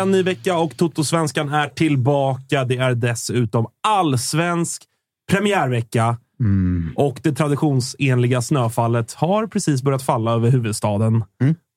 igen, 0.00 0.10
ny 0.10 0.22
vecka 0.22 0.58
och 0.58 0.76
Toto-svenskan 0.76 1.48
är 1.48 1.68
tillbaka. 1.68 2.64
Det 2.64 2.76
är 2.76 2.94
dessutom 2.94 3.66
allsvensk 3.86 4.82
premiärvecka. 5.30 6.16
Och 6.96 7.20
det 7.22 7.32
traditionsenliga 7.32 8.42
snöfallet 8.42 9.12
har 9.12 9.46
precis 9.46 9.82
börjat 9.82 10.02
falla 10.02 10.32
över 10.32 10.50
huvudstaden. 10.50 11.24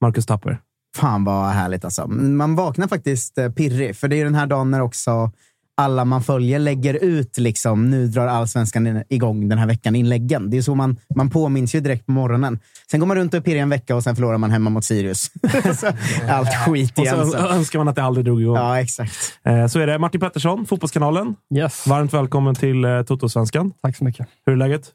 Marcus 0.01 0.25
Tapper. 0.25 0.59
Fan 0.95 1.23
vad 1.23 1.45
härligt 1.45 1.85
alltså. 1.85 2.07
Man 2.07 2.55
vaknar 2.55 2.87
faktiskt 2.87 3.37
eh, 3.37 3.51
pirrig, 3.51 3.95
för 3.95 4.07
det 4.07 4.21
är 4.21 4.25
den 4.25 4.35
här 4.35 4.47
dagen 4.47 4.71
när 4.71 4.81
också 4.81 5.31
alla 5.77 6.05
man 6.05 6.23
följer 6.23 6.59
lägger 6.59 6.93
ut 6.93 7.37
liksom, 7.37 7.89
nu 7.89 8.07
drar 8.07 8.27
allsvenskan 8.27 9.03
igång 9.09 9.49
den 9.49 9.57
här 9.57 9.67
veckan, 9.67 9.95
inläggen. 9.95 10.49
Det 10.49 10.57
är 10.57 10.61
så 10.61 10.75
man, 10.75 10.97
man 11.15 11.29
påminns 11.29 11.75
ju 11.75 11.79
direkt 11.79 12.05
på 12.05 12.11
morgonen. 12.11 12.59
Sen 12.91 12.99
går 12.99 13.07
man 13.07 13.17
runt 13.17 13.33
och 13.33 13.37
är 13.37 13.41
pirrig 13.41 13.61
en 13.61 13.69
vecka 13.69 13.95
och 13.95 14.03
sen 14.03 14.15
förlorar 14.15 14.37
man 14.37 14.51
hemma 14.51 14.69
mot 14.69 14.85
Sirius. 14.85 15.31
allt 16.29 16.55
skit 16.65 16.97
Och 16.97 17.03
igen. 17.05 17.25
så 17.25 17.31
Så. 17.31 17.37
önskar 17.37 17.79
man 17.79 17.87
att 17.87 17.95
det 17.95 18.03
aldrig 18.03 18.25
drog 18.25 18.41
igång. 18.41 18.55
Ja, 18.55 18.79
exakt. 18.79 19.13
Eh, 19.45 19.67
Så 19.67 19.79
är 19.79 19.87
det. 19.87 19.99
Martin 19.99 20.21
Pettersson, 20.21 20.65
Fotbollskanalen. 20.65 21.35
Yes. 21.55 21.87
Varmt 21.87 22.13
välkommen 22.13 22.55
till 22.55 22.85
eh, 22.85 23.01
Toto-svenskan. 23.03 23.71
Tack 23.81 23.97
så 23.97 24.03
mycket. 24.03 24.27
Hur 24.45 24.53
är 24.53 24.57
läget? 24.57 24.91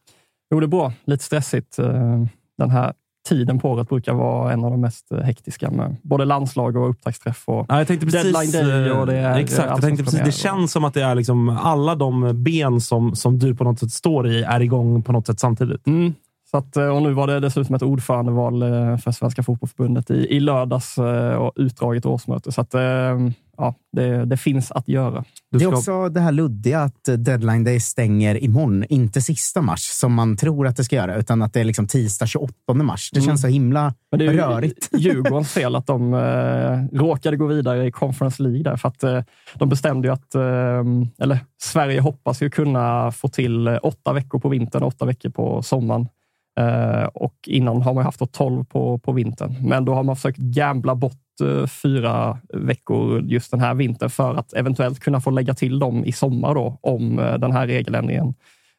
Jo, 0.51 0.61
det 0.61 0.67
är 0.67 0.69
bra. 0.69 0.93
Lite 1.07 1.25
stressigt. 1.25 1.79
Eh, 1.79 2.25
Den 2.59 2.71
här 2.71 2.93
tiden 3.29 3.59
på 3.59 3.71
året 3.71 3.89
brukar 3.89 4.15
vara 4.15 4.53
en 4.53 4.65
av 4.65 4.71
de 4.71 4.81
mest 4.81 5.13
eh, 5.13 5.19
hektiska 5.19 5.71
med 5.71 5.97
både 6.03 6.25
landslag 6.25 6.77
och 6.77 6.91
upptaktsträff. 6.91 7.43
Och 7.47 7.67
Ja, 7.69 7.79
jag 7.79 7.87
tänkte 7.87 8.07
precis, 8.07 8.33
Deadline 8.33 8.53
day 8.53 8.91
och 8.91 9.07
det 9.07 9.17
är 9.17 9.31
eh, 9.31 9.37
Exakt, 9.37 9.69
jag 9.69 9.81
tänkte 9.81 10.05
precis. 10.05 10.21
Det 10.25 10.33
känns 10.33 10.73
som 10.73 10.85
att 10.85 10.95
det 10.95 11.03
är 11.03 11.15
liksom 11.15 11.49
alla 11.49 11.95
de 11.95 12.43
ben 12.45 12.81
som, 12.81 13.17
som 13.17 13.39
du 13.39 13.55
på 13.55 13.65
något 13.65 13.79
sätt 13.79 13.91
står 13.91 14.29
i 14.29 14.43
är 14.43 14.61
igång 14.61 15.03
på 15.03 15.13
något 15.13 15.27
sätt 15.27 15.41
samtidigt. 15.41 15.87
Mm. 15.87 16.15
Så 16.51 16.57
att, 16.57 16.77
eh, 16.77 16.89
och 16.89 17.03
nu 17.03 17.13
var 17.13 17.27
det 17.27 17.41
dessutom 17.41 17.75
ett 17.75 17.83
ordförandeval 17.83 18.61
för 18.99 19.11
Svenska 19.11 19.43
Fotbollförbundet 19.43 20.11
i, 20.11 20.37
i 20.37 20.41
lördags 20.41 20.99
och 21.39 21.53
utdraget 21.57 22.07
årsmöte. 22.07 22.53
Så 22.53 22.61
att, 22.61 22.75
ja, 23.59 23.75
det, 23.93 24.25
det 24.25 24.37
finns 24.37 24.71
att 24.73 24.89
göra. 24.89 25.25
Du 25.51 25.59
Det 25.59 25.65
är 25.65 25.69
ska- 25.69 25.77
också 25.79 26.09
det 26.09 26.21
här 26.21 26.33
luddiga 26.33 26.81
att 26.81 27.05
deadline 27.05 27.65
day 27.65 27.81
stänger 27.81 28.45
imorgon. 28.45 28.85
Inte 28.89 29.21
sista 29.23 29.63
mars 29.63 29.81
som 29.81 30.15
man 30.15 30.37
tror 30.37 30.67
att 30.67 30.77
det 30.77 30.85
ska 30.85 30.97
göra, 30.97 31.17
utan 31.17 31.43
att 31.43 31.53
det 31.53 31.61
är 31.61 31.65
liksom 31.65 31.87
tisdag 31.87 32.27
28 32.27 32.53
mars. 32.75 33.11
Det 33.11 33.19
Mm. 33.19 33.27
känns 33.27 33.41
så 33.41 33.49
himla 33.49 33.95
Men 34.11 34.19
det 34.19 34.27
är 34.27 34.33
rörigt. 34.33 34.89
Djurgårdens 34.99 35.53
fel 35.53 35.77
att 35.77 35.87
de 35.87 36.15
eh, 36.15 36.99
råkade 36.99 37.37
gå 37.37 37.47
vidare 37.47 37.87
i 37.87 37.93
Conference 37.93 38.43
League. 38.43 38.63
Där, 38.63 38.77
för 38.77 38.89
att 38.89 39.03
eh, 39.03 39.23
de 39.55 39.69
bestämde 39.69 40.09
ju 40.09 40.15
att, 40.15 40.35
eh, 40.35 40.85
eller 41.19 41.39
Sverige 41.63 42.01
hoppas 42.01 42.43
ju 42.43 42.51
kunna 42.51 43.13
få 43.13 43.29
till 43.29 43.67
eh, 43.69 43.79
åtta 43.83 44.13
veckor 44.13 44.39
på 44.39 44.49
vintern 44.49 44.83
och 44.83 44.89
åtta 44.89 45.05
veckor 45.07 45.31
på 45.31 45.63
sommaren. 45.63 46.09
Eh, 46.61 47.05
och 47.05 47.35
innan 47.47 47.83
har 47.83 47.95
man 47.95 48.05
haft 48.05 48.19
då 48.19 48.27
12 48.27 48.65
på, 48.65 48.99
på 48.99 49.13
vintern. 49.13 49.57
Men 49.69 49.85
då 49.85 49.95
har 49.95 50.03
man 50.03 50.17
försökt 50.17 50.39
gambla 50.39 50.95
bort 50.95 51.15
fyra 51.83 52.39
veckor 52.55 53.21
just 53.21 53.51
den 53.51 53.61
här 53.61 53.75
vintern 53.75 54.11
för 54.11 54.35
att 54.35 54.53
eventuellt 54.53 55.01
kunna 55.01 55.21
få 55.21 55.31
lägga 55.31 55.55
till 55.55 55.79
dem 55.79 56.05
i 56.05 56.13
sommar 56.13 56.55
då, 56.55 56.79
om 56.81 57.19
eh, 57.19 57.39
den 57.39 57.53
här 57.53 57.67
regeländringen 57.67 58.35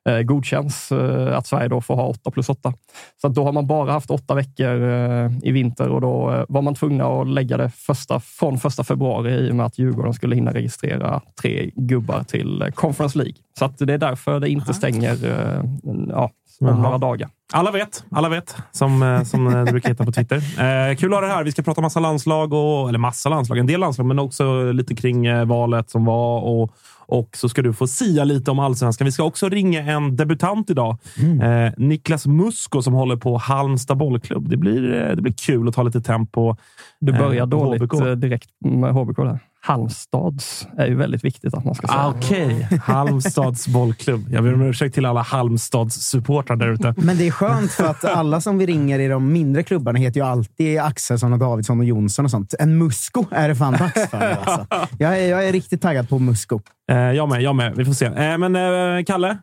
eh, 0.09 0.21
godkänns. 0.21 0.91
Eh, 0.91 1.37
att 1.37 1.47
Sverige 1.47 1.67
då 1.67 1.81
får 1.81 1.95
ha 1.95 2.07
8 2.07 2.31
plus 2.31 2.49
8. 2.49 2.73
Så 3.21 3.27
då 3.27 3.43
har 3.43 3.51
man 3.51 3.67
bara 3.67 3.91
haft 3.91 4.11
åtta 4.11 4.35
veckor 4.35 4.83
eh, 4.83 5.31
i 5.43 5.51
vinter 5.51 5.89
och 5.89 6.01
då 6.01 6.31
eh, 6.31 6.45
var 6.49 6.61
man 6.61 6.75
tvungna 6.75 7.05
att 7.05 7.27
lägga 7.27 7.57
det 7.57 7.69
första, 7.69 8.19
från 8.19 8.59
första 8.59 8.83
februari 8.83 9.33
i 9.33 9.51
och 9.51 9.55
med 9.55 9.65
att 9.65 9.79
Djurgården 9.79 10.13
skulle 10.13 10.35
hinna 10.35 10.53
registrera 10.53 11.21
tre 11.41 11.71
gubbar 11.75 12.23
till 12.23 12.61
eh, 12.61 12.69
Conference 12.69 13.17
League. 13.17 13.35
Så 13.59 13.85
det 13.85 13.93
är 13.93 13.97
därför 13.97 14.39
det 14.39 14.49
inte 14.49 14.73
stänger 14.73 15.25
eh, 15.25 15.63
ja, 16.09 16.31
om 16.61 16.67
Jaha. 16.67 16.77
några 16.81 16.97
dagar. 16.97 17.29
Alla 17.53 17.71
vet, 17.71 18.03
alla 18.11 18.29
vet, 18.29 18.55
som, 18.71 19.03
eh, 19.03 19.23
som 19.23 19.47
eh, 19.47 19.63
det 19.65 19.71
brukar 19.71 19.89
heta 19.89 20.05
på 20.05 20.11
Twitter. 20.11 20.37
Eh, 20.37 20.95
kul 20.95 21.13
att 21.13 21.19
ha 21.19 21.27
det 21.27 21.33
här. 21.33 21.43
Vi 21.43 21.51
ska 21.51 21.61
prata 21.61 21.81
massa 21.81 21.99
landslag, 21.99 22.53
och, 22.53 22.89
eller 22.89 22.99
massa 22.99 23.29
landslag, 23.29 23.57
en 23.57 23.67
del 23.67 23.79
landslag, 23.79 24.05
men 24.07 24.19
också 24.19 24.71
lite 24.71 24.95
kring 24.95 25.25
eh, 25.25 25.45
valet 25.45 25.89
som 25.89 26.05
var. 26.05 26.41
Och, 26.41 26.71
och 27.11 27.29
så 27.37 27.49
ska 27.49 27.61
du 27.61 27.73
få 27.73 27.87
sia 27.87 28.23
lite 28.23 28.51
om 28.51 28.59
allsvenskan. 28.59 29.05
Vi 29.05 29.11
ska 29.11 29.23
också 29.23 29.49
ringa 29.49 29.81
en 29.81 30.15
debutant 30.15 30.69
idag. 30.69 30.97
Eh, 31.41 31.73
Niklas 31.77 32.27
Musko 32.27 32.81
som 32.81 32.93
håller 32.93 33.15
på 33.15 33.37
Halmstad 33.37 33.97
bollklubb. 33.97 34.49
Det 34.49 34.57
blir, 34.57 34.81
det 35.15 35.21
blir 35.21 35.33
kul 35.33 35.67
att 35.67 35.75
ta 35.75 35.83
lite 35.83 36.01
tempo. 36.01 36.55
Du 36.99 37.11
börjar 37.11 37.41
Eh, 37.41 37.47
dåligt 37.47 37.81
HBK. 37.81 38.15
direkt 38.15 38.49
med 38.65 38.93
HBK. 38.93 39.17
Där. 39.17 39.39
Halmstads 39.61 40.67
är 40.77 40.87
ju 40.87 40.95
väldigt 40.95 41.23
viktigt 41.23 41.53
att 41.53 41.65
man 41.65 41.75
ska 41.75 41.87
säga. 41.87 41.99
Ah, 41.99 42.13
Okej, 42.17 42.67
Halmstads 42.83 43.67
bollklubb. 43.67 44.25
Jag 44.31 44.43
ber 44.43 44.53
om 44.53 44.61
ursäkt 44.61 44.95
till 44.95 45.05
alla 45.05 45.21
Halmstads 45.21 45.95
supportrar 45.95 46.55
där 46.55 46.67
ute. 46.67 46.93
Men 46.97 47.17
det 47.17 47.27
är 47.27 47.31
skönt 47.31 47.71
för 47.71 47.85
att 47.85 48.05
alla 48.05 48.41
som 48.41 48.57
vi 48.57 48.65
ringer 48.65 48.99
i 48.99 49.07
de 49.07 49.31
mindre 49.33 49.63
klubbarna 49.63 49.99
heter 49.99 50.19
ju 50.19 50.25
alltid 50.25 50.79
Axelsson 50.79 51.33
och 51.33 51.39
Davidsson 51.39 51.79
och 51.79 51.85
Jonsson 51.85 52.25
och 52.25 52.31
sånt. 52.31 52.53
En 52.59 52.77
Musko 52.77 53.25
är 53.31 53.47
det 53.47 53.55
fan 53.55 53.73
dags 53.73 54.09
för 54.09 54.17
alltså. 54.17 54.67
jag, 54.97 55.19
är, 55.19 55.29
jag 55.29 55.47
är 55.47 55.51
riktigt 55.51 55.81
taggad 55.81 56.09
på 56.09 56.19
Musko. 56.19 56.61
Eh, 56.91 56.97
jag 56.97 57.29
med, 57.29 57.41
jag 57.41 57.55
med. 57.55 57.75
Vi 57.75 57.85
får 57.85 57.93
se. 57.93 58.05
Eh, 58.05 58.37
men 58.37 58.55
eh, 58.55 59.03
Kalle, 59.05 59.37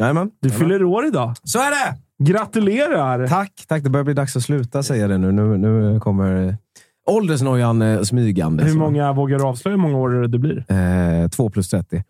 Jajamän. 0.00 0.30
du 0.42 0.50
fyller 0.50 0.84
år 0.84 1.06
idag. 1.06 1.34
Så 1.42 1.58
är 1.58 1.70
det! 1.70 1.96
Gratulerar! 2.24 3.26
Tack, 3.28 3.52
tack. 3.68 3.82
Det 3.82 3.90
börjar 3.90 4.04
bli 4.04 4.14
dags 4.14 4.36
att 4.36 4.42
sluta 4.42 4.82
säga 4.82 5.08
det 5.08 5.18
nu. 5.18 5.32
Nu, 5.32 5.58
nu 5.58 6.00
kommer 6.00 6.48
eh, 6.48 6.54
åldersnojan 7.06 7.82
eh, 7.82 8.02
smygande. 8.02 8.64
Hur 8.64 8.72
så. 8.72 8.78
många 8.78 9.12
vågar 9.12 9.38
du 9.38 9.44
avslöja 9.44 9.76
hur 9.76 9.82
många 9.82 9.98
år 9.98 10.10
det 10.28 10.38
blir? 10.38 10.64
Eh, 10.72 11.28
två 11.28 11.50
plus 11.50 11.68
30. 11.70 12.04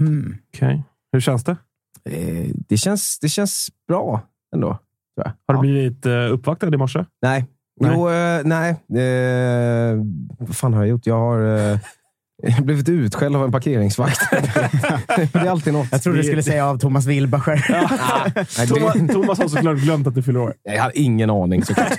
Mhm. 0.00 0.36
Okej. 0.54 0.82
Hur 1.12 1.20
känns 1.20 1.44
det? 1.44 1.56
Eh, 2.04 2.50
det, 2.68 2.76
känns, 2.76 3.18
det 3.18 3.28
känns 3.28 3.68
bra 3.88 4.20
ändå. 4.54 4.68
Tror 4.68 4.78
jag. 5.26 5.32
Har 5.54 5.62
du 5.62 5.68
Ja. 5.68 5.72
blivit 5.72 6.06
uh, 6.06 6.32
uppvaktad 6.32 6.74
i 6.74 6.76
morse? 6.76 7.04
Nej. 7.22 7.46
Nej. 7.80 7.92
Jo, 7.94 8.08
eh, 8.10 8.40
nej. 8.44 8.70
Eh, 9.04 9.96
vad 10.38 10.56
fan 10.56 10.74
har 10.74 10.80
jag 10.80 10.88
gjort? 10.88 11.06
Jag 11.06 11.18
har 11.18 11.56
eh, 11.72 11.78
blivit 12.62 12.88
utskälld 12.88 13.36
av 13.36 13.44
en 13.44 13.52
parkeringsvakt. 13.52 14.20
det 15.32 15.34
är 15.34 15.46
alltid 15.50 15.72
något. 15.72 15.88
Jag 15.92 16.02
trodde 16.02 16.18
du 16.18 16.24
skulle 16.24 16.42
säga 16.42 16.66
av 16.66 16.78
Thomas 16.78 17.06
Wilbacher. 17.06 17.66
Nej, 18.58 18.66
det- 18.66 18.66
Thomas, 18.74 19.12
Thomas 19.12 19.38
har 19.38 19.48
såklart 19.48 19.78
glömt 19.78 20.06
att 20.06 20.14
du 20.14 20.22
fyller 20.22 20.40
år. 20.40 20.54
Jag 20.62 20.82
har 20.82 20.92
ingen 20.94 21.30
aning 21.30 21.64
såklart. 21.64 21.92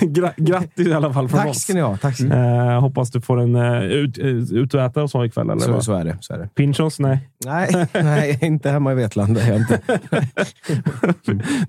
Gra 0.00 0.32
grattis 0.36 0.86
i 0.86 0.92
alla 0.92 1.12
fall 1.12 1.28
från 1.28 1.38
Tack 1.40 1.48
oss. 1.48 1.60
ska 1.62 1.74
ni 1.74 1.80
ha. 1.80 1.96
Tack 1.96 2.14
ska 2.14 2.24
ni 2.24 2.34
ha. 2.34 2.72
Eh, 2.74 2.80
hoppas 2.80 3.10
du 3.10 3.20
får 3.20 3.40
en 3.40 3.54
uh, 3.56 3.82
ut, 3.84 4.18
uh, 4.18 4.52
ut 4.52 4.74
och 4.74 4.80
äta 4.82 5.02
och 5.02 5.10
så 5.10 5.24
ikväll. 5.24 5.50
Eller 5.50 5.60
Så, 5.60 5.80
så 5.82 5.92
är 5.94 6.04
det. 6.04 6.16
Så 6.20 6.34
är 6.34 6.38
det. 6.38 6.48
Pinchos? 6.54 6.98
Nej. 6.98 7.28
Nej, 7.44 7.86
nej, 7.92 8.38
inte 8.42 8.70
hemma 8.70 8.92
i 8.92 8.94
Vetlanda. 8.94 9.48
Jag, 9.48 9.56
inte. 9.56 9.80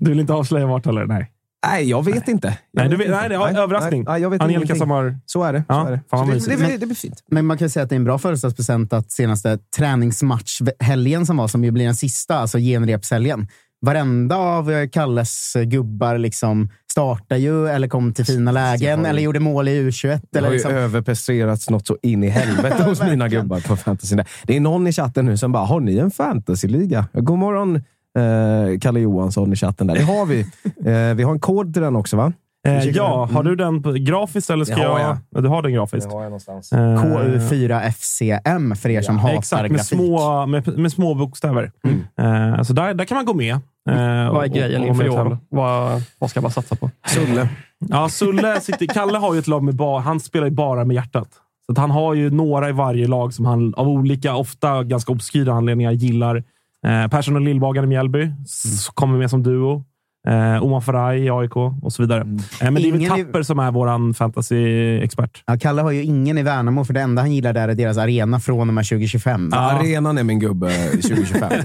Du 0.00 0.10
vill 0.10 0.20
inte 0.20 0.32
avslöja 0.32 0.66
vart 0.66 0.86
heller? 0.86 1.06
Nej. 1.06 1.30
Nej, 1.66 1.90
jag 1.90 2.04
vet 2.04 2.28
inte. 2.28 2.46
Jag 2.48 2.82
Nej, 2.82 2.88
du 2.88 2.96
vet 2.96 3.06
inte. 3.06 3.18
nej, 3.18 3.28
det 3.28 3.34
är 3.34 3.58
överraskning. 3.62 4.04
Nej, 4.08 4.22
jag 4.22 4.30
vet 4.30 4.40
Angelica 4.42 4.58
ingenting. 4.58 4.78
som 4.78 4.90
har... 4.90 5.18
Så 5.26 5.42
är 5.44 5.52
det. 5.52 5.62
Ja, 5.68 5.82
så 5.82 5.86
är 5.88 5.92
det. 5.92 6.00
fan 6.10 6.40
Så 6.40 6.50
det, 6.50 6.56
det, 6.56 6.66
det, 6.66 6.76
det 6.76 6.86
blir 6.86 6.96
fint. 6.96 7.24
Men 7.30 7.46
man 7.46 7.58
kan 7.58 7.70
säga 7.70 7.82
att 7.84 7.88
det 7.88 7.94
är 7.94 7.96
en 7.96 8.04
bra 8.04 8.18
födelsedagspresent 8.18 8.92
att 8.92 9.10
senaste 9.12 9.58
träningsmatchhelgen 9.76 11.26
som 11.26 11.36
var, 11.36 11.48
som 11.48 11.64
ju 11.64 11.70
blir 11.70 11.84
den 11.84 11.94
sista, 11.94 12.38
alltså 12.38 12.58
genrepshelgen. 12.58 13.48
Varenda 13.80 14.36
av 14.36 14.70
eh, 14.72 14.88
Kalles 14.88 15.56
gubbar 15.66 16.18
liksom 16.18 16.68
startar 16.90 17.36
ju 17.36 17.68
eller 17.68 17.88
kom 17.88 18.12
till 18.12 18.24
fina 18.24 18.52
lägen 18.52 19.00
ju- 19.00 19.06
eller 19.06 19.22
gjorde 19.22 19.40
mål 19.40 19.68
i 19.68 19.88
U21. 19.90 20.20
Det 20.32 20.38
har 20.40 20.46
ju 20.46 20.52
liksom, 20.52 20.72
överpresterats 20.72 21.70
något 21.70 21.86
så 21.86 21.96
in 22.02 22.24
i 22.24 22.28
helvete 22.28 22.82
hos 22.88 23.02
mina 23.02 23.28
gubbar 23.28 23.60
på 23.60 23.76
fantasy. 23.76 24.16
Det 24.44 24.56
är 24.56 24.60
någon 24.60 24.86
i 24.86 24.92
chatten 24.92 25.26
nu 25.26 25.36
som 25.36 25.52
bara, 25.52 25.64
har 25.64 25.80
ni 25.80 25.98
en 25.98 26.10
fantasyliga? 26.10 27.06
God 27.12 27.38
morgon, 27.38 27.80
eh, 28.18 28.78
Kalle 28.80 29.00
Johansson 29.00 29.52
i 29.52 29.56
chatten. 29.56 29.86
där. 29.86 29.94
Det 29.94 30.02
har 30.02 30.26
vi. 30.26 30.40
Eh, 30.86 31.14
vi 31.14 31.22
har 31.22 31.32
en 31.32 31.40
kod 31.40 31.72
till 31.74 31.82
den 31.82 31.96
också, 31.96 32.16
va? 32.16 32.32
Eh, 32.66 32.84
ja, 32.88 33.28
har 33.32 33.42
du 33.42 33.56
den 33.56 33.82
på- 33.82 33.92
grafiskt 33.92 34.50
eller 34.50 34.64
ska 34.64 34.74
Det 34.76 34.82
har 34.86 34.98
jag... 35.00 35.08
jag. 35.08 35.18
Ja, 35.30 35.40
Du 35.40 35.48
har 35.48 35.62
den 35.62 35.72
grafiskt. 35.72 36.12
har 36.12 36.22
jag 36.22 36.30
någonstans. 36.30 36.72
Eh, 36.72 36.78
KU4FCM 37.02 38.74
för 38.74 38.88
er 38.90 39.02
som 39.02 39.18
hatar 39.18 39.38
Exakt, 39.38 39.62
med 39.62 39.70
grafik. 39.70 39.86
små, 39.98 40.46
med, 40.46 40.78
med 40.78 40.92
små 40.92 41.14
bokstäver. 41.14 41.70
Eh, 42.18 42.62
så 42.62 42.72
där, 42.72 42.94
där 42.94 43.04
kan 43.04 43.14
man 43.16 43.24
gå 43.24 43.34
med. 43.34 43.54
Eh, 43.54 44.32
Vad 44.32 44.44
är 44.44 44.48
grejen 44.48 44.84
inför 44.84 45.06
i 45.06 45.08
år? 45.10 45.38
Vad, 45.50 46.02
vad 46.18 46.30
ska 46.30 46.40
man 46.40 46.50
satsa 46.50 46.76
på? 46.76 46.90
Sulle. 47.06 47.48
Ja, 47.88 48.08
Sulle 48.08 48.60
sitter, 48.60 48.86
Kalle 48.86 49.18
har 49.18 49.34
ju 49.34 49.38
ett 49.40 49.46
lag 49.48 49.62
med 49.62 49.74
bara... 49.74 50.00
Han 50.00 50.20
spelar 50.20 50.46
ju 50.46 50.52
bara 50.52 50.84
med 50.84 50.94
hjärtat. 50.94 51.28
Så 51.66 51.72
att 51.72 51.78
han 51.78 51.90
har 51.90 52.14
ju 52.14 52.30
några 52.30 52.68
i 52.68 52.72
varje 52.72 53.06
lag 53.06 53.34
som 53.34 53.44
han 53.44 53.74
av 53.74 53.88
olika, 53.88 54.36
ofta 54.36 54.82
ganska 54.84 55.12
obskyra 55.12 55.52
anledningar 55.52 55.92
gillar. 55.92 56.44
Eh, 56.86 57.08
Persson 57.08 57.34
och 57.36 57.40
Lillbagaren 57.42 57.84
i 57.84 57.88
Mjällby 57.88 58.30
s- 58.44 58.88
kommer 58.94 59.18
med 59.18 59.30
som 59.30 59.42
duo. 59.42 59.84
Eh, 60.28 60.64
Omar 60.64 60.80
Faraj 60.80 61.20
i 61.24 61.30
AIK 61.30 61.56
och 61.56 61.92
så 61.92 62.02
vidare. 62.02 62.20
Eh, 62.20 62.26
men 62.70 62.74
det 62.74 62.88
är 62.88 62.92
väl 62.92 63.00
Ingen 63.02 63.18
i- 63.18 63.24
Tapper 63.24 63.42
som 63.42 63.58
är 63.58 63.70
vår 63.70 64.12
fantasy-expert. 64.12 65.42
Ja, 65.46 65.56
Kalle 65.60 65.82
har 65.82 65.90
ju 65.90 66.02
ingen 66.02 66.38
i 66.38 66.42
Värnamo, 66.42 66.84
för 66.84 66.94
det 66.94 67.00
enda 67.00 67.22
han 67.22 67.32
gillar 67.32 67.52
där 67.52 67.68
är 67.68 67.74
deras 67.74 67.98
arena 67.98 68.40
från 68.40 68.68
och 68.68 68.74
med 68.74 68.86
2025. 68.86 69.48
Ja. 69.52 69.58
Arenan 69.58 70.18
är 70.18 70.24
min 70.24 70.38
gubbe 70.40 70.70
2025. 70.90 71.50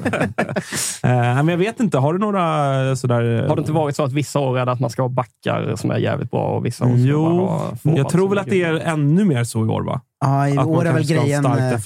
Eh, 1.03 1.09
men 1.35 1.47
jag 1.47 1.57
vet 1.57 1.79
inte. 1.79 1.97
Har 1.97 2.13
du 2.13 2.19
några 2.19 2.89
eh, 2.89 2.95
sådär... 2.95 3.47
Har 3.47 3.55
det 3.55 3.59
inte 3.59 3.71
varit 3.71 3.95
så 3.95 4.03
att 4.03 4.11
vissa 4.13 4.39
år 4.39 4.59
är 4.59 4.65
det 4.65 4.71
att 4.71 4.79
man 4.79 4.89
ska 4.89 5.01
ha 5.01 5.09
backar 5.09 5.75
som 5.75 5.91
är 5.91 5.97
jävligt 5.97 6.31
bra 6.31 6.41
och 6.47 6.65
vissa 6.65 6.83
år 6.83 6.87
ska 6.87 6.97
man 6.97 7.05
Jo, 7.05 7.25
ha 7.45 7.75
forward 7.83 7.99
jag 7.99 8.09
tror 8.09 8.29
väl 8.29 8.37
att 8.37 8.47
det 8.47 8.63
är 8.63 8.73
ännu 8.79 9.25
mer 9.25 9.43
så 9.43 9.65
i 9.65 9.69
år, 9.69 9.81
va? 9.83 10.01
Ja, 10.23 10.49
i 10.49 10.57
Att 10.57 10.67
år 10.67 10.85
är 10.85 10.93
väl 10.93 11.07
grejen 11.07 11.45
eh, 11.45 11.79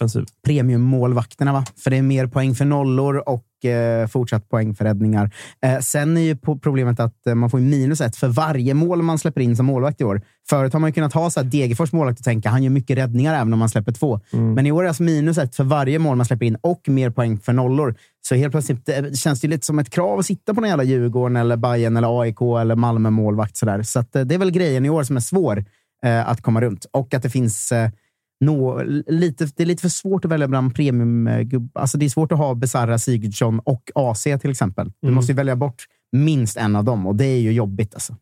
premiummålvakterna, 0.46 1.54
va? 1.54 1.66
För 1.84 1.90
det 1.90 1.98
är 1.98 2.02
mer 2.02 2.28
poäng 2.28 2.56
för 2.56 2.66
nollor 2.66 3.24
och 3.30 3.66
eh, 3.66 4.08
fortsatt 4.08 4.50
poäng 4.50 4.76
för 4.76 4.86
räddningar. 4.86 5.32
Eh, 5.62 5.80
sen 5.80 6.18
är 6.18 6.22
ju 6.22 6.36
problemet 6.36 7.00
att 7.00 7.28
eh, 7.28 7.36
man 7.36 7.50
får 7.50 7.60
minus 7.60 8.02
ett 8.02 8.16
för 8.16 8.28
varje 8.28 8.74
mål 8.74 9.02
man 9.02 9.18
släpper 9.20 9.42
in 9.42 9.56
som 9.56 9.66
målvakt 9.66 10.02
i 10.02 10.04
år. 10.04 10.22
Förut 10.50 10.74
har 10.74 10.80
man 10.80 10.94
kunnat 10.94 11.14
ha 11.14 11.30
så 11.30 11.42
Degerfors 11.42 11.92
målvakt 11.92 12.20
och 12.20 12.26
tänka 12.26 12.50
han 12.50 12.64
gör 12.64 12.70
mycket 12.70 12.98
räddningar 12.98 13.36
även 13.36 13.54
om 13.54 13.60
man 13.60 13.70
släpper 13.70 13.92
två. 13.92 14.20
Men 14.56 14.66
i 14.66 14.72
år 14.72 14.80
är 14.80 14.84
det 14.84 14.90
alltså 14.90 15.04
minus 15.04 15.38
ett 15.38 15.56
för 15.56 15.64
varje 15.64 16.00
mål 16.00 16.18
man 16.18 16.26
släpper 16.26 16.46
in 16.46 16.58
och 16.62 16.82
mer 16.90 17.10
poäng 17.10 17.40
för 17.40 17.54
nollor. 17.54 17.96
Så 18.28 18.36
helt 18.36 18.52
plötsligt 18.52 18.90
eh, 18.90 19.12
känns 19.14 19.42
det 19.42 19.48
lite 19.48 19.66
som 19.66 19.80
ett 19.80 19.90
krav 19.90 20.20
att 20.20 20.26
sitta 20.26 20.54
på 20.54 20.62
någon 20.62 20.70
jävla 20.70 20.84
Djurgården, 20.84 21.36
eller 21.36 21.58
Bayern 21.58 21.98
eller 21.98 22.22
AIK 22.22 22.42
eller 22.42 22.76
Malmö-målvakt. 22.76 23.58
sådär. 23.58 23.84
Så 23.84 24.00
att, 24.00 24.16
eh, 24.16 24.22
det 24.22 24.36
är 24.36 24.40
väl 24.40 24.52
grejen 24.52 24.86
i 24.86 24.90
år 24.90 25.04
som 25.04 25.16
är 25.16 25.22
svår 25.22 25.66
att 26.26 26.42
komma 26.42 26.62
runt. 26.62 26.86
Och 26.92 27.14
att 27.14 27.24
det 27.24 27.30
finns 27.30 27.74
nå, 28.46 28.84
lite, 29.08 29.46
det 29.56 29.64
är 29.64 29.68
lite 29.68 29.82
för 29.82 29.90
svårt 29.90 30.26
att 30.26 30.32
välja 30.32 30.48
bland 30.48 30.76
premium 30.76 31.30
Alltså 31.74 31.98
det 31.98 32.06
är 32.06 32.10
svårt 32.10 32.32
att 32.32 32.38
ha 32.38 32.56
Besara, 32.56 32.98
Sigurdsson 32.98 33.60
och 33.60 33.92
AC 33.96 34.24
till 34.24 34.52
exempel. 34.52 34.92
Du 35.02 35.08
Mm. 35.08 35.16
måste 35.16 35.34
välja 35.34 35.56
bort 35.56 35.84
minst 36.12 36.58
en 36.58 36.76
av 36.76 36.84
dem 36.84 37.08
och 37.08 37.16
det 37.16 37.26
är 37.26 37.40
ju 37.40 37.52
jobbigt. 37.52 37.94
Alltså. 37.94 38.16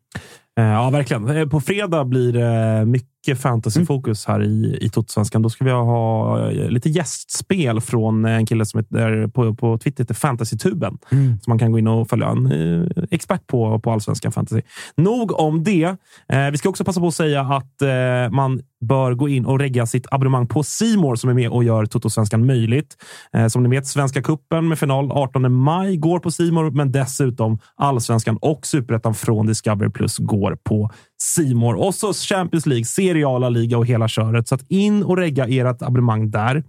Eh, 0.59 0.65
Ja, 0.65 0.89
verkligen. 0.89 1.29
Eh, 1.29 1.47
På 1.47 1.61
fredag 1.61 2.05
blir 2.05 2.33
det 2.33 2.85
mycket 2.85 3.41
fantasyfokus 3.41 4.25
här 4.25 4.43
i, 4.43 4.77
i 4.81 4.89
Totosvenskan. 4.89 5.41
Då 5.41 5.49
ska 5.49 5.65
vi 5.65 5.71
ha 5.71 6.51
eh, 6.51 6.69
lite 6.69 6.89
gästspel 6.89 7.81
från 7.81 8.25
en 8.25 8.45
kille 8.45 8.65
som 8.65 8.79
heter, 8.79 9.27
på, 9.27 9.55
på 9.55 9.77
Twitter 9.77 10.03
heter 10.03 10.13
Fantasytuben. 10.13 10.97
Som 11.09 11.41
man 11.47 11.59
kan 11.59 11.71
gå 11.71 11.79
in 11.79 11.87
och 11.87 12.09
följa. 12.09 12.27
En 12.27 13.07
expert 13.11 13.47
på, 13.47 13.79
på 13.79 13.91
allsvenskan 13.91 14.31
fantasy. 14.31 14.61
Nog 14.97 15.39
om 15.39 15.63
det. 15.63 15.95
Vi 16.51 16.57
ska 16.57 16.69
också 16.69 16.83
passa 16.83 16.99
på 16.99 17.07
att 17.07 17.13
säga 17.13 17.41
att 17.41 17.81
man 18.31 18.61
bör 18.85 19.13
gå 19.13 19.29
in 19.29 19.45
och 19.45 19.59
regga 19.59 19.85
sitt 19.85 20.07
abonnemang 20.11 20.47
på 20.47 20.63
Simor 20.63 21.15
som 21.15 21.29
är 21.29 21.33
med 21.33 21.49
och 21.49 21.63
gör 21.63 21.85
Totosvenskan 21.85 22.45
möjligt. 22.45 22.95
Eh, 23.33 23.47
som 23.47 23.63
ni 23.63 23.69
vet, 23.69 23.87
Svenska 23.87 24.21
Kuppen 24.21 24.67
med 24.67 24.79
final 24.79 25.11
18 25.11 25.53
maj 25.53 25.97
går 25.97 26.19
på 26.19 26.31
Simor, 26.31 26.71
men 26.71 26.91
dessutom 26.91 27.59
Allsvenskan 27.75 28.37
och 28.41 28.65
Superettan 28.65 29.13
från 29.13 29.45
Discovery 29.47 29.89
Plus 30.05 30.17
går 30.17 30.57
på 30.63 30.91
Simor. 31.21 31.75
Och 31.75 31.95
så 31.95 32.13
Champions 32.13 32.65
League, 32.65 32.85
Serie 32.85 33.27
A, 33.27 33.37
La 33.37 33.49
Liga 33.49 33.77
och 33.77 33.85
hela 33.85 34.07
köret. 34.07 34.47
Så 34.47 34.55
att 34.55 34.61
in 34.67 35.03
och 35.03 35.17
regga 35.17 35.45
ert 35.47 35.81
abonnemang 35.81 36.31
där. 36.31 36.63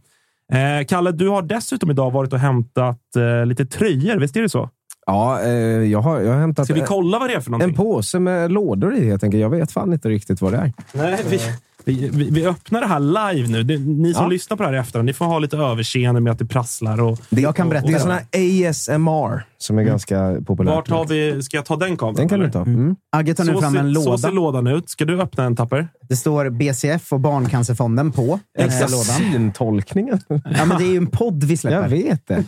Eh, 0.53 0.87
Kalle, 0.89 1.13
du 1.13 1.29
har 1.29 1.43
dessutom 1.43 1.91
idag 1.91 2.11
varit 2.11 2.33
och 2.33 2.39
hämtat 2.39 3.01
eh, 3.17 3.47
lite 3.47 3.67
tröjor. 3.67 4.17
Visst 4.17 4.37
är 4.37 4.43
det 4.43 4.49
så? 4.49 4.71
Ja, 5.07 5.41
eh, 5.43 5.51
jag, 5.51 6.01
har, 6.01 6.21
jag 6.21 6.33
har 6.33 6.41
hämtat 6.41 6.65
Ska 6.67 6.75
vi 6.75 6.81
kolla 6.81 7.19
vad 7.19 7.31
det 7.31 7.35
är 7.35 7.41
för 7.41 7.49
en 7.49 7.53
någonting? 7.53 7.77
påse 7.77 8.19
med 8.19 8.53
lådor 8.53 8.95
i 8.95 9.09
helt 9.09 9.25
enkelt. 9.25 9.41
Jag 9.41 9.51
vet 9.51 9.73
fan 9.73 9.93
inte 9.93 10.09
riktigt 10.09 10.41
vad 10.41 10.53
det 10.53 10.59
är. 10.59 10.73
Nej, 10.93 11.21
vi, 11.31 11.41
vi, 11.87 12.09
vi, 12.13 12.31
vi 12.31 12.47
öppnar 12.47 12.81
det 12.81 12.87
här 12.87 13.01
live 13.35 13.49
nu. 13.49 13.63
Det, 13.63 13.79
ni 13.79 14.15
som 14.15 14.23
Ja. 14.23 14.29
lyssnar 14.29 14.57
på 14.57 14.63
det 14.63 14.69
här 14.69 14.77
i 14.77 14.79
efterhand, 14.79 15.07
ni 15.07 15.13
får 15.13 15.25
ha 15.25 15.39
lite 15.39 15.57
överseende 15.57 16.21
med 16.21 16.31
att 16.33 16.39
det 16.39 16.47
prasslar. 16.47 17.01
Och, 17.03 17.19
Jag 17.29 17.57
kan 17.57 17.69
berätta 17.69 17.87
Det 17.87 17.93
är 17.93 17.95
det. 17.95 18.01
sån 18.01 18.11
här 18.11 18.69
ASMR 18.71 19.43
som 19.59 19.79
är 19.79 19.83
ganska 19.83 20.37
populärt. 20.47 20.75
vart 20.75 20.89
har 20.89 21.05
vi... 21.05 21.43
Ska 21.43 21.57
jag 21.57 21.65
ta 21.65 21.77
den 21.77 21.97
kameran? 21.97 22.15
Den 22.15 22.29
kan 22.29 22.39
du 22.39 22.45
eller? 22.45 22.53
ta. 22.53 22.63
Mm. 22.63 22.97
Agge 23.17 23.35
tar 23.35 23.45
nu 23.45 23.53
Så, 23.53 23.61
fram 23.61 23.77
en 23.77 23.95
ser, 23.95 24.01
så 24.01 24.19
ser 24.19 24.29
låda. 24.29 24.61
lådan 24.61 24.67
ut. 24.77 24.91
Ska 24.91 25.05
du 25.05 25.21
öppna 25.23 25.45
en, 25.45 25.57
Tapper? 25.57 25.89
Det 26.09 26.17
står 26.17 26.51
BCF 26.51 27.13
och 27.13 27.21
Barncancerfonden 27.21 28.13
på 28.13 28.41
Extra 28.59 28.87
lådan. 28.89 29.05
syntolkningen. 29.05 30.21
Ja, 30.29 30.65
men 30.65 30.79
det 30.79 30.85
är 30.85 30.91
ju 30.91 30.97
en 30.97 31.07
podd 31.07 31.45
vi 31.45 31.51
Jag 31.53 31.59
släpper. 31.59 31.89
vet 31.89 32.27
det. 32.27 32.45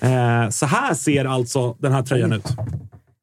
Eh, 0.00 0.48
så 0.50 0.66
här 0.66 0.94
ser 0.94 1.24
alltså 1.24 1.76
den 1.78 1.92
här 1.92 2.02
tröjan 2.02 2.32
ut. 2.32 2.46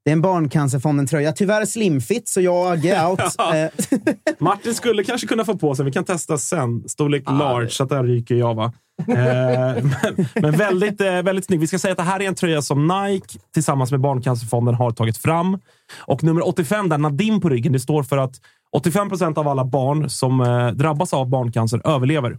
Det 0.03 0.11
är 0.11 0.13
en 0.13 0.21
Barncancerfonden-tröja. 0.21 1.31
Tyvärr 1.31 1.65
slimfit, 1.65 2.27
så 2.27 2.41
jag 2.41 2.85
är 2.85 3.07
out. 3.07 3.19
Eh, 3.53 3.69
Martin 4.39 4.73
skulle 4.73 5.03
kanske 5.03 5.27
kunna 5.27 5.45
få 5.45 5.57
på 5.57 5.75
sig. 5.75 5.85
Vi 5.85 5.91
kan 5.91 6.03
testa 6.03 6.37
sen. 6.37 6.89
Storlek 6.89 7.29
large, 7.29 7.69
så 7.69 7.83
att 7.83 7.89
där 7.89 8.03
ryker 8.03 8.35
jag. 8.35 8.55
Va? 8.55 8.73
Eh, 9.07 9.15
men 9.83 10.25
men 10.41 10.51
väldigt, 10.51 11.01
eh, 11.01 11.21
väldigt 11.21 11.45
snygg. 11.45 11.59
Vi 11.59 11.67
ska 11.67 11.79
säga 11.79 11.91
att 11.91 11.97
det 11.97 12.03
här 12.03 12.21
är 12.21 12.27
en 12.27 12.35
tröja 12.35 12.61
som 12.61 12.87
Nike 12.87 13.39
tillsammans 13.53 13.91
med 13.91 13.99
Barncancerfonden 13.99 14.75
har 14.75 14.91
tagit 14.91 15.17
fram. 15.17 15.59
Och 15.99 16.23
nummer 16.23 16.47
85, 16.47 16.89
där 16.89 16.97
Nadim 16.97 17.41
på 17.41 17.49
ryggen, 17.49 17.73
det 17.73 17.79
står 17.79 18.03
för 18.03 18.17
att 18.17 18.35
85 18.71 19.09
procent 19.09 19.37
av 19.37 19.47
alla 19.47 19.65
barn 19.65 20.09
som 20.09 20.37
drabbas 20.75 21.13
av 21.13 21.29
barncancer 21.29 21.81
överlever. 21.87 22.37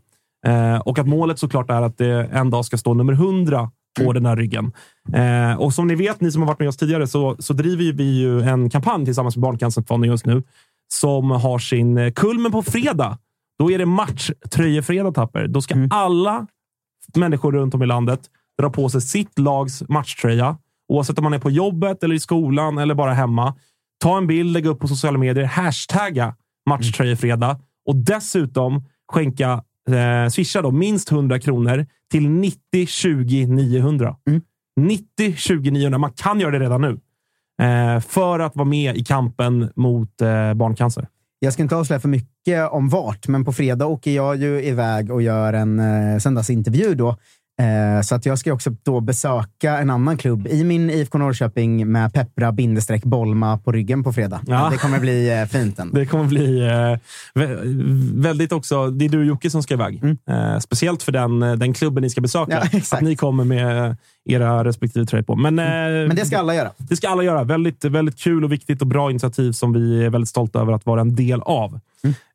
Och 0.85 0.99
att 0.99 1.07
målet 1.07 1.39
såklart 1.39 1.71
är 1.71 1.83
att 1.83 1.99
det 1.99 2.29
en 2.33 2.51
dag 2.51 2.65
ska 2.65 2.79
stå 2.79 2.95
nummer 2.95 3.13
100 3.13 3.71
på 4.01 4.13
den 4.13 4.27
här 4.27 4.37
ryggen. 4.37 4.73
Eh, 5.15 5.61
och 5.61 5.75
som 5.75 5.87
ni 5.87 5.95
vet, 5.95 6.21
ni 6.21 6.33
som 6.33 6.43
har 6.43 6.47
varit 6.47 6.59
med 6.59 6.69
oss 6.69 6.77
tidigare, 6.77 7.07
så, 7.07 7.37
så 7.39 7.53
driver 7.53 7.93
vi 7.93 8.21
ju 8.21 8.41
en 8.41 8.71
kampanj 8.71 9.05
tillsammans 9.05 9.37
med 9.37 9.43
Barncancerfonden 9.43 10.11
just 10.11 10.27
nu 10.27 10.43
som 10.93 11.31
har 11.31 11.59
sin 11.59 11.99
eh, 11.99 12.13
kulmen 12.13 12.53
på 12.53 12.63
fredag. 12.63 13.19
Då 13.59 13.71
är 13.71 13.79
det 13.79 13.87
matchtröjefredag, 13.87 15.15
Tapper. 15.15 15.47
Då 15.47 15.63
ska 15.63 15.89
alla 15.91 16.47
människor 17.17 17.53
runt 17.53 17.75
om 17.75 17.83
i 17.83 17.87
landet 17.87 18.21
dra 18.59 18.71
på 18.71 18.89
sig 18.89 19.01
sitt 19.01 19.39
lags 19.39 19.83
matchtröja. 19.89 20.57
Oavsett 20.89 21.19
om 21.19 21.25
man 21.25 21.33
är 21.33 21.39
på 21.39 21.51
jobbet, 21.51 22.03
eller 22.03 22.15
i 22.15 22.21
skolan 22.21 22.79
eller 22.79 22.95
bara 22.95 23.13
hemma. 23.13 23.55
Ta 24.03 24.19
en 24.19 24.27
bild, 24.27 24.53
lägga 24.53 24.71
upp 24.71 24.81
på 24.81 24.89
sociala 24.89 25.19
medier, 25.19 25.45
hashtagga 25.45 26.35
matchtröjefredag 26.69 27.61
och 27.87 27.97
dessutom 27.97 28.85
skänka, 29.13 29.63
eh, 29.91 30.29
swisha 30.29 30.63
då 30.63 30.71
minst 30.71 31.13
100 31.13 31.41
kronor 31.41 31.87
till 32.11 32.31
90 32.31 32.87
20 32.87 33.47
900. 33.47 34.17
90 34.77 35.35
20 35.37 35.71
900. 35.71 35.99
Man 35.99 36.13
kan 36.13 36.41
göra 36.41 36.51
det 36.51 36.59
redan 36.59 36.81
nu. 36.81 36.99
Eh, 37.63 38.01
för 38.01 38.39
att 38.39 38.57
vara 38.57 38.69
med 38.69 38.97
i 38.97 39.05
kampen 39.05 39.73
mot 39.77 40.21
eh, 40.21 40.55
barncancer. 40.55 41.09
Jag 41.39 41.53
ska 41.53 41.63
inte 41.63 41.77
avslöja 41.77 42.01
för 42.01 42.09
mycket 42.09 42.71
om 42.71 42.89
vart, 42.89 43.29
men 43.29 43.45
på 43.45 43.53
fredag 43.53 43.87
åker 43.87 44.11
jag 44.11 44.37
ju 44.37 44.63
iväg 44.63 45.13
och 45.13 45.23
gör 45.23 45.53
en 45.53 45.79
eh, 45.79 46.19
söndagsintervju 46.19 46.95
då. 46.95 47.17
Eh, 47.63 48.03
så 48.03 48.15
att 48.15 48.27
jag 48.27 48.39
ska 48.39 48.53
också 48.53 48.71
då 48.83 49.01
besöka 49.01 49.79
en 49.79 49.91
annan 49.91 50.17
klubb 50.17 50.47
i 50.47 50.65
min 50.65 50.91
IFK 50.91 51.19
Norrköping 51.19 51.93
med 51.93 52.13
Peppra 52.13 52.53
bindestreck 52.53 53.05
Bolma 53.05 53.59
på 53.59 53.73
ryggen 53.73 54.05
på 54.05 54.13
fredag. 54.13 54.41
Ja. 54.47 54.69
Det 54.73 54.77
kommer 54.79 54.99
bli 55.01 55.41
eh, 55.41 55.47
fint. 55.47 55.79
ändå. 55.79 55.99
Det 55.99 56.07
kommer 56.07 56.25
bli 56.25 56.61
eh, 56.61 56.99
vä- 57.41 58.23
väldigt 58.23 58.53
också... 58.53 58.91
Det 58.91 59.05
är 59.05 59.09
du 59.09 59.19
och 59.19 59.25
Jocke 59.25 59.51
som 59.51 59.63
ska 59.63 59.75
iväg. 59.75 60.05
Eh, 60.29 60.59
speciellt 60.59 61.03
för 61.03 61.13
den, 61.13 61.41
den 61.41 61.73
klubben 61.73 62.03
ni 62.03 62.11
ska 62.11 62.21
besöka. 62.21 62.69
Ja, 62.73 62.81
att 62.97 63.01
ni 63.01 63.17
kommer 63.17 63.45
med 63.45 63.97
era 64.25 64.65
respektive 64.65 65.07
tröjor 65.07 65.25
på. 65.25 65.37
Men, 65.37 65.59
eh, 65.59 65.65
Men 66.09 66.17
det 66.17 66.27
ska 66.27 66.39
alla 66.39 66.55
göra. 66.55 66.71
det 66.77 66.97
ska 66.97 67.09
alla 67.09 67.23
göra. 67.23 67.45
Väldigt, 67.45 67.85
väldigt 67.85 68.19
kul 68.19 68.45
och 68.45 68.53
viktigt 68.53 68.81
och 68.81 68.87
bra 68.87 69.11
initiativ 69.11 69.53
som 69.53 69.73
vi 69.73 70.05
är 70.05 70.11
väldigt 70.11 70.29
stolta 70.29 70.61
över 70.61 70.73
att 70.73 70.87
vara 70.87 71.01
en 71.01 71.15
del 71.15 71.43
av. 71.43 71.81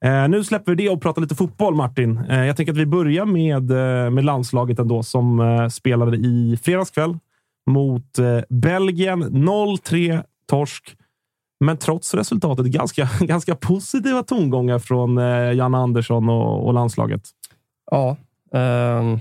Eh, 0.01 0.27
nu 0.27 0.43
släpper 0.43 0.71
vi 0.71 0.83
det 0.83 0.89
och 0.89 1.01
pratar 1.01 1.21
lite 1.21 1.35
fotboll, 1.35 1.75
Martin. 1.75 2.17
Eh, 2.29 2.45
jag 2.45 2.57
tänker 2.57 2.73
att 2.73 2.79
vi 2.79 2.85
börjar 2.85 3.25
med, 3.25 3.63
med 4.13 4.25
landslaget 4.25 4.79
ändå, 4.79 5.03
som 5.03 5.39
eh, 5.39 5.67
spelade 5.67 6.17
i 6.17 6.59
fredags 6.63 6.91
kväll 6.91 7.17
mot 7.69 8.19
Belgien. 8.49 9.23
0-3 9.23 10.23
torsk. 10.49 10.97
Men 11.59 11.77
trots 11.77 12.13
resultatet 12.13 12.65
ganska, 12.65 13.09
ganska 13.19 13.55
positiva 13.55 14.23
tongångar 14.23 14.79
från 14.79 15.17
eh, 15.17 15.53
Janne 15.53 15.77
Andersson 15.77 16.29
och, 16.29 16.67
och 16.67 16.73
landslaget. 16.73 17.21
Ja, 17.91 18.17
ehm, 18.53 19.19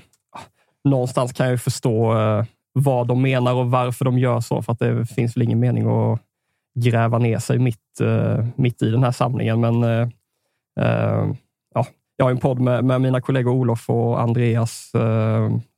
någonstans 0.85 1.33
kan 1.33 1.47
jag 1.47 1.53
ju 1.53 1.59
förstå 1.59 2.19
eh, 2.19 2.45
vad 2.79 3.07
de 3.07 3.23
menar 3.23 3.55
och 3.55 3.71
varför 3.71 4.05
de 4.05 4.19
gör 4.19 4.41
så, 4.41 4.63
för 4.63 4.73
att 4.73 4.79
det 4.79 5.07
finns 5.07 5.37
väl 5.37 5.43
ingen 5.43 5.61
mening 5.61 5.87
att 5.89 6.21
gräva 6.79 7.19
ner 7.19 7.39
sig 7.39 7.59
mitt, 7.59 8.01
eh, 8.01 8.47
mitt 8.57 8.83
i 8.83 8.91
den 8.91 9.03
här 9.03 9.13
samlingen. 9.13 9.61
Men 9.61 9.83
eh, 9.83 10.09
eh, 10.81 11.27
ja, 11.75 11.87
jag 12.17 12.25
har 12.25 12.31
en 12.31 12.39
podd 12.39 12.61
med, 12.61 12.85
med 12.85 13.01
mina 13.01 13.21
kollegor 13.21 13.53
Olof 13.53 13.91
och 13.91 14.21
Andreas 14.21 14.93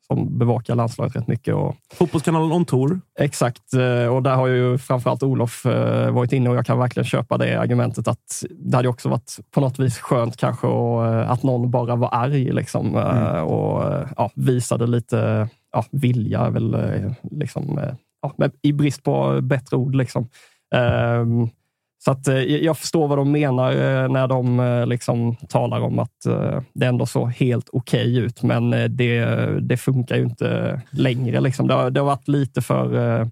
som 0.07 0.39
bevakar 0.39 0.75
landslaget 0.75 1.17
rätt 1.17 1.29
mycket. 1.29 1.55
Och, 1.55 1.77
Fotbollskanalen 1.95 2.53
On 2.53 2.65
Tour. 2.65 3.01
Exakt, 3.19 3.63
och 4.11 4.23
där 4.23 4.35
har 4.35 4.47
ju 4.47 4.79
framförallt 4.79 5.23
Olof 5.23 5.65
varit 6.11 6.33
inne 6.33 6.51
och 6.51 6.57
jag 6.57 6.67
kan 6.67 6.79
verkligen 6.79 7.05
köpa 7.05 7.39
det 7.39 7.61
argumentet 7.61 8.09
att 8.09 8.45
det 8.51 8.77
hade 8.77 8.89
också 8.89 9.09
varit 9.09 9.37
på 9.51 9.61
något 9.61 9.79
vis 9.79 9.99
skönt 9.99 10.37
kanske 10.37 10.67
och, 10.67 11.31
att 11.33 11.43
någon 11.43 11.71
bara 11.71 11.97
var 11.97 12.09
arg 12.13 12.53
liksom, 12.53 12.97
eh, 12.97 13.41
och 13.41 14.07
ja, 14.17 14.31
visade 14.35 14.87
lite 14.87 15.49
ja, 15.73 15.85
vilja, 15.91 16.41
är 16.41 16.51
väl, 16.51 16.75
eh, 16.75 17.13
liksom, 17.31 17.79
eh, 17.79 17.95
ja, 18.23 18.51
i 18.63 18.73
brist 18.73 19.03
på 19.03 19.41
bättre 19.43 19.77
ord. 19.77 19.95
Liksom. 19.95 20.29
Ehm, 20.75 21.49
så 22.05 22.11
att, 22.11 22.29
eh, 22.29 22.37
jag 22.37 22.79
förstår 22.79 23.09
vad 23.09 23.19
de 23.19 23.33
menar 23.33 23.73
när 24.09 24.29
de 24.29 24.85
liksom 24.89 25.37
talar 25.37 25.81
om 25.81 25.99
att 25.99 26.27
det 26.73 26.87
ändå 26.87 27.07
såg 27.07 27.31
helt 27.31 27.69
okej 27.73 28.19
ut, 28.19 28.43
men 28.43 28.71
det, 28.71 29.25
det 29.61 29.77
funkar 29.77 30.17
ju 30.17 30.23
inte 30.23 30.81
längre. 30.91 31.41
Liksom. 31.41 31.69
Det, 31.69 31.75
har, 31.75 31.91
det 31.91 32.01
har 32.01 32.07
varit 32.07 32.29
lite 32.29 32.63
för, 32.63 33.25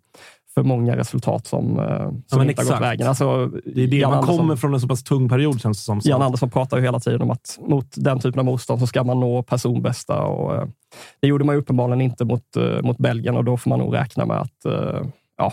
för 0.57 0.63
många 0.63 0.97
resultat 0.97 1.47
som, 1.47 1.79
eh, 1.79 2.11
som 2.27 2.39
men 2.39 2.51
inte 2.51 2.63
har 2.63 2.71
gått 2.71 2.81
vägen. 2.81 3.07
Alltså, 3.09 3.47
Det 3.47 3.83
är 3.83 3.87
det. 3.87 3.97
Jan 3.97 4.11
Man 4.11 4.19
Andersson- 4.19 4.37
kommer 4.39 4.57
från 4.57 4.75
en 4.75 4.81
så 4.81 4.89
pass 4.89 5.05
tung 5.05 5.29
period 5.29 5.61
känns 5.61 5.79
det 5.79 5.85
som. 5.85 6.01
Så. 6.01 6.09
Jan 6.09 6.23
Andersson 6.23 6.51
pratar 6.51 6.77
ju 6.77 6.83
hela 6.83 7.01
tiden 7.01 7.23
om 7.23 7.31
att 7.31 7.59
mot 7.69 7.87
den 7.97 8.19
typen 8.21 8.39
av 8.39 8.45
motstånd 8.45 8.81
så 8.81 8.87
ska 8.87 9.05
man 9.05 9.21
nå 9.21 9.43
personbästa. 9.43 10.23
Och, 10.23 10.55
eh, 10.57 10.65
det 11.21 11.29
gjorde 11.29 11.45
man 11.45 11.55
ju 11.55 11.61
uppenbarligen 11.61 12.01
inte 12.01 12.25
mot, 12.25 12.57
eh, 12.57 12.83
mot 12.83 12.99
Belgien 12.99 13.37
och 13.37 13.45
då 13.45 13.57
får 13.57 13.71
man 13.71 13.79
nog 13.79 13.95
räkna 13.95 14.27
med 14.27 14.37
att 14.41 14.65
eh, 14.65 15.03
ja, 15.39 15.53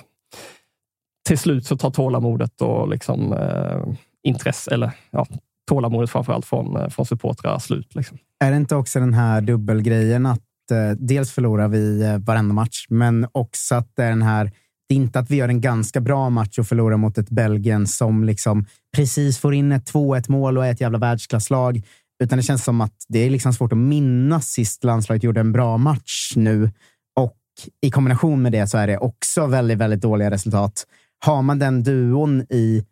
till 1.27 1.37
slut 1.37 1.65
så 1.65 1.77
tar 1.77 1.89
tålamodet 1.91 2.61
och 2.61 2.87
liksom, 2.89 3.33
eh, 3.33 3.93
intresse, 4.23 4.73
eller 4.73 4.91
ja, 5.11 5.25
tålamodet 5.69 6.09
framförallt 6.09 6.45
från, 6.45 6.91
från 6.91 7.05
supportrar 7.05 7.59
slut. 7.59 7.95
Liksom. 7.95 8.17
Är 8.43 8.51
det 8.51 8.57
inte 8.57 8.75
också 8.75 8.99
den 8.99 9.13
här 9.13 9.41
dubbelgrejen 9.41 10.25
att 10.25 10.39
eh, 10.71 10.97
dels 10.97 11.31
förlorar 11.31 11.67
vi 11.67 12.03
eh, 12.03 12.17
varenda 12.17 12.53
match, 12.53 12.85
men 12.89 13.27
också 13.31 13.75
att 13.75 13.95
det 13.95 14.03
är 14.03 14.09
den 14.09 14.21
här 14.21 14.51
det 14.89 14.95
är 14.95 14.97
inte 14.97 15.19
att 15.19 15.31
vi 15.31 15.35
gör 15.35 15.47
en 15.49 15.61
ganska 15.61 16.01
bra 16.01 16.29
match 16.29 16.59
och 16.59 16.67
förlorar 16.67 16.97
mot 16.97 17.17
ett 17.17 17.29
Belgien 17.29 17.87
som 17.87 18.23
liksom 18.23 18.65
precis 18.95 19.37
får 19.37 19.53
in 19.53 19.71
ett 19.71 19.91
2-1 19.93 20.31
mål 20.31 20.57
och 20.57 20.65
är 20.65 20.71
ett 20.71 20.81
jävla 20.81 20.97
världsklasslag. 20.97 21.81
Utan 22.23 22.37
det 22.37 22.43
känns 22.43 22.63
som 22.63 22.81
att 22.81 23.05
det 23.07 23.19
är 23.19 23.29
liksom 23.29 23.53
svårt 23.53 23.71
att 23.71 23.77
minnas 23.77 24.47
sist 24.47 24.83
landslaget 24.83 25.23
gjorde 25.23 25.39
en 25.39 25.51
bra 25.51 25.77
match 25.77 26.33
nu. 26.35 26.71
Och 27.19 27.37
i 27.81 27.91
kombination 27.91 28.41
med 28.41 28.51
det 28.51 28.67
så 28.67 28.77
är 28.77 28.87
det 28.87 28.97
också 28.97 29.45
väldigt, 29.47 29.77
väldigt 29.77 30.01
dåliga 30.01 30.31
resultat. 30.31 30.85
Har 31.25 31.41
man 31.41 31.59
den 31.59 31.83
duon 31.83 32.41
i 32.49 32.85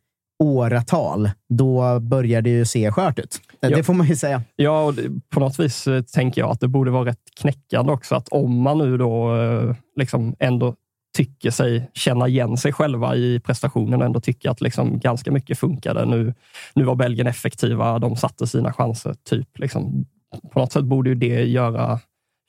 åratal, 0.44 1.30
då 1.50 2.00
börjar 2.00 2.42
det 2.42 2.50
ju 2.50 2.66
se 2.66 2.92
skört 2.92 3.20
ut. 3.20 3.42
Det 3.60 3.70
Ja. 3.70 3.84
får 3.84 3.94
man 3.94 4.08
ju 4.08 4.16
säga. 4.16 4.42
Ja, 4.56 4.84
och 4.84 4.96
på 5.30 5.40
något 5.40 5.60
vis 5.60 5.88
eh, 5.88 6.02
tänker 6.02 6.42
jag 6.42 6.50
att 6.52 6.60
det 6.60 6.68
borde 6.68 6.92
vara 6.92 7.06
rätt 7.06 7.20
knäckande 7.42 7.92
också 7.92 8.16
att 8.16 8.28
om 8.28 8.62
man 8.62 8.78
nu 8.78 8.98
då 8.98 9.42
eh, 9.42 9.76
liksom 9.96 10.36
ändå 10.40 10.76
tycker 11.14 11.52
sig 11.52 11.90
känna 11.94 12.28
igen 12.28 12.58
sig 12.58 12.74
själva 12.74 13.16
i 13.16 13.40
prestationen 13.40 14.00
och 14.00 14.06
ändå 14.06 14.20
tycker 14.20 14.50
att 14.50 14.62
liksom 14.62 15.00
ganska 15.00 15.32
mycket 15.32 15.60
funkade. 15.60 16.06
Nu, 16.06 16.34
nu 16.74 16.84
var 16.84 16.96
Belgien 16.96 17.28
effektiva, 17.28 18.00
de 18.00 18.16
satte 18.16 18.48
sina 18.48 18.74
chanser. 18.74 19.16
typ. 19.30 19.60
Liksom. 19.60 20.06
På 20.52 20.60
något 20.60 20.72
sätt 20.72 20.84
borde 20.84 21.10
ju 21.10 21.16
det 21.16 21.44
göra 21.44 22.00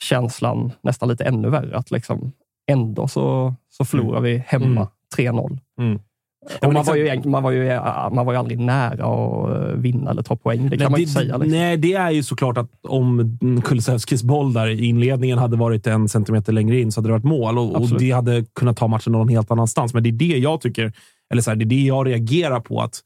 känslan 0.02 0.72
nästan 0.82 1.08
lite 1.08 1.24
ännu 1.24 1.50
värre. 1.50 1.76
Att 1.76 1.90
liksom 1.90 2.32
ändå 2.66 3.08
så, 3.08 3.54
så 3.70 3.84
förlorar 3.84 4.20
vi 4.20 4.44
hemma 4.46 4.88
3-0. 5.16 5.58
Mm. 5.78 6.00
Och 6.42 6.50
man, 6.62 6.74
liksom- 6.74 6.92
var 6.92 6.96
ju, 6.96 7.28
man, 7.28 7.42
var 7.42 7.50
ju, 7.50 7.80
man 8.14 8.26
var 8.26 8.32
ju 8.32 8.38
aldrig 8.38 8.58
nära 8.58 9.04
att 9.04 9.50
eh, 9.50 9.76
vinna 9.76 10.10
eller 10.10 10.22
ta 10.22 10.36
poäng. 10.36 10.68
Det 10.68 10.76
kan 10.76 10.78
Nej, 10.78 10.90
man 10.90 11.00
ju 11.00 11.06
inte 11.06 11.20
säga. 11.20 11.36
Liksom. 11.36 11.58
Nej, 11.58 11.76
det 11.76 11.92
är 11.92 12.10
ju 12.10 12.22
såklart 12.22 12.58
att 12.58 12.70
om 12.88 13.38
Kulusevskis 13.64 14.22
boll 14.22 14.52
där 14.52 14.66
i 14.66 14.84
inledningen 14.84 15.38
hade 15.38 15.56
varit 15.56 15.86
en 15.86 16.08
centimeter 16.08 16.52
längre 16.52 16.80
in 16.80 16.92
så 16.92 17.00
hade 17.00 17.08
det 17.08 17.12
varit 17.12 17.24
mål 17.24 17.58
och, 17.58 17.74
och 17.74 17.98
det 17.98 18.10
hade 18.10 18.44
kunnat 18.52 18.76
ta 18.76 18.88
matchen 18.88 19.12
någon 19.12 19.28
helt 19.28 19.50
annanstans. 19.50 19.94
Men 19.94 20.02
det 20.02 20.08
är 20.08 20.12
det 20.12 20.38
jag 20.38 20.60
tycker, 20.60 20.92
eller 21.32 21.42
så 21.42 21.50
här, 21.50 21.56
det 21.56 21.64
är 21.64 21.66
det 21.66 21.82
jag 21.82 22.06
reagerar 22.08 22.60
på. 22.60 22.80
att 22.80 23.00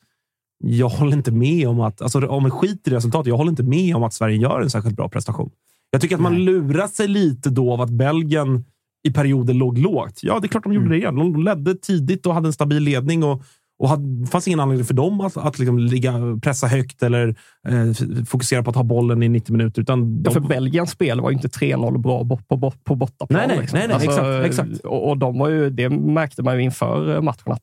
Jag 0.65 0.89
håller 0.89 1.13
inte 1.17 1.33
med 1.33 1.69
om 1.69 1.81
att, 1.81 2.03
alltså 2.03 2.27
om 2.27 2.45
vi 2.45 2.51
skiter 2.51 2.93
i 2.93 2.95
resultatet, 2.95 3.27
jag 3.27 3.37
håller 3.37 3.51
inte 3.51 3.63
med 3.63 3.97
om 3.97 4.03
att 4.03 4.15
Sverige 4.15 4.37
gör 4.37 4.61
en 4.61 4.71
särskilt 4.71 4.97
bra 4.97 5.09
prestation. 5.09 5.51
Jag 5.91 6.01
tycker 6.01 6.15
att 6.15 6.23
man 6.23 6.33
Nej. 6.35 6.43
lurar 6.43 6.87
sig 6.87 7.09
lite 7.09 7.51
då 7.51 7.73
av 7.73 7.81
att 7.81 7.91
Belgien 7.91 8.65
i 9.07 9.13
perioder 9.13 9.55
låg 9.55 9.79
lågt. 9.79 10.21
Ja, 10.23 10.39
det 10.41 10.47
är 10.47 10.49
klart 10.49 10.65
de 10.65 10.73
gjorde 10.73 10.89
det 10.89 10.97
igen. 10.97 11.15
De 11.17 11.43
ledde 11.45 11.75
tidigt 11.75 12.27
och 12.27 12.35
hade 12.35 12.49
en 12.49 12.53
stabil 12.53 12.83
ledning. 12.83 13.25
och 13.25 13.43
och 13.79 13.89
hade, 13.89 14.27
fanns 14.27 14.49
ingen 14.49 14.61
anledning 14.61 14.85
för 14.87 14.95
dem 14.95 15.21
att, 15.21 15.37
att 15.37 15.59
liksom 15.59 15.79
ligga, 15.79 16.13
pressa 16.43 16.67
högt 16.67 17.03
eller 17.03 17.29
eh, 17.69 18.25
fokusera 18.27 18.63
på 18.63 18.71
att 18.71 18.77
ha 18.77 18.83
bollen 18.83 19.23
i 19.23 19.29
90 19.29 19.53
minuter. 19.57 19.83
Utan 19.83 20.17
Ja, 20.17 20.31
de, 20.31 20.31
för 20.31 20.41
Belgiens 20.41 20.91
spel 20.91 21.21
var 21.21 21.31
ju 21.31 21.37
inte 21.37 21.49
3-0 21.49 21.99
bra 21.99 22.25
på, 22.49 22.57
bo- 22.57 22.71
på 22.85 22.95
bortaplan. 22.95 23.39
Nej, 23.39 23.49
nej, 23.49 23.59
liksom. 23.61 23.79
nej, 23.79 23.89
nej, 23.89 23.97
exakt, 24.05 24.47
exakt. 24.47 24.85
Och, 24.85 25.09
och 25.09 25.19
de 25.19 25.39
var 25.39 25.49
ju, 25.49 25.71
det 25.71 25.89
märkte 25.91 26.43
man 26.43 26.57
ju 26.57 26.63
inför 26.63 27.21
matchen 27.21 27.53
att, 27.53 27.63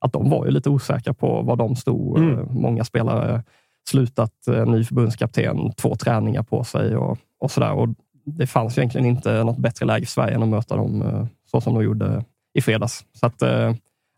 att 0.00 0.12
de 0.12 0.30
var 0.30 0.44
ju 0.46 0.50
lite 0.50 0.70
osäkra 0.70 1.14
på 1.14 1.42
var 1.42 1.56
de 1.56 1.76
stod. 1.76 2.18
Mm. 2.18 2.38
Eh, 2.38 2.44
Många 2.50 2.84
spelare 2.84 3.42
slutat 3.88 4.32
eh, 4.48 4.66
ny 4.66 4.84
förbundskapten, 4.84 5.72
två 5.76 5.94
träningar 5.96 6.42
på 6.42 6.64
sig 6.64 6.96
och, 6.96 7.18
och 7.40 7.50
sådär. 7.50 7.72
Och 7.72 7.88
det 8.24 8.46
fanns 8.46 8.78
egentligen 8.78 9.06
inte 9.06 9.44
något 9.44 9.58
bättre 9.58 9.86
läge 9.86 10.06
för 10.06 10.12
Sverige 10.12 10.34
än 10.34 10.42
att 10.42 10.48
möta 10.48 10.76
dem 10.76 11.02
eh, 11.02 11.26
så 11.50 11.60
som 11.60 11.74
de 11.74 11.84
gjorde 11.84 12.24
i 12.54 12.60
fredags. 12.60 13.04
Så 13.12 13.26
att, 13.26 13.42
äh, 13.42 13.74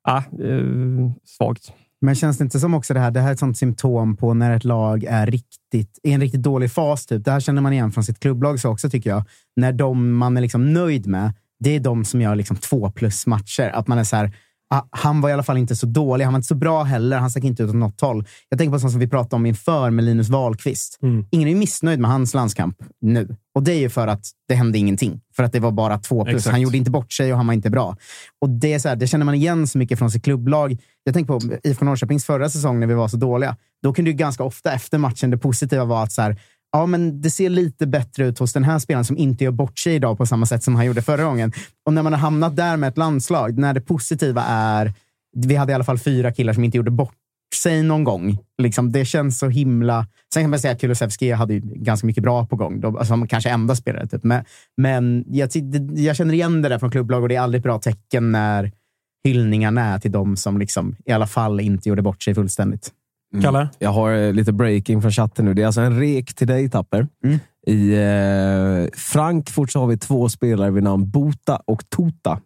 äh, 0.08 0.22
svagt. 1.24 1.72
Men 2.00 2.14
känns 2.14 2.38
det 2.38 2.44
inte 2.44 2.60
som 2.60 2.74
också 2.74 2.94
det 2.94 3.00
här, 3.00 3.10
det 3.10 3.20
här 3.20 3.28
är 3.28 3.32
ett 3.32 3.38
sånt 3.38 3.58
symptom 3.58 4.16
på 4.16 4.34
när 4.34 4.56
ett 4.56 4.64
lag 4.64 5.04
är 5.04 5.26
riktigt, 5.26 5.98
i 6.02 6.12
en 6.12 6.20
riktigt 6.20 6.42
dålig 6.42 6.72
fas. 6.72 7.06
Typ. 7.06 7.24
Det 7.24 7.30
här 7.30 7.40
känner 7.40 7.62
man 7.62 7.72
igen 7.72 7.92
från 7.92 8.04
sitt 8.04 8.20
klubblag 8.20 8.60
så 8.60 8.70
också, 8.70 8.90
tycker 8.90 9.10
jag. 9.10 9.24
När 9.56 9.72
de 9.72 10.16
man 10.16 10.36
är 10.36 10.40
liksom 10.40 10.72
nöjd 10.72 11.06
med, 11.06 11.32
det 11.60 11.70
är 11.70 11.80
de 11.80 12.04
som 12.04 12.20
gör 12.20 12.34
liksom 12.34 12.56
två 12.56 12.90
plus 12.90 13.26
matcher. 13.26 13.70
Att 13.74 13.88
man 13.88 13.98
är 13.98 14.04
så 14.04 14.16
här, 14.16 14.36
han 14.90 15.20
var 15.20 15.30
i 15.30 15.32
alla 15.32 15.42
fall 15.42 15.58
inte 15.58 15.76
så 15.76 15.86
dålig, 15.86 16.24
han 16.24 16.34
var 16.34 16.38
inte 16.38 16.48
så 16.48 16.54
bra 16.54 16.82
heller, 16.82 17.18
han 17.18 17.30
stack 17.30 17.44
inte 17.44 17.62
ut 17.62 17.68
åt 17.68 17.74
något 17.74 18.00
håll. 18.00 18.24
Jag 18.48 18.58
tänker 18.58 18.72
på 18.72 18.78
sånt 18.78 18.92
som 18.92 19.00
vi 19.00 19.08
pratade 19.08 19.36
om 19.36 19.46
inför 19.46 19.90
med 19.90 20.04
Linus 20.04 20.28
Wahlqvist. 20.28 20.98
Mm. 21.02 21.26
Ingen 21.30 21.48
är 21.48 21.54
missnöjd 21.54 22.00
med 22.00 22.10
hans 22.10 22.34
landskamp 22.34 22.76
nu. 23.00 23.36
Och 23.54 23.62
det 23.62 23.72
är 23.72 23.78
ju 23.78 23.90
för 23.90 24.06
att 24.06 24.26
det 24.48 24.54
hände 24.54 24.78
ingenting. 24.78 25.20
För 25.36 25.42
att 25.42 25.52
det 25.52 25.60
var 25.60 25.70
bara 25.70 25.98
två 25.98 26.24
plus. 26.24 26.36
Exakt. 26.36 26.52
Han 26.52 26.60
gjorde 26.60 26.76
inte 26.76 26.90
bort 26.90 27.12
sig 27.12 27.32
och 27.32 27.36
han 27.36 27.46
var 27.46 27.54
inte 27.54 27.70
bra. 27.70 27.96
Och 28.40 28.50
det, 28.50 28.72
är 28.72 28.78
så 28.78 28.88
här, 28.88 28.96
det 28.96 29.06
känner 29.06 29.24
man 29.24 29.34
igen 29.34 29.66
så 29.66 29.78
mycket 29.78 29.98
från 29.98 30.10
sitt 30.10 30.24
klubblag. 30.24 30.78
Jag 31.04 31.14
tänker 31.14 31.38
på 31.38 31.40
IFK 31.68 31.84
Norrköpings 31.84 32.24
förra 32.24 32.48
säsong 32.48 32.80
när 32.80 32.86
vi 32.86 32.94
var 32.94 33.08
så 33.08 33.16
dåliga. 33.16 33.56
Då 33.82 33.92
kunde 33.92 34.10
ju 34.10 34.16
ganska 34.16 34.44
ofta 34.44 34.72
efter 34.72 34.98
matchen 34.98 35.30
det 35.30 35.38
positiva 35.38 35.84
vara 35.84 36.02
att 36.02 36.12
så 36.12 36.22
här, 36.22 36.40
ja, 36.74 36.86
men 36.86 37.20
det 37.20 37.30
ser 37.30 37.50
lite 37.50 37.86
bättre 37.86 38.26
ut 38.26 38.38
hos 38.38 38.52
den 38.52 38.64
här 38.64 38.78
spelaren 38.78 39.04
som 39.04 39.18
inte 39.18 39.44
gör 39.44 39.50
bort 39.50 39.78
sig 39.78 39.94
idag 39.94 40.18
på 40.18 40.26
samma 40.26 40.46
sätt 40.46 40.62
som 40.62 40.74
han 40.74 40.86
gjorde 40.86 41.02
förra 41.02 41.24
gången. 41.24 41.52
Och 41.86 41.92
när 41.92 42.02
man 42.02 42.12
har 42.12 42.20
hamnat 42.20 42.56
där 42.56 42.76
med 42.76 42.88
ett 42.88 42.98
landslag, 42.98 43.58
när 43.58 43.74
det 43.74 43.80
positiva 43.80 44.44
är 44.48 44.92
vi 45.36 45.56
hade 45.56 45.72
i 45.72 45.74
alla 45.74 45.84
fall 45.84 45.98
fyra 45.98 46.32
killar 46.32 46.52
som 46.52 46.64
inte 46.64 46.76
gjorde 46.76 46.90
bort 46.90 47.14
sig 47.54 47.82
någon 47.82 48.04
gång. 48.04 48.38
Liksom, 48.62 48.92
det 48.92 49.04
känns 49.04 49.38
så 49.38 49.48
himla... 49.48 50.06
Sen 50.34 50.42
kan 50.42 50.50
man 50.50 50.58
säga 50.58 50.74
att 50.74 50.80
Kulusevski 50.80 51.30
hade 51.32 51.54
ju 51.54 51.60
ganska 51.60 52.06
mycket 52.06 52.22
bra 52.22 52.46
på 52.46 52.56
gång. 52.56 52.84
Alltså, 52.84 53.04
som 53.04 53.26
kanske 53.28 53.50
enda 53.50 53.76
spelare. 53.76 54.06
Typ. 54.06 54.24
Men, 54.24 54.44
men 54.76 55.24
jag, 55.28 55.50
jag 55.94 56.16
känner 56.16 56.34
igen 56.34 56.62
det 56.62 56.68
där 56.68 56.78
från 56.78 56.90
klubblag 56.90 57.22
och 57.22 57.28
det 57.28 57.36
är 57.36 57.40
aldrig 57.40 57.58
ett 57.58 57.64
bra 57.64 57.78
tecken 57.78 58.32
när 58.32 58.72
hyllningarna 59.24 59.94
är 59.94 59.98
till 59.98 60.12
de 60.12 60.36
som 60.36 60.58
liksom, 60.58 60.96
i 61.04 61.12
alla 61.12 61.26
fall 61.26 61.60
inte 61.60 61.88
gjorde 61.88 62.02
bort 62.02 62.22
sig 62.22 62.34
fullständigt. 62.34 62.92
Kalle? 63.42 63.68
Jag 63.78 63.90
har 63.90 64.12
eh, 64.12 64.32
lite 64.32 64.52
breaking 64.52 65.02
från 65.02 65.12
chatten 65.12 65.44
nu. 65.44 65.54
Det 65.54 65.62
är 65.62 65.66
alltså 65.66 65.80
en 65.80 65.98
rek 66.00 66.34
till 66.34 66.46
dig, 66.46 66.70
Tapper. 66.70 67.06
Mm. 67.24 67.38
I 67.66 67.94
eh, 67.94 68.98
Frankfurt 68.98 69.70
så 69.70 69.80
har 69.80 69.86
vi 69.86 69.98
två 69.98 70.28
spelare 70.28 70.70
vid 70.70 70.82
namn 70.82 71.10
Bota 71.10 71.56
och 71.66 71.90
Tota. 71.90 72.40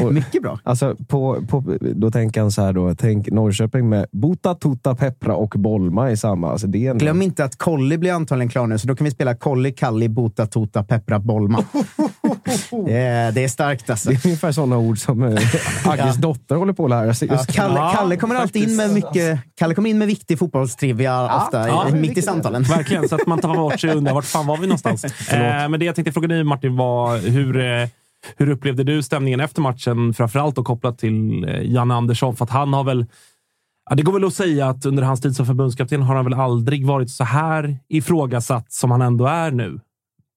Och- 0.00 0.12
Mycket 0.12 0.42
bra. 0.42 0.58
Alltså, 0.62 0.96
på, 1.08 1.42
på, 1.48 1.64
då 1.80 2.10
tänker 2.10 2.40
han 2.40 2.50
så 2.52 2.62
här, 2.62 2.72
då, 2.72 2.94
tänk 2.94 3.30
Norrköping 3.30 3.88
med 3.88 4.06
Bota, 4.12 4.54
Tota, 4.54 4.94
Peppra 4.94 5.34
och 5.34 5.54
Bolma 5.56 6.10
i 6.10 6.16
samma. 6.16 6.50
Alltså, 6.50 6.66
det 6.66 6.86
är 6.86 6.90
en, 6.90 6.98
Glöm 6.98 7.22
inte 7.22 7.44
att 7.44 7.56
Colli 7.58 7.98
blir 7.98 8.12
antagligen 8.12 8.48
klar 8.48 8.66
nu, 8.66 8.78
så 8.78 8.86
då 8.88 8.96
kan 8.96 9.04
vi 9.04 9.10
spela 9.10 9.34
Colli, 9.34 9.72
Kalli, 9.72 10.08
Bota, 10.08 10.46
Tota, 10.46 10.84
Peppra, 10.84 11.18
Bolma. 11.18 11.64
det, 12.86 12.96
är, 12.96 13.32
det 13.32 13.44
är 13.44 13.48
starkt 13.48 13.90
alltså. 13.90 14.08
Det 14.08 14.14
är 14.14 14.26
ungefär 14.26 14.52
sådana 14.52 14.78
ord 14.78 14.98
som 14.98 15.22
eh, 15.22 15.38
Agges 15.84 16.16
dotter 16.16 16.54
håller 16.56 16.72
på 16.72 16.84
att 16.84 16.90
lära 16.90 17.14
sig. 17.14 17.28
Ja, 17.28 17.34
Just. 17.34 17.52
Kalle, 17.52 17.74
Ja, 17.74 17.92
Kalle 17.96 18.16
kommer 18.16 18.34
alltid 18.34 18.68
in 18.68 18.76
med 18.76 18.90
mycket, 18.94 19.40
Kalle 19.58 19.74
kommer 19.74 19.90
in 19.90 19.98
med 19.98 20.08
viktig 20.08 20.38
fotbollstrivia 20.38 21.36
ofta, 21.36 21.68
ja, 21.68 21.88
i, 21.88 21.90
det 21.90 21.98
är 21.98 22.00
mitt 22.00 22.18
i 22.18 22.22
samtalen. 22.22 22.62
Verkligen, 22.62 23.08
så 23.08 23.14
att 23.14 23.26
man 23.26 23.38
tar 23.38 23.54
bort 23.54 23.80
sig 23.80 23.90
och 23.90 23.96
undrar 23.96 24.14
vart 24.14 24.24
fan 24.24 24.46
var 24.46 24.56
vi 24.56 24.66
någonstans. 24.66 25.04
eh, 25.32 25.40
men 25.40 25.72
det 25.80 25.84
jag 25.84 25.94
tänkte 25.94 26.12
fråga 26.12 26.28
dig 26.28 26.44
Martin 26.44 26.76
var 26.76 27.18
hur, 27.18 27.56
eh, 27.60 27.88
hur 28.36 28.48
upplevde 28.48 28.84
du 28.84 29.02
stämningen 29.02 29.40
efter 29.40 29.62
matchen? 29.62 30.14
Framförallt 30.14 30.58
och 30.58 30.66
kopplat 30.66 30.98
till 30.98 31.44
eh, 31.44 31.62
Janne 31.62 31.94
Andersson, 31.94 32.36
för 32.36 32.44
att 32.44 32.50
han 32.50 32.72
har 32.72 32.84
väl 32.84 33.06
Ja, 33.90 33.96
det 33.96 34.02
går 34.02 34.12
väl 34.12 34.24
att 34.24 34.34
säga 34.34 34.68
att 34.68 34.86
under 34.86 35.02
hans 35.02 35.20
tid 35.20 35.36
som 35.36 35.46
förbundskapten 35.46 36.02
har 36.02 36.14
han 36.14 36.24
väl 36.24 36.34
aldrig 36.34 36.86
varit 36.86 37.10
så 37.10 37.24
här 37.24 37.78
ifrågasatt 37.88 38.72
som 38.72 38.90
han 38.90 39.02
ändå 39.02 39.26
är 39.26 39.50
nu. 39.50 39.80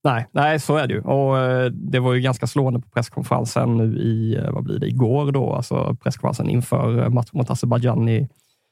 Nej, 0.03 0.27
nej, 0.31 0.59
så 0.59 0.77
är 0.77 0.87
det 0.87 0.93
ju. 0.93 1.01
Och 1.01 1.37
eh, 1.37 1.71
det 1.71 1.99
var 1.99 2.13
ju 2.13 2.21
ganska 2.21 2.47
slående 2.47 2.79
på 2.79 2.89
presskonferensen 2.89 3.77
nu 3.77 3.97
i, 3.97 4.35
eh, 4.35 4.51
vad 4.51 4.63
blir 4.63 4.79
det, 4.79 4.87
igår 4.87 5.31
då, 5.31 5.53
alltså 5.53 5.97
presskonferensen 6.03 6.49
inför 6.49 7.09
matchen 7.09 7.31
mot 7.33 7.49
Azerbajdzjan 7.49 8.09
i, 8.09 8.29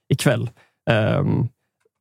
ikväll. 0.09 0.49
Um, 0.89 1.49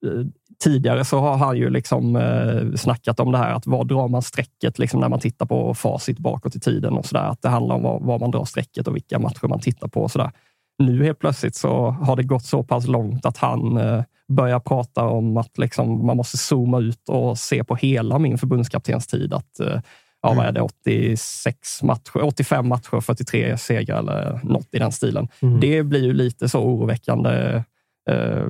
ehm, 0.06 0.32
tidigare 0.62 1.04
så 1.04 1.18
har 1.18 1.36
han 1.36 1.56
ju 1.56 1.70
liksom 1.70 2.16
eh, 2.16 2.74
snackat 2.76 3.20
om 3.20 3.32
det 3.32 3.38
här 3.38 3.54
att 3.54 3.66
var 3.66 3.84
drar 3.84 4.08
man 4.08 4.22
strecket 4.22 4.78
liksom 4.78 5.00
när 5.00 5.08
man 5.08 5.20
tittar 5.20 5.46
på 5.46 5.74
facit 5.74 6.18
bakåt 6.18 6.56
i 6.56 6.60
tiden 6.60 6.92
och 6.92 7.06
sådär. 7.06 7.24
Att 7.24 7.42
det 7.42 7.48
handlar 7.48 7.74
om 7.74 7.82
var, 7.82 8.00
var 8.00 8.18
man 8.18 8.30
drar 8.30 8.44
strecket 8.44 8.88
och 8.88 8.96
vilka 8.96 9.18
matcher 9.18 9.48
man 9.48 9.60
tittar 9.60 9.88
på 9.88 10.02
och 10.02 10.10
sådär. 10.10 10.30
Nu 10.78 11.04
helt 11.04 11.18
plötsligt 11.18 11.56
så 11.56 11.90
har 11.90 12.16
det 12.16 12.22
gått 12.22 12.44
så 12.44 12.62
pass 12.62 12.86
långt 12.86 13.26
att 13.26 13.36
han 13.36 13.76
eh, 13.76 14.02
börjar 14.28 14.60
prata 14.60 15.04
om 15.04 15.36
att 15.36 15.58
liksom, 15.58 16.06
man 16.06 16.16
måste 16.16 16.36
zooma 16.36 16.80
ut 16.80 17.08
och 17.08 17.38
se 17.38 17.64
på 17.64 17.76
hela 17.76 18.18
min 18.18 18.38
förbundskaptenstid. 18.38 19.34
Att, 19.34 19.60
eh, 19.60 19.80
ja, 20.22 20.34
vad 20.34 20.46
är 20.46 20.52
det, 20.52 20.60
86 20.60 21.82
matcher, 21.82 22.22
85 22.22 22.68
matcher, 22.68 23.00
43 23.00 23.58
segrar 23.58 23.98
eller 23.98 24.40
något 24.42 24.68
i 24.72 24.78
den 24.78 24.92
stilen. 24.92 25.28
Mm. 25.40 25.60
Det 25.60 25.82
blir 25.82 26.04
ju 26.04 26.12
lite 26.12 26.48
så 26.48 26.60
oroväckande 26.60 27.62
eh, 28.10 28.46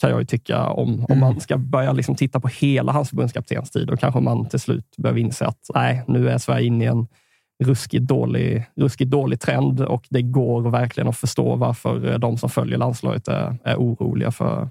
kan 0.00 0.10
jag 0.10 0.20
ju 0.20 0.26
tycka. 0.26 0.66
Om, 0.66 1.06
om 1.08 1.18
man 1.18 1.40
ska 1.40 1.58
börja 1.58 1.92
liksom 1.92 2.16
titta 2.16 2.40
på 2.40 2.48
hela 2.48 2.92
hans 2.92 3.08
förbundskaptenstid, 3.08 3.86
då 3.86 3.96
kanske 3.96 4.20
man 4.20 4.48
till 4.48 4.60
slut 4.60 4.96
behöver 4.96 5.20
inse 5.20 5.46
att 5.46 5.70
nej, 5.74 6.04
nu 6.08 6.28
är 6.28 6.38
Sverige 6.38 6.66
inne 6.66 6.84
i 6.84 6.86
en 6.86 7.06
ruskigt 7.64 8.04
dålig, 8.04 8.64
ruskigt 8.76 9.10
dålig 9.10 9.40
trend 9.40 9.80
och 9.80 10.06
det 10.10 10.22
går 10.22 10.70
verkligen 10.70 11.08
att 11.08 11.16
förstå 11.16 11.56
varför 11.56 12.18
de 12.18 12.38
som 12.38 12.50
följer 12.50 12.78
landslaget 12.78 13.28
är, 13.28 13.56
är 13.64 13.76
oroliga 13.76 14.30
för, 14.30 14.68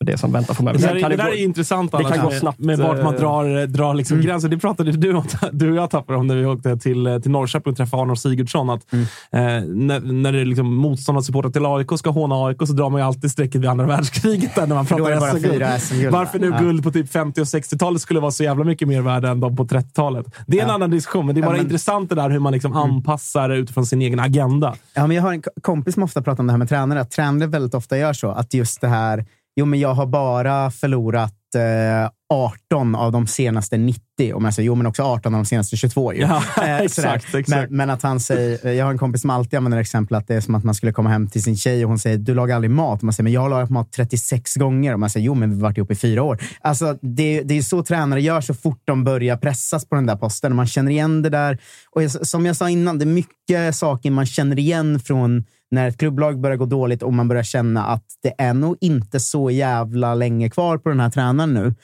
för 0.00 0.04
det 0.06 0.18
som 0.18 0.32
väntar 0.32 0.54
framöver. 0.54 0.78
Det 0.78 0.84
Sen 0.84 0.94
där, 0.96 1.04
är, 1.04 1.08
det 1.10 1.16
där 1.16 1.24
gå- 1.24 1.30
är 1.30 1.44
intressant 1.44 1.92
det 1.92 2.04
kan 2.04 2.24
gå 2.24 2.30
snabbt, 2.30 2.58
med 2.58 2.78
vart 2.78 3.02
man 3.04 3.14
eh, 3.14 3.20
drar, 3.20 3.66
drar 3.66 3.94
liksom 3.94 4.14
Mm. 4.14 4.26
gränsen. 4.26 4.50
Det 4.50 4.58
pratade 4.58 4.92
du, 4.92 5.14
och- 5.14 5.24
du 5.52 5.70
och 5.70 5.76
jag 5.76 5.90
tappade 5.90 6.18
om 6.18 6.26
när 6.26 6.36
vi 6.36 6.46
åkte 6.46 6.76
till, 6.76 7.18
till 7.22 7.30
Norrköping 7.30 7.70
och 7.70 7.76
träffade 7.76 8.02
Arnold 8.02 8.18
Sigurdsson. 8.18 8.70
Att, 8.70 8.86
Mm. 8.92 9.04
eh, 9.32 9.68
när, 9.68 10.00
när 10.00 10.32
det 10.32 10.40
är 10.40 10.44
liksom 10.44 10.74
motståndarsupportrar 10.76 11.50
till 11.50 11.66
AIK 11.66 11.98
ska 11.98 12.10
håna 12.10 12.34
AIK 12.46 12.56
så 12.66 12.72
drar 12.72 12.90
man 12.90 13.00
ju 13.00 13.06
alltid 13.06 13.30
strecket 13.30 13.60
vid 13.60 13.70
andra 13.70 13.86
världskriget 13.86 14.54
där 14.54 14.66
när 14.66 14.74
man 14.74 14.84
det 14.84 14.88
pratar 14.96 15.78
SM-guld. 15.78 16.12
Varför 16.12 16.38
nu 16.38 16.46
Ja. 16.46 16.58
guld 16.58 16.82
på 16.84 16.90
typ 16.90 17.12
50 17.12 17.40
och 17.40 17.44
60-talet 17.46 18.00
skulle 18.02 18.20
vara 18.20 18.30
så 18.30 18.44
jävla 18.44 18.64
mycket 18.64 18.88
mer 18.88 19.00
värde 19.00 19.28
än 19.28 19.40
de 19.40 19.56
på 19.56 19.64
30-talet. 19.64 20.26
Det 20.46 20.58
är 20.58 20.62
en 20.62 20.68
Ja. 20.68 20.74
annan 20.74 20.90
diskussion, 20.90 21.26
men 21.26 21.34
det 21.34 21.38
är 21.38 21.42
Ja, 21.42 21.46
bara 21.46 21.56
men- 21.56 21.64
intressant 21.66 22.08
det 22.08 22.14
där 22.14 22.30
hur 22.30 22.38
man 22.38 22.52
liksom 22.52 22.72
anpassar 22.72 23.50
utifrån 23.50 23.86
sin 23.86 24.02
egen 24.02 24.20
agenda. 24.20 24.74
Ja, 24.94 25.06
men 25.06 25.16
jag 25.16 25.22
har 25.22 25.32
en 25.32 25.42
ko- 25.42 25.50
kompis 25.62 25.94
som 25.94 26.02
ofta 26.02 26.22
pratar 26.22 26.42
om 26.42 26.46
det 26.46 26.52
här 26.52 26.58
med 26.58 26.68
tränare. 26.68 27.00
Att 27.00 27.10
tränare 27.10 27.48
väldigt 27.48 27.74
ofta 27.74 27.98
gör 27.98 28.12
så. 28.12 28.30
Att 28.30 28.54
just 28.54 28.80
det 28.80 28.88
här, 28.88 29.24
jo 29.56 29.64
men 29.66 29.80
jag 29.80 29.94
har 29.94 30.06
bara 30.06 30.70
förlorat 30.70 31.34
eh, 31.54 32.10
18 32.32 32.94
av 32.94 33.12
de 33.12 33.26
senaste 33.26 33.76
90. 33.76 34.00
Och 34.34 34.42
man 34.42 34.52
säger, 34.52 34.66
jo 34.66 34.74
men 34.74 34.86
också 34.86 35.02
18 35.02 35.34
av 35.34 35.38
de 35.40 35.44
senaste 35.46 35.76
22 35.76 36.12
ju. 36.14 36.20
Ja, 36.20 36.42
Eh, 36.62 36.78
exakt, 36.80 37.34
exakt. 37.34 37.48
Men, 37.48 37.76
men 37.76 37.90
att 37.90 38.02
han 38.02 38.20
säger, 38.20 38.66
eh, 38.66 38.72
jag 38.72 38.84
har 38.84 38.92
en 38.92 38.98
kompis 38.98 39.20
som 39.20 39.30
alltid 39.30 39.56
använder 39.56 39.78
exempel 39.78 40.16
att 40.16 40.26
det 40.28 40.34
är 40.34 40.40
som 40.40 40.54
att 40.54 40.64
man 40.64 40.74
skulle 40.74 40.92
komma 40.92 41.10
hem 41.10 41.28
till 41.28 41.42
sin 41.42 41.56
tjej 41.56 41.84
och 41.84 41.88
hon 41.88 41.98
säger, 41.98 42.18
du 42.18 42.34
lagar 42.34 42.54
aldrig 42.56 42.70
mat. 42.70 42.98
Och 42.98 43.04
man 43.04 43.12
säger, 43.12 43.24
men 43.24 43.32
jag 43.32 43.40
har 43.40 43.48
lagat 43.50 43.70
mat 43.70 43.92
36 43.92 44.54
gånger. 44.54 44.92
Och 44.94 45.00
man 45.00 45.10
säger, 45.10 45.26
jo 45.26 45.34
men 45.34 45.50
vi 45.50 45.54
har 45.56 45.62
varit 45.62 45.76
ihop 45.78 45.90
i 45.90 45.94
fyra 45.94 46.22
år. 46.22 46.42
Alltså, 46.60 46.98
det, 47.02 47.42
det 47.42 47.58
är 47.58 47.62
så 47.62 47.82
tränare 47.82 48.22
gör 48.22 48.40
så 48.40 48.54
fort 48.54 48.82
de 48.84 49.04
börjar 49.04 49.36
pressas 49.36 49.88
på 49.88 49.94
den 49.94 50.06
där 50.06 50.16
posten. 50.16 50.56
Man 50.56 50.66
känner 50.66 50.90
igen 50.92 51.22
det 51.22 51.30
där. 51.30 51.58
Och 51.90 52.02
jag- 52.02 52.26
som 52.26 52.46
jag 52.46 52.56
sa 52.56 52.70
innan, 52.70 52.98
det 52.98 53.04
är 53.04 53.06
mycket 53.06 53.76
saker 53.76 54.10
man 54.10 54.26
känner 54.26 54.58
igen 54.58 55.00
från 55.00 55.44
när 55.70 55.88
ett 55.88 55.98
klubblag 55.98 56.40
börjar 56.40 56.56
gå 56.56 56.66
dåligt 56.66 57.02
och 57.02 57.12
man 57.12 57.28
börjar 57.28 57.42
känna 57.42 57.86
att 57.86 58.04
det 58.22 58.34
är 58.38 58.54
nog 58.54 58.76
inte 58.80 59.20
så 59.20 59.50
jävla 59.50 60.14
länge 60.14 60.50
kvar 60.50 60.78
på 60.78 60.88
den 60.88 61.00
här 61.00 61.10
tränaren 61.10 61.54
nu. 61.54 61.74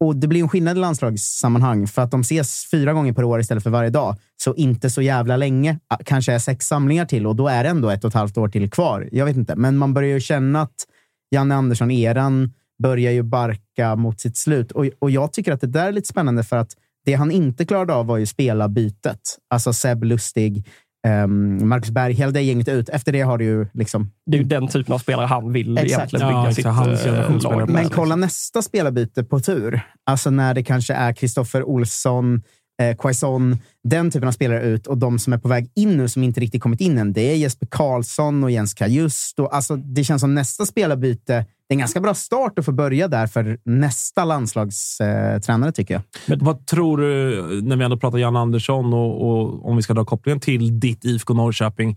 Och 0.00 0.16
det 0.16 0.28
blir 0.28 0.40
en 0.40 0.48
skillnad 0.48 0.76
i 0.76 0.80
landslagssammanhang 0.80 1.86
för 1.86 2.02
att 2.02 2.10
de 2.10 2.20
ses 2.20 2.70
fyra 2.70 2.92
gånger 2.92 3.12
per 3.12 3.24
år 3.24 3.40
istället 3.40 3.62
för 3.62 3.70
varje 3.70 3.90
dag. 3.90 4.16
Så 4.36 4.54
inte 4.54 4.90
så 4.90 5.02
jävla 5.02 5.36
länge. 5.36 5.78
Ah, 5.88 5.98
kanske 6.04 6.32
är 6.32 6.38
sex 6.38 6.66
samlingar 6.66 7.04
till 7.04 7.26
och 7.26 7.36
då 7.36 7.48
är 7.48 7.64
det 7.64 7.70
ändå 7.70 7.90
ett 7.90 8.04
och 8.04 8.08
ett 8.08 8.14
halvt 8.14 8.38
år 8.38 8.48
till 8.48 8.70
kvar. 8.70 9.08
Jag 9.12 9.24
vet 9.24 9.36
inte, 9.36 9.56
men 9.56 9.76
man 9.76 9.94
börjar 9.94 10.10
ju 10.10 10.20
känna 10.20 10.62
att 10.62 10.86
Janne 11.30 11.54
Andersson-eran 11.54 12.52
börjar 12.82 13.12
ju 13.12 13.22
barka 13.22 13.96
mot 13.96 14.20
sitt 14.20 14.36
slut. 14.36 14.72
Och, 14.72 14.86
och 14.98 15.10
jag 15.10 15.32
tycker 15.32 15.52
att 15.52 15.60
det 15.60 15.66
där 15.66 15.88
är 15.88 15.92
lite 15.92 16.08
spännande 16.08 16.44
för 16.44 16.56
att 16.56 16.76
det 17.04 17.14
han 17.14 17.30
inte 17.30 17.66
klarade 17.66 17.94
av 17.94 18.06
var 18.06 18.16
ju 18.18 18.26
spela 18.26 18.68
bytet. 18.68 19.38
Alltså 19.50 19.72
Seb 19.72 20.04
Lustig, 20.04 20.68
um, 21.06 21.68
Marcus 21.68 21.90
Berg, 21.90 22.12
hela 22.12 22.32
det 22.32 22.42
gänget 22.42 22.68
ut. 22.68 22.88
Efter 22.88 23.12
det 23.12 23.20
har 23.20 23.38
det 23.38 23.44
ju 23.44 23.66
liksom 23.72 24.10
Det 24.26 24.36
är 24.36 24.42
ju 24.42 24.46
den 24.48 24.68
typen 24.68 24.94
av 24.94 24.98
spelare 24.98 25.26
han 25.26 25.52
vill 25.52 25.78
Exakt. 25.78 25.90
egentligen 25.92 26.26
Ja, 26.28 26.40
bygga 26.40 26.50
exakt. 26.50 26.56
sitt 26.56 26.66
Hans 26.66 27.06
eh, 27.06 27.50
lag. 27.50 27.70
Men 27.70 27.88
kolla 27.88 28.16
nästa 28.16 28.62
spelarbyte 28.62 29.24
på 29.24 29.40
tur. 29.40 29.80
Alltså 30.06 30.30
när 30.30 30.54
det 30.54 30.62
kanske 30.62 30.94
är 30.94 31.12
Kristoffer 31.12 31.62
Olsson, 31.62 32.42
eh, 32.82 32.96
Quaison, 32.96 33.58
den 33.84 34.10
typen 34.10 34.28
av 34.28 34.32
spelare 34.32 34.62
ut 34.62 34.86
och 34.86 34.98
de 34.98 35.18
som 35.18 35.32
är 35.32 35.38
på 35.38 35.48
väg 35.48 35.70
in 35.74 35.96
nu 35.96 36.08
som 36.08 36.22
inte 36.22 36.40
riktigt 36.40 36.62
kommit 36.62 36.80
in 36.80 36.98
än. 36.98 37.12
Det 37.12 37.32
är 37.32 37.36
Jesper 37.36 37.66
Karlsson 37.70 38.44
och 38.44 38.50
Jens 38.50 38.74
Kajust. 38.74 39.38
Och, 39.38 39.54
alltså, 39.54 39.76
det 39.76 40.04
känns 40.04 40.20
som 40.20 40.34
nästa 40.34 40.66
spelarbyte. 40.66 41.32
Det 41.68 41.72
är 41.72 41.74
en 41.74 41.78
ganska 41.78 42.00
bra 42.00 42.14
start 42.14 42.58
att 42.58 42.64
få 42.64 42.72
börja 42.72 43.08
där 43.08 43.26
för 43.26 43.58
nästa 43.64 44.24
landslagstränare, 44.24 45.72
tycker 45.72 45.94
jag. 45.94 46.02
Men 46.26 46.44
vad 46.44 46.66
tror 46.66 46.98
du, 46.98 47.62
när 47.62 47.76
vi 47.76 47.84
ändå 47.84 47.96
pratar 47.96 48.18
Jan 48.18 48.36
Andersson 48.36 48.94
och, 48.94 49.30
och 49.30 49.68
om 49.68 49.76
vi 49.76 49.82
ska 49.82 49.94
dra 49.94 50.04
kopplingen 50.04 50.40
till 50.40 50.80
ditt 50.80 51.04
IFK 51.04 51.34
Norrköping. 51.34 51.96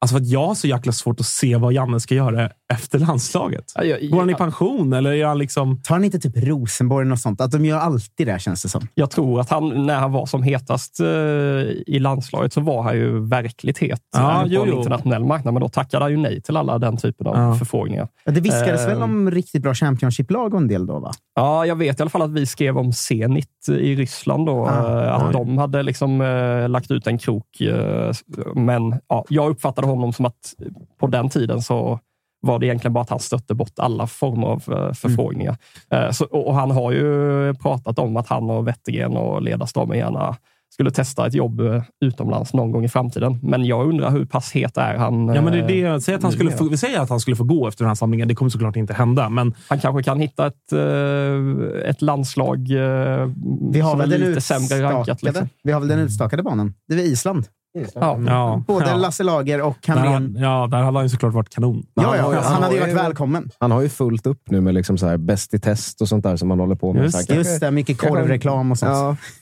Alltså 0.00 0.16
för 0.16 0.22
att 0.22 0.28
jag 0.28 0.46
har 0.46 0.54
så 0.54 0.66
jäkla 0.66 0.92
svårt 0.92 1.20
att 1.20 1.26
se 1.26 1.56
vad 1.56 1.72
Janne 1.72 2.00
ska 2.00 2.14
göra 2.14 2.50
efter 2.72 2.98
landslaget. 2.98 3.64
Ja, 3.74 3.84
jag- 3.84 4.10
Går 4.10 4.18
han 4.20 4.30
i 4.30 4.34
pension 4.34 4.92
eller 4.92 5.12
är 5.12 5.26
han 5.26 5.38
liksom... 5.38 5.80
Tar 5.82 5.94
han 5.94 6.04
inte 6.04 6.18
typ 6.18 6.32
Rosenborg 6.36 7.06
något 7.06 7.20
sånt? 7.20 7.40
Att 7.40 7.50
de 7.50 7.64
gör 7.64 7.78
alltid 7.78 8.26
det, 8.26 8.40
känns 8.40 8.62
det 8.62 8.68
som. 8.68 8.88
Jag 8.94 9.10
tror 9.10 9.40
att 9.40 9.50
han, 9.50 9.86
när 9.86 9.94
han 10.00 10.12
var 10.12 10.26
som 10.26 10.42
hetast 10.42 11.00
eh, 11.00 11.06
i 11.86 11.98
landslaget 12.00 12.52
så 12.52 12.60
var 12.60 12.82
han 12.82 12.96
ju 12.96 13.26
verkligt 13.28 13.78
het 13.78 14.00
Ja, 14.16 14.36
eh, 14.36 14.42
på 14.42 14.48
jo, 14.48 14.62
en 14.62 14.72
internationell 14.72 15.24
marknad. 15.24 15.54
Men 15.54 15.60
då 15.60 15.68
tackade 15.68 16.04
han 16.04 16.10
ju 16.10 16.16
nej 16.16 16.42
till 16.42 16.56
alla 16.56 16.78
den 16.78 16.96
typen 16.96 17.26
av 17.26 17.36
Ja. 17.36 17.54
förfrågningar. 17.54 18.08
Ja, 18.24 18.32
Det 18.32 18.40
viskades 18.40 18.80
Eh. 18.80 18.86
väl 18.88 19.02
om 19.02 19.30
riktigt 19.30 19.62
bra 19.62 19.74
Championship-lag 19.74 20.54
och 20.54 20.60
en 20.60 20.68
del 20.68 20.86
då, 20.86 20.98
va? 20.98 21.10
Ja, 21.34 21.66
jag 21.66 21.76
vet 21.76 21.98
i 21.98 22.02
alla 22.02 22.10
fall 22.10 22.22
att 22.22 22.32
vi 22.32 22.46
skrev 22.46 22.78
om 22.78 22.92
Zenit 22.92 23.48
i 23.68 23.94
Ryssland. 23.96 24.46
Då, 24.46 24.66
Ah, 24.66 25.04
eh, 25.04 25.14
att 25.14 25.32
de 25.32 25.58
hade 25.58 25.82
liksom, 25.82 26.20
eh, 26.20 26.68
lagt 26.68 26.90
ut 26.90 27.06
en 27.06 27.18
krok. 27.18 27.60
Eh, 27.60 28.12
men 28.54 28.94
ja, 29.08 29.24
jag 29.28 29.50
uppfattade 29.50 29.86
honom 29.94 30.12
som 30.12 30.24
att 30.24 30.54
på 30.98 31.06
den 31.06 31.28
tiden 31.28 31.62
så 31.62 32.00
var 32.40 32.58
det 32.58 32.66
egentligen 32.66 32.92
bara 32.92 33.00
att 33.00 33.10
han 33.10 33.20
stötte 33.20 33.54
bort 33.54 33.78
alla 33.78 34.06
former 34.06 34.46
av 34.46 34.62
eh, 34.68 34.92
förfrågningar. 34.92 35.56
Eh, 35.90 36.10
så, 36.10 36.24
och, 36.24 36.54
han 36.54 36.70
har 36.70 36.92
ju 36.92 37.54
pratat 37.54 37.98
om 37.98 38.16
att 38.16 38.28
han 38.28 38.50
och 38.50 38.68
Wettergren 38.68 39.16
och 39.16 39.42
ledarstaben 39.42 39.98
gärna 39.98 40.36
skulle 40.74 40.90
testa 40.90 41.26
ett 41.26 41.34
jobb 41.34 41.60
eh, 41.60 41.82
utomlands 42.04 42.52
någon 42.52 42.70
gång 42.70 42.84
i 42.84 42.88
framtiden. 42.88 43.38
Men 43.42 43.64
jag 43.64 43.88
undrar 43.88 44.10
hur 44.10 44.24
pass 44.24 44.52
het 44.52 44.76
är 44.76 44.94
han? 44.94 45.28
Ja, 45.28 45.42
men 45.42 45.52
det 45.52 45.58
är 45.58 45.86
eh, 45.86 45.94
det. 45.94 46.00
Säg 46.00 46.14
att 46.14 46.22
han 46.22 46.32
skulle 46.32 46.50
få, 46.50 46.64
vi 46.64 46.76
säger 46.76 47.00
att 47.00 47.10
han 47.10 47.20
skulle 47.20 47.36
få 47.36 47.44
gå 47.44 47.68
efter 47.68 47.84
den 47.84 47.88
här 47.88 47.94
samlingen. 47.94 48.28
Det 48.28 48.34
kommer 48.34 48.50
såklart 48.50 48.76
inte 48.76 48.94
hända, 48.94 49.28
men 49.28 49.54
Han 49.68 49.78
kanske 49.78 50.02
kan 50.02 50.20
hitta 50.20 50.46
ett, 50.46 50.72
eh, 50.72 51.90
ett 51.90 52.02
landslag 52.02 52.70
eh, 52.70 53.30
Vi 53.70 53.80
har 53.80 53.90
som 53.90 53.98
väl 53.98 54.12
är 54.12 54.18
den 54.18 54.28
lite 54.28 54.40
sämre 54.40 54.82
rankat. 54.82 55.22
Liksom. 55.22 55.48
vi 55.62 55.72
har 55.72 55.80
väl 55.80 55.88
den 55.88 55.98
utstakade 55.98 56.42
banan. 56.42 56.74
Det 56.88 56.94
är 56.94 56.98
Island. 56.98 57.46
Ja. 57.94 58.18
ja. 58.26 58.62
Både 58.66 58.88
ja. 58.88 58.96
Lasse 58.96 59.22
Lager 59.24 59.60
och 59.62 59.76
Hamrén. 59.86 60.12
han- 60.12 60.36
ja, 60.38 60.68
där 60.70 60.78
hade 60.82 60.98
han 60.98 61.04
ju 61.04 61.08
såklart 61.08 61.32
varit 61.34 61.48
kanon. 61.54 61.86
Ja, 61.94 62.02
Han 62.02 62.18
ja, 62.18 62.30
ju- 62.32 62.36
han, 62.38 62.52
han 62.52 62.62
hade 62.62 62.74
ju 62.74 62.80
varit 62.80 62.90
ju- 62.92 62.96
välkommen. 62.96 63.50
Han 63.58 63.70
har 63.70 63.80
ju 63.82 63.88
fullt 63.88 64.26
upp 64.26 64.50
nu 64.50 64.60
med 64.60 64.74
liksom 64.74 64.98
så 64.98 65.06
här 65.06 65.16
bäst 65.16 65.54
i 65.54 65.58
test 65.58 66.00
och 66.00 66.08
sånt 66.08 66.24
där 66.24 66.36
som 66.36 66.48
man 66.48 66.60
håller 66.60 66.74
på 66.74 66.92
med. 66.92 67.02
Just 67.02 67.26
så 67.26 67.32
här, 67.32 67.38
Just 67.38 67.60
det, 67.60 67.70
mycket 67.70 67.98
korvreklam 67.98 68.70
och 68.70 68.78
sånt. 68.78 68.92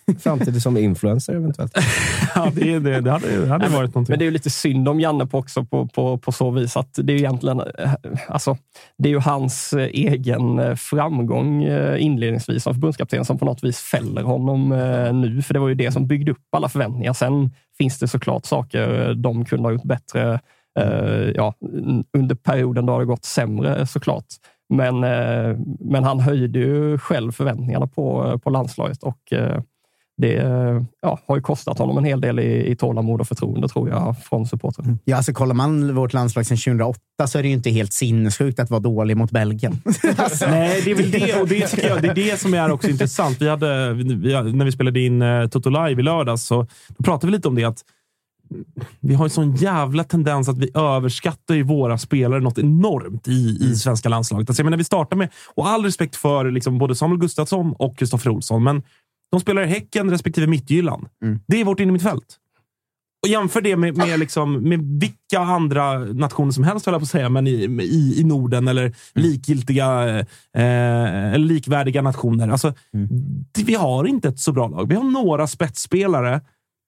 Ja, 0.06 0.14
framtid 0.20 0.62
som 0.62 0.76
influencer 0.76 1.34
eventuellt. 1.34 1.72
Ja, 2.34 2.50
det, 2.54 2.78
det, 2.78 3.00
det 3.00 3.10
hade, 3.10 3.40
det 3.40 3.48
hade 3.48 3.68
varit 3.68 3.94
någonting. 3.94 4.12
Men 4.12 4.18
det 4.18 4.22
är 4.22 4.26
ju 4.26 4.30
lite 4.32 4.50
synd 4.50 4.88
om 4.88 5.00
Janne 5.00 5.26
på 5.26 5.38
också 5.38 5.64
på, 5.64 5.86
på, 5.86 6.18
på 6.18 6.32
så 6.32 6.50
vis 6.50 6.76
att 6.76 6.88
det 7.02 7.12
är 7.12 7.16
ju 7.16 7.18
egentligen 7.22 7.60
eh, 7.60 7.92
alltså, 8.28 8.56
det 8.98 9.08
är 9.08 9.12
ju 9.12 9.18
hans 9.20 9.72
eh, 9.72 9.86
egen 9.92 10.58
eh, 10.58 10.74
framgång 10.74 11.62
inledningsvis 11.98 12.62
som 12.62 12.74
förbundskapten 12.74 13.24
som 13.24 13.38
på 13.38 13.44
något 13.44 13.64
vis 13.64 13.78
fäller 13.78 14.22
honom 14.22 14.68
nu. 15.20 15.42
För 15.42 15.54
det 15.54 15.60
var 15.60 15.68
ju 15.68 15.74
det 15.74 15.92
som 15.92 16.06
byggde 16.06 16.30
upp 16.32 16.38
alla 16.56 16.68
förväntningar. 16.68 17.12
Sen 17.12 17.50
finns 17.78 17.98
det 17.98 18.08
såklart 18.08 18.46
saker 18.46 19.08
eh, 19.08 19.14
de 19.14 19.44
kunde 19.44 19.68
ha 19.68 19.72
gjort 19.72 19.84
bättre 19.84 20.40
eh, 20.78 21.30
ja, 21.34 21.54
under 22.18 22.34
perioden 22.34 22.86
då 22.86 22.92
har 22.92 23.00
det 23.00 23.06
gått 23.06 23.24
sämre 23.24 23.76
eh, 23.76 23.84
såklart. 23.84 24.26
Men, 24.74 25.04
eh, 25.04 25.56
men 25.80 26.04
han 26.04 26.20
höjde 26.20 26.58
ju 26.58 26.98
själv 26.98 27.32
förväntningarna 27.32 27.86
på, 27.86 28.26
eh, 28.26 28.38
på 28.38 28.50
landslaget 28.50 29.02
och 29.02 29.32
eh, 29.32 29.60
det 30.16 30.36
eh, 30.36 30.82
ja, 31.02 31.18
har 31.26 31.36
ju 31.36 31.42
kostat 31.42 31.78
honom 31.78 31.98
en 31.98 32.04
hel 32.04 32.20
del 32.20 32.38
i, 32.38 32.70
i 32.70 32.76
tålamod 32.76 33.20
och 33.20 33.28
förtroende 33.28 33.68
tror 33.68 33.88
jag 33.88 34.16
från 34.22 34.46
supportrar. 34.46 34.98
Ja, 35.04 35.16
alltså, 35.16 35.32
kollar 35.32 35.54
man 35.54 35.94
vårt 35.94 36.12
landslag 36.12 36.46
sedan 36.46 36.56
2008 36.56 37.00
så 37.26 37.38
är 37.38 37.42
det 37.42 37.48
ju 37.48 37.54
inte 37.54 37.70
helt 37.70 37.92
sinnessjukt 37.92 38.58
att 38.58 38.70
vara 38.70 38.80
dålig 38.80 39.16
mot 39.16 39.30
Belgien. 39.30 39.82
alltså, 40.16 40.46
Nej, 40.46 40.82
det 40.84 40.90
är 40.90 40.94
väl 40.94 41.10
det. 41.10 41.40
Och 41.40 41.48
det, 41.48 41.66
tycker 41.66 41.88
jag, 41.88 42.02
det 42.02 42.08
är 42.08 42.14
det 42.14 42.40
som 42.40 42.54
är 42.54 42.70
också 42.70 42.88
intressant. 42.88 43.40
Vi 43.40 43.48
hade, 43.48 43.92
vi, 43.92 44.04
när 44.52 44.64
vi 44.64 44.72
spelade 44.72 45.00
in 45.00 45.22
uh, 45.22 45.48
Toto 45.48 45.70
Live 45.70 46.00
i 46.00 46.02
lördags 46.02 46.44
så 46.44 46.66
då 46.88 47.04
pratade 47.04 47.26
vi 47.26 47.32
lite 47.32 47.48
om 47.48 47.54
det. 47.54 47.64
att 47.64 47.84
vi 49.00 49.14
har 49.14 49.24
en 49.24 49.30
sån 49.30 49.54
jävla 49.54 50.04
tendens 50.04 50.48
att 50.48 50.58
vi 50.58 50.70
överskattar 50.74 51.54
ju 51.54 51.62
våra 51.62 51.98
spelare 51.98 52.40
något 52.40 52.58
enormt 52.58 53.28
i, 53.28 53.58
i 53.60 53.74
svenska 53.74 54.08
landslaget. 54.08 54.50
Alltså 54.50 54.60
jag 54.60 54.64
menar, 54.64 54.78
vi 54.78 54.84
startar 54.84 55.16
med, 55.16 55.28
och 55.54 55.66
all 55.66 55.84
respekt 55.84 56.16
för 56.16 56.50
liksom 56.50 56.78
både 56.78 56.94
Samuel 56.94 57.20
Gustafsson 57.20 57.74
och 57.78 57.98
Kristoffer 57.98 58.30
Olsson, 58.30 58.62
men 58.62 58.82
de 59.32 59.40
spelar 59.40 59.62
i 59.62 59.66
Häcken 59.66 60.10
respektive 60.10 60.46
Mittjylland. 60.46 61.06
Mm. 61.24 61.40
Det 61.46 61.60
är 61.60 61.64
vårt 61.64 61.80
innermittfält. 61.80 62.38
Och 63.22 63.28
jämför 63.28 63.60
det 63.60 63.76
med, 63.76 63.96
med, 63.96 64.18
liksom, 64.18 64.52
med 64.52 65.00
vilka 65.00 65.38
andra 65.38 65.98
nationer 65.98 66.52
som 66.52 66.64
helst, 66.64 66.86
höll 66.86 66.92
jag 66.92 67.00
på 67.00 67.04
att 67.04 67.10
säga, 67.10 67.28
men 67.28 67.46
i, 67.46 67.50
i, 67.82 68.20
i 68.20 68.24
Norden 68.24 68.68
eller 68.68 68.94
likgiltiga 69.14 70.18
eh, 70.56 71.38
likvärdiga 71.38 72.02
nationer. 72.02 72.48
Alltså, 72.48 72.74
det, 73.52 73.62
vi 73.64 73.74
har 73.74 74.04
inte 74.04 74.28
ett 74.28 74.38
så 74.38 74.52
bra 74.52 74.68
lag. 74.68 74.88
Vi 74.88 74.94
har 74.94 75.04
några 75.04 75.46
spetsspelare 75.46 76.40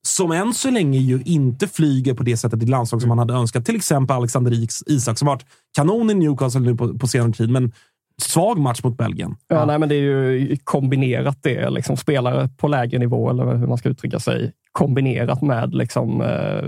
som 0.07 0.33
än 0.33 0.55
så 0.55 0.71
länge 0.71 0.99
ju 0.99 1.23
inte 1.25 1.69
flyger 1.69 2.15
på 2.15 2.23
det 2.23 2.37
sättet 2.37 2.63
i 2.63 2.67
landslag 2.67 3.01
som 3.01 3.09
man 3.09 3.19
hade 3.19 3.35
önskat. 3.35 3.65
Till 3.67 3.77
exempel 3.77 4.17
Alexander 4.17 4.53
Is- 4.53 4.83
Isak 4.87 5.19
som 5.19 5.27
varit 5.27 5.47
kanon 5.77 6.11
i 6.11 6.15
Newcastle 6.15 6.61
nu 6.61 6.75
på, 6.77 6.99
på 6.99 7.07
senare 7.07 7.33
tid, 7.33 7.51
men 7.51 7.73
svag 8.22 8.59
match 8.59 8.81
mot 8.85 8.96
Belgien. 8.96 9.37
Ja, 9.48 9.64
Nej, 9.64 9.79
men 9.79 9.88
det 9.88 9.94
är 9.94 9.98
ju 10.00 10.57
kombinerat 10.64 11.38
det. 11.42 11.70
Liksom, 11.70 11.96
spelare 11.96 12.48
på 12.57 12.68
lägre 12.68 12.98
nivå, 12.98 13.31
eller 13.31 13.57
hur 13.57 13.66
man 13.66 13.79
ska 13.79 13.88
uttrycka 13.88 14.18
sig, 14.18 14.53
kombinerat 14.72 15.42
med 15.42 15.74
liksom, 15.74 16.20
eh, 16.20 16.64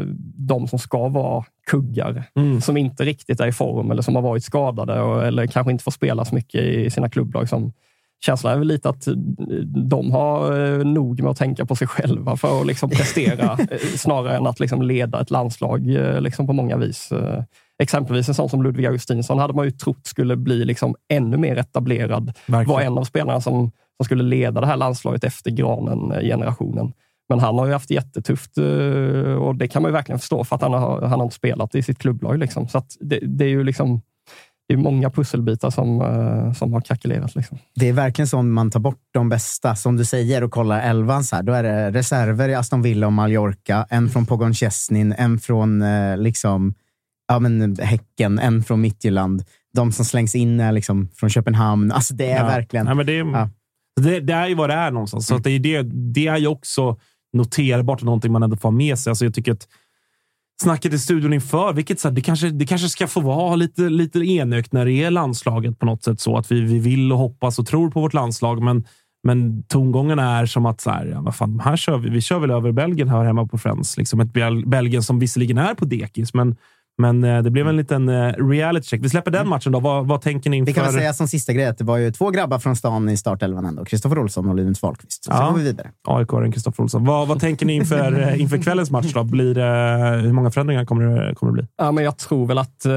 de 0.49 0.69
som 0.69 0.79
ska 0.79 1.09
vara 1.09 1.45
kuggar, 1.71 2.25
Mm. 2.37 2.61
som 2.61 2.77
inte 2.77 3.05
riktigt 3.05 3.41
är 3.41 3.47
i 3.47 3.53
form 3.53 3.91
eller 3.91 4.03
som 4.03 4.15
har 4.15 4.23
varit 4.23 4.45
skadade 4.45 5.01
och, 5.01 5.25
eller 5.25 5.47
kanske 5.47 5.73
inte 5.73 5.85
får 5.85 5.91
spela 5.91 6.25
så 6.25 6.35
mycket 6.35 6.61
i 6.65 6.91
sina 6.91 7.09
klubblag. 7.11 7.49
Som, 7.49 7.73
känslan 8.25 8.53
är 8.55 8.59
väl 8.59 8.69
lite 8.69 8.89
att 8.89 9.07
eh, 9.07 9.15
de 9.89 10.11
har 10.13 10.61
eh, 10.79 10.85
nog 10.85 11.23
med 11.23 11.31
att 11.31 11.37
tänka 11.37 11.67
på 11.67 11.77
sig 11.77 11.87
själva 11.87 12.37
för 12.37 12.61
att 12.61 12.67
liksom 12.67 12.91
prestera 12.91 13.57
snarare 13.97 14.37
än 14.37 14.47
att 14.47 14.61
liksom 14.61 14.83
leda 14.83 15.21
ett 15.21 15.31
landslag 15.31 15.87
liksom 16.21 16.47
på 16.47 16.53
många 16.53 16.77
vis. 16.77 17.13
Eh, 17.79 17.83
exempelvis 17.83 18.29
en 18.29 18.35
sån 18.35 18.49
som 18.49 18.63
Ludvig 18.63 18.87
Augustinsson 18.87 19.39
hade 19.39 19.55
man 19.55 19.65
ju 19.65 19.71
trott 19.71 20.07
skulle 20.07 20.37
bli 20.37 20.65
liksom 20.65 20.95
ännu 21.09 21.37
mer 21.37 21.57
etablerad. 21.57 22.33
Verkligen. 22.47 22.69
Var 22.69 22.81
en 22.81 22.99
av 22.99 23.05
spelarna 23.05 23.41
som, 23.41 23.71
som 23.97 24.05
skulle 24.05 24.23
leda 24.23 24.61
det 24.61 24.67
här 24.67 24.77
landslaget 24.77 25.25
efter 25.25 25.51
Granen-generationen. 25.51 26.93
Men 27.29 27.41
han 27.41 27.59
har 27.59 27.67
ju 27.67 27.73
haft 27.73 27.91
jättetufft 27.91 28.59
eh, 28.59 29.35
och 29.35 29.57
det 29.57 29.69
kan 29.69 29.83
man 29.83 29.89
ju 29.89 29.93
verkligen 29.93 30.19
förstå 30.19 30.45
för 30.45 30.57
att 30.57 30.63
han 30.63 30.73
har, 30.73 31.03
han 31.03 31.21
har 31.21 31.25
inte 31.25 31.37
spelat 31.37 31.75
i 31.75 31.83
sitt 31.83 31.99
klubblag. 31.99 32.39
Liksom. 32.39 32.69
Så 32.69 32.83
det, 33.01 33.19
det 33.19 33.45
är 33.45 33.49
ju 33.49 33.65
liksom 33.65 34.03
det 34.69 34.75
är 34.75 34.79
många 34.79 35.11
pusselbitar 35.11 35.71
som, 35.71 36.01
eh, 36.01 36.53
som 36.53 36.73
har 36.73 36.81
krackelerat. 36.81 37.35
Liksom. 37.35 37.59
Det 37.75 37.89
är 37.89 37.93
verkligen 37.93 38.27
så 38.27 38.39
om 38.39 38.53
man 38.53 38.71
tar 38.71 38.81
bort 38.81 39.01
de 39.15 39.29
bästa, 39.29 39.77
som 39.77 39.97
du 39.97 40.05
säger, 40.05 40.45
och 40.45 40.51
kollar 40.51 40.81
elvan. 40.81 41.25
Så 41.25 41.37
här, 41.37 41.43
då 41.43 41.53
är 41.53 41.63
det 41.63 41.91
reserver 41.91 42.49
i 42.49 42.55
Aston 42.55 42.83
Villa 42.83 43.07
och 43.07 43.13
Mallorca. 43.13 43.87
En 43.91 44.09
från 44.09 44.27
Pogon 44.27 44.55
Chesnin, 44.55 45.15
en 45.19 45.39
från 45.39 45.83
eh, 45.83 46.17
liksom, 46.17 46.75
ja, 47.29 47.39
men, 47.39 47.77
Häcken, 47.81 48.39
en 48.39 48.65
från 48.65 48.81
Midtjylland. 48.81 49.45
De 49.75 49.93
som 49.93 50.05
slängs 50.05 50.35
in 50.35 50.61
är 50.61 50.73
liksom 50.73 51.09
från 51.15 51.31
Köpenhamn. 51.31 51.93
Alltså 51.93 52.15
det 52.15 52.31
är 52.31 52.37
Ja. 52.41 52.47
verkligen... 52.47 52.87
Nej, 52.87 52.95
men 52.95 53.07
det, 53.07 53.13
Ja. 53.17 53.51
det, 54.01 54.21
det 54.21 54.33
är 54.33 54.47
ju 54.47 54.55
vad 54.55 54.71
det 54.71 54.75
är 54.75 54.91
någonstans. 54.91 55.27
Så 55.27 55.35
att 55.35 55.45
det, 55.45 55.51
är 55.51 55.59
det, 55.59 55.83
det 56.15 56.27
är 56.27 56.37
ju 56.39 56.47
också 56.47 56.97
noterbart 57.33 58.01
och 58.01 58.07
någonting 58.07 58.33
man 58.33 58.43
ändå 58.43 58.57
får 58.57 58.71
med 58.71 58.99
sig. 58.99 59.11
Alltså 59.11 59.25
jag 59.25 59.35
tycker 59.35 59.53
att 59.53 59.69
snacket 60.63 60.93
i 60.93 60.99
studion 60.99 61.33
inför, 61.33 61.73
vilket 61.73 62.01
så 62.01 62.09
här, 62.09 62.15
det, 62.15 62.21
kanske, 62.21 62.51
det 62.51 62.67
kanske 62.67 62.89
ska 62.89 63.07
få 63.07 63.21
vara 63.21 63.57
lite, 63.57 63.83
lite 63.83 64.19
enögt 64.19 64.73
när 64.73 64.85
det 64.87 64.93
är 64.93 65.11
landslaget 65.11 65.79
på 65.79 65.87
något 65.87 66.05
sätt. 66.05 66.21
så 66.21 66.37
Att 66.37 66.53
vi, 66.53 66.61
vi 66.61 66.79
vill 66.79 67.13
och 67.13 67.19
hoppas 67.19 67.59
och 67.59 67.67
tror 67.67 67.91
på 67.91 68.01
vårt 68.01 68.15
landslag, 68.15 68.63
men, 68.63 68.85
men 69.23 69.63
tongången 69.63 70.19
är 70.19 70.47
som 70.47 70.67
att 70.67 70.81
så 70.81 70.91
här, 70.91 71.07
ja, 71.07 71.21
vad 71.21 71.37
fan, 71.37 71.61
här 71.61 71.77
kör 71.77 71.99
vi, 71.99 72.11
vi 72.11 72.21
kör 72.21 72.39
väl 72.39 72.51
över 72.51 72.73
Belgien 72.73 73.09
här 73.09 73.25
hemma 73.25 73.47
på 73.47 73.59
Friends. 73.59 73.97
Liksom 73.99 74.21
ett 74.21 74.33
Bel- 74.33 74.69
Belgien 74.69 75.03
som 75.03 75.19
visserligen 75.19 75.59
är 75.59 75.75
på 75.75 75.85
dekis, 75.85 76.35
men, 76.35 76.57
men 76.99 77.25
eh, 77.25 77.43
det 77.43 77.51
blev 77.51 77.69
en 77.69 77.77
liten 77.77 78.09
eh, 78.09 78.33
reality 78.49 78.87
check. 78.87 79.01
Vi 79.05 79.09
släpper 79.11 79.31
den 79.31 79.49
matchen 79.49 79.73
då. 79.73 79.81
Vad, 79.81 80.07
vad 80.07 80.21
tänker 80.21 80.51
ni 80.51 80.57
inför? 80.57 80.67
Vi 80.67 80.75
kan 80.75 80.85
väl 80.85 80.93
säga 80.95 81.13
som 81.13 81.29
sista 81.29 81.53
grej 81.53 81.67
att 81.67 81.79
det 81.79 81.85
var 81.85 81.97
ju 81.97 82.11
två 82.13 82.31
grabbar 82.31 82.59
från 82.59 82.77
stan 82.77 83.09
i 83.09 83.17
startelvan 83.17 83.65
ändå. 83.67 83.85
Kristoffer 83.85 84.19
Olsson 84.19 84.49
och 84.49 84.55
Linus 84.55 84.83
Wahlqvist. 84.83 85.25
Så 85.25 85.31
Ja. 85.33 85.49
går 85.51 85.59
vi 85.59 85.65
vidare. 85.65 85.91
AIK-aren 86.09 86.53
Kristoffer 86.53 86.83
Olsson. 86.83 87.05
Vad, 87.05 87.29
vad 87.29 87.41
tänker 87.41 87.67
ni 87.67 87.73
inför, 87.75 88.21
eh, 88.29 88.41
inför 88.41 88.59
kvällens 88.59 88.91
match? 88.91 89.13
Då? 89.15 89.25
Blir 89.25 89.55
det, 89.55 90.21
hur 90.23 90.33
många 90.33 90.51
förändringar 90.51 90.85
kommer 90.85 91.03
det, 91.29 91.35
kommer 91.35 91.53
det 91.53 91.55
bli? 91.55 91.67
Ja, 91.79 91.93
men 91.93 92.05
jag 92.05 92.19
tror 92.19 92.47
väl 92.47 92.59
att 92.59 92.87
eh, 92.87 92.93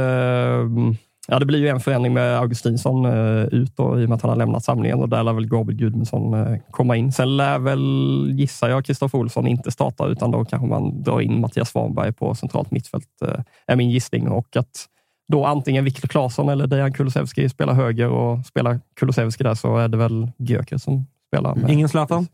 ja, 1.29 1.39
det 1.39 1.45
blir 1.45 1.59
ju 1.59 1.67
en 1.67 1.79
förändring 1.79 2.13
med 2.13 2.39
Augustinsson 2.39 3.05
eh, 3.05 3.43
ut 3.43 3.77
då, 3.77 3.99
i 3.99 4.05
och 4.05 4.09
med 4.09 4.15
att 4.15 4.21
han 4.21 4.29
har 4.29 4.37
lämnat 4.37 4.63
samlingen 4.63 4.99
och 4.99 5.09
där 5.09 5.23
lär 5.23 5.33
väl 5.33 5.47
Gabriel 5.47 5.79
Gudmundsson 5.79 6.33
eh, 6.33 6.59
komma 6.71 6.95
in. 6.95 7.11
Sen 7.11 7.37
lär 7.37 7.59
väl, 7.59 8.27
gissar 8.31 8.69
jag, 8.69 8.85
Kristoffer 8.85 9.17
Olsson 9.17 9.47
inte 9.47 9.71
starta 9.71 10.07
utan 10.07 10.31
då 10.31 10.45
kanske 10.45 10.67
man 10.67 11.03
drar 11.03 11.21
in 11.21 11.41
Mattias 11.41 11.69
Svanberg 11.69 12.13
på 12.13 12.35
centralt 12.35 12.71
mittfält, 12.71 13.21
eh, 13.21 13.39
är 13.67 13.75
min 13.75 13.89
gissning. 13.89 14.27
Och 14.27 14.57
att 14.57 14.85
då 15.27 15.45
antingen 15.45 15.85
Viktor 15.85 16.07
Claesson 16.07 16.49
eller 16.49 16.67
Dejan 16.67 16.93
Kulusevski 16.93 17.49
spelar 17.49 17.73
höger 17.73 18.09
och 18.09 18.45
spelar 18.45 18.79
Kulusevski 18.95 19.43
där 19.43 19.55
så 19.55 19.77
är 19.77 19.87
det 19.87 19.97
väl 19.97 20.31
Gyökeres 20.37 20.83
som 20.83 21.05
spelar. 21.27 21.55
Med. 21.55 21.71
Ingen 21.71 21.89
Zlatan? 21.89 22.27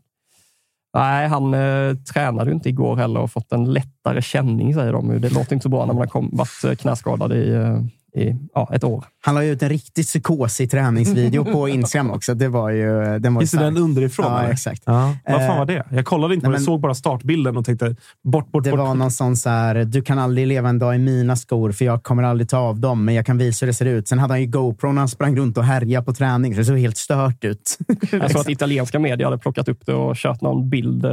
Nej, 0.94 1.28
han 1.28 1.54
eh, 1.54 1.94
tränade 1.96 2.50
ju 2.50 2.54
inte 2.54 2.68
igår 2.68 2.96
heller 2.96 3.20
och 3.20 3.30
fått 3.30 3.52
en 3.52 3.72
lättare 3.72 4.22
känning 4.22 4.74
säger 4.74 4.92
de. 4.92 5.20
Det 5.20 5.34
låter 5.34 5.52
inte 5.52 5.62
så 5.62 5.68
bra 5.68 5.86
när 5.86 5.94
man 5.94 6.00
har 6.02 6.06
kom, 6.06 6.30
varit 6.32 6.80
knäskadad 6.80 7.32
i, 7.32 7.52
eh, 7.52 7.80
i 8.16 8.36
ja, 8.54 8.68
ett 8.72 8.84
år. 8.84 9.04
Han 9.26 9.34
la 9.34 9.44
ut 9.44 9.62
en 9.62 9.68
riktigt 9.68 10.06
psykosig 10.06 10.70
träningsvideo 10.70 11.44
på 11.44 11.68
Instagram 11.76 12.10
också. 12.10 12.34
Det 12.34 12.48
var 12.48 12.70
ju... 12.70 13.18
Den 13.18 13.34
var 13.34 13.40
ju 13.40 13.44
Visst 13.44 13.54
är 13.54 13.58
den 13.62 13.76
underifrån? 13.76 14.26
Ja, 14.32 14.40
eller? 14.40 14.52
exakt. 14.52 14.82
Ja. 14.84 15.16
Vad 15.26 15.36
fan 15.40 15.50
Eh, 15.50 15.58
var 15.58 15.66
det? 15.66 15.84
Jag 15.90 16.04
kollade 16.04 16.34
inte 16.34 16.46
nej, 16.46 16.50
det. 16.50 16.54
Jag 16.54 16.60
men- 16.60 16.64
såg 16.64 16.80
bara 16.80 16.94
startbilden 16.94 17.56
och 17.56 17.64
tänkte 17.64 17.96
bort, 18.24 18.52
bort, 18.52 18.64
Det 18.64 18.70
bort. 18.70 18.78
var 18.80 18.94
någon 18.94 19.10
sån 19.10 19.36
så 19.36 19.50
här, 19.50 19.84
du 19.84 20.02
kan 20.02 20.18
aldrig 20.18 20.46
leva 20.46 20.68
en 20.68 20.78
dag 20.78 20.94
i 20.94 20.98
mina 20.98 21.36
skor 21.36 21.72
för 21.72 21.84
jag 21.84 22.02
kommer 22.02 22.22
aldrig 22.22 22.48
ta 22.48 22.58
av 22.58 22.80
dem, 22.80 23.04
men 23.04 23.14
jag 23.14 23.26
kan 23.26 23.38
visa 23.38 23.66
hur 23.66 23.68
det 23.68 23.74
ser 23.74 23.86
ut. 23.86 24.08
Sen 24.08 24.18
hade 24.18 24.32
han 24.32 24.40
ju 24.40 24.46
GoPro 24.46 24.92
när 24.92 24.98
han 25.00 25.08
sprang 25.08 25.36
runt 25.36 25.58
och 25.58 25.64
härjade 25.64 26.04
på 26.06 26.12
träning, 26.12 26.54
så 26.54 26.58
det 26.58 26.64
såg 26.64 26.78
helt 26.78 26.96
stört 26.96 27.44
ut. 27.44 27.78
Jag 28.12 28.30
såg 28.30 28.40
att 28.40 28.48
italienska 28.48 28.98
medier 28.98 29.24
hade 29.24 29.38
plockat 29.38 29.68
upp 29.68 29.86
det 29.86 29.94
och 29.94 30.16
kört 30.16 30.40
någon 30.40 30.70
bild 30.70 31.04
eh, 31.04 31.10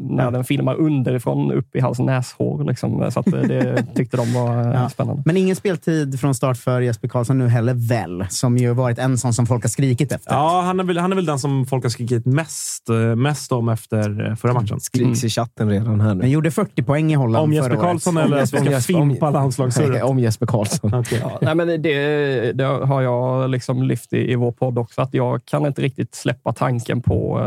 när 0.00 0.30
den 0.30 0.44
filmar 0.44 0.74
underifrån 0.74 1.52
upp 1.52 1.76
i 1.76 1.80
hans 1.80 1.98
näshår. 1.98 2.64
Liksom. 2.64 3.10
Så 3.10 3.20
att 3.20 3.26
eh, 3.32 3.40
det 3.40 3.86
tyckte 3.94 4.16
de 4.16 4.34
var 4.34 4.72
Ja. 4.74 4.88
spännande. 4.88 5.22
Men 5.26 5.36
ingen 5.36 5.56
speltid 5.56 6.20
från 6.20 6.34
start 6.34 6.56
för 6.56 6.80
Jesper 6.80 7.08
Karlsson 7.08 7.27
nu 7.34 7.48
heller 7.48 7.74
väl, 7.88 8.26
som 8.30 8.56
ju 8.58 8.74
varit 8.74 8.98
en 8.98 9.18
sån 9.18 9.34
som 9.34 9.46
folk 9.46 9.64
har 9.64 9.68
skrikit 9.68 10.12
efter. 10.12 10.32
Ja, 10.34 10.60
han 10.60 10.80
är, 10.80 10.84
väl, 10.84 10.98
han 10.98 11.12
är 11.12 11.16
väl 11.16 11.26
den 11.26 11.38
som 11.38 11.66
folk 11.66 11.84
har 11.84 11.90
skrikit 11.90 12.26
mest, 12.26 12.88
eh, 12.88 12.96
mest 12.96 13.52
om 13.52 13.68
efter 13.68 14.26
eh, 14.30 14.34
förra 14.36 14.52
matchen. 14.52 14.80
Skriks 14.80 15.24
i 15.24 15.28
chatten 15.28 15.68
redan 15.70 16.00
här 16.00 16.08
Men 16.08 16.18
nu. 16.18 16.28
gjorde 16.28 16.50
40 16.50 16.82
poäng 16.82 17.12
i 17.12 17.14
Holland 17.14 17.44
Om 17.44 17.52
Jesper. 17.52 17.76
Karlsson 17.76 18.16
eller 18.16 18.36
att 18.36 18.42
vi 18.42 18.46
ska 18.58 18.70
Jesper- 18.70 18.96
om- 19.00 19.10
fimpa 19.10 19.30
landslagssurret? 19.30 20.02
Om 20.08 20.18
Jesper 20.18 20.46
Karlsson. 20.46 20.94
Okej. 20.94 21.18
Ja, 21.22 21.38
nej, 21.42 21.54
men 21.54 21.82
det, 21.82 22.52
det 22.52 22.64
har 22.64 23.02
jag 23.02 23.50
liksom 23.50 23.82
lyft 23.82 24.12
i, 24.12 24.32
i 24.32 24.34
vår 24.34 24.52
podd 24.52 24.78
också, 24.78 25.02
att 25.02 25.14
jag 25.14 25.44
kan 25.44 25.66
inte 25.66 25.82
riktigt 25.82 26.14
släppa 26.14 26.52
tanken 26.52 27.02
på 27.02 27.40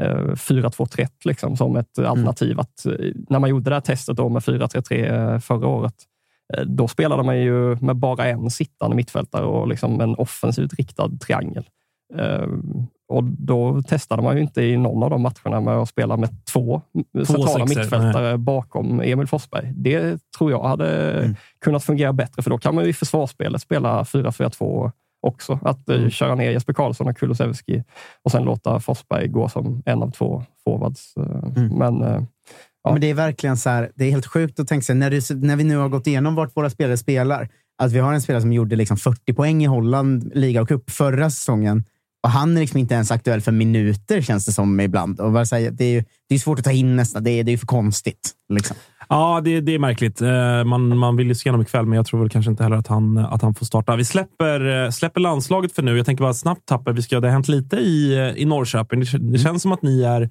eh, 0.00 0.06
eh, 0.08 0.16
4-2-3 0.16 1.08
liksom, 1.24 1.56
som 1.56 1.76
ett 1.76 1.98
alternativ. 1.98 2.60
Att, 2.60 2.86
eh, 2.86 2.92
när 3.28 3.38
man 3.38 3.50
gjorde 3.50 3.70
det 3.70 3.76
här 3.76 3.80
testet 3.80 4.16
då 4.16 4.28
med 4.28 4.42
4-3-3 4.42 5.38
förra 5.40 5.66
året, 5.66 5.94
eh, 5.94 6.11
då 6.66 6.88
spelade 6.88 7.22
man 7.22 7.38
ju 7.40 7.76
med 7.80 7.96
bara 7.96 8.24
en 8.26 8.50
sittande 8.50 8.96
mittfältare 8.96 9.44
och 9.44 9.68
liksom 9.68 10.00
en 10.00 10.14
offensivt 10.14 10.74
riktad 10.74 11.10
triangel. 11.20 11.64
Eh, 12.18 12.46
och 13.08 13.24
då 13.24 13.82
testade 13.82 14.22
man 14.22 14.36
ju 14.36 14.42
inte 14.42 14.62
i 14.62 14.76
någon 14.76 15.02
av 15.02 15.10
de 15.10 15.22
matcherna 15.22 15.60
med 15.60 15.74
att 15.76 15.88
spela 15.88 16.16
med 16.16 16.28
två, 16.52 16.82
centrala 17.26 17.48
sexor, 17.48 17.66
mittfältare 17.80 18.38
bakom 18.38 19.00
Emil 19.00 19.26
Forsberg. 19.26 19.72
Det 19.76 20.18
tror 20.38 20.50
jag 20.50 20.62
hade 20.62 21.12
Mm. 21.12 21.34
kunnat 21.64 21.84
fungera 21.84 22.12
bättre, 22.12 22.42
för 22.42 22.50
då 22.50 22.58
kan 22.58 22.74
man 22.74 22.84
ju 22.84 22.90
i 22.90 22.92
försvarsspelet 22.92 23.62
spela 23.62 24.04
4-4-2 24.04 24.90
också. 25.26 25.58
Att 25.62 25.88
eh, 25.88 25.96
Mm. 25.96 26.10
köra 26.10 26.34
ner 26.34 26.50
Jesper 26.50 26.72
Karlsson 26.72 27.08
och 27.08 27.16
Kulusevski 27.16 27.82
och 28.24 28.30
sen 28.30 28.44
låta 28.44 28.80
Forsberg 28.80 29.28
gå 29.28 29.48
som 29.48 29.82
en 29.86 30.02
av 30.02 30.10
två 30.10 30.42
forwards. 30.64 31.16
Eh, 31.16 31.56
Mm. 31.56 31.68
Men 31.78 32.02
eh, 32.02 32.22
Ja. 32.84 32.92
Men 32.92 33.00
det 33.00 33.10
är 33.10 33.14
verkligen 33.14 33.56
så 33.56 33.70
här, 33.70 33.90
det 33.94 34.04
är 34.04 34.10
helt 34.10 34.26
sjukt 34.26 34.60
att 34.60 34.68
tänka 34.68 34.84
sig, 34.84 34.94
när, 34.94 35.10
det, 35.10 35.30
när 35.30 35.56
vi 35.56 35.64
nu 35.64 35.76
har 35.76 35.88
gått 35.88 36.06
igenom 36.06 36.34
vart 36.34 36.56
våra 36.56 36.70
spelare 36.70 36.96
spelar, 36.96 37.48
att 37.82 37.92
vi 37.92 37.98
har 37.98 38.12
en 38.12 38.20
spelare 38.22 38.40
som 38.42 38.52
gjorde 38.52 38.76
liksom 38.76 38.96
40 38.96 39.32
poäng 39.34 39.62
i 39.62 39.66
Holland, 39.66 40.30
liga 40.34 40.62
och 40.62 40.68
cup 40.68 40.90
förra 40.90 41.30
säsongen. 41.30 41.84
Och 42.24 42.30
han 42.30 42.56
är 42.56 42.60
liksom 42.60 42.78
inte 42.78 42.94
ens 42.94 43.10
aktuell 43.10 43.40
för 43.40 43.52
minuter, 43.52 44.20
känns 44.20 44.46
det 44.46 44.52
som 44.52 44.80
ibland. 44.80 45.20
Och 45.20 45.32
bara 45.32 45.46
säga, 45.46 45.70
det, 45.70 45.84
är, 45.84 45.90
ju- 45.92 46.04
det 46.28 46.34
är 46.34 46.38
svårt 46.38 46.58
att 46.58 46.64
ta 46.64 46.72
in 46.72 46.96
nästan. 46.96 47.24
Det 47.24 47.30
är, 47.30 47.44
det 47.44 47.52
är 47.52 47.56
för 47.56 47.66
konstigt. 47.66 48.30
Liksom. 48.52 48.76
Ja, 49.08 49.40
det, 49.44 49.60
det 49.60 49.74
är 49.74 49.78
märkligt. 49.78 50.20
Eh, 50.22 50.64
Man, 50.64 50.98
man 50.98 51.16
vill 51.16 51.26
ju 51.28 51.34
se 51.34 51.50
honom 51.50 51.62
ikväll, 51.62 51.86
men 51.86 51.96
jag 51.96 52.06
tror 52.06 52.20
väl 52.20 52.28
kanske 52.30 52.50
inte 52.50 52.62
heller 52.62 52.76
att 52.76 52.86
han, 52.86 53.18
att 53.18 53.42
han 53.42 53.54
får 53.54 53.66
starta. 53.66 53.96
Vi 53.96 54.04
släpper, 54.04 54.84
eh, 54.84 54.90
släpper 54.90 55.20
landslaget 55.20 55.72
för 55.72 55.82
nu. 55.82 55.96
Jag 55.96 56.06
tänker 56.06 56.22
bara 56.24 56.34
snabbt 56.34 56.66
tappa. 56.66 56.92
Vi 56.92 57.02
ska, 57.02 57.20
det 57.20 57.28
har 57.28 57.32
hänt 57.32 57.48
lite 57.48 57.76
i, 57.76 58.14
eh, 58.18 58.42
i 58.42 58.44
Norrköping. 58.44 59.00
Det, 59.00 59.18
det 59.18 59.38
känns 59.38 59.62
som 59.62 59.72
att 59.72 59.82
ni 59.82 60.02
är 60.02 60.30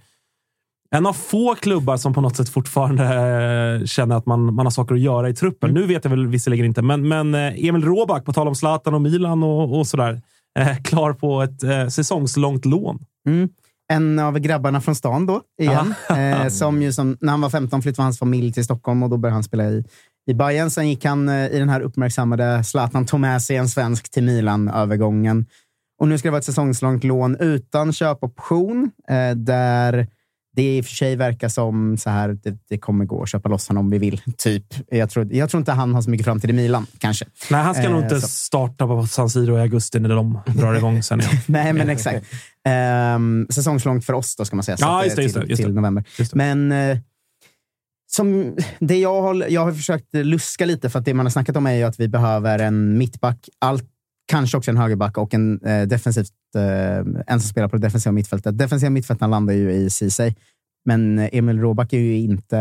en 0.95 1.05
av 1.05 1.13
få 1.13 1.55
klubbar 1.55 1.97
som 1.97 2.13
på 2.13 2.21
något 2.21 2.35
sätt 2.35 2.49
fortfarande 2.49 3.03
eh, 3.03 3.85
känner 3.85 4.15
att 4.15 4.25
man, 4.25 4.53
man 4.53 4.65
har 4.65 4.71
saker 4.71 4.95
att 4.95 5.01
göra 5.01 5.29
i 5.29 5.33
truppen. 5.33 5.73
Nu 5.73 5.85
vet 5.85 6.03
jag 6.03 6.11
väl 6.11 6.27
visserligen 6.27 6.65
inte, 6.65 6.81
men, 6.81 7.07
men 7.07 7.35
eh, 7.35 7.65
Emil 7.65 7.83
Råback, 7.85 8.25
på 8.25 8.33
tal 8.33 8.47
om 8.47 8.55
Zlatan 8.55 8.93
och 8.93 9.01
Milan 9.01 9.43
och, 9.43 9.79
och 9.79 9.87
sådär, 9.87 10.21
eh, 10.59 10.77
klar 10.83 11.13
på 11.13 11.41
ett 11.41 11.63
eh, 11.63 11.87
säsongslångt 11.87 12.65
lån. 12.65 12.99
Mm. 13.27 13.49
En 13.93 14.19
av 14.19 14.39
grabbarna 14.39 14.81
från 14.81 14.95
stan 14.95 15.25
då, 15.25 15.41
igen. 15.61 15.93
eh, 16.09 16.47
som 16.49 16.81
ju 16.81 16.93
som, 16.93 17.17
när 17.21 17.31
han 17.31 17.41
var 17.41 17.49
15 17.49 17.81
flyttade 17.81 18.03
hans 18.03 18.19
familj 18.19 18.53
till 18.53 18.63
Stockholm 18.63 19.03
och 19.03 19.09
då 19.09 19.17
började 19.17 19.35
han 19.35 19.43
spela 19.43 19.63
i, 19.63 19.83
i 20.27 20.33
Bayern. 20.33 20.69
Sen 20.69 20.89
gick 20.89 21.05
han 21.05 21.29
eh, 21.29 21.47
i 21.47 21.59
den 21.59 21.69
här 21.69 21.81
uppmärksammade 21.81 22.63
Zlatan 22.63 23.05
tog 23.05 23.19
med 23.19 23.41
sig 23.41 23.55
en 23.55 23.69
svensk 23.69 24.11
till 24.11 24.23
Milan-övergången. 24.23 25.45
Och 25.99 26.07
nu 26.07 26.17
ska 26.17 26.27
det 26.27 26.31
vara 26.31 26.39
ett 26.39 26.45
säsongslångt 26.45 27.03
lån 27.03 27.35
utan 27.39 27.93
köpoption, 27.93 28.91
eh, 29.09 29.35
där 29.35 30.07
det 30.55 30.77
i 30.77 30.81
och 30.81 30.85
för 30.85 30.91
sig 30.95 31.15
verkar 31.15 31.49
som 31.49 31.97
så 31.97 32.09
här, 32.09 32.29
det, 32.43 32.57
det 32.69 32.77
kommer 32.77 33.05
gå 33.05 33.23
att 33.23 33.29
köpa 33.29 33.49
loss 33.49 33.67
honom 33.67 33.85
om 33.85 33.91
vi 33.91 33.97
vill. 33.97 34.21
Typ. 34.37 34.65
Jag, 34.89 35.09
tror, 35.09 35.33
jag 35.33 35.49
tror 35.49 35.61
inte 35.61 35.71
han 35.71 35.93
har 35.93 36.01
så 36.01 36.09
mycket 36.09 36.25
framtid 36.25 36.49
i 36.49 36.53
Milan, 36.53 36.85
kanske. 36.97 37.25
Nej, 37.51 37.61
han 37.61 37.75
ska 37.75 37.89
nog 37.89 37.97
Eh, 37.97 38.03
inte 38.03 38.21
så. 38.21 38.27
starta 38.27 38.87
på 38.87 39.07
San 39.07 39.29
Siro 39.29 39.57
i 39.57 39.61
augusti 39.61 39.99
när 39.99 40.09
de 40.09 40.39
drar 40.45 40.73
igång 40.75 41.03
sen. 41.03 41.21
Nej, 41.47 41.73
men 41.73 41.89
exakt. 41.89 42.25
Um, 43.15 43.47
säsongslångt 43.49 44.05
för 44.05 44.13
oss 44.13 44.35
då, 44.35 44.45
ska 44.45 44.55
man 44.55 44.63
säga. 44.63 44.77
Så 44.77 44.83
Ja, 44.85 45.03
just 45.03 45.15
det, 45.15 45.23
just 45.23 45.35
det, 45.35 45.41
till, 45.41 45.49
just 45.49 45.61
det. 45.61 45.65
till 45.67 45.75
november. 45.75 46.03
Men 46.33 46.71
eh, 46.71 46.97
som 48.07 48.55
det 48.79 48.99
jag, 48.99 49.21
har, 49.21 49.45
jag 49.49 49.61
har 49.65 49.71
försökt 49.73 50.13
luska 50.13 50.65
lite, 50.65 50.89
för 50.89 50.99
att 50.99 51.05
det 51.05 51.13
man 51.13 51.25
har 51.25 51.31
snackat 51.31 51.55
om 51.57 51.65
är 51.67 51.73
ju 51.73 51.83
att 51.83 51.99
vi 51.99 52.07
behöver 52.07 52.59
en 52.59 52.97
mittback, 52.97 53.49
allt, 53.59 53.83
kanske 54.31 54.57
också 54.57 54.71
en 54.71 54.77
högerback 54.77 55.17
och 55.17 55.33
en 55.33 55.65
eh, 55.65 55.87
defensivt, 55.87 56.31
eh, 56.55 57.23
en 57.27 57.39
som 57.39 57.49
spelar 57.49 57.67
på 57.67 57.75
det 57.75 57.87
defensiva 57.87 58.11
mittfältet. 58.11 58.57
Defensiva 58.57 58.89
mittfältaren 58.89 59.31
landar 59.31 59.53
ju 59.53 59.71
i 59.71 59.89
Ceesay. 59.89 60.33
Men 60.85 61.19
Emil 61.19 61.59
Råback 61.59 61.93
är 61.93 61.97
ju 61.97 62.17
inte 62.17 62.57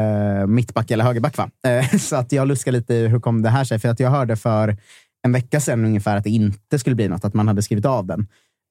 mittback 0.46 0.90
eller 0.90 1.04
högerback. 1.04 1.36
Va? 1.36 1.50
Eh, 1.68 1.98
Så 1.98 2.16
att 2.16 2.32
jag 2.32 2.48
luskar 2.48 2.72
lite 2.72 2.94
i 2.94 3.08
hur 3.08 3.20
kom 3.20 3.42
det 3.42 3.48
här 3.48 3.64
sig? 3.64 3.78
För 3.78 3.88
att 3.88 4.00
jag 4.00 4.10
hörde 4.10 4.36
för 4.36 4.76
en 5.22 5.32
vecka 5.32 5.60
sedan 5.60 5.84
ungefär 5.84 6.16
att 6.16 6.24
det 6.24 6.30
inte 6.30 6.78
skulle 6.78 6.96
bli 6.96 7.08
något, 7.08 7.24
att 7.24 7.34
man 7.34 7.48
hade 7.48 7.62
skrivit 7.62 7.84
av 7.84 8.06
den. 8.06 8.20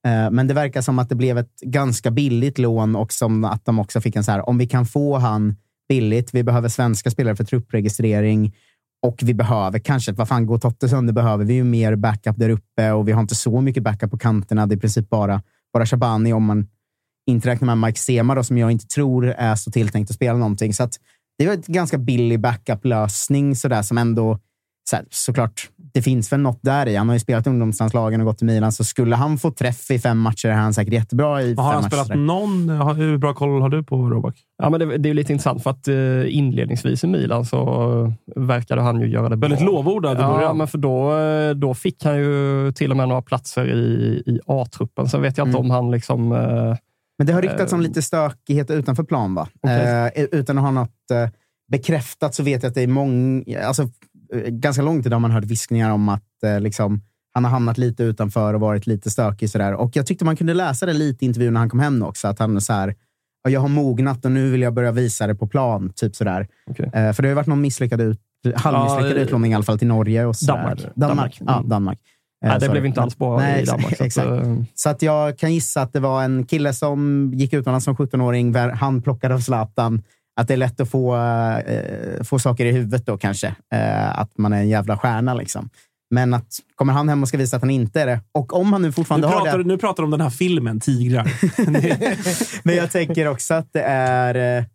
Eh, 0.08 0.32
Men 0.32 0.48
det 0.48 0.54
verkar 0.54 0.82
som 0.82 1.00
att 1.00 1.10
det 1.10 1.16
blev 1.16 1.38
ett 1.38 1.60
ganska 1.62 2.12
billigt 2.12 2.58
lån 2.58 2.96
och 2.96 3.14
som 3.14 3.44
att 3.44 3.66
de 3.66 3.80
också 3.80 4.02
fick 4.02 4.16
en 4.16 4.24
så 4.24 4.32
här, 4.32 4.50
om 4.50 4.58
vi 4.58 4.68
kan 4.68 4.86
få 4.86 5.18
han 5.18 5.56
billigt, 5.90 6.34
vi 6.34 6.44
behöver 6.44 6.70
svenska 6.70 7.12
spelare 7.12 7.36
för 7.36 7.44
truppregistrering 7.44 8.56
och 9.02 9.20
vi 9.22 9.34
behöver 9.34 9.80
kanske, 9.80 10.12
vad 10.12 10.28
fan, 10.28 10.46
går 10.46 10.58
Totte 10.58 10.90
sönder 10.90 11.14
behöver 11.14 11.46
vi 11.46 11.54
ju 11.54 11.64
mer 11.64 11.96
backup 11.96 12.38
där 12.38 12.50
uppe 12.50 12.92
och 12.92 13.08
vi 13.08 13.12
har 13.12 13.22
inte 13.22 13.36
så 13.36 13.62
mycket 13.62 13.84
backup 13.84 14.12
på 14.12 14.18
kanterna. 14.18 14.66
Det 14.66 14.74
är 14.74 14.78
i 14.78 14.80
princip 14.80 15.10
bara, 15.10 15.42
bara 15.74 15.86
Shabani 15.86 16.34
om 16.34 16.44
man 16.44 16.68
inte 17.28 17.50
räknar 17.50 17.76
med 17.76 17.88
Mike 17.88 18.00
Sema 18.00 18.36
då, 18.36 18.44
som 18.44 18.58
jag 18.58 18.72
inte 18.72 18.88
tror 18.88 19.28
är 19.28 19.56
så 19.56 19.72
tilltänkt 19.72 20.10
att 20.10 20.16
spela 20.16 20.38
någonting. 20.38 20.74
Så 20.74 20.84
att 20.84 20.94
det 21.38 21.48
var 21.48 21.54
en 21.54 21.64
ganska 21.68 21.98
billig 21.98 22.40
backup-lösning 22.40 23.56
sådär 23.56 23.82
som 23.82 23.98
ändå 23.98 24.40
så 24.90 24.96
här, 24.96 25.06
såklart, 25.10 25.70
det 25.94 26.02
finns 26.02 26.32
väl 26.32 26.40
något 26.40 26.60
där 26.62 26.88
i. 26.88 26.96
Han 26.96 27.08
har 27.10 27.16
ju 27.16 27.20
spelat 27.20 27.48
ungdomslandslagen 27.48 28.22
och 28.22 28.26
gått 28.26 28.38
till 28.38 28.48
Milan, 28.48 28.72
så 28.72 28.84
skulle 28.84 29.16
han 29.16 29.38
få 29.38 29.52
träff 29.52 29.92
i 29.92 30.00
fem 30.00 30.20
matcher 30.20 30.48
är 30.50 30.54
han 30.54 30.74
säkert 30.74 30.94
jättebra 30.94 31.42
i 31.42 31.54
Har 31.56 31.64
fem 31.64 31.74
han 31.74 31.84
matcher. 31.84 32.04
spelat 32.04 32.20
någon? 32.20 32.70
Har- 32.70 32.94
Hur 32.94 33.18
bra 33.18 33.34
koll 33.34 33.62
har 33.62 33.70
du 33.70 33.84
på 33.84 34.10
Robak? 34.10 34.36
Ja, 34.62 34.70
men 34.70 34.80
det, 34.80 34.86
det 34.98 35.08
är 35.08 35.10
ju 35.10 35.14
lite 35.14 35.34
intressant 35.34 35.64
för 35.64 35.70
att 35.70 35.88
eh, 35.88 36.38
inledningsvis 36.38 37.04
i 37.04 37.08
Milan 37.08 37.46
så 37.46 38.14
verkade 38.36 38.82
han 38.82 39.02
ju 39.02 39.08
göra 39.08 39.30
det 39.30 39.38
bra. 39.38 39.50
Väldigt 39.50 39.66
lovordad 39.66 40.18
i 40.18 40.22
Ja, 40.22 40.54
men 40.54 40.68
för 40.68 40.78
då, 40.78 41.18
eh, 41.20 41.50
då 41.56 41.74
fick 41.74 42.04
han 42.06 42.18
ju 42.18 42.72
till 42.72 42.92
och 42.92 42.98
med 42.98 43.08
några 43.08 43.22
platser 43.22 43.68
i, 43.68 44.24
i 44.26 44.40
A-truppen. 44.48 45.10
Sen 45.10 45.22
vet 45.22 45.38
jag 45.38 45.48
inte 45.48 45.58
Mm. 45.58 45.72
om 45.72 45.76
han 45.76 45.92
liksom... 45.92 46.32
eh, 46.32 46.76
Men 47.18 47.28
det 47.28 47.34
har 47.34 47.42
ryktats 47.42 47.74
om 47.74 47.80
Eh, 47.80 47.88
lite 47.88 48.02
stökighet 48.02 48.72
utanför 48.72 49.04
plan, 49.04 49.36
va? 49.36 49.48
Okej. 49.64 50.12
Eh, 50.16 50.24
utan 50.32 50.58
att 50.58 50.64
ha 50.64 50.72
något 50.72 51.12
eh, 51.12 51.30
bekräftat 51.72 52.36
så 52.36 52.44
vet 52.44 52.64
jag 52.64 52.70
att 52.70 52.76
det 52.76 52.82
är 52.84 52.88
många, 52.88 53.44
alltså, 53.64 53.84
eh, 53.84 53.90
ganska 54.48 54.82
lång 54.84 55.04
tid 55.04 55.14
har 55.14 55.20
man 55.20 55.32
hört 55.32 55.44
viskningar 55.46 55.92
om 55.92 56.10
att 56.10 56.44
eh, 56.46 56.60
liksom, 56.60 57.02
han 57.34 57.44
har 57.44 57.52
hamnat 57.52 57.78
lite 57.78 58.04
utanför 58.04 58.54
och 58.54 58.62
varit 58.62 58.88
lite 58.88 59.10
stökig. 59.10 59.50
Sådär. 59.50 59.74
Och 59.74 59.92
jag 59.96 60.06
tyckte 60.06 60.26
man 60.26 60.36
kunde 60.36 60.54
läsa 60.54 60.86
det 60.86 60.94
lite 60.94 61.26
i 61.26 61.28
intervjun 61.28 61.54
när 61.54 61.60
han 61.60 61.70
kom 61.70 61.80
hem 61.80 62.04
också. 62.04 62.28
Att 62.28 62.40
han 62.40 62.56
är 62.56 62.60
så 62.60 62.74
här, 62.74 62.96
"Ja, 63.44 63.50
jag 63.50 63.60
har 63.60 63.68
mognat 63.68 64.26
och 64.26 64.32
nu 64.32 64.52
vill 64.52 64.62
jag 64.62 64.74
börja 64.74 64.92
visa 64.92 65.28
det 65.28 65.36
på 65.36 65.48
plan. 65.48 65.92
Typ 65.96 66.16
sådär. 66.16 66.48
Okej. 66.72 66.86
Eh, 66.94 67.14
för 67.14 67.24
det 67.24 67.30
har 67.30 67.36
varit 67.36 67.48
någon 67.48 67.62
misslyckad 67.62 68.02
ut, 68.02 68.20
halvmisslyckad 68.56 69.18
Ja, 69.18 69.22
utlåning 69.24 69.52
i 69.52 69.56
alla 69.56 69.64
fall 69.64 69.80
till 69.80 69.88
Norge. 69.88 70.26
Och 70.26 70.36
sådär. 70.36 70.54
Danmark. 70.54 70.80
Danmark. 70.96 70.96
Danmark. 70.96 71.38
Ja, 71.40 71.58
Mm. 71.58 71.70
Danmark. 71.70 72.00
Eh, 72.46 72.50
nej, 72.50 72.60
det 72.60 72.66
sorry. 72.66 72.72
blev 72.72 72.86
inte 72.86 73.02
alls 73.02 73.18
bra 73.18 73.38
Nej, 73.38 73.62
i 73.62 73.66
Danmark. 73.66 73.88
så 73.88 73.94
att, 73.94 74.02
exakt. 74.02 74.28
eh, 74.28 74.56
Så 74.76 74.90
att 74.90 75.02
jag 75.02 75.38
kan 75.38 75.54
gissa 75.54 75.82
att 75.82 75.94
det 75.94 76.00
var 76.00 76.24
en 76.24 76.46
kille 76.46 76.74
som 76.74 77.32
gick 77.36 77.54
utomlands 77.54 77.86
som 77.86 77.96
17-åring, 77.96 78.54
ver- 78.56 78.72
handplockad 78.72 79.32
av 79.32 79.40
Zlatan. 79.40 80.02
Att 80.40 80.48
det 80.48 80.54
är 80.54 80.58
lätt 80.58 80.80
att 80.80 80.90
få, 80.90 81.16
eh, 81.18 82.24
få 82.24 82.40
saker 82.40 82.66
i 82.66 82.72
huvudet 82.72 83.06
då 83.06 83.18
kanske. 83.18 83.48
Eh, 83.74 84.20
att 84.20 84.38
man 84.38 84.54
är 84.54 84.58
en 84.58 84.70
jävla 84.70 84.98
stjärna 84.98 85.34
liksom. 85.34 85.70
Men 86.12 86.34
att 86.34 86.48
kommer 86.76 86.94
han 86.94 87.10
hem 87.10 87.22
och 87.22 87.28
ska 87.28 87.38
visa 87.38 87.56
att 87.58 87.62
han 87.64 87.70
inte 87.70 88.02
är 88.02 88.06
det, 88.06 88.20
och 88.32 88.54
om 88.54 88.74
han 88.74 88.82
nu 88.82 88.88
Nu 88.88 88.92
fortfarande 88.92 89.28
har 89.28 89.34
pratar, 89.34 89.58
det. 89.58 89.64
du- 89.64 89.68
nu 89.68 89.78
pratar 89.78 90.04
du 90.04 90.06
om 90.06 90.12
den 90.12 90.22
här 90.22 90.30
filmen, 90.30 90.80
Tigrar. 90.80 91.32
Men 92.64 92.76
jag 92.76 92.92
tänker 92.92 93.28
också 93.28 93.54
att 93.54 93.74
det 93.74 93.82
är... 93.84 94.66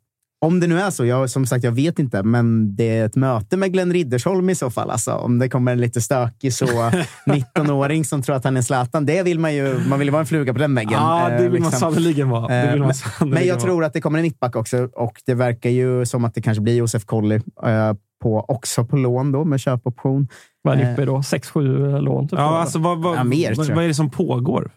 eh, 0.44 0.46
Om 0.46 0.60
det 0.60 0.66
nu 0.66 0.80
är 0.80 0.90
så, 0.90 1.04
jag, 1.04 1.30
som 1.30 1.46
sagt, 1.46 1.64
jag 1.64 1.72
vet 1.72 1.98
inte, 1.98 2.22
men 2.22 2.76
det 2.76 2.98
är 2.98 3.06
ett 3.06 3.16
möte 3.16 3.56
med 3.56 3.72
Glenn 3.72 3.92
Riddersholm 3.92 4.50
i 4.50 4.54
så 4.54 4.70
fall. 4.70 4.90
Alltså, 4.90 5.12
om 5.12 5.38
det 5.38 5.48
kommer 5.48 5.72
en 5.72 5.80
lite 5.80 6.00
stökig 6.00 6.52
så 6.52 6.66
19-åring 7.26 8.04
som 8.04 8.22
tror 8.22 8.36
att 8.36 8.44
han 8.44 8.56
är 8.56 8.62
Zlatan. 8.62 9.06
Det 9.06 9.22
vill 9.22 9.38
man 9.38 9.54
ju. 9.54 9.78
Man 9.88 9.98
vill 9.98 10.08
ju 10.08 10.12
vara 10.12 10.20
en 10.20 10.26
fluga 10.26 10.52
på 10.52 10.58
den 10.58 10.74
väggen. 10.74 10.92
Ja, 10.92 11.28
det 11.28 11.34
eh, 11.34 11.40
vill 11.50 11.62
man 11.62 11.70
liksom. 11.70 11.92
sannerligen 11.92 12.28
vara. 12.28 12.48
Det 12.48 12.54
Eh, 12.54 12.70
vill 12.70 12.78
man 12.80 12.86
men- 12.86 12.94
sannerligen 12.94 13.34
Men 13.34 13.46
jag 13.48 13.54
vara. 13.54 13.64
tror 13.64 13.84
att 13.84 13.92
det 13.92 14.00
kommer 14.00 14.18
en 14.18 14.22
mittback 14.22 14.56
också 14.56 14.88
och 14.92 15.22
det 15.26 15.34
verkar 15.34 15.70
ju 15.70 16.06
som 16.06 16.24
att 16.24 16.34
det 16.34 16.42
kanske 16.42 16.60
blir 16.62 16.74
Josef 16.76 17.04
Colley 17.04 17.40
eh, 17.66 17.92
på, 18.22 18.44
också 18.48 18.84
på 18.84 18.96
lån 18.96 19.32
då 19.32 19.44
med 19.44 19.60
köpoption. 19.60 20.28
vad 20.62 20.74
är 20.78 20.80
Eh. 20.82 20.86
ni 20.86 20.92
uppe 20.92 21.04
då? 21.04 21.16
6-7 21.18 22.00
lån? 22.00 22.28
Typ, 22.28 22.38
Ja, 22.38 22.58
alltså, 22.60 22.78
vad, 22.78 23.02
vad, 23.02 23.16
Ja, 23.18 23.24
mer, 23.24 23.54
vad, 23.56 23.66
vad 23.70 23.84
är 23.84 23.88
det 23.88 23.94
som 23.94 24.10
pågår? 24.10 24.70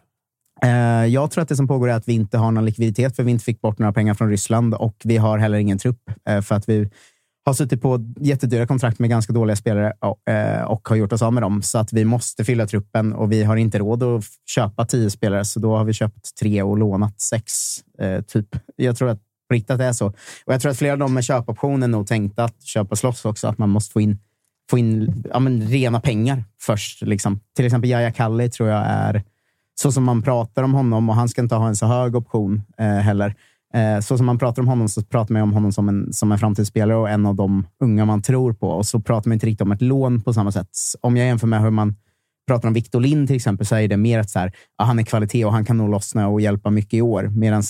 Eh, 0.64 1.06
jag 1.06 1.32
tror 1.32 1.42
att 1.42 1.50
det 1.50 1.56
som 1.56 1.68
pågår 1.68 1.90
är 1.90 1.94
att 1.94 2.08
vi 2.08 2.14
inte 2.14 2.38
har 2.38 2.52
någon 2.52 2.66
likviditet 2.66 3.16
för 3.16 3.24
vi 3.24 3.32
inte 3.32 3.46
fick 3.46 3.62
bort 3.62 3.80
några 3.80 3.94
pengar 3.94 4.14
från 4.14 4.30
Ryssland 4.30 4.74
och 4.74 4.96
vi 5.04 5.18
har 5.18 5.38
heller 5.38 5.58
ingen 5.58 5.78
trupp 5.78 6.12
eh, 6.30 6.42
för 6.42 6.56
att 6.56 6.70
vi 6.70 6.90
har 7.46 7.54
suttit 7.54 7.82
på 7.82 8.14
jättedyra 8.20 8.68
kontrakt 8.68 9.00
med 9.00 9.10
ganska 9.10 9.34
dåliga 9.34 9.56
spelare 9.56 9.94
eh, 10.30 10.62
och, 10.62 10.88
har 10.90 10.96
gjort 10.96 11.14
oss 11.14 11.22
av 11.22 11.34
med 11.34 11.44
dem. 11.44 11.62
Så 11.62 11.78
att 11.78 11.94
vi 11.94 12.06
måste 12.06 12.44
fylla 12.44 12.68
truppen 12.68 13.14
och 13.14 13.32
vi 13.32 13.44
har 13.44 13.56
inte 13.56 13.80
råd 13.80 14.04
att 14.04 14.26
köpa 14.50 14.86
tio 14.86 15.10
spelare, 15.10 15.46
så 15.46 15.60
då 15.60 15.78
har 15.78 15.84
vi 15.84 15.94
köpt 15.94 16.36
tre 16.40 16.62
och 16.62 16.78
lånat 16.78 17.22
sex. 17.22 17.54
Typ. 18.28 18.48
Jag 18.76 18.98
tror 18.98 19.10
att 19.10 19.22
på 19.48 19.54
riktigt 19.54 19.72
att 19.72 19.78
det 19.78 19.86
är 19.86 19.94
så. 19.94 20.08
Och 20.46 20.54
jag 20.54 20.62
tror 20.62 20.72
att 20.72 20.78
flera 20.78 20.94
av 20.94 21.00
dem 21.00 21.14
med 21.14 21.24
köpoptionen 21.24 21.92
nog 21.92 22.08
tänkte 22.08 22.44
att 22.44 22.64
köpa 22.64 22.96
slåss 22.96 23.26
också, 23.26 23.48
att 23.48 23.58
man 23.58 23.70
måste 23.70 23.94
få 23.94 24.02
in, 24.02 24.20
få 24.70 24.78
in 24.78 25.24
ja, 25.34 25.40
men, 25.40 25.62
rena 25.62 26.00
pengar 26.00 26.44
först. 26.62 27.02
Liksom. 27.02 27.40
Till 27.56 27.66
exempel 27.66 27.90
Yahya 27.90 28.12
Kalli 28.12 28.50
tror 28.50 28.70
jag 28.70 28.86
är 28.88 29.24
så 29.82 29.92
som 29.92 30.04
man 30.04 30.22
pratar 30.22 30.64
om 30.64 30.74
honom, 30.74 31.10
och 31.10 31.16
han 31.16 31.30
ska 31.30 31.42
inte 31.42 31.56
ha 31.56 31.68
en 31.68 31.76
så 31.76 31.86
hög 31.86 32.16
option 32.16 32.62
eh, 32.78 32.86
heller. 32.86 33.36
Eh, 33.74 34.00
så 34.00 34.18
som 34.18 34.26
man 34.26 34.40
pratar 34.40 34.62
om 34.62 34.68
honom 34.68 34.90
så 34.90 35.04
pratar 35.04 35.34
man 35.34 35.42
om 35.42 35.54
honom 35.54 35.72
som 35.72 35.90
en, 35.90 36.14
som 36.14 36.32
en 36.32 36.40
framtidsspelare 36.40 36.98
och 36.98 37.10
en 37.10 37.26
av 37.26 37.36
de 37.36 37.68
unga 37.84 38.06
man 38.06 38.22
tror 38.22 38.54
på. 38.54 38.70
Och 38.70 38.86
så 38.86 39.00
pratar 39.00 39.30
man 39.30 39.34
inte 39.34 39.46
riktigt 39.46 39.62
om 39.62 39.72
ett 39.72 39.82
lån 39.82 40.22
på 40.22 40.34
samma 40.34 40.52
sätt. 40.52 40.70
Om 41.02 41.18
jag 41.18 41.28
jämför 41.28 41.48
med 41.48 41.62
hur 41.62 41.70
man 41.70 41.96
pratar 42.48 42.68
om 42.68 42.74
Victor 42.74 43.02
Lind 43.02 43.28
till 43.28 43.36
exempel, 43.36 43.68
så 43.68 43.76
är 43.76 43.88
det 43.88 43.98
mer 43.98 44.20
att 44.20 44.30
så 44.30 44.40
här, 44.40 44.52
ja, 44.78 44.86
han 44.86 45.00
är 45.00 45.04
kvalitet 45.04 45.46
och 45.46 45.52
han 45.52 45.66
kan 45.66 45.78
nog 45.78 45.90
lossna 45.90 46.28
och 46.28 46.42
hjälpa 46.42 46.70
mycket 46.70 46.94
i 46.94 47.02
år. 47.02 47.24
Medan 47.24 47.64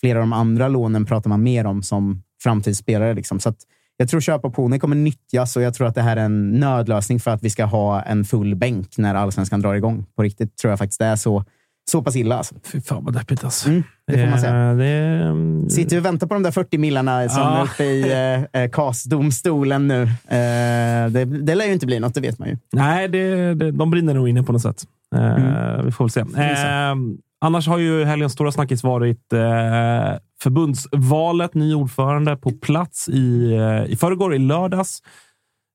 flera 0.00 0.18
av 0.18 0.22
de 0.22 0.32
andra 0.32 0.68
lånen 0.68 1.04
pratar 1.04 1.30
man 1.30 1.42
mer 1.42 1.66
om 1.66 1.82
som 1.82 2.22
framtidsspelare. 2.42 3.14
Liksom. 3.14 3.40
Så 3.40 3.48
att 3.48 3.58
jag 3.96 4.08
tror 4.08 4.20
köpoptionen 4.20 4.80
kommer 4.80 4.96
nyttjas 4.96 5.56
och 5.56 5.62
jag 5.62 5.74
tror 5.74 5.86
att 5.86 5.94
det 5.94 6.02
här 6.02 6.16
är 6.16 6.24
en 6.24 6.50
nödlösning 6.50 7.20
för 7.20 7.30
att 7.30 7.42
vi 7.42 7.50
ska 7.50 7.64
ha 7.64 8.02
en 8.02 8.24
full 8.24 8.54
bänk 8.54 8.98
när 8.98 9.14
allsvenskan 9.14 9.60
drar 9.60 9.74
igång. 9.74 10.06
På 10.16 10.22
riktigt 10.22 10.56
tror 10.56 10.70
jag 10.72 10.78
faktiskt 10.78 10.98
det 11.00 11.06
är 11.06 11.16
så, 11.16 11.44
så 11.90 12.02
pass 12.02 12.16
illa. 12.16 12.36
Alltså. 12.38 12.54
Fy 12.64 12.80
fan 12.80 13.04
vad 13.04 13.14
deppigt 13.14 13.44
alltså. 13.44 13.68
Mm, 13.68 13.82
det 14.06 14.18
får 14.18 14.26
man 14.30 14.40
säga. 14.40 14.70
Eh, 14.70 14.76
Det, 14.76 14.84
är- 14.86 15.68
Sitter 15.68 15.96
vi 15.96 16.00
och 16.00 16.04
väntar 16.04 16.26
på 16.26 16.34
de 16.34 16.42
där 16.42 16.50
40 16.50 16.78
millarna 16.78 17.28
som 17.28 17.42
Ja. 17.42 17.58
är 17.58 17.64
uppe 17.64 17.84
i 17.84 18.12
eh, 18.52 18.62
eh, 18.62 18.70
KAS-domstolen 18.70 19.88
nu. 19.88 20.02
Eh, 20.02 21.10
det, 21.10 21.24
det 21.24 21.54
lär 21.54 21.66
ju 21.66 21.72
inte 21.72 21.86
bli 21.86 22.00
något, 22.00 22.14
det 22.14 22.20
vet 22.20 22.38
man 22.38 22.48
ju. 22.48 22.56
Nej, 22.72 23.08
det, 23.08 23.54
det, 23.54 23.70
de 23.70 23.90
brinner 23.90 24.14
nog 24.14 24.28
inne 24.28 24.42
på 24.42 24.52
något 24.52 24.62
sätt. 24.62 24.82
Eh, 25.14 25.36
Mm. 25.36 25.84
Vi 25.86 25.92
får 25.92 26.04
väl 26.04 26.10
se. 26.10 26.20
Eh, 26.20 26.94
annars 27.40 27.68
har 27.68 27.78
ju 27.78 28.04
helgens 28.04 28.32
stora 28.32 28.52
snackis 28.52 28.82
varit 28.82 29.32
eh, 29.32 30.18
förbundsvalet. 30.42 31.54
Ny 31.54 31.74
ordförande 31.74 32.36
på 32.36 32.52
plats 32.52 33.08
i, 33.08 33.52
eh, 33.52 33.92
i 33.92 33.96
förrgår, 33.96 34.34
i 34.34 34.38
lördags. 34.38 35.02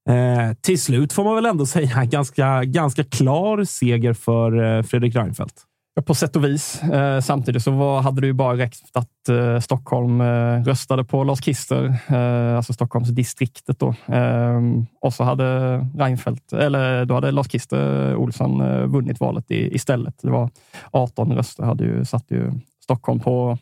Eh, 0.10 0.56
till 0.62 0.82
slut 0.82 1.14
får 1.14 1.24
man 1.24 1.36
väl 1.36 1.46
ändå 1.46 1.66
säga 1.66 2.06
ganska, 2.06 2.64
ganska 2.64 3.04
klar 3.04 3.64
seger 3.64 4.14
för 4.14 4.78
eh, 4.78 4.84
Fredrik 4.84 5.16
Reinfeldt. 5.16 5.66
På 6.06 6.16
sätt 6.16 6.36
och 6.36 6.44
vis. 6.44 6.84
Eh, 6.84 7.22
samtidigt 7.22 7.64
så 7.64 7.72
var, 7.72 8.02
hade 8.02 8.22
det 8.22 8.28
ju 8.28 8.34
bara 8.34 8.58
räckt 8.58 8.82
att 8.94 9.30
eh, 9.30 9.60
Stockholm 9.60 10.22
eh, 10.22 10.64
röstade 10.64 11.04
på 11.04 11.24
Lars 11.24 11.44
Kister, 11.44 11.96
eh, 12.08 12.58
alltså 12.58 12.74
Stockholmsdistriktet. 12.74 13.80
Då. 13.80 13.96
Eh, 14.16 14.62
och 15.02 15.14
så 15.14 15.24
hade 15.24 15.78
Reinfeldt, 15.98 16.54
eller 16.54 17.06
då 17.06 17.14
hade 17.14 17.32
Lars 17.32 17.52
Kister 17.52 18.12
eh, 18.12 18.18
Olsson 18.18 18.62
eh, 18.62 18.86
vunnit 18.86 19.20
valet 19.20 19.52
i, 19.52 19.76
istället. 19.76 20.16
Det 20.22 20.32
var 20.32 20.50
18 20.92 21.34
röster, 21.34 21.64
hade 21.64 21.84
ju, 21.84 22.06
satt 22.06 22.26
ju 22.32 22.52
Stockholm 22.84 23.20
på. 23.20 23.58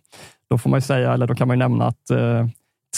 Då 0.50 0.58
får 0.58 0.70
man 0.70 0.78
ju 0.78 0.82
säga, 0.82 1.14
eller 1.14 1.28
då 1.28 1.36
kan 1.36 1.48
man 1.48 1.58
ju 1.58 1.60
nämna 1.60 1.88
att 1.88 2.10
eh, 2.10 2.48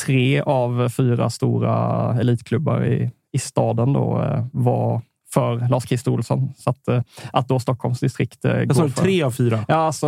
tre 0.05 0.41
av 0.41 0.89
fyra 0.89 1.29
stora 1.29 2.15
elitklubbar 2.19 2.85
i, 2.85 3.11
i 3.31 3.39
staden 3.39 3.93
då, 3.93 4.21
eh, 4.21 4.45
var 4.53 5.01
för 5.33 5.69
Lars 5.69 5.87
Kister 5.87 6.11
Olsson. 6.11 6.53
Så 6.57 6.69
att, 6.69 6.87
eh, 6.87 7.01
att 7.33 7.47
då 7.47 7.59
Stockholms 7.59 7.99
distrikt 7.99 8.45
eh, 8.45 8.51
Jag 8.51 8.75
sa 8.75 8.89
tre 8.89 9.23
av 9.23 9.31
fyra. 9.31 9.59
Ja, 9.67 9.75
alltså, 9.75 10.07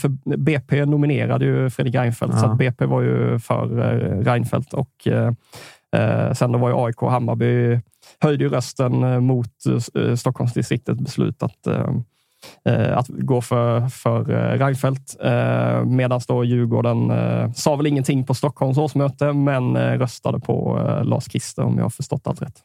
för 0.00 0.36
BP 0.36 0.86
nominerade 0.86 1.44
ju 1.44 1.70
Fredrik 1.70 1.94
Reinfeldt, 1.94 2.38
så 2.38 2.46
Ja. 2.46 2.50
att 2.52 2.58
BP 2.58 2.86
var 2.86 3.00
ju 3.02 3.38
för 3.38 3.66
Reinfeldt. 4.24 4.74
Och, 4.74 5.08
eh, 5.08 6.32
sen 6.32 6.52
då 6.52 6.58
var 6.58 6.68
ju 6.68 6.74
AIK 6.86 7.02
och 7.02 7.10
Hammarby 7.10 7.80
höjde 8.22 8.44
ju 8.44 8.50
rösten 8.50 9.24
mot 9.24 9.50
eh, 9.98 10.14
Stockholmsdistriktets 10.14 11.00
beslut 11.00 11.42
att, 11.42 11.66
eh, 11.66 12.98
att 12.98 13.08
gå 13.08 13.40
för, 13.40 13.88
för 13.88 14.24
Reinfeldt. 14.58 15.16
Eh, 15.24 15.84
Medan 15.84 16.20
då 16.28 16.44
Djurgården 16.44 17.10
eh, 17.10 17.52
sa 17.52 17.76
väl 17.76 17.86
ingenting 17.86 18.24
på 18.26 18.34
Stockholms 18.34 18.78
årsmöte, 18.78 19.32
men 19.32 19.76
röstade 19.98 20.40
på 20.40 20.78
eh, 20.88 21.04
Lars 21.04 21.24
Kister 21.32 21.62
om 21.64 21.76
jag 21.76 21.84
har 21.84 21.90
förstått 21.90 22.26
allt 22.26 22.42
rätt. 22.42 22.60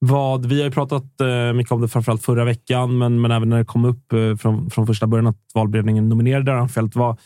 Vad, 0.00 0.46
vi 0.46 0.58
har 0.58 0.64
ju 0.64 0.70
pratat 0.70 1.20
eh, 1.20 1.52
mycket 1.52 1.72
om 1.72 1.80
det 1.80 1.88
framförallt 1.88 2.22
förra 2.22 2.44
veckan, 2.44 2.98
men, 2.98 3.20
men 3.20 3.30
även 3.30 3.48
när 3.48 3.58
det 3.58 3.64
kom 3.64 3.84
upp 3.84 4.12
eh, 4.12 4.36
från, 4.36 4.70
från 4.70 4.86
första 4.86 5.06
början 5.06 5.26
att 5.26 5.40
valberedningen 5.54 6.08
nominerade 6.08 6.52
Reinfeldt. 6.52 6.96
Vad, 6.96 7.18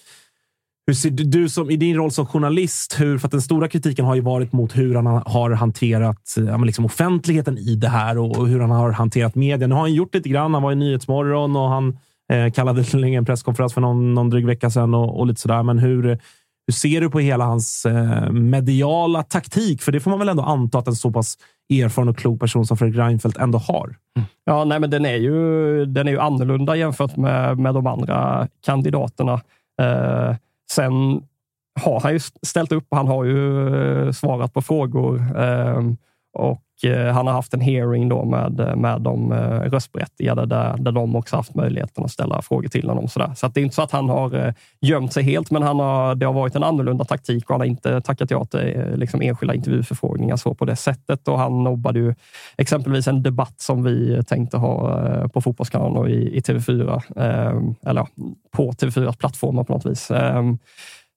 hur 0.87 0.95
ser 0.95 1.11
du, 1.11 1.25
du 1.25 1.49
som, 1.49 1.71
i 1.71 1.77
din 1.77 1.97
roll 1.97 2.11
som 2.11 2.27
journalist, 2.27 3.01
hur, 3.01 3.19
för 3.19 3.29
att 3.29 3.33
den 3.33 3.43
stora 3.43 3.69
kritiken 3.69 4.05
har 4.05 4.15
ju 4.15 4.21
varit 4.21 4.53
mot 4.53 4.77
hur 4.77 4.95
han 4.95 5.07
har 5.07 5.51
hanterat 5.51 6.37
eh, 6.39 6.45
ja, 6.45 6.59
men 6.59 6.67
liksom 6.67 6.85
offentligheten 6.85 7.59
i 7.59 7.75
det 7.77 7.89
här 7.89 8.19
och, 8.19 8.39
och 8.39 8.49
hur 8.49 8.61
han 8.61 8.71
har 8.71 8.91
hanterat 8.91 9.35
media. 9.35 9.67
Nu 9.67 9.75
har 9.75 9.83
han 9.83 9.95
gjort 9.95 10.15
lite 10.15 10.29
grann. 10.29 10.55
Han 10.55 10.63
var 10.63 10.73
i 10.73 10.77
Nyhetsmorgon 10.77 11.57
och 11.57 11.69
han 11.69 11.99
eh, 12.33 12.53
kallade 12.53 12.85
till 12.85 13.05
en 13.05 13.25
presskonferens 13.25 13.75
för 13.75 13.81
någon, 13.81 14.15
någon 14.15 14.31
dryg 14.31 14.47
vecka 14.47 14.71
sedan 14.71 14.95
och, 14.95 15.21
och 15.21 15.27
lite 15.27 15.41
sådär. 15.41 15.63
Men 15.63 15.79
hur, 15.79 16.03
hur 16.67 16.73
ser 16.73 17.01
du 17.01 17.11
på 17.11 17.21
hela 17.21 17.45
hans 17.45 17.87
eh, 17.87 18.31
mediala 18.33 19.23
taktik? 19.23 19.83
För 19.83 19.93
det 19.93 20.01
får 20.01 20.11
man 20.11 20.19
väl 20.19 20.29
ändå 20.29 20.43
anta 20.43 20.79
att 20.79 20.89
en 20.89 20.97
så 20.97 21.11
pass 21.11 21.39
erfaren 21.81 22.09
och 22.09 22.17
klok 22.17 22.41
person 22.41 22.67
som 22.67 22.77
Fredrik 22.77 22.99
Reinfeldt 22.99 23.39
ändå 23.39 23.59
har. 23.59 23.97
Ja, 24.45 24.65
nej, 24.65 24.81
men 24.81 24.91
den 24.91 25.07
är 25.07 25.17
ju, 25.17 25.87
den 25.87 26.09
är 26.09 26.13
ju 26.13 26.19
annorlunda 26.19 26.77
jämfört 26.77 27.17
med, 27.17 27.59
med 27.59 27.75
de 27.75 27.87
andra 27.87 28.49
kandidaterna. 28.65 29.41
Eh, 29.83 30.37
sen 30.73 31.23
har 31.81 32.01
han 32.01 32.13
ju 32.13 32.21
ställt 32.43 32.73
upp 32.73 32.87
och 32.89 32.97
han 32.97 33.09
har 33.09 33.25
ju 33.25 33.69
eh, 34.07 34.13
svarat 34.13 34.55
på 34.55 34.63
frågor. 34.63 35.41
Eh, 35.41 35.81
och 36.39 36.63
Eh, 36.85 37.13
han 37.13 37.27
har 37.27 37.35
haft 37.35 37.55
en 37.55 37.61
hearing 37.61 38.09
då 38.09 38.25
med, 38.25 38.61
eh, 38.61 38.77
med 38.77 39.01
de 39.01 39.33
eh, 39.33 39.61
röstberättigade 39.61 40.47
där, 40.47 40.77
där 40.79 40.93
de 40.93 41.17
också 41.17 41.37
haft 41.37 41.55
möjligheten 41.55 42.05
att 42.05 42.11
ställa 42.11 42.43
frågor 42.43 42.69
till 42.69 42.89
honom. 42.89 43.09
Så, 43.09 43.19
där. 43.19 43.35
så 43.35 43.49
det 43.49 43.61
är 43.61 43.63
inte 43.63 43.75
så 43.75 43.83
att 43.83 43.93
han 43.93 44.09
har 44.09 44.55
gömt 44.81 45.13
sig 45.13 45.23
helt, 45.23 45.51
men 45.51 45.63
han 45.63 45.79
har, 45.79 46.15
det 46.15 46.27
har 46.27 46.33
varit 46.33 46.57
en 46.57 46.63
annorlunda 46.63 47.05
taktik 47.05 47.51
och 47.51 47.55
han 47.55 47.61
har 47.61 47.67
inte 47.67 48.01
tackat 48.01 48.31
ja 48.31 48.45
till 48.45 48.93
liksom, 48.97 49.23
enskilda 49.23 49.55
intervjuförfrågningar 49.55 50.37
så 50.37 50.55
på 50.55 50.65
det 50.65 50.77
sättet. 50.77 51.29
Och 51.29 51.39
han 51.39 51.65
nobbade 51.65 51.99
ju 51.99 52.15
exempelvis 52.57 53.09
en 53.09 53.23
debatt 53.23 53.61
som 53.61 53.85
vi 53.85 54.25
tänkte 54.25 54.57
ha 54.57 55.29
på 55.29 55.41
Fotbollskanalen 55.41 55.97
och 55.97 56.11
i, 56.11 56.37
i 56.37 56.41
TV4, 56.41 57.03
eller 57.87 58.07
på 58.51 58.73
TV4 58.73 59.17
plattformar 59.17 59.65
på 59.65 59.73
något 59.73 59.87
vis. 59.87 60.11
Ehm, 60.11 60.59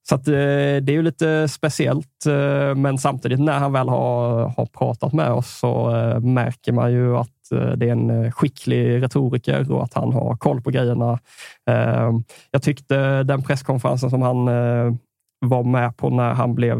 så 0.09 0.15
att, 0.15 0.27
eh, 0.27 0.33
det 0.33 0.89
är 0.89 0.91
ju 0.91 1.01
lite 1.01 1.47
speciellt, 1.47 2.25
eh, 2.25 2.75
men 2.75 2.97
samtidigt 2.97 3.39
när 3.39 3.59
han 3.59 3.73
väl 3.73 3.89
har, 3.89 4.47
har 4.57 4.65
pratat 4.65 5.13
med 5.13 5.31
oss 5.31 5.57
så 5.59 5.95
eh, 5.95 6.19
märker 6.19 6.71
man 6.71 6.91
ju 6.91 7.17
att 7.17 7.51
eh, 7.51 7.71
det 7.71 7.87
är 7.87 7.91
en 7.91 8.09
eh, 8.09 8.31
skicklig 8.31 9.01
retoriker 9.01 9.71
och 9.71 9.83
att 9.83 9.93
han 9.93 10.13
har 10.13 10.37
koll 10.37 10.61
på 10.61 10.71
grejerna. 10.71 11.19
Eh, 11.69 12.11
jag 12.51 12.61
tyckte 12.61 13.23
den 13.23 13.43
presskonferensen 13.43 14.09
som 14.09 14.21
han 14.21 14.45
var 15.39 15.63
med 15.63 15.97
på 15.97 16.09
när 16.09 16.33
han 16.33 16.55
blev, 16.55 16.77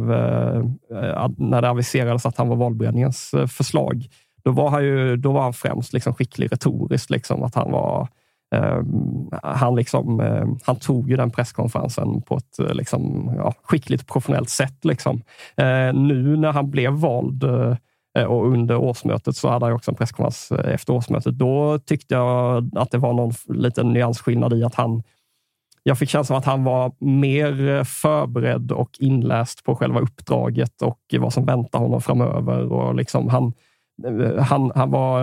när 1.38 1.62
det 1.62 1.70
aviserades 1.70 2.26
att 2.26 2.38
han 2.38 2.50
var 2.50 2.56
valberedningens 2.56 3.32
förslag, 3.48 4.08
då 4.44 4.52
var 4.52 4.70
han, 4.70 4.84
ju, 4.84 5.18
då 5.18 5.32
var 5.32 5.42
han 5.42 5.54
främst 5.54 5.94
liksom 5.94 6.14
skicklig 6.14 6.52
retoriskt. 6.52 7.10
Liksom, 7.10 7.44
att 7.44 7.56
han 7.56 7.72
var 7.72 8.08
Eh, 8.56 8.82
han, 9.44 9.76
liksom, 9.76 10.20
eh, 10.20 10.46
han 10.64 10.76
tog 10.76 11.10
ju 11.10 11.16
den 11.16 11.32
presskonferensen 11.32 12.22
på 12.22 12.38
ett 12.38 12.60
eh, 12.60 12.74
liksom, 12.74 13.32
ja, 13.38 13.54
skickligt 13.64 14.08
professionellt 14.08 14.50
sätt. 14.50 14.86
Liksom. 14.86 15.22
Nu 15.94 16.38
när 16.38 16.52
han 16.52 16.72
blev 16.72 16.92
vald 16.92 17.44
och 18.28 18.48
under 18.48 18.76
årsmötet 18.76 19.36
så 19.36 19.50
hade 19.50 19.66
han 19.66 19.76
också 19.76 19.92
en 19.92 19.96
presskonferens 19.96 20.52
efter 20.52 20.94
årsmötet. 20.94 21.38
Då 21.38 21.80
tyckte 21.80 22.16
jag 22.16 22.70
att 22.76 22.92
det 22.92 22.98
var 22.98 23.14
någon 23.14 23.34
liten 23.48 23.94
nyansskillnad 23.94 24.54
i 24.54 24.64
att 24.64 24.76
han 24.76 25.04
jag 25.84 26.00
fick 26.00 26.10
känslan 26.10 26.36
av 26.36 26.40
att 26.40 26.46
han 26.46 26.64
var 26.64 26.92
mer 27.00 27.84
förberedd 27.84 28.72
och 28.72 28.90
inläst 29.00 29.64
på 29.64 29.76
själva 29.76 30.00
uppdraget 30.00 30.82
och 30.82 31.00
vad 31.20 31.34
som 31.34 31.46
väntar 31.46 31.80
honom 31.80 32.02
framöver. 32.02 32.72
Och 32.72 32.96
liksom 32.96 33.30
han, 33.30 33.54
han, 34.40 34.72
han 34.76 34.92
var 34.92 35.22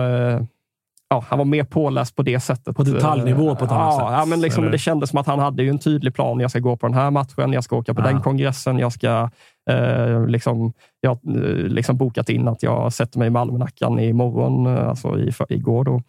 ja, 1.13 1.23
han 1.27 1.37
var 1.37 1.45
mer 1.45 1.63
påläst 1.63 2.15
på 2.15 2.23
det 2.23 2.39
sättet. 2.39 2.75
På 2.75 2.83
detaljnivå 2.83 3.55
på 3.55 3.65
ett 3.65 3.71
annat 3.71 3.93
ja, 3.93 3.99
sätt? 3.99 4.17
Ja, 4.19 4.25
men 4.25 4.41
liksom, 4.41 4.71
det 4.71 4.77
kändes 4.77 5.09
som 5.09 5.19
att 5.19 5.27
han 5.27 5.39
hade 5.39 5.63
ju 5.63 5.69
en 5.69 5.79
tydlig 5.79 6.15
plan. 6.15 6.39
Jag 6.39 6.49
ska 6.49 6.59
gå 6.59 6.77
på 6.77 6.87
den 6.87 6.93
här 6.93 7.11
matchen, 7.11 7.53
jag 7.53 7.63
ska 7.63 7.75
åka 7.75 7.93
på 7.93 8.01
ja. 8.01 8.05
den 8.05 8.21
kongressen, 8.21 8.79
jag 8.79 8.93
ska 8.93 9.29
eh, 9.69 10.25
liksom, 10.27 10.73
jag 11.01 11.09
har 11.09 11.19
eh, 11.35 11.67
liksom 11.67 11.97
bokat 11.97 12.29
in 12.29 12.47
att 12.47 12.63
jag 12.63 12.93
sätter 12.93 13.19
mig 13.19 13.27
i 13.27 13.31
Malmönackan 13.31 13.99
imorgon, 13.99 14.65
eh, 14.65 14.87
alltså 14.87 15.19
i, 15.19 15.31
för, 15.31 15.53
igår. 15.53 15.83
Då. 15.83 16.01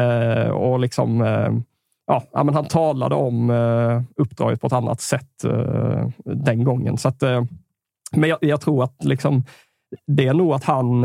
Eh, 0.00 0.50
och 0.50 0.80
liksom, 0.80 1.22
eh, 1.22 1.50
ja, 2.06 2.44
men 2.44 2.54
han 2.54 2.64
talade 2.64 3.14
om 3.14 3.50
eh, 3.50 4.02
uppdraget 4.16 4.60
på 4.60 4.66
ett 4.66 4.72
annat 4.72 5.00
sätt 5.00 5.44
eh, 5.44 6.08
den 6.24 6.64
gången. 6.64 6.98
Så 6.98 7.08
att, 7.08 7.22
men 8.12 8.30
jag, 8.30 8.38
jag, 8.40 8.60
tror 8.60 8.84
att 8.84 9.04
liksom, 9.04 9.44
det 10.06 10.26
är 10.26 10.34
nog 10.34 10.52
att 10.52 10.64
han 10.64 11.04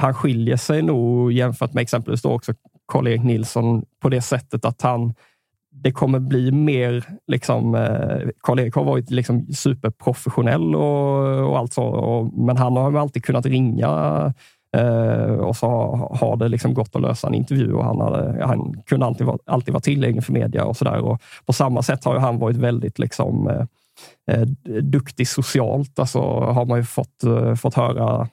han 0.00 0.14
skiljer 0.14 0.56
sig 0.56 0.82
nog 0.82 1.32
jämfört 1.32 1.74
med 1.74 1.82
exempelvis 1.82 2.22
då 2.22 2.32
också 2.32 2.52
Karl-Erik 2.92 3.22
Nilsson 3.22 3.84
på 4.02 4.08
det 4.08 4.22
sättet 4.22 4.64
att 4.64 4.82
han 4.82 5.14
det 5.72 5.92
kommer 5.92 6.18
bli 6.18 6.52
mer, 6.52 7.04
liksom, 7.26 7.74
eh, 7.74 8.28
Karl-Erik 8.42 8.74
har 8.74 8.84
varit 8.84 9.10
liksom 9.10 9.46
superprofessionell 9.46 10.74
och, 10.74 11.48
och 11.50 11.58
allt 11.58 11.72
så, 11.72 11.82
och, 11.84 12.32
men 12.38 12.56
han 12.56 12.76
har 12.76 12.98
alltid 12.98 13.24
kunnat 13.24 13.46
ringa 13.46 14.34
eh, 14.76 15.32
och 15.32 15.56
så 15.56 15.66
har, 15.66 16.16
har 16.20 16.36
det 16.36 16.48
liksom 16.48 16.74
gått 16.74 16.96
att 16.96 17.02
lösa 17.02 17.28
en 17.28 17.34
intervju 17.34 17.72
och 17.72 17.84
han, 17.84 18.00
hade, 18.00 18.44
han 18.44 18.82
kunde 18.86 19.06
alltid 19.06 19.26
vara, 19.26 19.38
alltid 19.46 19.74
vara 19.74 19.80
tillgänglig 19.80 20.24
för 20.24 20.32
media 20.32 20.64
och 20.64 20.76
sådär. 20.76 21.18
På 21.46 21.52
samma 21.52 21.82
sätt 21.82 22.04
har 22.04 22.18
han 22.18 22.38
varit 22.38 22.56
väldigt 22.56 22.98
liksom, 22.98 23.48
eh, 23.48 23.66
eh, 24.30 24.46
duktig 24.82 25.28
socialt. 25.28 25.98
Alltså 25.98 26.20
har 26.40 26.64
man 26.64 26.78
ju 26.78 26.84
fått, 26.84 27.24
eh, 27.24 27.54
fått 27.54 27.74
höra 27.74 28.28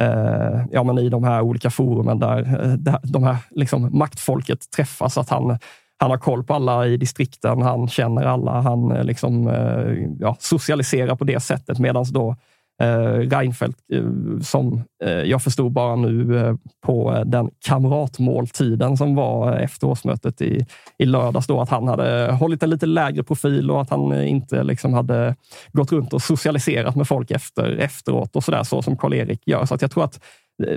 eh, 0.00 0.64
ja, 0.70 0.82
men 0.82 0.98
i 0.98 1.08
de 1.08 1.24
här 1.24 1.40
olika 1.40 1.70
forumen 1.70 2.18
där, 2.18 2.38
eh, 2.38 2.72
där 2.72 2.98
de 3.02 3.22
här 3.22 3.36
liksom, 3.50 3.98
maktfolket 3.98 4.70
träffas. 4.70 5.18
Att 5.18 5.28
han, 5.28 5.58
han 5.98 6.10
har 6.10 6.18
koll 6.18 6.44
på 6.44 6.54
alla 6.54 6.86
i 6.86 6.96
distrikten, 6.96 7.62
han 7.62 7.88
känner 7.88 8.22
alla, 8.24 8.60
han 8.60 8.92
eh, 8.92 9.04
liksom, 9.04 9.48
eh, 9.48 10.08
ja, 10.18 10.36
socialiserar 10.40 11.16
på 11.16 11.24
det 11.24 11.40
sättet. 11.40 11.78
Medan 11.78 12.04
då 12.10 12.36
eh, 12.82 13.28
Reinfeldt, 13.30 13.78
eh, 13.92 14.04
som 14.42 14.84
eh, 15.04 15.10
jag 15.10 15.42
förstod 15.42 15.72
bara 15.72 15.96
nu 15.96 16.38
eh, 16.38 16.54
på 16.86 17.22
den 17.26 17.50
kamratmåltiden 17.66 18.96
som 18.96 19.14
var 19.14 19.52
efter 19.52 19.86
årsmötet 19.86 20.40
i, 20.40 20.66
i 20.98 21.04
lördags, 21.04 21.46
då, 21.46 21.60
att 21.60 21.68
han 21.68 21.88
hade 21.88 22.32
hållit 22.32 22.62
en 22.62 22.70
lite 22.70 22.86
lägre 22.86 23.22
profil 23.22 23.70
och 23.70 23.82
att 23.82 23.90
han 23.90 24.24
inte 24.24 24.62
liksom 24.62 24.94
hade 24.94 25.36
gått 25.72 25.92
runt 25.92 26.12
och 26.12 26.22
socialiserat 26.22 26.96
med 26.96 27.08
folk 27.08 27.30
efter, 27.30 27.76
efteråt 27.76 28.36
och 28.36 28.44
så 28.44 28.50
där, 28.50 28.62
så 28.62 28.82
som 28.82 28.96
Karl-Erik 28.96 29.40
gör. 29.46 29.64
Så 29.64 29.74
att 29.74 29.82
jag 29.82 29.90
tror 29.90 30.04
att 30.04 30.20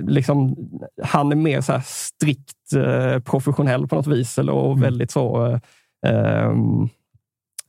liksom, 0.02 0.56
han 1.02 1.32
är 1.32 1.36
mer 1.36 1.60
så 1.60 1.80
strikt 1.84 2.54
professionell 3.24 3.86
på 3.86 3.96
något 3.96 4.06
vis 4.06 4.38
eller, 4.38 4.52
och 4.52 4.72
mm. 4.72 4.80
väldigt 4.80 5.10
så 5.10 5.58
eh, 6.06 6.48
um, 6.48 6.88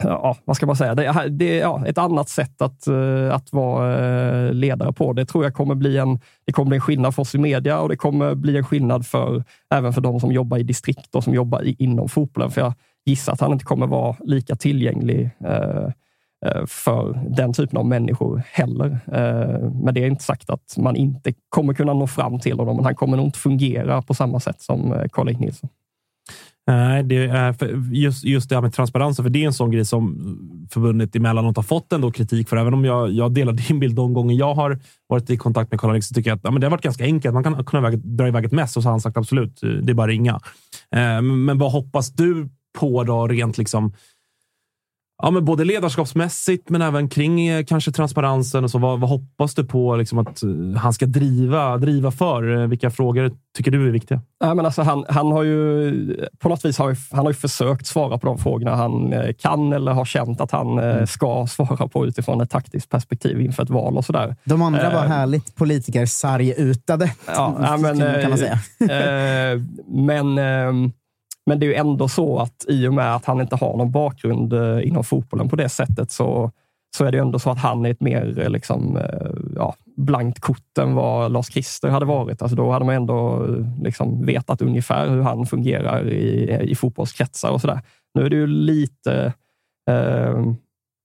ja, 0.03 0.35
vad 0.45 0.55
ska 0.55 0.65
man 0.65 0.75
säga? 0.75 0.95
Det, 0.95 1.05
är, 1.05 1.29
det 1.29 1.59
är 1.59 1.62
ja, 1.62 1.85
ett 1.88 1.97
annat 1.97 2.29
sätt 2.29 2.62
att, 2.62 2.88
eh, 2.88 3.35
att 3.35 3.53
vara 3.53 3.97
eh, 4.47 4.53
ledare 4.53 4.93
på. 4.93 5.13
Det 5.13 5.25
tror 5.25 5.43
jag 5.43 5.53
kommer 5.53 5.75
bli 5.75 5.97
en, 5.97 6.19
det 6.45 6.51
kommer 6.51 6.69
bli 6.69 6.75
en 6.75 6.81
skillnad 6.81 7.15
för 7.15 7.21
oss 7.21 7.35
i 7.35 7.38
media 7.38 7.79
och 7.79 7.89
det 7.89 7.95
kommer 7.95 8.35
bli 8.35 8.57
en 8.57 8.63
skillnad 8.63 9.05
för, 9.05 9.43
även 9.69 9.93
för 9.93 10.01
de 10.01 10.19
som 10.19 10.31
jobbar 10.31 10.57
i 10.57 10.63
distrikt 10.63 11.15
och 11.15 11.23
som 11.23 11.33
jobbar 11.33 11.63
i, 11.63 11.75
inom 11.79 12.09
fotbollen. 12.09 12.51
För 12.51 12.62
jag 12.62 12.73
gissar 13.05 13.33
att 13.33 13.41
han 13.41 13.51
inte 13.51 13.65
kommer 13.65 13.88
vara 13.88 14.15
lika 14.19 14.55
tillgänglig 14.55 15.29
eh, 15.45 15.85
eh 16.45 16.65
för 16.67 17.19
den 17.29 17.53
typen 17.53 17.77
av 17.77 17.85
människor 17.85 18.43
heller. 18.51 18.99
Men 19.83 19.93
det 19.93 20.03
är 20.03 20.07
inte 20.07 20.23
sagt 20.23 20.49
att 20.49 20.75
man 20.77 20.95
inte 20.95 21.33
kommer 21.49 21.73
kunna 21.73 21.93
nå 21.93 22.07
fram 22.07 22.39
till 22.39 22.59
honom, 22.59 22.75
men 22.75 22.85
han 22.85 22.95
kommer 22.95 23.17
nog 23.17 23.25
inte 23.25 23.39
fungera 23.39 24.01
på 24.01 24.13
samma 24.13 24.39
sätt 24.39 24.62
som 24.62 25.07
Karl-Erik 25.12 25.39
Nilsson. 25.39 25.69
Nej, 26.69 27.03
det 27.03 27.25
är 27.25 27.55
just, 27.93 28.23
just 28.23 28.49
det 28.49 28.55
här 28.55 28.62
med 28.62 28.73
transparensen, 28.73 29.25
för 29.25 29.29
det 29.29 29.43
är 29.43 29.45
en 29.45 29.53
sån 29.53 29.71
grej 29.71 29.86
som 29.86 30.17
förbundet 30.71 31.15
emellanåt 31.15 31.55
har 31.55 31.63
fått 31.63 31.93
ändå 31.93 32.12
kritik 32.12 32.49
för. 32.49 32.58
Även 32.58 32.73
om 32.73 32.86
jag, 32.86 33.12
jag 33.12 33.34
delar 33.34 33.53
din 33.53 33.79
bild 33.79 33.95
de 33.95 34.13
gånger 34.13 34.36
jag 34.36 34.53
har 34.53 34.79
varit 35.08 35.29
i 35.29 35.38
kontakt 35.38 35.71
med 35.71 35.79
Karl-Alex 35.79 36.08
så 36.08 36.13
tycker 36.13 36.29
jag 36.29 36.38
att 36.38 36.43
ja, 36.43 36.51
men 36.51 36.62
det 36.62 36.67
har 36.67 36.71
varit 36.71 36.84
ganska 36.84 37.03
enkelt. 37.03 37.34
Man 37.34 37.43
kan 37.43 37.65
kunna 37.65 37.89
dra 37.89 38.27
iväg 38.27 38.45
ett 38.45 38.51
mess 38.51 38.77
och 38.77 38.84
så 38.84 38.89
har 38.89 38.93
han 38.93 39.01
sagt 39.01 39.17
absolut, 39.17 39.62
det 39.62 39.91
är 39.91 39.93
bara 39.93 40.03
att 40.03 40.10
ringa. 40.10 40.39
Eh, 40.95 41.21
men 41.21 41.58
vad 41.58 41.71
hoppas 41.71 42.12
du 42.12 42.49
på 42.79 43.03
då 43.03 43.27
rent 43.27 43.58
liksom 43.58 43.93
Ja, 45.21 45.32
men 45.32 45.45
både 45.45 45.63
ledarskapsmässigt, 45.65 46.69
men 46.69 46.82
även 46.82 47.10
kring 47.10 47.47
eh, 47.47 47.65
kanske 47.65 47.91
transparensen. 47.91 48.63
Och 48.63 48.71
så. 48.71 48.77
Vad, 48.77 48.99
vad 48.99 49.10
hoppas 49.10 49.55
du 49.55 49.65
på 49.65 49.95
liksom, 49.95 50.17
att 50.17 50.43
eh, 50.43 50.49
han 50.77 50.93
ska 50.93 51.05
driva, 51.05 51.77
driva 51.77 52.12
för? 52.12 52.62
Eh, 52.62 52.67
vilka 52.67 52.91
frågor 52.91 53.32
tycker 53.58 53.71
du 53.71 53.88
är 53.88 53.91
viktiga? 53.91 54.21
Ja, 54.39 54.53
men 54.53 54.65
alltså, 54.65 54.82
han, 54.82 55.05
han 55.10 55.32
har 55.32 55.43
ju 55.43 56.27
på 56.39 56.49
något 56.49 56.65
vis 56.65 56.77
har, 56.77 57.15
han 57.15 57.25
har 57.25 57.34
försökt 57.34 57.88
svara 57.88 58.17
på 58.17 58.27
de 58.27 58.38
frågorna 58.38 58.75
han 58.75 59.13
kan 59.39 59.73
eller 59.73 59.91
har 59.91 60.05
känt 60.05 60.41
att 60.41 60.51
han 60.51 60.79
mm. 60.79 61.08
ska 61.08 61.47
svara 61.47 61.88
på 61.88 62.05
utifrån 62.05 62.41
ett 62.41 62.49
taktiskt 62.49 62.89
perspektiv 62.89 63.41
inför 63.41 63.63
ett 63.63 63.69
val 63.69 63.97
och 63.97 64.05
sådär. 64.05 64.36
De 64.43 64.62
andra 64.62 64.89
var 64.89 65.01
härligt 65.01 65.55
politiker-sargutade, 65.55 67.12
ja, 67.27 67.77
men, 67.79 67.99
kan 68.21 68.29
man 68.29 68.38
säga. 68.38 68.60
Eh, 68.89 69.62
men 69.88 70.38
ehm, 70.38 70.91
men 71.49 71.59
det 71.59 71.65
är 71.65 71.67
ju 71.67 71.75
ändå 71.75 72.07
så 72.07 72.39
att 72.39 72.65
i 72.67 72.88
och 72.88 72.93
med 72.93 73.15
att 73.15 73.25
han 73.25 73.41
inte 73.41 73.55
har 73.55 73.77
någon 73.77 73.91
bakgrund 73.91 74.54
eh, 74.54 74.87
inom 74.87 75.04
fotbollen 75.04 75.50
på 75.50 75.56
det 75.56 75.69
sättet 75.69 76.12
så, 76.12 76.52
så 76.97 77.06
är 77.06 77.12
det 77.12 77.17
ändå 77.17 77.39
så 77.39 77.50
att 77.50 77.60
han 77.60 77.85
är 77.85 77.91
ett 77.91 78.02
mer 78.02 78.39
eh, 78.39 78.50
liksom, 78.50 78.97
eh, 78.97 79.31
ja, 79.56 79.75
blankt 79.97 80.39
kort 80.39 80.77
än 80.77 80.95
vad 80.95 81.31
Lars 81.31 81.47
Christer 81.52 81.89
hade 81.89 82.06
varit. 82.06 82.41
Alltså 82.41 82.56
då 82.56 82.71
hade 82.71 82.85
man 82.85 82.95
ändå 82.95 83.47
liksom 83.83 84.25
vetat 84.25 84.62
ungefär 84.62 85.10
hur 85.10 85.21
han 85.21 85.45
fungerar 85.45 86.10
i, 86.10 86.58
i 86.62 86.75
fotbollskretsar 86.75 87.50
och 87.50 87.62
sådär. 87.62 87.81
Nu 88.13 88.25
är 88.25 88.29
det 88.29 88.35
ju 88.35 88.47
lite 88.47 89.33
eh, 89.89 90.54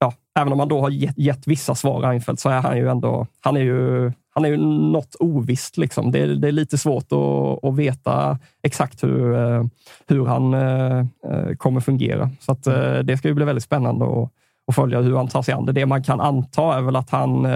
ja, 0.00 0.12
även 0.38 0.52
om 0.52 0.58
man 0.58 0.68
då 0.68 0.80
har 0.80 0.90
gett, 0.90 1.18
gett 1.18 1.46
vissa 1.46 1.74
svar 1.74 2.00
Reinfeldt 2.00 2.40
så 2.40 2.48
är 2.48 2.60
han 2.60 2.76
ju 2.76 2.88
ändå, 2.88 3.26
han 3.40 3.56
är 3.56 3.60
ju 3.60 4.12
han 4.34 4.44
är 4.44 4.48
ju 4.48 4.56
något 4.56 5.14
ovisst. 5.14 5.76
Liksom. 5.76 6.10
Det, 6.10 6.18
är, 6.18 6.26
det 6.26 6.48
är 6.48 6.52
lite 6.52 6.78
svårt 6.78 7.12
att, 7.12 7.64
att 7.64 7.76
veta 7.76 8.38
exakt 8.62 9.04
hur, 9.04 9.34
eh, 9.34 9.64
hur 10.08 10.26
han 10.26 10.54
eh, 10.54 10.98
eh, 10.98 11.54
kommer 11.56 11.80
fungera. 11.80 12.30
Så 12.40 12.52
att, 12.52 12.64
det 13.04 13.16
ska 13.18 13.28
ju 13.28 13.34
bli 13.34 13.44
väldigt 13.44 13.64
spännande 13.64 14.04
att, 14.04 14.30
att 14.68 14.74
följa 14.74 15.00
hur 15.00 15.16
han 15.16 15.28
tar 15.28 15.42
sig 15.42 15.54
an 15.54 15.66
det. 15.66 15.72
Det 15.72 15.86
man 15.86 16.02
kan 16.02 16.20
anta 16.20 16.76
är 16.76 16.82
väl 16.82 16.96
att 16.96 17.10
han 17.10 17.46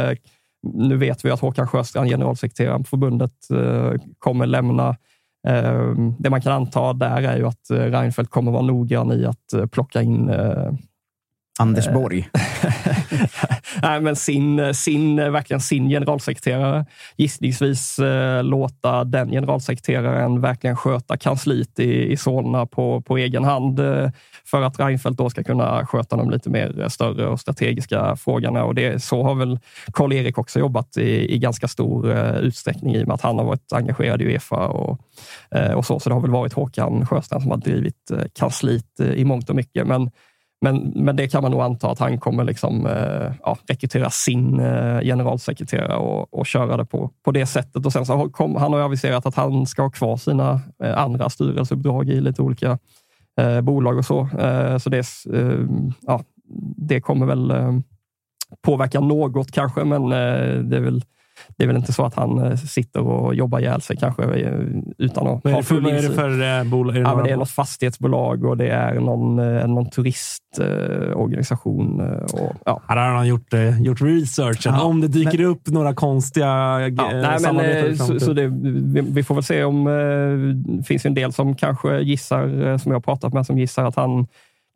nu 0.63 0.97
vet 0.97 1.25
vi 1.25 1.31
att 1.31 1.41
Håkan 1.41 1.69
Sjöstrand, 1.69 2.11
generalsekreteraren 2.11 2.83
på 2.83 2.89
förbundet, 2.89 3.33
kommer 4.19 4.47
lämna. 4.47 4.97
Det 6.19 6.31
man 6.31 6.41
kan 6.41 6.53
anta 6.53 6.93
där 6.93 7.23
är 7.23 7.37
ju 7.37 7.47
att 7.47 7.71
Reinfeldt 7.71 8.31
kommer 8.31 8.53
vara 8.53 8.63
noggrann 8.63 9.13
i 9.13 9.27
att 9.27 9.71
plocka 9.71 10.03
in 10.03 10.31
Anders 11.59 11.89
Borg. 11.89 12.29
Nej, 13.83 14.01
men 14.01 14.17
sin, 14.17 14.75
sin, 14.75 15.17
verkligen 15.17 15.61
sin 15.61 15.89
generalsekreterare. 15.89 16.87
Gissningsvis 17.17 17.99
eh, 17.99 18.45
låta 18.45 19.05
den 19.05 19.31
generalsekreteraren 19.31 20.41
verkligen 20.41 20.77
sköta 20.77 21.17
kansliet 21.17 21.79
i, 21.79 22.13
i 22.13 22.17
Solna 22.17 22.67
på, 22.67 23.01
på 23.01 23.19
egen 23.19 23.45
hand 23.45 23.81
eh, 23.81 24.11
för 24.51 24.63
att 24.63 24.81
Reinfeldt 24.81 25.19
då 25.19 25.31
ska 25.31 25.43
kunna 25.43 25.87
sköta 25.87 26.17
de 26.17 26.31
lite 26.31 26.51
mer 26.51 26.89
större 26.89 27.27
och 27.27 27.41
strategiska 27.41 28.17
frågorna. 28.17 28.65
Och 28.65 28.75
det, 28.75 29.03
så 29.03 29.23
har 29.23 29.35
väl 29.35 29.59
Karl-Erik 29.93 30.39
också 30.39 30.59
jobbat 30.59 30.97
i, 30.97 31.35
i 31.35 31.39
ganska 31.39 31.69
stor 31.69 32.11
eh, 32.11 32.37
utsträckning 32.37 32.95
i 32.95 33.03
och 33.03 33.07
med 33.07 33.15
att 33.15 33.23
han 33.23 33.39
har 33.39 33.45
varit 33.45 33.73
engagerad 33.73 34.23
i 34.23 34.25
Uefa 34.25 34.67
och, 34.67 35.01
eh, 35.51 35.73
och 35.73 35.87
så. 35.87 36.01
Så 36.01 36.09
det 36.09 36.15
har 36.15 36.23
väl 36.23 36.31
varit 36.31 36.53
Håkan 36.53 37.07
Sjöstrand 37.07 37.43
som 37.43 37.51
har 37.51 37.59
drivit 37.59 38.11
eh, 38.11 38.25
kansliet 38.39 39.01
i 39.15 39.25
mångt 39.25 39.51
och 39.51 39.57
mycket. 39.57 39.87
Men 39.87 40.11
men, 40.61 40.93
men 40.97 41.17
det 41.17 41.29
kan 41.29 41.43
man 41.43 41.51
nog 41.51 41.61
anta 41.61 41.91
att 41.91 41.99
han 41.99 42.19
kommer 42.19 42.45
liksom, 42.45 42.87
eh, 42.87 43.33
ja, 43.43 43.59
rekrytera 43.67 44.11
sin 44.11 44.61
eh, 44.61 45.01
generalsekreterare 45.01 45.97
och, 45.97 46.35
och 46.35 46.47
köra 46.47 46.77
det 46.77 46.85
på, 46.85 47.11
på 47.25 47.33
det 47.33 47.47
sättet. 47.47 47.87
Och 47.87 47.93
sen 47.93 48.07
så 48.07 48.29
kom, 48.29 48.57
han 48.57 48.73
har 48.73 48.81
aviserat 48.81 49.27
att 49.27 49.35
han 49.35 49.67
ska 49.67 49.83
ha 49.83 49.91
kvar 49.91 50.17
sina 50.17 50.61
eh, 50.85 50.99
andra 50.99 51.31
styrelseuppdrag 51.31 52.09
i 52.09 52.21
lite 52.21 52.43
olika 52.43 52.79
eh, 53.41 53.61
bolag 53.61 53.99
och 53.99 54.05
så. 54.05 54.29
Eh, 54.39 54.79
så 54.79 54.91
det, 54.91 55.07
eh, 55.35 55.65
ja, 56.01 56.23
det 56.77 57.01
kommer 57.01 57.27
väl 57.27 57.51
eh, 57.51 57.73
påverka 58.63 59.01
något 59.01 59.53
kanske, 59.53 59.85
men 59.85 60.03
eh, 60.03 60.63
det 60.63 60.77
är 60.77 60.81
väl 60.81 61.03
det 61.57 61.65
är 61.65 61.67
väl 61.67 61.77
inte 61.77 61.93
så 61.93 62.05
att 62.05 62.15
han 62.15 62.39
eh, 62.39 62.57
sitter 62.57 63.01
och 63.01 63.35
jobbar 63.35 63.61
ihjäl 63.61 63.81
sig 63.81 63.97
kanske 63.97 64.23
eh, 64.23 64.53
utan 64.99 65.27
att 65.27 65.45
ha 65.45 65.63
full 65.63 65.83
Vad 65.83 65.93
är 65.93 66.03
det 66.03 66.11
för 66.11 66.59
eh, 66.59 66.65
bolag? 66.65 66.97
Är 66.97 67.01
det, 67.01 67.07
ja, 67.11 67.23
det 67.25 67.31
är 67.31 67.37
något 67.37 67.51
fastighetsbolag 67.51 68.45
och 68.45 68.57
det 68.57 68.69
är 68.69 68.95
någon, 68.95 69.37
någon 69.75 69.91
turistorganisation. 69.91 72.01
Och, 72.33 72.53
ja. 72.65 72.83
Här 72.89 72.97
har 72.97 73.17
han 73.17 73.27
gjort, 73.27 73.53
gjort 73.81 74.01
researchen. 74.01 74.75
Ja, 74.75 74.83
Om 74.83 75.01
det 75.01 75.09
dyker 75.09 75.39
men, 75.39 75.47
upp 75.47 75.67
några 75.67 75.95
konstiga 75.95 76.47
ja, 76.47 76.89
nej, 77.13 77.53
men, 77.53 77.97
så, 77.97 78.21
så 78.21 78.33
det, 78.33 78.47
vi, 78.47 79.01
vi, 79.01 79.23
får 79.23 79.35
väl 79.35 79.45
se 79.45 79.65
om... 79.65 79.85
Det 80.67 80.83
finns 80.83 81.07
en 81.07 81.15
del 81.15 81.33
som 81.33 81.55
kanske 81.55 81.99
gissar, 81.99 82.79
som 82.79 82.93
jag 82.93 82.97
har 82.97 83.01
pratat 83.01 83.33
med, 83.33 83.47
som 83.47 83.59
gissar 83.59 83.85
att 83.85 83.97
han 83.97 84.27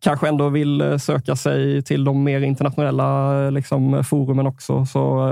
kanske 0.02 0.28
ändå 0.28 0.48
vill 0.48 1.00
söka 1.00 1.36
sig 1.36 1.82
till 1.82 2.04
de 2.04 2.24
mer 2.24 2.40
internationella 2.40 3.50
liksom, 3.50 4.04
forumen 4.04 4.46
också. 4.46 4.86
Så 4.86 5.28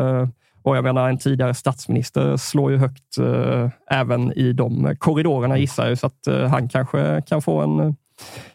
och 0.62 0.76
jag 0.76 0.84
menar, 0.84 1.08
en 1.08 1.18
tidigare 1.18 1.54
statsminister 1.54 2.36
slår 2.36 2.70
ju 2.70 2.76
högt 2.76 3.18
eh, 3.18 3.68
även 3.90 4.32
i 4.32 4.52
de 4.52 4.96
korridorerna 4.98 5.58
gissar 5.58 5.88
jag, 5.88 5.98
så 5.98 6.06
att 6.06 6.26
eh, 6.26 6.46
han 6.46 6.68
kanske 6.68 7.22
kan 7.26 7.42
få 7.42 7.60
en 7.60 7.80
eh, 7.80 7.92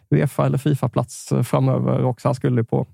Uefa 0.09 0.45
eller 0.45 0.57
Fifa-plats 0.57 1.31
eh, 1.31 1.43
framöver 1.43 2.03
också. 2.03 2.27
Han 2.27 2.35
skulle 2.35 2.63
på 2.63 2.85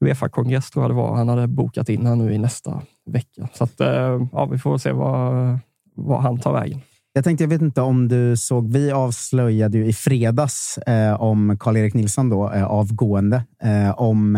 Uefa-kongress 0.00 0.70
tror 0.70 0.84
jag 0.84 0.90
det 0.90 0.94
var. 0.94 1.16
Han 1.16 1.28
hade 1.28 1.46
bokat 1.46 1.88
in 1.88 2.06
här 2.06 2.16
nu 2.16 2.34
i 2.34 2.38
nästa 2.38 2.82
vecka. 3.06 3.48
Så 3.54 3.64
att, 3.64 3.80
eh, 3.80 4.20
ja, 4.32 4.44
vi 4.44 4.58
får 4.58 4.78
se 4.78 4.92
vad, 4.92 5.58
vad 5.94 6.22
han 6.22 6.40
tar 6.40 6.52
vägen. 6.52 6.80
Jag 7.16 7.24
tänkte, 7.24 7.44
jag 7.44 7.48
vet 7.48 7.62
inte 7.62 7.80
om 7.80 8.08
du 8.08 8.36
såg, 8.36 8.72
vi 8.72 8.92
avslöjade 8.92 9.78
ju 9.78 9.86
i 9.86 9.92
fredags 9.92 10.78
eh, 10.78 11.20
om 11.20 11.56
Karl-Erik 11.60 11.94
Nilsson, 11.94 12.28
då, 12.28 12.52
eh, 12.52 12.64
avgående, 12.64 13.44
eh, 13.62 14.00
om 14.00 14.36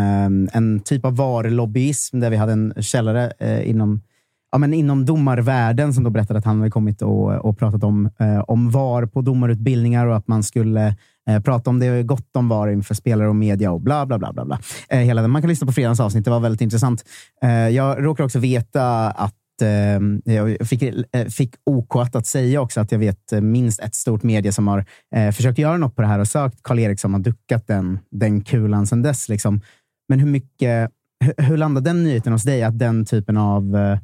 en 0.53 0.79
typ 0.79 1.05
av 1.05 1.15
varulobbyism 1.15 2.19
där 2.19 2.29
vi 2.29 2.37
hade 2.37 2.51
en 2.51 2.73
källare 2.79 3.33
inom 3.65 4.01
ja, 4.57 4.59
men 4.59 4.73
inom 4.73 5.05
domarvärlden 5.05 5.93
som 5.93 6.03
då 6.03 6.09
berättade 6.09 6.39
att 6.39 6.45
han 6.45 6.57
hade 6.57 6.71
kommit 6.71 7.01
och, 7.01 7.45
och 7.45 7.57
pratat 7.57 7.83
om, 7.83 8.09
eh, 8.19 8.39
om 8.39 8.71
VAR 8.71 9.05
på 9.05 9.21
domarutbildningar 9.21 10.05
och 10.05 10.17
att 10.17 10.27
man 10.27 10.43
skulle 10.43 10.95
eh, 11.29 11.39
prata 11.41 11.69
om 11.69 11.79
det 11.79 12.03
gott 12.03 12.35
om 12.35 12.49
VAR 12.49 12.67
inför 12.67 12.95
spelare 12.95 13.29
och 13.29 13.35
media 13.35 13.71
och 13.71 13.81
bla 13.81 14.05
bla 14.05 14.17
bla. 14.19 14.33
bla, 14.33 14.45
bla. 14.45 14.59
Eh, 14.89 14.99
hela 14.99 15.21
den. 15.21 15.31
Man 15.31 15.41
kan 15.41 15.49
lyssna 15.49 15.67
på 15.67 15.73
fredagens 15.73 15.99
avsnitt. 15.99 16.25
Det 16.25 16.31
var 16.31 16.39
väldigt 16.39 16.61
intressant. 16.61 17.03
Eh, 17.43 17.49
jag 17.49 18.05
råkar 18.05 18.23
också 18.23 18.39
veta 18.39 19.11
att 19.11 19.61
eh, 19.61 20.33
jag 20.33 20.67
fick, 20.67 20.81
eh, 20.81 21.25
fick 21.29 21.55
OK 21.65 21.95
att 21.95 22.27
säga 22.27 22.61
också 22.61 22.81
att 22.81 22.91
jag 22.91 22.99
vet 22.99 23.31
minst 23.41 23.79
ett 23.79 23.95
stort 23.95 24.23
media 24.23 24.51
som 24.51 24.67
har 24.67 24.85
eh, 25.15 25.31
försökt 25.31 25.59
göra 25.59 25.77
något 25.77 25.95
på 25.95 26.01
det 26.01 26.07
här 26.07 26.19
och 26.19 26.27
sökt 26.27 26.63
Karl-Erik 26.63 26.99
som 26.99 27.13
har 27.13 27.21
duckat 27.21 27.67
den, 27.67 27.99
den 28.11 28.41
kulan 28.41 28.87
sedan 28.87 29.01
dess. 29.01 29.29
Liksom. 29.29 29.61
Men 30.09 30.19
hur 30.19 30.27
mycket 30.27 30.91
hur, 31.19 31.43
hur 31.43 31.57
landade 31.57 31.89
den 31.89 32.03
nyheten 32.03 32.33
hos 32.33 32.43
dig? 32.43 32.63
Att 32.63 32.79
den 32.79 33.05
typen 33.05 33.37
av 33.37 33.97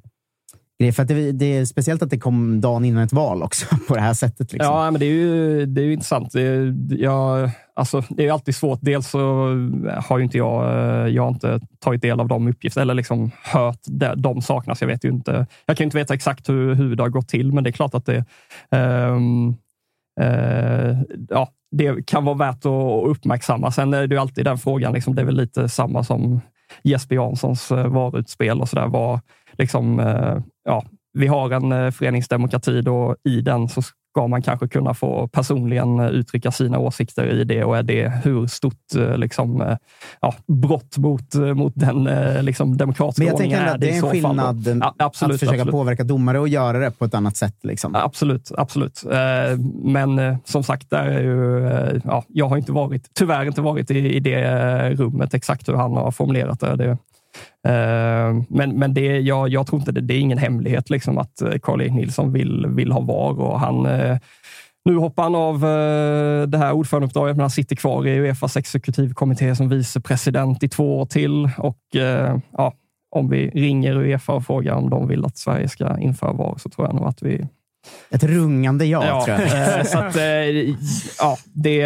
grej. 0.84 0.94
För 0.94 1.06
det, 1.06 1.32
det, 1.32 1.58
är 1.58 1.66
speciellt 1.66 2.02
att 2.02 2.10
det 2.10 2.20
kom 2.20 2.62
dagen 2.62 2.86
innan 2.86 3.04
ett 3.04 3.14
val 3.14 3.44
också 3.44 3.66
på 3.88 3.96
det 3.96 4.02
här 4.02 4.14
sättet. 4.14 4.54
Liksom. 4.54 4.74
Ja, 4.74 4.92
men 4.92 5.00
det 5.00 5.06
är 5.06 5.10
ju, 5.10 5.66
det 5.66 5.82
är 5.82 5.86
ju 5.86 5.94
intressant. 5.94 6.32
Det, 6.34 6.74
jag, 6.90 7.50
alltså, 7.76 8.04
det 8.10 8.28
är 8.28 8.32
alltid 8.32 8.56
svårt. 8.56 8.80
Dels 8.82 9.10
så 9.10 9.20
har 9.98 10.18
ju 10.18 10.24
inte 10.24 10.38
jag, 10.38 10.64
eh, 10.64 11.08
jag 11.08 11.24
har 11.24 11.30
inte 11.30 11.60
tagit 11.80 12.02
del 12.02 12.20
av 12.20 12.28
de 12.28 12.48
uppgifterna 12.48 12.82
eller 12.82 12.94
liksom 12.94 13.32
hört 13.44 13.80
de, 13.86 14.22
de 14.22 14.42
sakerna. 14.42 14.76
Jag 14.80 14.88
vet 14.88 15.06
ju 15.06 15.10
inte. 15.10 15.48
Jag 15.66 15.78
kan 15.78 15.86
inte 15.86 15.98
veta 15.98 16.14
exakt 16.14 16.50
hur, 16.50 16.74
hur 16.74 16.96
det 16.96 17.04
har 17.04 17.10
gått 17.10 17.28
till, 17.28 17.54
men 17.54 17.64
det 17.64 17.70
är 17.70 17.72
klart 17.72 17.94
att 17.94 18.06
det 18.06 18.26
um, 18.72 19.50
uh, 20.22 20.98
ja, 21.30 21.50
det 21.72 22.08
kan 22.08 22.26
vara 22.26 22.36
värt 22.36 22.66
att 22.66 23.08
uppmärksamma. 23.08 23.72
Sen 23.72 23.94
är 23.94 24.08
det 24.08 24.16
ju 24.16 24.22
alltid 24.22 24.46
den 24.46 24.58
frågan. 24.58 24.94
Liksom, 24.94 25.16
det 25.16 25.22
är 25.22 25.26
väl 25.26 25.38
lite 25.38 25.70
samma 25.70 26.04
som 26.04 26.42
Jesper 26.84 27.16
Janssons 27.16 27.72
eh, 27.72 27.88
varutspel 27.88 28.62
och 28.62 28.70
så 28.70 28.76
där. 28.76 28.88
Var, 28.88 29.20
liksom, 29.58 30.00
eh, 30.00 30.38
ja, 30.64 30.84
vi 31.14 31.28
har 31.28 31.52
en 31.52 31.72
eh, 31.72 31.92
föreningsdemokrati 31.92 32.84
och 32.88 33.16
i 33.24 33.42
den 33.42 33.70
så 33.70 33.82
ska 33.82 34.28
man 34.28 34.42
kanske 34.42 34.68
kunna 34.68 34.94
få 34.94 35.28
personligen 35.28 36.00
uttrycka 36.00 36.52
sina 36.52 36.80
åsikter 36.80 37.26
i 37.26 37.44
det 37.44 37.64
och 37.64 37.78
är 37.78 37.84
det 37.84 38.14
hur 38.24 38.48
stort 38.48 38.96
eh, 38.98 39.18
liksom, 39.18 39.78
ja, 40.22 40.36
brott 40.48 40.98
mot, 40.98 41.36
mot 41.56 41.74
den 41.76 42.10
liksom, 42.46 42.78
demokratiska 42.78 43.34
ordningen 43.34 43.60
är 43.60 43.78
det, 43.78 43.78
det 43.78 43.90
är 43.90 43.96
en 43.96 44.12
skillnad 44.12 44.82
ja, 44.82 44.96
absolut, 44.98 45.34
att 45.34 45.40
försöka 45.40 45.56
absolut. 45.56 45.72
påverka 45.72 46.04
domare 46.04 46.40
och 46.40 46.48
göra 46.48 46.80
det 46.80 46.92
på 46.92 47.06
ett 47.06 47.14
annat 47.14 47.38
sätt. 47.38 47.56
Liksom. 47.64 47.96
Absolut, 47.96 48.52
absolut. 48.58 49.04
Men 49.84 50.38
som 50.46 50.64
sagt, 50.64 50.90
där 50.90 51.06
är 51.06 51.22
ju, 51.22 52.02
ja, 52.04 52.24
jag 52.28 52.50
har 52.50 52.58
inte 52.58 52.72
varit, 52.72 53.10
tyvärr 53.14 53.46
inte 53.46 53.62
varit 53.62 53.92
i, 53.92 54.16
i 54.16 54.20
det 54.20 54.90
rummet 54.90 55.34
exakt 55.34 55.70
hur 55.70 55.74
han 55.74 55.92
har 55.92 56.12
formulerat 56.12 56.60
det. 56.60 56.76
det 56.76 56.88
Eh, 56.90 56.98
men 58.48 58.80
men 58.80 58.94
det, 58.94 59.20
jag, 59.20 59.50
jag 59.50 59.68
tror 59.68 59.80
inte 59.80 59.92
det, 59.92 60.02
det 60.02 60.14
är 60.14 60.20
ingen 60.20 60.38
hemlighet 60.38 60.90
liksom 60.90 61.18
att 61.18 61.42
eh, 61.42 61.60
Karl-Erik 61.62 61.94
Nilsson 61.94 62.34
vill, 62.34 62.68
vill 62.68 62.92
ha 62.92 63.00
VAR 63.00 63.42
och 63.42 63.60
han 63.60 63.86
eh, 63.86 64.18
nu 64.86 64.96
hoppar 64.96 65.24
han 65.24 65.36
av 65.36 65.60
det 66.50 66.58
här 66.58 66.72
ordförandeuppdraget, 66.72 67.36
men 67.36 67.42
han 67.42 67.50
sitter 67.50 67.76
kvar 67.76 68.08
i 68.08 68.20
Uefas 68.20 68.58
exekutivkommitté 68.58 69.56
som 69.56 69.70
vicepresident 69.70 70.64
i 70.64 70.70
två 70.70 71.00
år 71.00 71.06
till. 71.06 71.50
Och 71.58 71.80
ja, 72.52 72.74
om 73.16 73.30
vi 73.30 73.50
ringer 73.50 73.96
Uefa 73.96 74.34
och 74.34 74.46
frågar 74.46 74.74
om 74.74 74.90
de 74.90 75.08
vill 75.08 75.26
att 75.26 75.38
Sverige 75.38 75.70
ska 75.70 76.00
införa 76.00 76.34
VAR 76.34 76.56
så 76.58 76.70
tror 76.70 76.88
jag 76.88 76.96
nog 76.96 77.08
att 77.08 77.22
vi... 77.22 77.48
Ett 78.12 78.24
rungande 78.24 78.86
ja, 78.86 79.06
ja 79.06 79.26
tror 79.26 79.40
jag. 79.40 79.88
så 79.88 80.00
att, 80.00 80.16
ja, 81.20 81.38
det... 81.54 81.78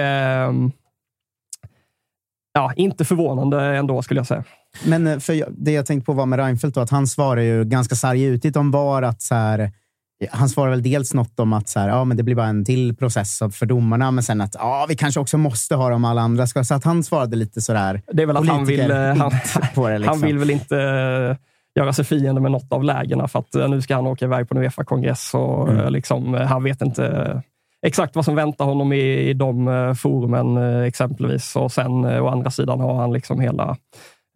Ja, 2.58 2.74
inte 2.76 3.06
förvånande 3.06 3.78
ändå 3.78 4.02
skulle 4.02 4.20
jag 4.20 4.28
säga. 4.28 4.44
Men 4.86 5.08
eh, 5.08 5.20
för 5.20 5.46
det 5.50 5.72
jag 5.72 5.86
tänkte 5.86 6.06
på 6.06 6.14
var 6.14 6.26
med 6.26 6.40
Reinfeldt, 6.40 6.76
då, 6.76 6.82
att 6.82 6.90
han 6.90 7.08
svarar 7.08 7.42
ju 7.42 7.64
ganska 7.64 7.96
sargutigt 7.96 8.58
om 8.58 8.72
VAR. 8.72 9.02
Att 9.02 9.22
så 9.22 9.36
här, 9.36 9.72
han 10.32 10.50
svarar 10.50 10.70
väl 10.70 10.84
dels 10.84 11.14
något 11.14 11.40
om 11.40 11.54
att 11.54 11.70
så 11.70 11.80
här, 11.80 11.90
ja, 11.90 12.04
men 12.04 12.18
det 12.18 12.24
blir 12.24 12.36
bara 12.36 12.48
en 12.48 12.66
till 12.66 12.96
process 12.96 13.40
för 13.52 13.66
domarna, 13.66 14.12
men 14.12 14.24
sen 14.24 14.42
att 14.42 14.56
ja, 14.60 14.86
vi 14.90 14.96
kanske 14.96 15.20
också 15.20 15.38
måste 15.38 15.76
ha 15.76 15.90
dem 15.90 16.06
alla 16.06 16.22
andra 16.22 16.48
ska. 16.48 16.64
Så 16.64 16.74
att 16.74 16.84
han 16.84 17.04
svarade 17.04 17.36
lite 17.36 17.62
sådär. 17.62 18.02
Det 18.12 18.22
är 18.22 18.28
väl 18.28 18.38
att 18.38 18.48
han 18.48 18.66
vill, 18.66 18.92
eh, 18.92 18.98
han, 18.98 19.32
det, 19.76 19.98
liksom. 19.98 20.08
han 20.08 20.22
vill 20.22 20.38
väl 20.38 20.50
inte 20.50 20.78
eh, 20.78 21.36
göra 21.82 21.94
sig 21.94 22.06
fiende 22.06 22.42
med 22.42 22.52
något 22.52 22.72
av 22.72 22.84
lägena 22.84 23.28
för 23.28 23.40
att 23.40 23.54
nu 23.70 23.82
ska 23.82 23.96
han 23.96 24.08
åka 24.08 24.26
iväg 24.26 24.50
på 24.50 24.58
en 24.58 24.64
Uefa-kongress 24.64 25.34
och 25.34 25.70
mm. 25.70 25.94
liksom, 25.94 26.34
han 26.34 26.64
vet 26.64 26.82
inte 26.82 27.42
exakt 27.86 28.16
vad 28.16 28.26
som 28.26 28.36
väntar 28.36 28.66
honom 28.66 28.94
i, 28.94 29.30
i 29.30 29.34
de 29.34 29.96
forumen 29.98 30.58
exempelvis. 30.84 31.56
Och 31.56 31.72
sen 31.72 32.06
å 32.06 32.28
andra 32.28 32.52
sidan 32.52 32.80
har 32.80 32.96
han 32.96 33.14
liksom 33.14 33.40
hela 33.40 33.78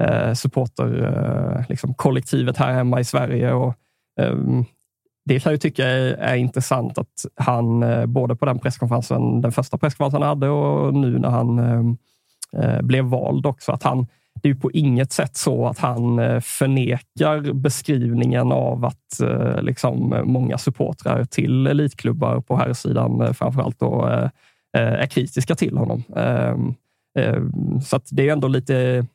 eh, 0.04 0.34
supporterkollektivet 0.34 1.60
eh, 1.60 1.70
liksom, 1.70 2.66
här 2.66 2.74
hemma 2.74 3.00
i 3.00 3.04
Sverige. 3.04 3.54
Och, 3.54 3.74
eh, 4.22 4.36
det 5.26 5.40
kan 5.40 5.52
jag 5.52 5.62
tycka 5.62 5.88
är, 5.88 6.14
är 6.14 6.36
intressant 6.36 6.98
att 6.98 7.26
han, 7.36 7.84
eh, 7.84 8.06
både 8.06 8.36
på 8.36 8.46
den 8.46 8.60
presskonferensen, 8.60 9.42
den 9.42 9.52
första 9.52 9.78
presskonferensen 9.78 10.22
han 10.22 10.30
hade 10.30 10.50
och 10.50 10.94
nu 10.94 11.20
när 11.20 11.30
han 11.30 11.60
ehm, 11.60 11.98
eh, 12.58 12.82
blev 12.82 13.06
vald 13.06 13.46
också, 13.46 13.72
att 13.72 13.84
han 13.84 14.08
det 14.42 14.50
är 14.50 14.54
på 14.54 14.72
inget 14.72 15.12
sätt 15.12 15.38
så 15.38 15.68
att 15.68 15.80
han 15.80 16.20
eh, 16.20 16.40
förnekar 16.40 17.54
beskrivningen 17.54 18.52
av 18.52 18.86
att 18.86 19.20
eh, 19.22 19.62
liksom, 19.62 20.22
många 20.24 20.58
supportrar 20.58 21.26
till 21.26 21.68
elitklubbar 21.68 22.42
på 22.42 22.58
här 22.58 22.74
sidan 22.74 23.34
framförallt 23.34 23.80
då, 23.80 24.06
är 24.74 25.08
kritiska 25.08 25.56
till 25.56 25.78
honom. 25.78 26.04
Ehm, 26.16 26.74
ehm, 27.20 27.82
så 27.82 28.00
det 28.12 28.30
är 28.30 28.34
ändå 28.34 28.48
lite 28.48 29.06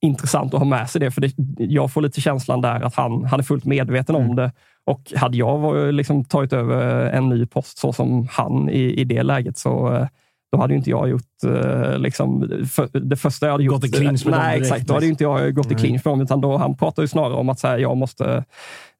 intressant 0.00 0.54
att 0.54 0.60
ha 0.60 0.66
med 0.66 0.90
sig 0.90 1.00
det, 1.00 1.10
för 1.10 1.20
det, 1.20 1.32
jag 1.58 1.92
får 1.92 2.02
lite 2.02 2.20
känslan 2.20 2.60
där 2.60 2.80
att 2.80 2.94
han, 2.94 3.24
han 3.24 3.40
är 3.40 3.44
fullt 3.44 3.64
medveten 3.64 4.14
mm. 4.14 4.30
om 4.30 4.36
det. 4.36 4.52
Och 4.86 5.12
hade 5.16 5.36
jag 5.36 5.94
liksom 5.94 6.24
tagit 6.24 6.52
över 6.52 7.10
en 7.10 7.28
ny 7.28 7.46
post 7.46 7.78
så 7.78 7.92
som 7.92 8.28
han 8.30 8.68
i, 8.68 9.00
i 9.00 9.04
det 9.04 9.22
läget 9.22 9.58
så, 9.58 10.06
då 10.52 10.58
hade 10.58 10.74
inte 10.74 10.90
jag 10.90 11.08
gjort 11.08 11.44
eh, 11.46 11.98
liksom, 11.98 12.48
för, 12.70 13.00
det 13.00 13.16
första 13.16 13.46
jag 13.46 13.52
hade 13.52 13.64
gjort. 13.64 13.74
Gått 13.74 13.84
i 13.84 13.92
clinch 13.92 14.26
med 14.26 14.34
dem 14.34 14.42
Nej, 14.42 14.58
direkt, 14.58 14.72
exakt. 14.72 14.88
Då 14.88 14.94
hade 14.94 15.06
ju 15.06 15.10
inte 15.10 15.24
jag 15.24 15.54
gått 15.54 15.72
i 15.72 15.74
clinch 15.74 16.02
med 16.04 16.12
dem, 16.12 16.20
utan 16.20 16.40
då, 16.40 16.56
han 16.56 16.76
pratar 16.76 17.02
ju 17.02 17.08
snarare 17.08 17.34
om 17.34 17.48
att 17.48 17.60
så 17.60 17.68
här, 17.68 17.78
jag 17.78 17.96
måste 17.96 18.44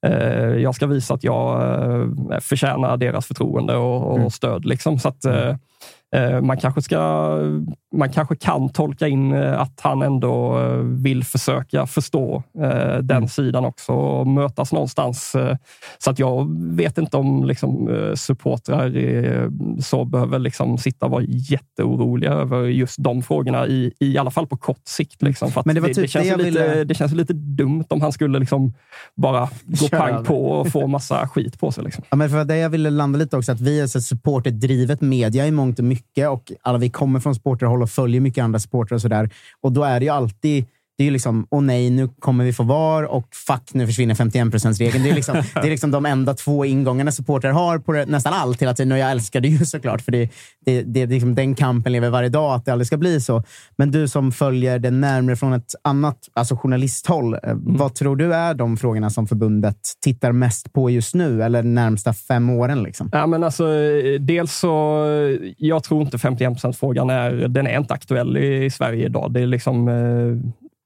eh, 0.07 0.13
jag 0.43 0.75
ska 0.75 0.87
visa 0.87 1.15
att 1.15 1.25
jag 1.25 1.63
eh, 1.63 2.41
förtjänar 2.41 2.97
deras 2.97 3.27
förtroende 3.27 3.77
och, 3.77 4.11
och 4.11 4.17
Mm. 4.19 4.31
stöd. 4.31 4.65
Liksom. 4.65 4.99
Så 4.99 5.09
att, 5.09 5.25
eh, 5.25 5.35
eh, 5.35 5.57
man, 6.43 6.57
kanske 6.57 6.83
ska, 6.83 6.99
man 7.97 8.09
kanske 8.13 8.37
kan 8.37 8.69
tolka 8.69 9.09
in 9.09 9.33
eh, 9.33 9.61
att 9.61 9.81
han 9.83 10.03
ändå 10.03 10.59
eh, 10.59 10.77
vill 10.79 11.25
försöka 11.25 11.87
förstå 11.87 12.43
eh, 12.59 12.97
den 12.99 13.17
Mm. 13.19 13.29
sidan 13.29 13.65
också 13.65 13.93
och 13.93 14.27
mötas 14.27 14.73
någonstans. 14.73 15.35
Eh, 15.35 15.57
så 15.99 16.11
att 16.11 16.19
jag 16.19 16.47
vet 16.77 16.99
inte 16.99 17.17
om 17.17 17.45
liksom, 17.45 17.89
eh, 17.95 18.15
supportrar 18.15 18.97
eh, 18.97 19.49
så 19.81 20.05
behöver 20.05 20.39
liksom 20.39 20.79
sitta 20.79 21.07
och 21.07 21.13
vara 21.13 21.23
jätteoroliga 21.27 22.33
över 22.33 22.63
just 22.65 22.97
de 23.03 23.23
frågorna, 23.23 23.67
i, 23.67 23.93
i 24.01 24.19
alla 24.19 24.31
fall 24.31 24.47
på 24.47 24.57
kort 24.57 24.83
sikt. 24.89 25.23
Liksom, 25.23 25.51
Men 25.65 25.75
det 25.75 25.81
var 25.81 25.89
typ 25.89 26.11
känns 26.11 26.25
det 26.25 26.31
jag 26.31 26.39
lite, 26.39 26.51
ville- 26.51 26.85
det 26.85 26.95
känns 26.95 27.13
lite 27.13 27.33
dumt 27.33 27.85
om 27.89 28.01
han 28.01 28.13
skulle 28.13 28.39
liksom 28.39 28.75
bara 29.17 29.49
gå 29.67 29.89
Köra 29.89 30.01
pang 30.01 30.25
på 30.25 30.51
och 30.51 30.69
få 30.69 30.87
massa 30.87 31.29
skit 31.29 31.61
på 31.61 31.73
sig. 31.73 31.85
Liksom. 31.85 32.05
Ja, 32.11 32.17
men 32.17 32.31
för 32.31 32.45
det 32.45 32.57
jag 32.57 32.71
ville 32.71 32.91
landa 32.91 33.19
lite 33.19 33.37
också, 33.37 33.53
att 33.53 33.61
vi 33.61 33.81
är 33.81 33.87
så 33.87 34.01
supporterdrivet 34.01 35.01
media 35.01 35.47
i 35.47 35.51
mångt 35.51 35.79
och 35.79 35.85
mycket 35.85 35.98
och 36.29 36.53
alla 36.63 36.79
vi 36.79 36.91
kommer 36.91 37.21
från 37.21 37.35
supporterhåll 37.35 37.83
och 37.83 37.91
följer 37.91 38.21
mycket 38.21 38.45
andra 38.45 38.59
supportrar 38.59 38.95
och 38.95 39.03
sådär. 39.03 39.31
Och 39.61 39.73
då 39.73 39.85
är 39.85 40.01
det 40.01 40.07
ju 40.07 40.11
alltid 40.11 40.67
det 40.99 41.03
är 41.03 41.05
ju 41.05 41.11
liksom, 41.11 41.47
åh 41.51 41.63
nej, 41.63 41.91
nu 41.91 42.09
kommer 42.19 42.45
vi 42.45 42.53
få 42.53 42.63
VAR 42.63 43.03
och 43.03 43.29
fuck, 43.35 43.75
nu 43.75 43.87
försvinner 43.87 44.15
51%-regeln. 44.15 45.05
Det 45.05 45.11
är 45.11 45.15
liksom, 45.15 45.43
det 45.55 45.61
är 45.61 45.71
liksom 45.71 45.91
de 45.91 46.07
enda 46.07 46.35
två 46.35 46.65
ingångarna 46.65 47.13
supportrar 47.13 47.51
har 47.51 47.79
på 47.79 47.93
det, 47.93 48.07
nästan 48.07 48.33
allt 48.33 48.63
hela 48.63 48.75
tiden. 48.75 48.93
Och 48.93 48.99
jag 48.99 49.11
älskar 49.11 49.41
det 49.41 49.49
ju 49.49 49.65
såklart, 49.65 50.01
för 50.01 50.13
det, 50.13 50.31
det, 50.67 50.83
det 50.83 51.03
är 51.03 51.07
liksom 51.07 51.35
den 51.35 51.55
kampen 51.55 51.93
lever 51.93 52.11
varje 52.11 52.29
dag, 52.29 52.55
att 52.55 52.65
det 52.65 52.73
aldrig 52.73 52.87
ska 52.87 52.97
bli 52.97 53.21
så. 53.21 53.43
Men 53.77 53.91
du 53.91 54.09
som 54.09 54.33
följer 54.33 54.79
det 54.79 54.91
närmare 54.91 55.37
från 55.37 55.53
ett 55.53 55.75
annat 55.83 56.19
alltså 56.35 56.57
journalisthåll, 56.57 57.35
eh, 57.35 57.41
vad 57.55 57.95
tror 57.95 58.17
du 58.17 58.35
är 58.35 58.55
de 58.55 58.77
frågorna 58.77 59.11
som 59.11 59.27
förbundet 59.27 59.79
tittar 60.05 60.33
mest 60.33 60.73
på 60.73 60.91
just 60.91 61.15
nu, 61.15 61.43
eller 61.43 61.63
närmsta 61.63 62.13
fem 62.13 62.51
åren? 62.51 62.83
Liksom? 62.83 63.09
Ja, 63.13 63.27
men 63.27 63.45
alltså, 63.45 63.75
eh, 63.75 64.21
dels 64.21 64.59
så, 64.59 65.05
eh, 65.05 65.53
jag 65.59 65.85
tror 65.85 66.03
inte 66.03 66.19
51 66.19 66.77
frågan 66.77 67.11
är, 67.11 67.49
den 67.49 67.67
är 67.67 67.79
inte 67.79 67.95
aktuell 67.95 68.37
i, 68.37 68.65
i 68.65 68.71
Sverige 68.71 69.07
idag. 69.07 69.33
Det 69.33 69.41
är 69.41 69.47
liksom, 69.47 69.89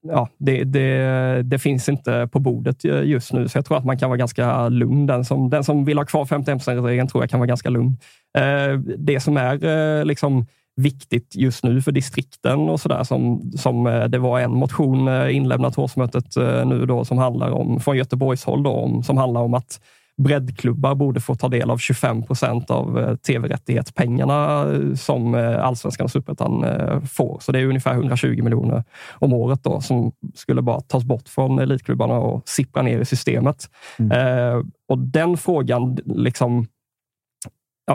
ja, 0.03 0.29
det, 0.39 0.65
det, 0.65 1.43
det 1.43 1.59
finns 1.59 1.89
inte 1.89 2.29
på 2.33 2.39
bordet 2.39 2.85
just 2.85 3.33
nu, 3.33 3.49
så 3.49 3.59
jag 3.59 3.67
tror 3.67 3.79
att 3.79 3.85
man 3.85 3.99
kan 3.99 4.11
vara 4.11 4.19
ganska 4.19 4.69
lugn. 4.69 5.07
Den 5.07 5.25
som, 5.25 5.51
den 5.51 5.65
som 5.65 5.85
vill 5.85 5.99
ha 5.99 6.05
kvar 6.05 6.27
51 6.27 6.69
regeln 6.69 7.09
tror 7.09 7.23
jag 7.23 7.31
kan 7.31 7.41
vara 7.41 7.47
ganska 7.47 7.71
lugn. 7.71 7.97
Eh, 8.39 8.79
det 8.99 9.21
som 9.21 9.37
är 9.37 9.65
eh, 9.65 10.05
liksom 10.05 10.47
viktigt 10.77 11.37
just 11.37 11.65
nu 11.65 11.83
för 11.83 11.93
distrikten 11.93 12.59
och 12.59 12.81
sådär 12.81 13.05
som, 13.05 13.53
som 13.57 13.87
eh, 13.87 14.05
det 14.05 14.19
var 14.19 14.41
en 14.41 14.55
motion 14.55 15.31
inlämnad 15.31 15.73
till 15.73 15.83
årsmötet 15.83 16.37
nu 16.67 16.87
då 16.87 17.05
som 17.05 17.19
handlar 17.19 17.51
om, 17.51 17.81
från 17.81 17.97
Göteborgshåll 17.97 18.63
då, 18.63 18.71
om, 18.71 19.03
som 19.03 19.17
handlar 19.17 19.41
om 19.41 19.55
att 19.55 19.81
breddklubbar 20.19 20.95
borde 20.95 21.21
få 21.21 21.35
ta 21.35 21.49
del 21.49 21.71
av 21.71 21.79
25 21.79 22.23
procent 22.23 22.71
av 22.71 22.99
eh, 22.99 23.17
tv-rättighetspengarna 23.17 24.73
eh, 24.73 24.95
som 24.95 25.35
eh, 25.35 25.65
allsvenskan 25.65 26.05
och 26.05 26.11
superettan 26.11 26.65
får. 27.09 27.39
Så 27.41 27.53
det 27.53 27.61
är 27.61 27.67
ungefär 27.67 27.95
120 27.95 28.43
miljoner 28.43 28.85
om 29.13 29.33
året 29.33 29.65
då, 29.65 29.81
som 29.81 30.13
skulle 30.35 30.63
bara 30.63 30.81
tas 30.81 31.05
bort 31.05 31.29
från 31.29 31.59
elitklubbarna 31.59 32.15
och 32.15 32.49
sippra 32.49 32.83
ner 32.83 33.01
i 33.01 33.05
systemet. 33.05 33.71
Eh, 33.99 34.63
och 34.89 34.99
den 34.99 35.37
frågan, 35.37 35.99
liksom, 36.05 36.67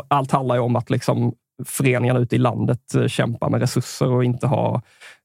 allt 0.08 0.32
handlar 0.32 0.56
ju 0.56 0.62
om 0.62 0.76
att 0.76 0.90
liksom, 0.90 1.34
föreningarna 1.66 2.20
ute 2.20 2.36
i 2.36 2.40
landet 2.40 2.96
eh, 2.96 3.08
kämpar 3.08 3.50
med 3.50 3.62
resurser 3.62 4.08
och 4.08 4.24
inte 4.24 4.48
har, 4.48 4.82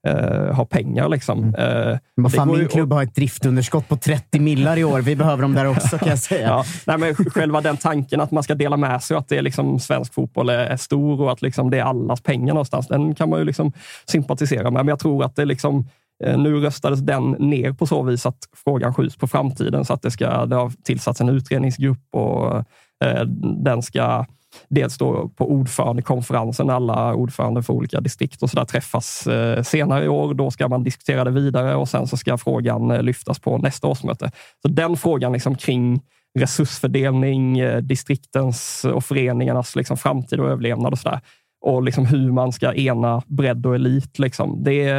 eh, 0.07 0.55
har 0.55 0.65
pengar. 0.65 1.09
Liksom. 1.09 1.55
Eh, 1.55 1.99
vad 2.15 2.33
det 2.33 2.37
fan, 2.37 2.49
min 2.49 2.69
klubb 2.69 2.93
har 2.93 3.03
ett 3.03 3.15
driftunderskott 3.15 3.89
på 3.89 3.97
30 3.97 4.41
millar 4.41 4.77
i 4.77 4.85
år. 4.85 5.01
Vi 5.01 5.17
behöver 5.17 5.43
dem 5.43 5.55
där 5.55 5.67
också 5.77 5.99
kan 5.99 6.09
jag 6.09 6.19
säga. 6.19 6.49
Ja, 6.49 6.65
nej, 6.87 6.99
men 6.99 7.15
själva 7.15 7.61
den 7.61 7.77
tanken 7.77 8.21
att 8.21 8.31
man 8.31 8.43
ska 8.43 8.55
dela 8.55 8.77
med 8.77 9.03
sig 9.03 9.15
och 9.15 9.21
att 9.21 9.29
det 9.29 9.39
är 9.39 9.43
liksom 9.43 9.81
svensk 9.81 10.15
fotboll 10.15 10.49
är, 10.49 10.59
är 10.59 10.77
stor 10.77 11.21
och 11.21 11.33
att 11.33 11.43
liksom 11.43 11.71
det 11.71 11.79
är 11.79 11.85
allas 11.85 12.21
pengar 12.21 12.55
någonstans. 12.55 12.89
Den 12.89 13.15
kan 13.15 13.31
man 13.31 13.39
ju 13.39 13.45
liksom 13.45 13.73
sympatisera 14.07 14.71
med. 14.71 14.73
Men 14.85 14.89
jag 14.89 14.99
tror 14.99 15.25
att 15.25 15.37
det 15.37 15.45
liksom 15.45 15.89
eh, 16.25 16.39
nu 16.39 16.61
röstades 16.61 17.01
den 17.01 17.31
ner 17.31 17.73
på 17.73 17.87
så 17.87 18.03
vis 18.03 18.27
att 18.27 18.49
frågan 18.65 18.95
skjuts 18.95 19.17
på 19.17 19.27
framtiden 19.27 19.85
så 19.85 19.95
att 19.95 20.03
det, 20.03 20.11
ska, 20.11 20.47
det 20.47 20.57
har 20.57 20.73
tillsatts 20.85 21.21
en 21.21 21.29
utredningsgrupp 21.29 22.07
och 22.13 22.57
eh, 23.05 23.25
den 23.65 23.83
ska 23.83 24.27
dels 24.69 24.99
då 24.99 25.29
på 25.29 25.51
ordförandekonferensen, 25.51 26.71
alla 26.71 27.15
ordförande 27.15 27.63
för 27.63 27.73
olika 27.73 28.01
distrikt 28.01 28.43
och 28.43 28.51
så 28.51 28.57
där 28.57 28.65
träffas 28.65 29.27
eh, 29.27 29.63
senare 29.63 30.05
i 30.05 30.09
år. 30.09 30.35
Då 30.35 30.51
ska 30.51 30.69
man 30.69 30.83
diskutera 30.83 31.25
det 31.25 31.31
vidare 31.31 31.75
och 31.75 31.89
sen 31.89 32.07
så 32.07 32.17
ska 32.17 32.39
frågan 32.39 32.91
eh, 32.91 33.03
lyftas 33.03 33.39
på 33.39 33.59
nästa 33.59 33.87
årsmöte. 33.87 34.31
Så 34.63 34.69
den 34.69 34.97
frågan 34.97 35.33
liksom 35.33 35.55
kring 35.55 36.01
resursfördelning, 36.39 37.59
eh, 37.59 37.79
distriktens 37.79 38.85
och 38.85 39.05
föreningarnas 39.05 39.77
liksom 39.77 39.97
framtid 39.97 40.41
och 40.41 40.51
överlevnad 40.51 40.93
och 40.93 40.99
sådär. 40.99 41.21
Och 41.65 41.83
liksom 41.83 42.07
hur 42.07 42.33
man 42.33 42.53
ska 42.53 42.75
ena 42.75 43.23
bredd 43.27 43.67
och 43.67 43.75
elit. 43.75 44.19
Liksom. 44.19 44.65
Det, 44.65 44.93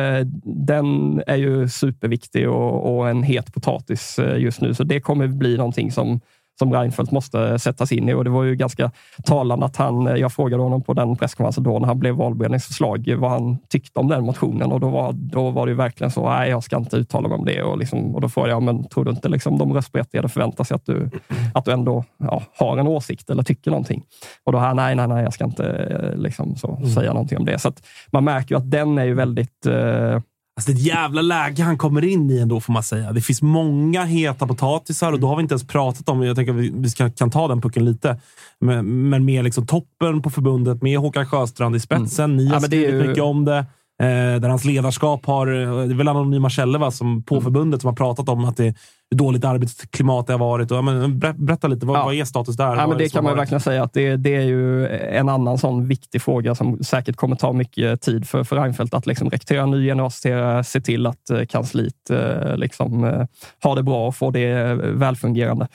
den 0.44 1.22
är 1.28 1.36
ju 1.36 1.70
superviktig 1.70 2.50
och, 2.50 2.96
och 2.96 3.10
en 3.10 3.24
het 3.24 3.54
potatis 3.54 4.20
just 4.38 4.62
nu. 4.62 4.74
Så 4.74 4.84
det 4.84 5.02
kommer 5.02 5.28
bli 5.28 5.58
någonting 5.58 5.92
som 5.92 6.20
som 6.60 6.74
Reinfeldt 6.74 7.12
måste 7.12 7.60
sättas 7.60 7.92
in 7.92 8.10
i. 8.10 8.14
Och 8.14 8.24
det 8.24 8.30
var 8.30 8.44
ju 8.44 8.56
ganska 8.56 8.92
talande 9.24 9.66
att 9.66 9.76
han, 9.76 10.06
jag 10.06 10.32
frågade 10.32 10.64
honom 10.64 10.84
på 10.84 10.94
den 10.94 11.16
presskonferensen 11.16 11.64
då 11.64 11.80
när 11.80 11.88
han 11.88 12.00
blev 12.00 12.16
valberedningsförslag 12.16 13.16
vad 13.18 13.32
han 13.32 13.58
tyckte 13.70 14.00
om 14.00 14.08
den 14.08 14.26
motionen 14.26 14.72
och 14.72 14.80
då 14.80 14.90
var, 14.90 15.14
då 15.14 15.50
var 15.50 15.66
det 15.66 15.70
ju 15.70 15.76
verkligen 15.76 16.12
så, 16.12 16.30
nej 16.30 16.50
jag 16.50 16.64
ska 16.64 16.78
inte 16.78 16.98
uttala 16.98 17.28
mig 17.28 17.38
om 17.38 17.46
det. 17.46 17.64
Och, 17.64 17.78
liksom, 17.78 18.16
och 18.16 18.22
då 18.22 18.30
frågade 18.30 18.54
jag, 18.54 18.64
men 18.64 18.90
tror 18.90 19.06
du 19.06 19.12
inte 19.12 19.30
liksom, 19.30 19.58
de 19.58 19.74
röstberättigade 19.74 20.30
förväntar 20.30 20.64
sig 20.64 20.76
att 20.76 20.86
du, 20.86 21.10
att 21.54 21.66
du 21.66 21.72
ändå 21.72 22.04
ja, 22.18 22.44
har 22.58 22.78
en 22.78 22.88
åsikt 22.88 23.30
eller 23.30 23.44
tycker 23.44 23.72
någonting? 23.72 24.04
Och 24.44 24.52
då, 24.52 24.58
här, 24.58 24.74
nej, 24.74 24.96
nej, 24.96 25.08
nej, 25.08 25.24
jag 25.24 25.34
ska 25.34 25.44
inte 25.44 25.66
eh, 25.66 26.18
liksom, 26.18 26.56
så, 26.56 26.80
säga 26.96 27.14
någonting 27.14 27.38
om 27.38 27.46
det. 27.46 27.60
Så 27.60 27.72
man 28.12 28.24
märker 28.24 28.56
ju 28.56 28.58
att 28.58 28.72
den 28.72 28.98
är 28.98 29.06
ju 29.06 29.14
väldigt 29.14 29.66
eh, 29.66 30.20
Alltså 30.56 30.72
det 30.72 30.78
är 30.78 30.80
ett 30.82 30.88
jävla 30.88 31.22
läge 31.22 31.64
han 31.64 31.78
kommer 31.78 32.04
in 32.06 32.30
i 32.32 32.40
ändå, 32.40 32.60
får 32.62 32.74
man 32.74 32.84
säga. 32.84 33.12
Det 33.12 33.22
finns 33.22 33.42
många 33.42 34.04
heta 34.04 34.48
potatisar 34.48 35.12
och 35.14 35.20
då 35.20 35.28
har 35.28 35.36
vi 35.36 35.42
inte 35.42 35.54
ens 35.54 35.68
pratat 35.68 36.10
om, 36.10 36.24
jag 36.24 36.36
tänker 36.36 36.54
att 36.54 36.60
vi, 36.60 36.72
vi 36.76 36.90
ska, 36.90 37.10
kan 37.10 37.30
ta 37.32 37.48
den 37.48 37.62
pucken 37.62 37.86
lite, 37.86 38.20
men, 38.60 39.10
men 39.10 39.26
med 39.26 39.44
liksom 39.44 39.68
toppen 39.68 40.22
på 40.22 40.30
förbundet, 40.30 40.82
med 40.82 41.00
Håkan 41.00 41.26
Sjöstrand 41.26 41.76
i 41.76 41.80
spetsen. 41.80 42.36
Ni 42.36 42.48
har 42.48 42.56
Ja, 42.56 42.60
skrivit 42.62 42.94
ju- 42.94 43.08
mycket 43.08 43.24
om 43.24 43.46
det. 43.46 43.58
Eh, 44.02 44.40
där 44.42 44.50
hans 44.50 44.66
ledarskap 44.66 45.26
har... 45.26 45.48
Det 45.88 45.94
är 45.94 45.98
väl 45.98 46.08
Anonyma 46.08 46.50
källor 46.50 46.80
va, 46.80 46.92
som, 46.92 47.24
på 47.24 47.42
förbundet 47.42 47.82
som 47.82 47.88
har 47.88 47.96
pratat 47.96 48.30
om 48.30 48.46
att 48.46 48.58
det 48.58 48.76
hur 49.14 49.18
dåligt 49.18 49.46
arbetsklimat 49.46 50.28
det 50.28 50.34
har 50.34 50.40
varit. 50.40 50.72
Och, 50.72 50.78
ja, 50.78 50.82
men, 50.82 51.20
ber- 51.20 51.34
berätta 51.34 51.68
lite, 51.68 51.86
vad, 51.86 51.98
Ja. 51.98 52.06
vad 52.06 52.14
är 52.14 52.26
status 52.26 52.56
där? 52.58 52.76
Ja, 52.76 52.88
men 52.88 52.98
det 52.98 53.10
kan 53.14 53.24
man 53.24 53.38
verkligen 53.38 53.62
säga 53.62 53.84
att 53.84 53.94
det, 53.94 54.16
det 54.16 54.36
är 54.36 54.42
ju 54.42 54.88
en 54.88 55.30
annan 55.30 55.58
sån 55.58 55.88
viktig 55.88 56.22
fråga 56.22 56.56
som 56.56 56.84
säkert 56.84 57.16
kommer 57.16 57.36
ta 57.36 57.54
mycket 57.54 58.02
tid 58.02 58.28
för, 58.28 58.44
för 58.44 58.56
Reinfeldt 58.56 58.94
att 58.94 59.06
liksom 59.08 59.30
rekrytera 59.30 59.62
en 59.64 59.72
ny 59.72 59.88
generalsekreterare, 59.88 60.64
se 60.64 60.82
till 60.82 61.08
att 61.08 61.30
eh, 61.30 61.46
kansliet 61.46 62.10
eh, 62.10 62.58
liksom, 62.58 63.04
eh, 63.04 63.26
har 63.64 63.76
det 63.76 63.84
bra 63.84 64.08
och 64.08 64.16
får 64.16 64.32
det 64.32 64.74
välfungerande. 64.76 65.68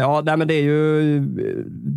Ja, 0.00 0.22
nej, 0.24 0.36
men 0.36 0.48
det 0.48 0.54
är 0.54 0.62
ju, 0.62 1.20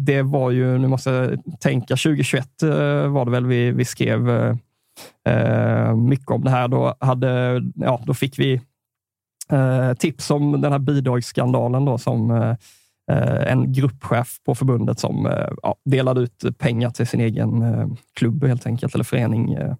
det 0.08 0.22
var 0.22 0.52
ju, 0.52 0.78
nu 0.78 0.88
måste 0.88 1.10
jag 1.10 1.60
tänka, 1.60 1.88
2021 1.96 2.64
eh, 2.64 2.70
var 3.08 3.26
det 3.26 3.32
väl 3.32 3.46
vi, 3.46 3.72
vi 3.72 3.86
skrev 3.86 4.20
mycket 5.96 6.30
om 6.32 6.44
det 6.44 6.50
här. 6.50 6.68
Då, 6.68 6.96
hade, 7.00 7.62
ja, 7.76 8.02
då 8.06 8.14
fick 8.14 8.40
vi 8.40 8.62
eh, 9.52 9.94
tips 9.94 10.32
om 10.32 10.62
den 10.62 10.72
här 10.72 10.80
bidragsskandalen 10.80 11.86
då, 11.86 11.98
som 11.98 12.32
eh, 12.32 12.56
eh 13.12 13.52
en 13.52 13.74
gruppchef 13.74 14.40
på 14.46 14.56
förbundet 14.56 15.00
som 15.00 15.26
eh, 15.26 15.50
ja, 15.64 15.76
delade 15.86 16.22
ut 16.22 16.58
pengar 16.58 16.90
till 16.90 17.08
sin 17.08 17.22
egen 17.22 17.62
eh, 17.62 17.88
klubb 18.16 18.44
helt 18.44 18.66
enkelt, 18.66 18.94
eller 18.96 19.04
förening. 19.04 19.54
eh. 19.54 19.76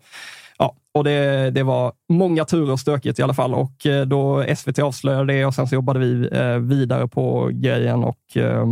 Ja, 0.62 0.76
och 0.94 1.04
det, 1.04 1.52
det 1.52 1.64
var 1.64 1.94
många 2.10 2.46
turer 2.46 2.72
och 2.72 2.80
stökigt 2.80 3.20
i 3.20 3.24
alla 3.24 3.34
fall 3.34 3.54
och 3.54 3.86
eh, 3.86 4.06
då 4.06 4.46
SVT 4.56 4.80
avslöjade 4.80 5.34
det 5.34 5.46
och 5.46 5.56
sen 5.56 5.68
så 5.68 5.76
jobbade 5.76 6.00
vi 6.00 6.30
eh, 6.32 6.58
vidare 6.58 7.08
på 7.08 7.50
grejen 7.54 8.04
och 8.04 8.38
eh, 8.38 8.66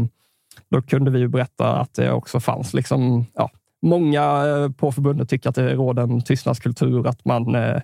då 0.69 0.81
kunde 0.81 1.11
vi 1.11 1.19
ju 1.19 1.27
berätta 1.27 1.75
att 1.75 1.93
det 1.93 2.11
också 2.11 2.39
fanns 2.39 2.73
liksom, 2.73 3.25
ja, 3.33 3.49
många 3.81 4.47
eh, 4.47 4.71
på 4.71 4.91
förbundet 4.91 5.29
tycker 5.29 5.49
att 5.49 5.55
det 5.55 5.73
råder 5.73 6.03
en 6.03 6.21
tystnadskultur, 6.21 7.07
att 7.07 7.25
man 7.25 7.55
eh, 7.55 7.81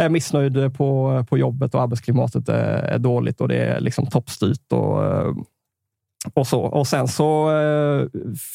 är 0.00 0.08
missnöjd 0.08 0.74
på, 0.76 1.24
på 1.28 1.38
jobbet 1.38 1.74
och 1.74 1.82
arbetsklimatet 1.82 2.48
är, 2.48 2.82
är 2.82 2.98
dåligt 2.98 3.40
och 3.40 3.48
det 3.48 3.56
är 3.56 3.80
liksom 3.80 4.06
toppstyrt. 4.06 4.72
Och, 4.72 5.02
och, 6.34 6.46
så. 6.46 6.60
och 6.60 6.86
sen 6.86 7.08
så 7.08 7.58
eh, 7.58 8.06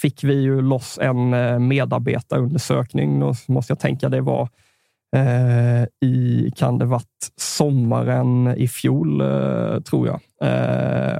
fick 0.01 0.23
vi 0.23 0.33
ju 0.33 0.61
loss 0.61 0.99
en 1.01 1.33
eh, 1.33 1.59
medarbetarundersökning. 1.59 3.19
Då 3.19 3.33
måste 3.47 3.71
jag 3.71 3.79
tänka 3.79 4.09
det 4.09 4.21
var 4.21 4.49
eh, 5.15 6.07
i, 6.09 6.51
kan 6.55 6.77
det 6.77 6.85
varit 6.85 7.31
sommaren 7.35 8.53
i 8.57 8.67
fjol, 8.67 9.23
tror 9.83 10.07
jag. 10.07 10.19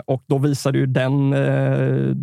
Och 0.05 0.23
då 0.27 0.37
visade 0.37 0.77
ju 0.77 0.85
den, 0.85 1.35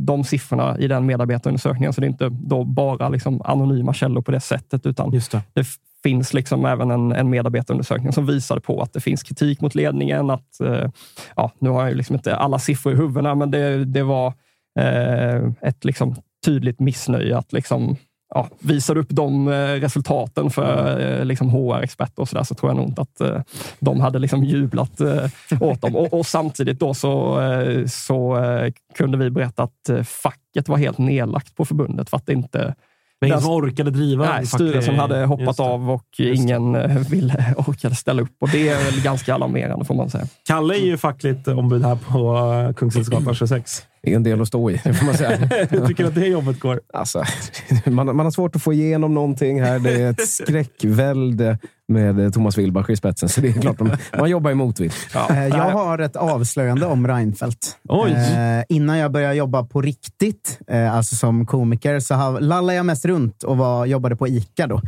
de 0.06 0.24
siffrorna 0.24 0.78
i 0.78 0.88
den 0.88 1.06
medarbetarundersökningen, 1.06 1.92
så 1.92 2.00
det 2.00 2.06
är 2.06 2.08
inte 2.08 2.28
då 2.28 2.64
bara 2.64 3.08
liksom 3.08 3.42
anonyma 3.44 3.94
källor 3.94 4.22
på 4.22 4.30
det 4.30 4.40
sättet, 4.40 4.86
utan 4.86 5.10
det. 5.10 5.30
det 5.52 5.66
finns 6.02 6.34
liksom 6.34 6.64
även 6.64 6.90
en, 6.90 7.12
en 7.12 7.30
medarbetarundersökning 7.30 8.12
som 8.12 8.26
visar 8.26 8.58
på 8.58 8.82
att 8.82 8.92
det 8.92 9.00
finns 9.00 9.22
kritik 9.22 9.60
mot 9.60 9.74
ledningen. 9.74 10.30
Att, 10.30 10.60
eh, 10.60 10.90
ja, 11.36 11.52
nu 11.58 11.68
har 11.70 11.86
jag 11.86 11.96
liksom 11.96 12.16
inte 12.16 12.36
alla 12.36 12.58
siffror 12.58 12.92
i 12.92 12.96
huvudet, 12.96 13.38
men 13.38 13.50
det, 13.50 13.84
det 13.84 14.02
var 14.02 14.34
eh, 14.78 15.50
ett 15.60 15.84
liksom 15.84 16.16
tydligt 16.44 16.80
missnöje 16.80 17.38
att 17.38 17.52
liksom, 17.52 17.96
ja, 18.34 18.48
visar 18.58 18.96
upp 18.96 19.10
de 19.10 19.48
eh, 19.48 19.52
resultaten 19.52 20.50
för 20.50 21.00
eh, 21.00 21.24
liksom 21.24 21.50
HR-experter 21.50 22.22
och 22.22 22.28
så 22.28 22.36
där, 22.36 22.44
så 22.44 22.54
tror 22.54 22.70
jag 22.70 22.76
nog 22.76 22.88
inte 22.88 23.02
att 23.02 23.20
eh, 23.20 23.42
de 23.78 24.00
hade 24.00 24.18
liksom 24.18 24.44
jublat 24.44 25.00
eh, 25.00 25.24
åt 25.60 25.80
dem. 25.80 25.96
Och, 25.96 26.14
och 26.14 26.26
samtidigt 26.26 26.80
då 26.80 26.94
så, 26.94 27.40
eh, 27.40 27.86
så 27.86 28.36
eh, 28.36 28.72
kunde 28.94 29.18
vi 29.18 29.30
berätta 29.30 29.62
att 29.62 29.88
eh, 29.88 30.02
facket 30.02 30.68
var 30.68 30.76
helt 30.76 30.98
nedlagt 30.98 31.56
på 31.56 31.64
förbundet 31.64 32.10
för 32.10 32.16
att 32.16 32.26
det 32.26 32.32
inte 32.32 32.74
men 33.20 33.28
ingen 33.28 33.40
som 33.40 33.50
orkade 33.50 33.90
driva 33.90 34.24
Nej, 34.24 34.46
styrelsen 34.46 34.94
hade 34.94 35.24
hoppat 35.24 35.60
av 35.60 35.90
och 35.90 36.06
ingen 36.18 36.74
eh, 36.74 36.98
ville 37.10 37.54
orkade 37.56 37.94
ställa 37.94 38.22
upp. 38.22 38.36
Och 38.40 38.48
det 38.48 38.68
är 38.68 38.84
väl 38.84 39.02
ganska 39.02 39.34
alarmerande 39.34 39.84
får 39.84 39.94
man 39.94 40.10
säga. 40.10 40.26
Kalle 40.46 40.74
är 40.74 40.84
ju 40.84 40.96
fackligt 40.98 41.48
ombud 41.48 41.84
här 41.84 41.96
på 41.96 42.36
uh, 42.36 42.72
Kungshällsgatan 42.72 43.34
26. 43.34 43.82
Det 44.02 44.12
är 44.12 44.16
en 44.16 44.22
del 44.22 44.40
att 44.40 44.48
stå 44.48 44.70
i, 44.70 44.78
får 44.94 45.04
man 45.06 45.14
säga. 45.14 45.36
Hur 45.70 45.86
tycker 45.86 46.02
du 46.04 46.08
att 46.08 46.14
det 46.14 46.26
jobbet 46.26 46.60
går? 46.60 46.80
Alltså, 46.94 47.24
man, 47.86 48.06
man 48.16 48.18
har 48.26 48.30
svårt 48.30 48.56
att 48.56 48.62
få 48.62 48.72
igenom 48.72 49.14
någonting 49.14 49.62
här. 49.62 49.78
Det 49.78 50.02
är 50.02 50.10
ett 50.10 50.28
skräckvälde 50.28 51.58
med 51.88 52.20
eh, 52.20 52.30
Thomas 52.30 52.58
Wilbach 52.58 52.90
i 52.90 52.96
spetsen. 52.96 53.28
Så 53.28 53.40
det 53.40 53.48
är 53.48 53.52
klart, 53.52 53.80
man, 53.80 53.96
man 54.18 54.30
jobbar 54.30 54.50
i 54.50 54.54
motvind. 54.54 54.92
Eh, 55.30 55.46
Jag 55.46 55.70
har 55.70 55.98
ett 55.98 56.16
avslöjande 56.16 56.86
om 56.86 57.08
Reinfeldt. 57.08 57.76
Oj. 57.88 58.10
Eh, 58.10 58.64
innan 58.68 58.98
jag 58.98 59.12
började 59.12 59.34
jobba 59.34 59.64
på 59.64 59.80
riktigt, 59.82 60.58
eh, 60.68 60.94
alltså 60.94 61.16
som 61.16 61.46
komiker, 61.46 62.00
så 62.00 62.14
har- 62.14 62.40
lallade 62.40 62.74
jag 62.76 62.86
mest 62.86 63.04
runt 63.04 63.42
och 63.42 63.56
var, 63.56 63.86
jobbade 63.86 64.16
på 64.16 64.28
ICA. 64.28 64.66
Då. 64.66 64.80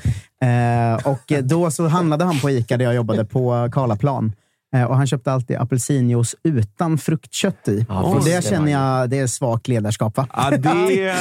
Eh, 0.46 1.06
och 1.12 1.32
då 1.42 1.70
så 1.70 1.86
handlade 1.88 2.24
han 2.24 2.40
på 2.40 2.50
ICA 2.50 2.76
där 2.76 2.84
jag 2.84 2.94
jobbade 2.94 3.24
på 3.24 3.68
Karlaplan. 3.72 4.32
Eh, 4.74 4.84
och 4.84 4.96
han 4.96 5.06
köpte 5.06 5.32
alltid 5.32 5.56
apelsinjuice 5.56 6.34
utan 6.42 6.98
fruktkött 6.98 7.68
i. 7.68 7.86
och 7.88 8.16
visst, 8.16 8.26
det 8.26 8.36
det 8.36 8.44
känner 8.44 8.72
jag 8.72 9.10
det 9.10 9.18
är 9.18 9.26
svagt 9.26 9.68
ledarskap, 9.68 10.16
va? 10.16 10.26
Ja, 10.36 10.50
det, 10.50 11.14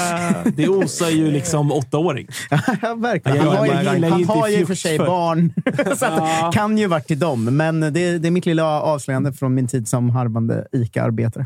det 0.55 0.67
osar 0.69 1.09
ju 1.09 1.31
liksom 1.31 1.71
åttaåring. 1.71 2.27
Ja, 2.81 2.95
verkligen. 2.95 3.47
Han 3.47 3.57
har 3.57 3.65
ju, 3.65 3.71
han 4.09 4.23
har 4.23 4.47
ju 4.47 4.61
och 4.61 4.67
för 4.67 4.75
sig 4.75 4.97
barn, 4.97 5.53
så 5.97 6.05
att, 6.05 6.53
kan 6.53 6.77
ju 6.77 6.87
varit 6.87 7.07
till 7.07 7.19
dem. 7.19 7.43
Men 7.57 7.79
det, 7.79 7.89
det 8.17 8.27
är 8.27 8.31
mitt 8.31 8.45
lilla 8.45 8.81
avslöjande 8.81 9.33
från 9.33 9.53
min 9.53 9.67
tid 9.67 9.87
som 9.87 10.09
harvande 10.09 10.67
ICA-arbetare. 10.71 11.45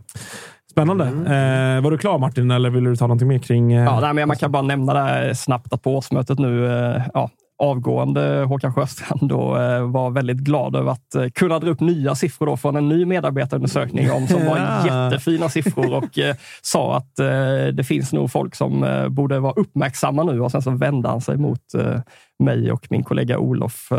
Spännande. 0.72 1.06
Eh, 1.06 1.84
var 1.84 1.92
du 1.92 1.98
klar 1.98 2.18
Martin, 2.18 2.52
eller 2.52 2.70
vill 2.70 2.84
du 2.84 2.96
ta 2.96 3.08
någonting 3.08 3.28
mer 3.28 3.40
kring... 3.40 3.74
Eh, 3.74 3.84
Ja, 3.84 4.00
nej, 4.00 4.14
men 4.14 4.28
man 4.28 4.38
kan 4.38 4.52
bara 4.52 4.62
nämna 4.62 4.94
det 4.94 5.00
här 5.00 5.34
snabbt 5.34 5.74
att 5.74 5.82
på 5.82 5.96
årsmötet 5.96 6.40
nu, 6.40 6.66
eh, 6.66 7.02
ja, 7.14 7.30
avgående 7.58 8.44
Håkan 8.44 8.74
Sjöstrand 8.74 9.30
då, 9.30 9.58
eh, 9.58 9.92
var 9.92 10.10
väldigt 10.10 10.38
glad 10.38 10.76
över 10.76 10.92
att 10.92 11.16
eh, 11.16 11.28
kunna 11.30 11.60
dra 11.60 11.70
upp 11.70 11.80
nya 11.80 12.16
siffror 12.16 12.46
då 12.46 12.58
från 12.58 12.76
en 12.76 12.90
ny 12.90 13.06
medarbetarundersökning 13.06 14.12
om 14.12 14.28
som 14.28 14.46
var 14.46 14.58
Ja. 14.88 15.06
jättefina 15.06 15.50
siffror 15.50 15.94
och 15.94 16.20
eh, 16.20 16.36
sa 16.62 16.98
att 16.98 17.16
det 17.74 17.88
finns 17.88 18.14
nog 18.14 18.32
folk 18.32 18.56
som 18.56 19.06
borde 19.10 19.40
vara 19.40 19.54
uppmärksamma 19.54 20.24
nu 20.24 20.42
och 20.42 20.52
sen 20.52 20.62
så 20.62 20.72
vände 20.72 21.10
han 21.10 21.22
sig 21.22 21.38
mot 21.38 21.62
mig 22.40 22.72
och 22.72 22.88
min 22.90 23.04
kollega 23.04 23.38
Olof 23.38 23.90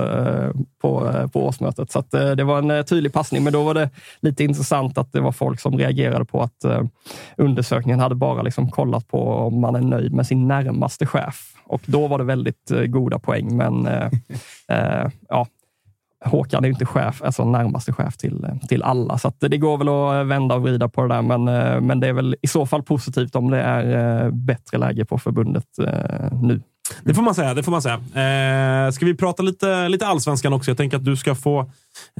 på, 0.83 1.13
på 1.33 1.47
årsmötet. 1.47 1.93
Så 1.93 2.05
det 2.11 2.45
var 2.45 2.59
en 2.73 2.85
tydlig 2.85 3.13
passning, 3.13 3.45
men 3.45 3.53
då 3.53 3.63
var 3.65 3.75
det 3.75 3.91
lite 4.21 4.45
intressant 4.45 4.99
att 4.99 5.13
det 5.13 5.21
var 5.21 5.33
folk 5.33 5.61
som 5.61 5.79
reagerade 5.79 6.25
på 6.25 6.43
att 6.43 6.65
undersökningen 7.37 8.01
hade 8.01 8.15
bara 8.15 8.43
liksom 8.43 8.71
kollat 8.71 9.09
på 9.09 9.29
om 9.33 9.61
man 9.61 9.75
är 9.77 9.81
nöjd 9.81 10.13
med 10.13 10.27
sin 10.27 10.49
närmaste 10.49 11.07
chef. 11.07 11.56
Och 11.69 11.83
då 11.87 12.07
var 12.09 12.19
det 12.19 12.25
väldigt 12.25 12.71
eh, 12.71 12.83
goda 12.83 13.19
poäng, 13.19 13.57
men 13.57 13.87
eh, 13.87 14.11
eh, 14.69 15.11
ja, 15.29 15.47
Håkan 16.25 16.64
är 16.64 16.69
ju 16.69 16.73
inte 16.73 16.87
chef, 16.87 17.23
alltså 17.23 17.45
närmaste 17.45 17.93
chef 17.93 18.17
till, 18.17 18.47
till 18.69 18.83
alla. 18.83 19.19
Så 19.19 19.33
det 19.39 19.59
går 19.59 19.79
väl 19.79 19.89
att 19.89 20.27
vända 20.27 20.55
och 20.55 20.62
vrida 20.62 20.89
på 20.89 21.03
det 21.03 21.14
där, 21.14 21.23
men, 21.23 21.45
men 21.87 22.01
det 22.01 22.09
är 22.09 22.12
väl 22.12 22.37
i 22.43 22.47
så 22.47 22.67
fall 22.67 22.83
positivt 22.83 23.37
om 23.37 23.51
det 23.51 23.61
är 23.61 24.31
bättre 24.31 24.79
läge 24.79 25.05
på 25.05 25.19
förbundet 25.19 25.64
nu. 26.43 26.62
Det 27.03 27.14
får 27.14 27.23
man 27.23 27.35
säga. 27.35 27.55
Det 27.55 27.62
får 27.62 27.73
man 27.73 27.83
säga. 27.83 27.95
Eh, 27.95 28.91
ska 28.91 29.07
vi 29.07 29.14
prata 29.14 29.43
lite, 29.43 29.89
lite 29.89 30.07
allsvenskan 30.07 30.53
också? 30.53 30.71
Jag 30.71 30.79
tänker 30.79 30.97
att 30.97 31.05
du 31.05 31.17
ska 31.17 31.35
få 31.35 31.61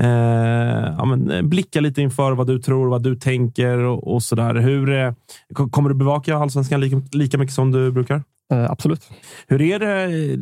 eh, 0.01 0.07
ja, 0.99 1.05
men, 1.05 1.49
blicka 1.49 1.81
lite 1.81 2.03
inför 2.03 2.33
vad 2.33 2.47
du 2.47 2.59
tror, 2.59 2.89
vad 2.89 3.03
du 3.03 3.17
tänker 3.17 3.79
och, 3.79 4.15
och 4.15 4.23
sådär. 4.23 4.55
Hur, 4.55 4.91
eh, 4.93 5.13
ko- 5.55 5.69
kommer 5.69 5.89
du 5.89 5.95
bevaka 5.95 6.37
allsvenskan 6.37 6.81
lika, 6.81 6.97
lika 7.13 7.39
mycket 7.39 7.55
som 7.55 7.73
du 7.73 7.93
brukar? 7.93 8.23
Eh, 8.53 8.71
absolut. 8.71 9.11
Hur 9.47 9.63
är 9.63 9.79
det 9.79 10.03
eh, 10.05 10.39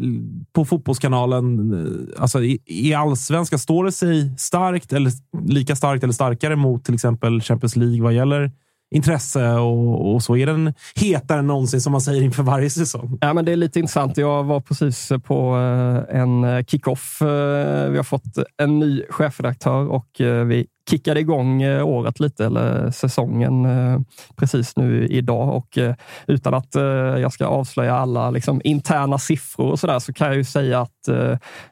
på 0.53 0.65
Fotbollskanalen? 0.65 1.73
Eh, 1.73 2.23
alltså, 2.23 2.43
i, 2.43 2.59
I 2.67 2.95
allsvenskan, 2.95 3.59
står 3.59 3.85
det 3.85 3.93
sig 3.93 4.35
starkt 4.39 4.93
eller 4.93 5.13
lika 5.47 5.77
starkt 5.77 6.05
eller 6.05 6.15
starkare 6.15 6.57
mot 6.57 6.85
till 6.85 6.95
exempel 6.95 7.41
Champions 7.41 7.77
League 7.77 8.03
vad 8.03 8.13
gäller 8.13 8.51
intresse 8.95 9.51
och, 9.51 10.15
och 10.15 10.23
så? 10.23 10.37
Är 10.37 10.47
den 10.47 10.75
hetare 10.97 11.39
än 11.39 11.47
någonsin 11.47 11.81
som 11.81 11.93
man 11.93 12.01
säger 12.01 12.23
inför 12.23 12.43
varje 12.43 12.71
säsong? 12.71 13.19
Ja, 13.21 13.35
men 13.35 13.45
det 13.45 13.53
är 13.53 13.57
lite 13.57 13.79
intressant. 13.79 14.17
Jag 14.17 14.45
var 14.45 14.61
precis 14.61 15.13
på 15.25 15.57
eh, 15.57 16.21
en 16.21 16.45
eh, 16.45 16.65
kickoff. 16.65 17.23
Eh, 17.23 17.91
vi 17.91 17.97
har 17.97 18.05
fått 18.05 18.39
en 18.57 18.79
ny 18.79 19.03
chefredaktör 19.11 19.87
och 19.87 20.07
vi 20.47 20.67
kickade 20.91 21.21
igång 21.21 21.65
året 21.65 22.21
lite, 22.21 22.47
eller 22.47 22.91
säsongen, 22.91 23.67
precis 24.37 24.77
nu 24.77 25.07
idag. 25.07 25.57
Och 25.57 25.79
utan 26.27 26.55
att 26.55 26.75
jag 27.21 27.33
ska 27.33 27.47
avslöja 27.47 27.95
alla 27.95 28.31
liksom, 28.31 28.61
interna 28.65 29.19
siffror 29.19 29.71
och 29.71 29.79
så 29.79 29.87
där, 29.87 29.99
så 29.99 30.13
kan 30.13 30.27
jag 30.27 30.37
ju 30.37 30.45
säga 30.45 30.81
att 30.81 31.09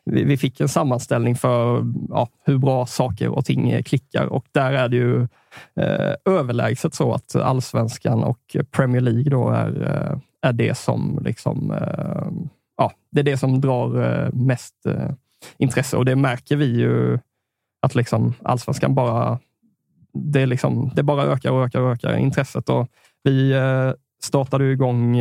vi 0.04 0.36
fick 0.36 0.60
en 0.60 0.68
sammanställning 0.68 1.36
för 1.36 1.84
ja, 2.08 2.28
hur 2.44 2.58
bra 2.58 2.86
saker 2.86 3.28
och 3.28 3.44
ting 3.44 3.82
klickar 3.82 4.26
och 4.26 4.44
där 4.52 4.72
är 4.72 4.88
det 4.88 4.96
ju 4.96 5.28
eh, 5.76 6.14
överlägset 6.24 6.94
så 6.94 7.14
att 7.14 7.36
allsvenskan 7.36 8.24
och 8.24 8.56
Premier 8.70 9.00
League 9.00 9.30
då 9.30 9.50
är, 9.50 9.82
eh, 9.82 10.18
är 10.48 10.52
det 10.52 10.74
som 10.78 11.20
liksom, 11.24 11.70
eh, 11.70 12.26
ja, 12.76 12.92
det 13.10 13.20
är 13.20 13.24
det 13.24 13.36
som 13.36 13.60
drar 13.60 14.02
eh, 14.02 14.32
mest 14.32 14.86
eh, 14.86 15.10
intresse. 15.58 15.96
Och 15.96 16.04
det 16.04 16.16
märker 16.16 16.56
vi 16.56 16.66
ju 16.80 17.18
att 17.82 17.94
liksom 17.94 18.34
allsvenskan 18.42 18.94
bara, 18.94 19.38
det, 20.12 20.46
liksom, 20.46 20.90
det 20.94 21.02
bara 21.02 21.24
ökar 21.24 21.50
och 21.50 21.64
ökar 21.64 21.80
och 21.80 21.92
ökar 21.92 22.16
intresset. 22.16 22.68
Och 22.68 22.88
vi 23.22 23.54
startade 24.22 24.64
ju 24.64 24.72
igång 24.72 25.20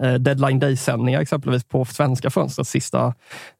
Eh, 0.00 0.14
deadline 0.14 0.58
day-sändningar 0.58 1.20
exempelvis 1.20 1.64
på 1.64 1.84
svenska 1.84 2.30
fönstret 2.30 2.68
sista 2.68 3.14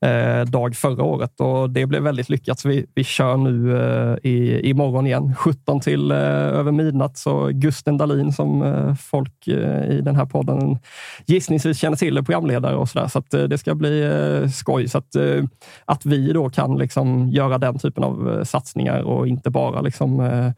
eh, 0.06 0.40
dag 0.40 0.76
förra 0.76 1.02
året 1.02 1.40
och 1.40 1.70
det 1.70 1.86
blev 1.86 2.02
väldigt 2.02 2.28
lyckat. 2.28 2.60
Så 2.60 2.68
vi, 2.68 2.86
vi 2.94 3.04
kör 3.04 3.36
nu 3.36 3.76
eh, 3.76 4.30
i, 4.30 4.60
imorgon 4.70 5.06
igen, 5.06 5.34
17 5.34 5.80
till 5.80 6.10
eh, 6.10 6.18
över 6.18 6.72
midnatt. 6.72 7.18
Så 7.18 7.50
Gusten 7.52 7.98
Dahlin 7.98 8.32
som 8.32 8.62
eh, 8.62 8.94
folk 8.94 9.48
eh, 9.48 9.90
i 9.90 10.00
den 10.00 10.16
här 10.16 10.26
podden 10.26 10.78
gissningsvis 11.26 11.78
känner 11.78 11.96
till 11.96 12.16
är 12.16 12.22
programledare 12.22 12.76
och 12.76 12.88
sådär. 12.88 13.08
Så 13.08 13.18
att, 13.18 13.34
eh, 13.34 13.42
det 13.42 13.58
ska 13.58 13.74
bli 13.74 14.02
eh, 14.02 14.48
skoj. 14.48 14.88
Så 14.88 14.98
att, 14.98 15.14
eh, 15.14 15.44
att 15.84 16.06
vi 16.06 16.32
då 16.32 16.50
kan 16.50 16.78
liksom 16.78 17.28
göra 17.28 17.58
den 17.58 17.78
typen 17.78 18.04
av 18.04 18.32
eh, 18.32 18.44
satsningar 18.44 19.02
och 19.02 19.28
inte 19.28 19.50
bara 19.50 19.80
liksom 19.80 20.20
eh, 20.20 20.50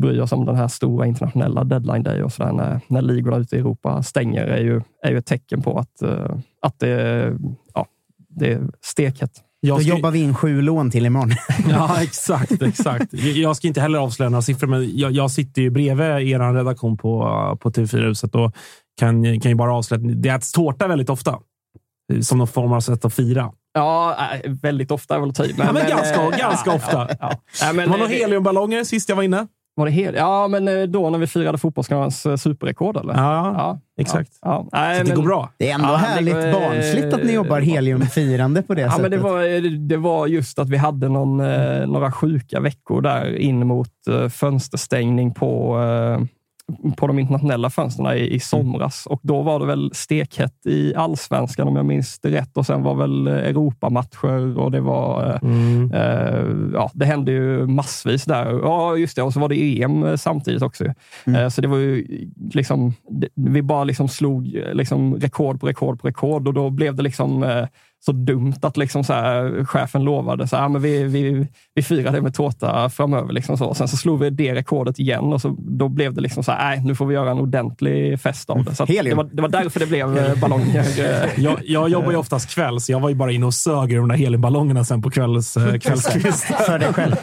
bry 0.00 0.20
oss 0.20 0.32
om 0.32 0.44
den 0.46 0.56
här 0.56 0.68
stora 0.68 1.06
internationella 1.06 1.64
deadline 1.64 2.02
day 2.02 2.22
och 2.22 2.32
sådär 2.32 2.52
när, 2.52 2.80
när 2.88 3.02
ligorna 3.02 3.36
ute 3.36 3.56
i 3.56 3.58
Europa 3.58 4.02
stänger 4.02 4.44
är 4.46 4.60
ju, 4.62 4.80
är 5.02 5.10
ju 5.10 5.18
ett 5.18 5.26
tecken 5.26 5.62
på 5.62 5.78
att, 5.78 6.02
eh, 6.02 6.36
att 6.62 6.78
det, 6.78 7.32
ja, 7.74 7.86
det 8.28 8.52
är 8.52 8.60
stekhett. 8.82 9.30
Jag 9.60 9.76
Då 9.78 9.80
ska- 9.80 9.88
jobbar 9.88 10.10
vi 10.10 10.18
in 10.22 10.34
sju 10.34 10.62
lån 10.62 10.90
till 10.90 11.06
imorgon. 11.06 11.30
Ja, 11.70 12.02
exakt. 12.02 12.62
exakt. 12.62 13.12
Jag 13.12 13.56
ska 13.56 13.68
inte 13.68 13.80
heller 13.80 13.98
avslöja 13.98 14.28
några 14.30 14.42
siffror, 14.42 14.66
men 14.68 14.98
jag, 14.98 15.12
jag 15.12 15.30
sitter 15.30 15.62
ju 15.62 15.70
bredvid 15.70 16.06
er 16.06 16.52
redaktion 16.54 16.96
på, 16.96 17.20
på 17.60 17.70
TV4-huset 17.70 18.34
och 18.34 18.52
kan, 19.00 19.40
kan 19.40 19.50
ju 19.50 19.54
bara 19.54 19.74
avslöja 19.74 20.06
att 20.10 20.22
det 20.22 20.28
äts 20.28 20.52
tårta 20.52 20.86
väldigt 20.88 21.10
ofta. 21.10 21.38
Som 22.22 22.38
någon 22.38 22.46
form 22.48 22.72
av 22.72 22.80
sätt 22.80 23.04
att 23.04 23.14
fira. 23.14 23.52
Ja, 23.74 24.16
äh, 24.44 24.50
väldigt 24.62 24.90
ofta 24.90 25.14
är 25.16 25.20
väl 25.20 25.28
att 25.28 25.34
ta 25.34 25.44
i. 25.44 25.54
Ja, 25.58 25.72
men 25.72 25.88
ganska- 25.88 26.70
eh, 26.70 26.74
ofta. 26.76 26.92
Ja, 27.10 27.16
ja. 27.20 27.32
Nej, 27.62 27.74
men, 27.74 27.84
Det 27.84 27.90
var 27.90 27.98
några 27.98 28.12
eh, 28.12 28.18
heliumballonger 28.18 28.84
sist 28.84 29.08
jag 29.08 29.16
var 29.16 29.22
inne. 29.22 29.46
Var 29.76 29.86
det 29.86 29.92
hel? 29.92 30.14
Ja, 30.14 30.48
men 30.48 30.68
eh, 30.68 30.82
då 30.82 31.10
när 31.10 31.18
vi 31.18 31.26
firade 31.26 31.58
Fotbollskanalens 31.58 32.26
eh, 32.26 32.36
superrekord, 32.36 32.96
eller? 32.96 33.14
Ja, 33.14 33.80
exakt. 34.00 34.38
Ja, 34.42 34.68
ja. 34.72 34.78
Nej, 34.78 34.96
Så 34.98 35.02
det 35.02 35.08
men- 35.08 35.16
går 35.16 35.28
bra. 35.28 35.50
Det 35.58 35.70
är 35.70 35.74
ändå 35.74 35.88
Ja, 35.88 35.96
härligt 35.96 36.34
går- 36.34 36.52
barnsligt 36.52 37.14
att 37.14 37.24
ni 37.24 37.32
jobbar 37.32 37.60
heliumfirande 37.60 38.62
på 38.62 38.74
det 38.74 38.80
Ja, 38.82 38.88
sättet. 38.90 39.02
men 39.02 39.10
det, 39.10 39.16
var, 39.18 39.78
det 39.88 39.96
var 39.96 40.26
just 40.26 40.58
att 40.58 40.68
vi 40.68 40.76
hade 40.76 41.08
någon, 41.08 41.40
eh, 41.40 41.86
några 41.86 42.12
sjuka 42.12 42.60
veckor 42.60 43.00
där 43.00 43.36
in 43.38 43.66
mot 43.66 43.90
eh, 44.10 44.28
fönsterstängning 44.28 45.34
på, 45.34 45.78
eh, 45.82 46.24
på 46.96 47.06
de 47.06 47.18
internationella 47.18 47.70
fönstren 47.70 48.16
i, 48.16 48.34
i 48.34 48.40
somras. 48.40 49.06
Och 49.06 49.20
då 49.22 49.42
var 49.42 49.60
det 49.60 49.66
väl 49.66 49.90
stekhett 49.94 50.66
i 50.66 50.94
allsvenskan 50.94 51.68
om 51.68 51.76
jag 51.76 51.84
minns 51.84 52.18
det 52.18 52.30
rätt. 52.30 52.56
Och 52.56 52.66
sen 52.66 52.82
var 52.82 52.94
väl 52.94 53.26
Europamatcher 53.26 54.58
och 54.58 54.70
det 54.70 54.80
var... 54.80 55.30
Eh, 55.30 55.38
mm. 55.42 55.92
eh, 55.92 56.44
ja, 56.72 56.90
det 56.94 57.04
hände 57.04 57.32
ju 57.32 57.66
massvis 57.66 58.24
där. 58.24 58.52
Ja, 58.52 58.96
just 58.96 59.16
det. 59.16 59.22
Och 59.22 59.32
så 59.32 59.40
var 59.40 59.48
det 59.48 59.82
EM 59.82 60.18
samtidigt 60.18 60.62
också. 60.62 60.84
Mm. 61.26 61.42
Eh, 61.42 61.48
så 61.48 61.60
det 61.60 61.68
var 61.68 61.78
ju 61.78 62.06
liksom... 62.52 62.94
Vi 63.34 63.62
bara 63.62 63.84
liksom 63.84 64.08
slog 64.08 64.46
liksom 64.72 65.14
rekord 65.14 65.60
på 65.60 65.66
rekord 65.66 66.00
på 66.00 66.08
rekord 66.08 66.48
och 66.48 66.54
då 66.54 66.70
blev 66.70 66.94
det 66.94 67.02
liksom 67.02 67.42
eh, 67.42 67.66
så 68.06 68.12
dumt 68.12 68.54
att 68.62 68.76
liksom 68.76 69.04
så 69.04 69.12
här, 69.12 69.64
chefen 69.64 70.04
lovade 70.04 70.48
så 70.48 70.56
här, 70.56 70.68
men 70.68 70.82
vi, 70.82 71.04
vi, 71.04 71.46
vi 71.74 71.82
firar 71.82 72.12
det 72.12 72.20
med 72.20 72.34
tårta 72.34 72.90
framöver. 72.90 73.32
Liksom 73.32 73.58
så. 73.58 73.74
Sen 73.74 73.88
så 73.88 73.96
slog 73.96 74.20
vi 74.20 74.30
det 74.30 74.54
rekordet 74.54 74.98
igen 74.98 75.24
och 75.24 75.40
så, 75.40 75.56
då 75.58 75.88
blev 75.88 76.14
det 76.14 76.20
liksom 76.20 76.44
så 76.44 76.52
här, 76.52 76.68
nej, 76.68 76.84
nu 76.84 76.94
får 76.94 77.06
vi 77.06 77.14
göra 77.14 77.30
en 77.30 77.38
ordentlig 77.38 78.20
fest 78.20 78.50
av 78.50 78.64
det. 78.64 78.74
Så 78.74 78.84
det, 78.84 79.14
var, 79.14 79.24
det 79.32 79.42
var 79.42 79.48
därför 79.48 79.80
det 79.80 79.86
blev 79.86 80.18
eh, 80.18 80.40
ballonger. 80.40 80.84
jag, 81.40 81.60
jag 81.64 81.88
jobbar 81.88 82.10
ju 82.10 82.16
oftast 82.16 82.54
kväll, 82.54 82.80
så 82.80 82.92
jag 82.92 83.00
var 83.00 83.08
ju 83.08 83.14
bara 83.14 83.32
inne 83.32 83.46
och 83.46 83.54
sög 83.54 83.92
i 83.92 83.94
de 83.94 84.08
där 84.08 84.16
heliumballongerna 84.16 84.84
sen 84.84 85.02
på 85.02 85.10
kvälls, 85.10 85.56
eh, 85.56 85.78
kvällskvist. 85.78 86.44
För 86.44 86.78
dig 86.78 86.92
själv. 86.92 87.16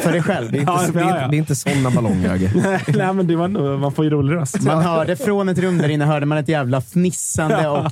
För 0.00 0.12
dig 0.12 0.22
själv. 0.22 0.52
Det 0.52 0.58
är 0.58 0.60
inte, 0.60 0.72
ja, 0.72 0.90
det 0.92 1.00
är, 1.00 1.28
det 1.28 1.36
är 1.36 1.38
inte 1.38 1.56
sådana 1.56 1.90
ballonger. 1.90 2.50
nej, 2.62 2.80
nej, 2.88 3.14
men 3.14 3.26
det 3.26 3.36
var 3.36 3.48
man 3.78 3.92
får 3.92 4.04
ju 4.04 4.10
rolig 4.10 4.34
röst. 4.34 4.62
Man 4.62 4.82
hörde 4.82 5.16
från 5.16 5.48
ett 5.48 5.58
rum 5.58 5.78
där 5.78 5.88
inne 5.88 6.04
hörde 6.04 6.26
man 6.26 6.38
ett 6.38 6.48
jävla 6.48 6.80
fnissande 6.80 7.68
och. 7.68 7.86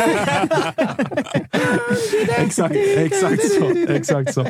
exakt, 2.38 2.76
exakt 2.96 3.52
så. 3.52 3.70
Exakt 3.88 4.34
så. 4.34 4.40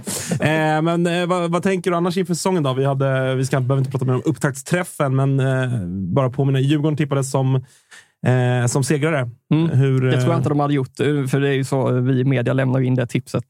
Eh, 0.44 0.82
men 0.82 1.06
eh, 1.06 1.26
vad, 1.26 1.50
vad, 1.50 1.62
tänker 1.62 1.90
du 1.90 1.96
annars 1.96 2.16
inför 2.16 2.34
säsongen? 2.34 2.62
Då? 2.62 2.72
Vi, 2.72 2.84
hade, 2.84 3.34
vi 3.34 3.44
ska, 3.44 3.60
behöver 3.60 3.78
inte 3.78 3.90
prata 3.90 4.04
mer 4.04 4.14
om 4.14 4.22
upptaktsträffen, 4.24 5.16
men 5.16 5.40
eh, 5.40 5.86
bara 5.86 6.30
påminna. 6.30 6.60
Djurgården 6.60 6.96
tippades 6.96 7.30
som 7.30 7.64
eh, 8.26 8.66
som 8.66 8.84
segrare. 8.84 9.30
Mm. 9.52 9.70
Hur, 9.70 10.00
det 10.00 10.20
tror 10.20 10.32
jag 10.32 10.38
inte 10.38 10.48
de 10.48 10.60
hade 10.60 10.74
gjort, 10.74 10.96
för 11.30 11.40
det 11.40 11.48
är 11.48 11.52
ju 11.52 11.64
så 11.64 11.90
vi 11.90 12.20
i 12.20 12.24
media 12.24 12.52
lämnar 12.52 12.80
in 12.80 12.94
det 12.94 13.06
tipset, 13.06 13.44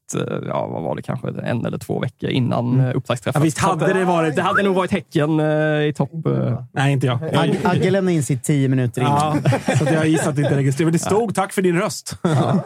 ja, 0.47 0.67
vad 0.67 0.83
var 0.83 0.95
det, 0.95 1.01
kanske 1.01 1.29
en 1.29 1.65
eller 1.65 1.77
två 1.77 1.99
veckor 1.99 2.29
innan 2.29 2.79
mm. 2.79 2.95
upptaktsträffen. 2.95 3.41
Ja, 3.41 3.43
visst 3.43 3.57
hade 3.57 3.93
det 3.93 4.05
varit... 4.05 4.35
Det 4.35 4.41
hade 4.41 4.63
nog 4.63 4.75
varit 4.75 4.91
Häcken 4.91 5.39
i 5.39 5.93
topp. 5.95 6.11
Nej, 6.71 6.93
inte 6.93 7.07
jag. 7.07 7.23
Ag 7.23 7.57
Agge 7.63 7.91
lämnade 7.91 8.15
in 8.15 8.23
sitt 8.23 8.43
tio 8.43 8.69
minuter 8.69 9.01
innan. 9.01 9.41
Ja, 9.67 9.77
så 9.77 9.85
jag 9.85 10.07
gissar 10.07 10.29
att 10.29 10.35
det 10.35 10.41
inte 10.41 10.57
registreras. 10.57 10.93
Det 10.93 10.99
stod 10.99 11.35
“Tack 11.35 11.53
för 11.53 11.61
din 11.61 11.79
röst”. 11.79 12.17
Ja. 12.21 12.63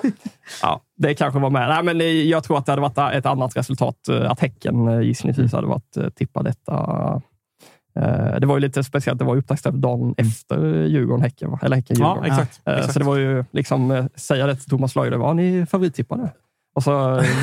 ja, 0.61 0.81
det 0.97 1.13
kanske 1.13 1.39
var 1.39 1.49
med. 1.49 1.69
Nej, 1.69 1.93
men 1.95 2.29
jag 2.29 2.43
tror 2.43 2.57
att 2.57 2.65
det 2.65 2.71
hade 2.71 2.81
varit 2.81 3.15
ett 3.15 3.25
annat 3.25 3.57
resultat. 3.57 4.09
Att 4.09 4.39
Häcken 4.39 5.03
gissningsvis 5.03 5.53
hade 5.53 5.67
varit 5.67 6.15
tippa 6.15 6.43
detta 6.43 6.75
Eh, 6.75 7.19
det 8.39 8.45
var 8.45 8.55
ju 8.55 8.59
lite 8.59 8.83
speciellt. 8.83 9.19
Det 9.19 9.25
var 9.25 9.35
upptaktsträff 9.35 9.75
dagen 9.75 10.01
mm. 10.01 10.15
efter 10.17 10.85
Djurgården-Häcken. 10.85 11.57
Eller 11.61 11.75
Häcken-Djurgården. 11.75 12.23
Ja, 12.27 12.33
exakt, 12.33 12.61
eh, 12.65 12.73
exakt. 12.73 12.93
Så 12.93 12.99
det 12.99 13.05
var 13.05 13.17
ju 13.17 13.45
liksom 13.51 13.91
eh, 13.91 14.05
säga 14.15 14.47
det 14.47 14.55
till 14.55 14.69
Thomas 14.69 14.95
Löjde. 14.95 15.17
Var 15.17 15.33
ni 15.33 15.65
favorittippade? 15.65 16.29
Och 16.75 16.83
så 16.83 16.91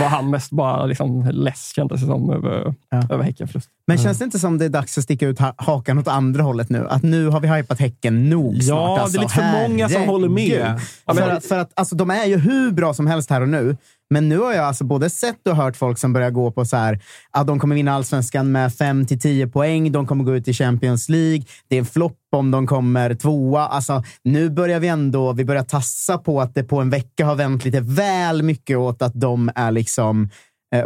var 0.00 0.08
han 0.08 0.30
mest 0.30 0.50
bara 0.50 0.86
liksom 0.86 1.30
less, 1.30 1.72
kändes 1.76 2.00
det 2.00 2.06
som, 2.06 2.30
över, 2.30 2.74
ja. 2.90 3.02
över 3.10 3.24
Häckenförlust. 3.24 3.70
Men 3.86 3.98
känns 3.98 4.18
det 4.18 4.24
inte 4.24 4.38
som 4.38 4.58
det 4.58 4.64
är 4.64 4.68
dags 4.68 4.98
att 4.98 5.04
sticka 5.04 5.26
ut 5.26 5.38
hakan 5.56 5.98
åt 5.98 6.08
andra 6.08 6.42
hållet 6.42 6.68
nu? 6.70 6.86
Att 6.88 7.02
nu 7.02 7.28
har 7.28 7.40
vi 7.40 7.48
hypat 7.48 7.78
Häcken 7.78 8.30
nog 8.30 8.62
snart. 8.62 8.78
Ja, 8.78 9.00
alltså. 9.00 9.18
det 9.18 9.18
är 9.18 9.22
lite 9.22 9.34
för 9.34 9.68
många 9.68 9.88
som 9.88 10.02
håller 10.02 10.28
med. 10.28 10.80
För 11.06 11.28
att, 11.30 11.44
för 11.44 11.58
att 11.58 11.70
alltså, 11.74 11.96
de 11.96 12.10
är 12.10 12.24
ju 12.24 12.36
hur 12.36 12.70
bra 12.70 12.94
som 12.94 13.06
helst 13.06 13.30
här 13.30 13.40
och 13.40 13.48
nu. 13.48 13.76
Men 14.10 14.28
nu 14.28 14.38
har 14.38 14.52
jag 14.52 14.64
alltså 14.64 14.84
både 14.84 15.10
sett 15.10 15.46
och 15.46 15.56
hört 15.56 15.76
folk 15.76 15.98
som 15.98 16.12
börjar 16.12 16.30
gå 16.30 16.50
på 16.50 16.64
så 16.64 16.76
här, 16.76 17.00
att 17.30 17.46
de 17.46 17.58
kommer 17.58 17.74
vinna 17.74 17.92
allsvenskan 17.92 18.52
med 18.52 18.74
5 18.74 19.06
till 19.06 19.20
10 19.20 19.46
poäng. 19.48 19.92
De 19.92 20.06
kommer 20.06 20.24
gå 20.24 20.36
ut 20.36 20.48
i 20.48 20.52
Champions 20.52 21.08
League. 21.08 21.44
Det 21.68 21.76
är 21.76 21.78
en 21.78 21.86
flopp 21.86 22.18
om 22.32 22.50
de 22.50 22.66
kommer 22.66 23.14
tvåa. 23.14 23.66
Alltså, 23.66 24.02
nu 24.24 24.50
börjar 24.50 24.80
vi 24.80 24.88
ändå 24.88 25.32
vi 25.32 25.44
börjar 25.44 25.64
tassa 25.64 26.18
på 26.18 26.40
att 26.40 26.54
det 26.54 26.64
på 26.64 26.80
en 26.80 26.90
vecka 26.90 27.26
har 27.26 27.34
vänt 27.34 27.64
lite 27.64 27.80
väl 27.80 28.42
mycket 28.42 28.76
åt 28.78 29.02
att 29.02 29.12
de 29.14 29.50
är 29.54 29.70
liksom 29.70 30.30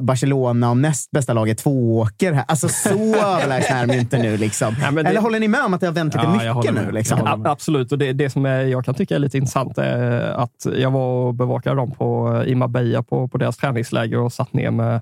Barcelona 0.00 0.70
och 0.70 0.76
näst 0.76 1.10
bästa 1.10 1.32
laget 1.32 1.58
två 1.58 1.98
åker 1.98 2.32
här. 2.32 2.44
Alltså 2.48 2.68
så 2.68 2.88
överlägsna 3.14 3.76
är 3.76 3.86
de 3.86 3.94
inte 3.94 4.18
nu. 4.18 4.36
Liksom. 4.36 4.74
Ja, 4.82 4.90
det... 4.90 5.00
Eller 5.08 5.20
håller 5.20 5.40
ni 5.40 5.48
med 5.48 5.64
om 5.64 5.74
att 5.74 5.80
det 5.80 5.86
har 5.86 5.94
vänt 5.94 6.14
lite 6.14 6.26
ja, 6.44 6.54
mycket 6.54 6.74
nu? 6.74 6.90
Liksom? 6.92 7.42
absolut. 7.44 7.92
Och 7.92 7.98
det, 7.98 8.12
det 8.12 8.30
som 8.30 8.46
är, 8.46 8.60
jag 8.60 8.84
kan 8.84 8.94
tycka 8.94 9.14
är 9.14 9.18
lite 9.18 9.38
intressant 9.38 9.78
är 9.78 10.20
att 10.20 10.66
jag 10.76 10.90
var 10.90 11.26
och 11.26 11.34
bevakade 11.34 11.76
dem 11.76 11.90
på, 11.90 12.42
i 12.46 12.54
Marbella 12.54 13.02
på, 13.02 13.28
på 13.28 13.38
deras 13.38 13.56
träningsläger 13.56 14.18
och 14.18 14.32
satt 14.32 14.52
ner 14.52 14.70
med, 14.70 14.94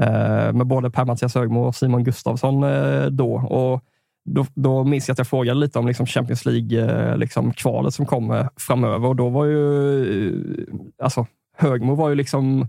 eh, 0.00 0.52
med 0.52 0.66
både 0.66 0.90
Per-Mattias 0.90 1.34
Högmo 1.34 1.64
och 1.64 1.76
Simon 1.76 2.04
Gustafsson 2.04 2.62
eh, 2.62 3.06
då. 3.06 3.34
Och 3.34 3.80
då, 4.24 4.46
då 4.54 4.84
minns 4.84 5.08
jag 5.08 5.12
att 5.12 5.18
jag 5.18 5.26
frågade 5.26 5.60
lite 5.60 5.78
om 5.78 5.86
liksom 5.86 6.06
Champions 6.06 6.44
League-kvalet 6.44 7.18
liksom, 7.18 7.52
som 7.92 8.06
kommer 8.06 8.48
framöver. 8.56 9.08
Och 9.08 9.16
då 9.16 9.28
var 9.28 9.44
ju... 9.44 10.66
Alltså, 11.02 11.26
Högmo 11.56 11.94
var 11.94 12.08
ju 12.08 12.14
liksom 12.14 12.68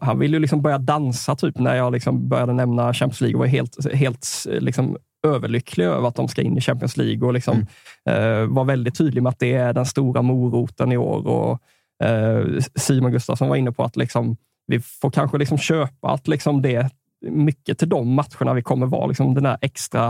han 0.00 0.18
ville 0.18 0.36
ju 0.36 0.40
liksom 0.40 0.62
börja 0.62 0.78
dansa 0.78 1.36
typ 1.36 1.58
när 1.58 1.76
jag 1.76 1.92
liksom 1.92 2.28
började 2.28 2.52
nämna 2.52 2.94
Champions 2.94 3.20
League 3.20 3.34
och 3.34 3.40
var 3.40 3.46
helt, 3.46 3.94
helt 3.94 4.46
liksom 4.46 4.96
överlycklig 5.26 5.84
över 5.84 6.08
att 6.08 6.14
de 6.14 6.28
ska 6.28 6.42
in 6.42 6.58
i 6.58 6.60
Champions 6.60 6.96
League 6.96 7.26
och 7.26 7.34
liksom, 7.34 7.66
mm. 8.04 8.42
eh, 8.42 8.54
var 8.54 8.64
väldigt 8.64 8.98
tydlig 8.98 9.22
med 9.22 9.30
att 9.30 9.38
det 9.38 9.54
är 9.54 9.72
den 9.72 9.86
stora 9.86 10.22
moroten 10.22 10.92
i 10.92 10.96
år. 10.96 11.26
Och, 11.26 11.60
eh, 12.06 12.46
Simon 12.74 13.12
Gustafsson 13.12 13.48
var 13.48 13.56
inne 13.56 13.72
på 13.72 13.84
att 13.84 13.96
liksom, 13.96 14.36
vi 14.66 14.80
får 14.80 15.10
kanske 15.10 15.38
liksom 15.38 15.58
köpa 15.58 16.10
att 16.10 16.28
liksom 16.28 16.62
det 16.62 16.90
mycket 17.26 17.78
till 17.78 17.88
de 17.88 18.14
matcherna 18.14 18.54
vi 18.54 18.62
kommer 18.62 18.86
vara 18.86 19.06
liksom 19.06 19.34
den 19.34 19.44
där 19.44 19.58
extra 19.60 20.06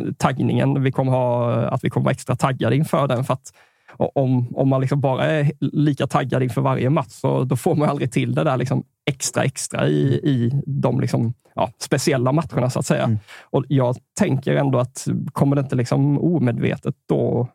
eh, 0.00 0.12
taggningen. 0.16 0.82
Vi 0.82 0.92
kommer 0.92 1.12
ha, 1.12 1.54
att 1.54 1.84
vi 1.84 1.90
kommer 1.90 2.04
vara 2.04 2.12
extra 2.12 2.36
taggade 2.36 2.76
inför 2.76 3.08
den. 3.08 3.24
För 3.24 3.34
att 3.34 3.52
om, 3.98 4.56
om 4.56 4.68
man 4.68 4.80
liksom 4.80 5.00
bara 5.00 5.24
är 5.24 5.52
lika 5.60 6.06
taggad 6.06 6.42
inför 6.42 6.60
varje 6.60 6.90
match, 6.90 7.10
så 7.10 7.44
då 7.44 7.56
får 7.56 7.74
man 7.74 7.88
aldrig 7.88 8.12
till 8.12 8.34
det 8.34 8.44
där 8.44 8.56
liksom 8.56 8.84
extra 9.10 9.44
extra 9.44 9.88
i, 9.88 10.14
i 10.14 10.62
de 10.66 11.00
liksom, 11.00 11.34
ja, 11.54 11.70
speciella 11.78 12.32
matcherna 12.32 12.70
så 12.70 12.78
att 12.78 12.86
säga. 12.86 13.04
Mm. 13.04 13.18
Och 13.42 13.64
Jag 13.68 13.96
tänker 14.18 14.56
ändå 14.56 14.78
att 14.78 15.06
kommer 15.32 15.56
det 15.56 15.62
inte 15.62 15.76
liksom 15.76 16.18
omedvetet 16.18 16.94
då 17.08 17.48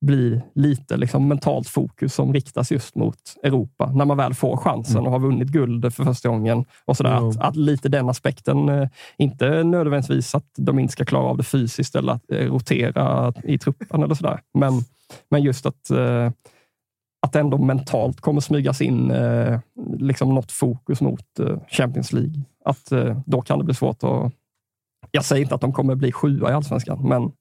bli 0.00 0.40
lite 0.54 0.96
liksom 0.96 1.28
mentalt 1.28 1.68
fokus 1.68 2.14
som 2.14 2.32
riktas 2.32 2.72
just 2.72 2.94
mot 2.94 3.18
Europa 3.42 3.92
när 3.94 4.04
man 4.04 4.16
väl 4.16 4.34
får 4.34 4.56
chansen 4.56 4.96
mm. 4.96 5.06
och 5.06 5.12
har 5.12 5.18
vunnit 5.18 5.48
guld 5.48 5.94
för 5.94 6.04
första 6.04 6.28
gången. 6.28 6.64
och 6.84 6.96
sådär. 6.96 7.16
Mm. 7.16 7.28
Att, 7.28 7.36
att, 7.36 7.56
lite 7.56 7.88
den 7.88 8.08
aspekten, 8.08 8.68
eh, 8.68 8.88
inte 9.18 9.64
nödvändigtvis 9.64 10.34
att 10.34 10.52
de 10.56 10.78
inte 10.78 10.92
ska 10.92 11.04
klara 11.04 11.24
av 11.24 11.36
det 11.36 11.42
fysiskt 11.42 11.96
eller 11.96 12.12
att 12.12 12.30
eh, 12.32 12.38
rotera 12.38 13.32
i 13.44 13.58
truppen 13.58 14.02
eller 14.02 14.14
sådär. 14.14 14.40
Men, 14.54 14.72
men 15.30 15.42
just 15.42 15.66
att 15.66 15.90
eh, 15.90 16.30
att 17.22 17.32
det 17.32 17.40
ändå 17.40 17.58
mentalt 17.58 18.20
kommer 18.20 18.40
smygas 18.40 18.80
in 18.80 19.12
liksom 19.98 20.34
något 20.34 20.52
fokus 20.52 21.00
mot 21.00 21.24
Champions 21.68 22.12
League. 22.12 22.42
Att 22.64 22.92
då 23.26 23.42
kan 23.42 23.58
det 23.58 23.64
bli 23.64 23.74
svårt 23.74 24.04
att... 24.04 24.32
Jag 25.10 25.24
säger 25.24 25.42
inte 25.42 25.54
att 25.54 25.60
de 25.60 25.72
kommer 25.72 25.94
bli 25.94 26.12
sjua 26.12 26.50
i 26.50 26.52
allsvenskan, 26.52 27.08
men 27.08 27.32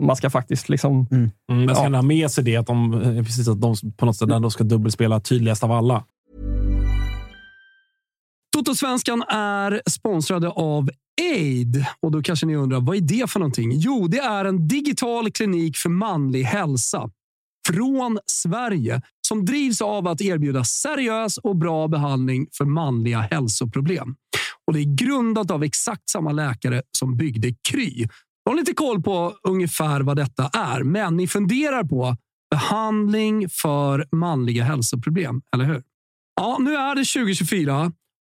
man 0.00 0.16
ska 0.16 0.30
faktiskt 0.30 0.68
liksom... 0.68 1.06
Mm. 1.10 1.30
Mm, 1.50 1.66
man 1.66 1.74
ska 1.74 1.84
ja. 1.84 1.96
ha 1.96 2.02
med 2.02 2.30
sig 2.30 2.44
det, 2.44 2.56
att 2.56 2.66
de, 2.66 3.02
eh, 3.02 3.24
precis 3.24 3.48
att 3.48 3.60
de 3.60 3.74
på 3.96 4.06
något 4.06 4.16
sätt 4.16 4.30
ändå 4.30 4.50
ska 4.50 4.64
dubbelspela 4.64 5.20
tydligast 5.20 5.64
av 5.64 5.72
alla. 5.72 6.04
Totosvenskan 8.56 9.22
är 9.28 9.82
sponsrade 9.90 10.48
av 10.48 10.90
Aid. 11.20 11.86
Och 12.00 12.10
då 12.10 12.22
kanske 12.22 12.46
ni 12.46 12.56
undrar, 12.56 12.80
vad 12.80 12.96
är 12.96 13.00
det 13.00 13.30
för 13.30 13.40
någonting? 13.40 13.72
Jo, 13.74 14.08
det 14.08 14.18
är 14.18 14.44
en 14.44 14.68
digital 14.68 15.30
klinik 15.30 15.76
för 15.76 15.88
manlig 15.88 16.42
hälsa 16.42 17.10
från 17.68 18.18
Sverige 18.26 19.02
som 19.28 19.44
drivs 19.44 19.82
av 19.82 20.08
att 20.08 20.20
erbjuda 20.20 20.64
seriös 20.64 21.38
och 21.38 21.56
bra 21.56 21.88
behandling 21.88 22.46
för 22.52 22.64
manliga 22.64 23.20
hälsoproblem. 23.20 24.14
Och 24.66 24.72
Det 24.72 24.80
är 24.80 24.96
grundat 24.96 25.50
av 25.50 25.64
exakt 25.64 26.10
samma 26.10 26.32
läkare 26.32 26.82
som 26.98 27.16
byggde 27.16 27.54
Kry. 27.70 28.06
Jag 28.44 28.52
har 28.52 28.56
lite 28.56 28.74
koll 28.74 29.02
på 29.02 29.34
ungefär 29.48 30.00
vad 30.00 30.16
detta 30.16 30.50
är, 30.52 30.82
men 30.82 31.16
ni 31.16 31.28
funderar 31.28 31.84
på 31.84 32.16
behandling 32.50 33.48
för 33.48 34.06
manliga 34.12 34.64
hälsoproblem, 34.64 35.42
eller 35.54 35.64
hur? 35.64 35.82
Ja, 36.40 36.56
nu 36.60 36.74
är 36.74 36.94
det 36.94 37.04
2024 37.04 37.92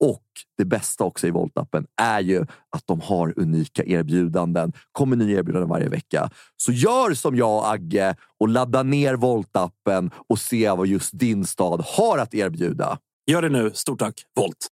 Och 0.00 0.22
det 0.58 0.64
bästa 0.64 1.04
också 1.04 1.26
i 1.26 1.30
Volt-appen 1.30 1.86
är 2.02 2.20
ju 2.20 2.40
att 2.70 2.86
de 2.86 3.00
har 3.00 3.34
unika 3.36 3.84
erbjudanden. 3.84 4.72
kommer 4.92 5.16
nya 5.16 5.38
erbjudanden 5.38 5.68
varje 5.68 5.88
vecka. 5.88 6.30
Så 6.56 6.72
gör 6.72 7.14
som 7.14 7.36
jag 7.36 7.58
och 7.58 7.70
Agge 7.70 8.16
och 8.40 8.48
ladda 8.48 8.82
ner 8.82 9.16
Volt-appen 9.16 10.10
och 10.28 10.38
se 10.38 10.70
vad 10.70 10.86
just 10.86 11.18
din 11.18 11.44
stad 11.44 11.84
har 11.86 12.18
att 12.18 12.34
erbjuda. 12.34 12.98
Gör 13.26 13.42
det 13.42 13.48
nu. 13.48 13.70
Stort 13.74 13.98
tack, 13.98 14.22
Volt. 14.36 14.68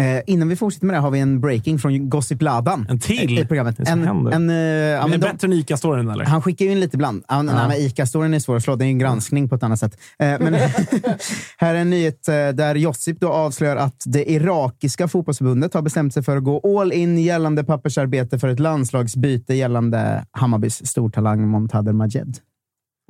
Eh, 0.00 0.22
innan 0.26 0.48
vi 0.48 0.56
fortsätter 0.56 0.86
med 0.86 0.94
det 0.96 1.00
har 1.00 1.10
vi 1.10 1.20
en 1.20 1.40
breaking 1.40 1.78
från 1.78 2.10
Gossip 2.10 2.42
Ladan. 2.42 2.86
En 2.88 2.98
till? 2.98 3.38
I 3.38 3.46
programmet. 3.46 3.76
Det 3.76 3.82
är 3.88 3.92
En, 3.92 4.04
händer. 4.06 4.32
en, 4.32 4.50
eh, 4.50 4.56
ja, 4.56 5.00
Men 5.00 5.10
men 5.10 5.20
de, 5.20 5.26
bättre 5.30 5.46
än 5.46 5.52
Ica-storyn 5.52 6.08
eller? 6.10 6.24
han 6.24 6.42
skickar 6.42 6.64
ju 6.64 6.72
in 6.72 6.80
lite 6.80 6.96
ibland. 6.96 7.24
Han, 7.28 7.46
nej, 7.46 7.54
men 7.68 7.76
Ica-storyn 7.76 8.34
är 8.34 8.38
svår 8.38 8.56
att 8.56 8.62
slå. 8.62 8.76
Det 8.76 8.84
är 8.84 8.86
en 8.86 8.98
granskning 8.98 9.48
på 9.48 9.54
ett 9.54 9.62
annat 9.62 9.80
sätt. 9.80 9.98
Eh, 10.18 10.26
men 10.40 10.54
här 11.58 11.74
är 11.74 11.78
en 11.78 11.90
nyhet 11.90 12.28
eh, 12.28 12.34
där 12.34 12.74
Josip 12.74 13.20
då 13.20 13.28
avslöjar 13.28 13.76
att 13.76 14.02
det 14.06 14.30
irakiska 14.30 15.08
fotbollsförbundet 15.08 15.74
har 15.74 15.82
bestämt 15.82 16.14
sig 16.14 16.22
för 16.22 16.36
att 16.36 16.44
gå 16.44 16.80
all 16.80 16.92
in 16.92 17.18
gällande 17.18 17.64
pappersarbete 17.64 18.38
för 18.38 18.48
ett 18.48 18.60
landslagsbyte 18.60 19.54
gällande 19.54 20.24
Hammarbys 20.30 20.86
stortalang 20.86 21.48
Montader 21.48 21.92
Majed. 21.92 22.38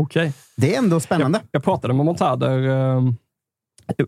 Okej. 0.02 0.32
Det 0.56 0.74
är 0.74 0.78
ändå 0.78 1.00
spännande. 1.00 1.38
Jag, 1.38 1.48
jag 1.52 1.64
pratade 1.64 1.94
med 1.94 2.06
Montader 2.06 2.68
eh, 2.68 3.02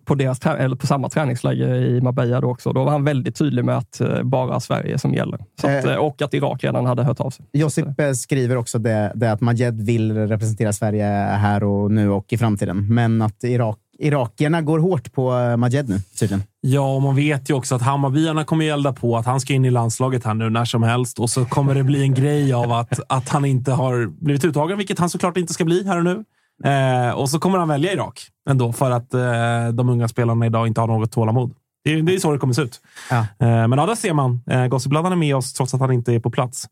på, 0.04 0.14
deras, 0.14 0.46
eller 0.46 0.76
på 0.76 0.86
samma 0.86 1.08
träningsläger 1.08 1.74
i 1.74 2.00
Marbella 2.00 2.40
då 2.40 2.50
också. 2.50 2.72
Då 2.72 2.84
var 2.84 2.92
han 2.92 3.04
väldigt 3.04 3.36
tydlig 3.36 3.64
med 3.64 3.76
att 3.76 4.00
eh, 4.00 4.22
bara 4.22 4.60
Sverige 4.60 4.98
som 4.98 5.14
gäller. 5.14 5.38
Så 5.60 5.66
att, 5.66 5.84
Eh. 5.84 5.92
eh, 5.92 5.96
och 5.98 6.22
att 6.22 6.34
Irak 6.34 6.64
redan 6.64 6.86
hade 6.86 7.02
hört 7.02 7.20
av 7.20 7.30
sig. 7.30 7.44
Att, 7.54 7.60
Josip 7.60 8.00
eh, 8.00 8.12
skriver 8.12 8.56
också 8.56 8.78
det, 8.78 9.12
det 9.14 9.32
att 9.32 9.40
Majed 9.40 9.82
vill 9.86 10.12
representera 10.12 10.72
Sverige 10.72 11.04
här 11.36 11.64
och 11.64 11.90
nu 11.90 12.10
och 12.10 12.32
i 12.32 12.38
framtiden. 12.38 12.94
Men 12.94 13.22
att 13.22 13.44
Irak, 13.44 13.78
irakierna 13.98 14.62
går 14.62 14.78
hårt 14.78 15.12
på 15.12 15.56
Majed 15.56 15.88
nu, 15.88 15.98
tydligen. 16.18 16.42
Ja, 16.60 16.94
och 16.94 17.02
man 17.02 17.16
vet 17.16 17.50
ju 17.50 17.54
också 17.54 17.74
att 17.74 17.82
Hammarbyarna 17.82 18.44
kommer 18.44 18.64
ju 18.64 18.70
elda 18.70 18.92
på 18.92 19.16
att 19.16 19.26
han 19.26 19.40
ska 19.40 19.52
in 19.54 19.64
i 19.64 19.70
landslaget 19.70 20.24
här 20.24 20.34
nu 20.34 20.50
när 20.50 20.64
som 20.64 20.82
helst. 20.82 21.18
Och 21.18 21.30
så 21.30 21.44
kommer 21.44 21.74
det 21.74 21.82
bli 21.82 22.02
en 22.02 22.14
grej 22.14 22.52
av 22.52 22.72
att, 22.72 23.00
att 23.08 23.28
han 23.28 23.44
inte 23.44 23.72
har 23.72 24.06
blivit 24.24 24.44
uttagen, 24.44 24.78
vilket 24.78 24.98
han 24.98 25.10
såklart 25.10 25.36
inte 25.36 25.52
ska 25.52 25.64
bli 25.64 25.86
här 25.86 25.98
och 25.98 26.04
nu. 26.04 26.24
Eh, 26.64 27.10
och 27.10 27.30
så 27.30 27.38
kommer 27.38 27.58
han 27.58 27.68
välja 27.68 27.92
Irak 27.92 28.20
ändå 28.48 28.72
för 28.72 28.90
att 28.90 29.14
eh, 29.14 29.68
de 29.72 29.88
unga 29.88 30.08
spelarna 30.08 30.46
idag 30.46 30.66
inte 30.66 30.80
har 30.80 30.88
något 30.88 31.12
tålamod. 31.12 31.54
Det 31.84 31.92
är, 31.92 32.02
det 32.02 32.14
är 32.14 32.18
så 32.18 32.32
det 32.32 32.38
kommer 32.38 32.54
se 32.54 32.62
ut. 32.62 32.80
Ja. 33.10 33.18
Eh, 33.18 33.68
men 33.68 33.72
ja, 33.72 33.86
där 33.86 33.94
ser 33.94 34.12
man. 34.12 34.40
Eh, 34.46 34.66
Gossipladdan 34.66 35.12
är 35.12 35.16
med 35.16 35.36
oss 35.36 35.52
trots 35.52 35.74
att 35.74 35.80
han 35.80 35.92
inte 35.92 36.12
är 36.12 36.20
på 36.20 36.30
plats. 36.30 36.68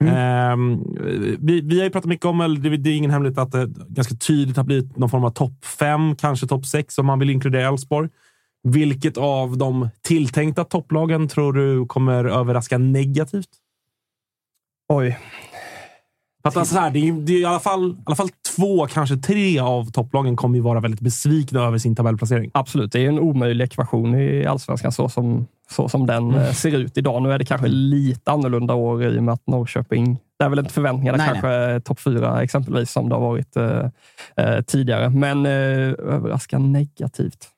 Eh, 0.00 0.56
vi, 1.38 1.60
vi 1.60 1.78
har 1.78 1.84
ju 1.84 1.90
pratat 1.90 2.08
mycket 2.08 2.26
om, 2.26 2.40
eller 2.40 2.60
det, 2.60 2.76
det 2.76 2.90
är 2.90 2.96
ingen 2.96 3.10
hemlighet, 3.10 3.38
att 3.38 3.52
det 3.52 3.66
ganska 3.88 4.14
tydligt 4.14 4.56
har 4.56 4.64
blivit 4.64 4.96
någon 4.96 5.10
form 5.10 5.24
av 5.24 5.30
topp 5.30 5.64
fem, 5.64 6.16
kanske 6.16 6.46
topp 6.46 6.66
sex 6.66 6.98
om 6.98 7.06
man 7.06 7.18
vill 7.18 7.30
inkludera 7.30 7.68
Elfsborg. 7.68 8.08
Vilket 8.62 9.16
av 9.16 9.58
de 9.58 9.88
tilltänkta 10.02 10.64
topplagen 10.64 11.28
tror 11.28 11.52
du 11.52 11.86
kommer 11.86 12.24
överraska 12.24 12.78
negativt? 12.78 13.48
oj, 14.88 15.18
att 16.48 16.56
alltså 16.56 16.74
så 16.74 16.80
här, 16.80 16.90
det 16.90 16.98
är, 17.08 17.12
det 17.12 17.32
är 17.32 17.40
i, 17.40 17.44
alla 17.44 17.60
fall, 17.60 17.90
i 17.90 17.96
alla 18.04 18.16
fall 18.16 18.28
två, 18.56 18.86
kanske 18.86 19.16
tre 19.16 19.58
av 19.58 19.90
topplagen 19.90 20.36
kommer 20.36 20.56
ju 20.56 20.62
vara 20.62 20.80
väldigt 20.80 21.00
besvikna 21.00 21.60
över 21.60 21.78
sin 21.78 21.96
tabellplacering. 21.96 22.50
absolut. 22.54 22.92
Det 22.92 23.04
är 23.04 23.08
en 23.08 23.18
omöjlig 23.18 23.64
ekvation 23.64 24.14
i 24.14 24.46
allsvenskan 24.46 24.92
så 24.92 25.08
som, 25.08 25.46
så 25.70 25.88
som 25.88 26.06
den 26.06 26.28
Mm. 26.30 26.40
eh, 26.40 26.52
ser 26.52 26.70
ut 26.76 26.96
idag. 26.98 27.22
Nu 27.22 27.32
är 27.32 27.38
det 27.38 27.44
kanske 27.44 27.66
lite 27.68 28.30
annorlunda 28.32 28.74
år 28.74 29.04
i 29.04 29.18
och 29.18 29.22
med 29.22 29.34
att 29.34 29.46
Norrköping 29.46 30.18
det 30.38 30.44
är 30.44 30.48
väl 30.48 30.58
inte 30.58 30.72
förväntningarna 30.74 31.18
Nej, 31.18 31.26
kanske 31.28 31.80
topp 31.80 32.00
fyra 32.00 32.42
exempelvis 32.42 32.90
som 32.90 33.08
det 33.08 33.14
har 33.14 33.22
varit 33.22 33.56
eh, 33.56 33.86
eh, 34.36 34.60
tidigare. 34.62 35.10
Men 35.10 35.46
eh, 35.46 35.52
överraska 36.14 36.58
negativt. 36.58 37.48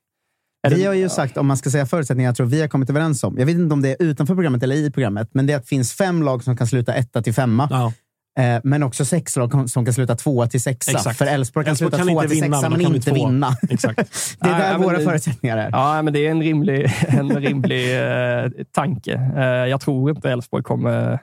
Är 0.66 0.70
Vi 0.70 0.76
det- 0.82 0.86
har 0.86 0.94
ju 0.94 1.08
sagt, 1.08 1.36
om 1.36 1.46
man 1.46 1.56
ska 1.56 1.70
säga 1.70 1.86
förutsättningar, 1.86 2.28
jag 2.28 2.36
tror 2.36 2.46
vi 2.46 2.60
har 2.60 2.68
kommit 2.68 2.90
överens 2.90 3.24
om. 3.24 3.38
Jag 3.38 3.46
vet 3.46 3.54
inte 3.56 3.72
om 3.74 3.82
det 3.82 3.88
är 3.90 3.96
utanför 4.02 4.34
programmet 4.34 4.62
eller 4.62 4.76
i 4.76 4.90
programmet, 4.90 5.28
men 5.32 5.46
det 5.46 5.52
är 5.52 5.56
att 5.56 5.62
det 5.62 5.68
finns 5.68 5.92
fem 5.92 6.22
lag 6.22 6.44
som 6.44 6.56
kan 6.56 6.66
sluta 6.66 6.94
etta 6.94 7.22
till 7.22 7.34
femma. 7.34 7.68
Ja. 7.70 7.92
Eh, 8.40 8.60
men 8.64 8.82
också 8.82 9.04
sex 9.04 9.36
lag 9.36 9.70
som 9.70 9.84
kan 9.84 9.94
sluta 9.94 10.16
tvåa 10.16 10.46
till 10.46 10.60
sexa. 10.62 10.90
Exakt. 10.92 11.18
För 11.18 11.26
Elfsborg 11.26 11.64
kan 11.64 11.70
Elfsborg 11.70 11.90
sluta 11.90 11.96
kan 11.96 12.06
tvåa 12.06 12.22
till 12.22 12.30
vinna, 12.42 12.56
sexa, 12.56 12.68
men 12.70 12.82
men 12.82 12.94
inte 12.94 13.10
tvåa. 13.10 13.28
vinna. 13.28 13.48
Exakt. 13.70 13.96
Det 14.40 14.48
är 14.48 14.58
där 14.58 14.72
men 14.72 14.82
våra 14.82 14.98
det- 14.98 15.04
förutsättningar 15.04 15.56
är. 15.56 15.70
Ja, 15.72 16.02
men 16.02 16.12
det 16.12 16.26
är 16.26 16.30
en 16.30 16.42
rimlig, 16.42 16.92
en 17.08 17.30
rimlig 17.40 17.98
eh, 18.00 18.50
tanke. 18.72 19.14
Eh, 19.36 19.42
jag 19.44 19.80
tror 19.80 20.10
inte 20.10 20.30
Elfsborg 20.30 20.62
kommer 20.62 21.18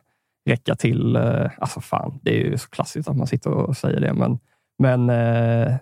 räcka 0.50 0.76
till. 0.76 1.16
Eh, 1.16 1.52
alltså 1.58 1.82
fan, 1.82 2.20
det 2.22 2.30
är 2.42 2.46
ju 2.46 2.58
så 2.58 2.70
klassiskt 2.70 3.10
att 3.10 3.18
man 3.18 3.28
sitter 3.28 3.50
och 3.50 3.78
säger 3.78 4.00
det, 4.00 4.14
men, 4.14 4.40
men 4.84 5.10
eh, 5.10 5.76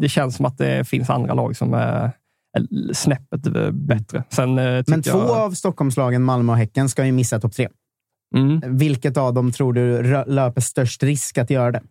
det 0.00 0.08
känns 0.08 0.36
som 0.36 0.46
att 0.46 0.58
det 0.58 0.88
finns 0.88 1.10
andra 1.10 1.34
lag 1.34 1.56
som 1.56 1.74
är 1.74 2.10
snäppet 2.92 3.72
bättre. 3.72 4.22
Sen, 4.30 4.58
eh, 4.58 4.82
Men 4.86 5.02
två 5.02 5.18
jag, 5.18 5.30
av 5.30 5.50
Stockholmslagen, 5.50 6.22
Malmö 6.22 6.52
och 6.52 6.58
Häcken, 6.58 6.88
ska 6.88 7.06
ju 7.06 7.12
missa 7.12 7.40
topp 7.40 7.52
tre. 7.52 7.68
Mm, 8.36 8.76
Vilket 8.76 9.16
av 9.16 9.34
dem 9.34 9.52
tror 9.52 9.72
du 9.72 10.02
löper 10.26 10.60
störst 10.60 11.02
risk 11.02 11.38
att 11.38 11.50
göra 11.50 11.72
det? 11.72 11.82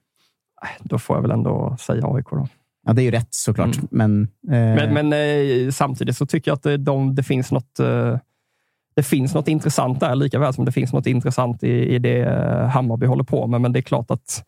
då 0.80 1.00
får 1.00 1.18
jag 1.18 1.22
väl 1.22 1.32
ändå 1.32 1.78
säga 1.80 2.08
AIK. 2.08 2.26
Då. 2.32 2.48
Ja, 2.86 2.94
det 2.94 3.02
är 3.02 3.04
ju 3.04 3.12
rätt 3.12 3.34
såklart. 3.34 3.76
Mm. 3.78 3.88
Men, 3.92 4.22
eh, 4.58 4.88
Men, 4.88 5.10
men 5.10 5.14
eh, 5.14 5.72
samtidigt 5.72 6.18
så 6.18 6.26
tycker 6.26 6.52
jag 6.52 6.56
att 6.56 6.64
det, 6.64 6.78
de, 6.78 7.16
det 7.16 7.24
finns 7.24 7.52
något 7.52 7.80
eh, 7.80 8.18
det 8.96 9.04
finns 9.04 9.34
något 9.34 9.48
intressant 9.48 10.00
där, 10.00 10.16
lika 10.16 10.40
väl 10.40 10.54
som 10.54 10.66
det 10.66 10.72
finns 10.72 10.94
något 10.94 11.08
intressant 11.08 11.64
i, 11.64 11.96
i 11.96 12.00
det 12.00 12.20
eh, 12.22 12.68
Hammarby 12.68 13.06
håller 13.06 13.24
på 13.24 13.48
med. 13.48 13.62
Men 13.62 13.74
det 13.74 13.80
är 13.80 13.82
klart 13.82 14.12
att 14.12 14.44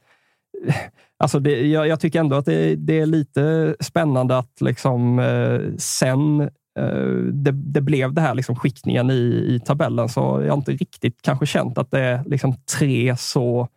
eh, 0.67 0.75
Alltså 1.23 1.39
det, 1.39 1.67
jag, 1.67 1.87
jag 1.87 1.99
tycker 1.99 2.19
ändå 2.19 2.35
att 2.35 2.45
det, 2.45 2.75
det 2.75 2.99
är 2.99 3.05
lite 3.05 3.75
spännande 3.79 4.37
att 4.37 4.61
liksom, 4.61 5.19
eh, 5.19 5.59
sen 5.77 6.49
Eh, 6.80 7.34
det, 7.34 7.51
det 7.51 7.82
blev 7.82 8.13
det 8.13 8.21
här 8.21 8.36
liksom 8.36 8.55
skiktningen 8.55 9.11
i, 9.11 9.45
i 9.47 9.59
tabellen 9.65 10.09
så 10.09 10.19
jag 10.19 10.51
har 10.51 10.57
inte 10.57 10.71
riktigt 10.71 11.21
kanske 11.21 11.45
känt 11.45 11.77
att 11.77 11.91
det 11.91 11.99
är 11.99 12.23
liksom 12.25 12.55
tre 12.77 13.17
så 13.17 13.67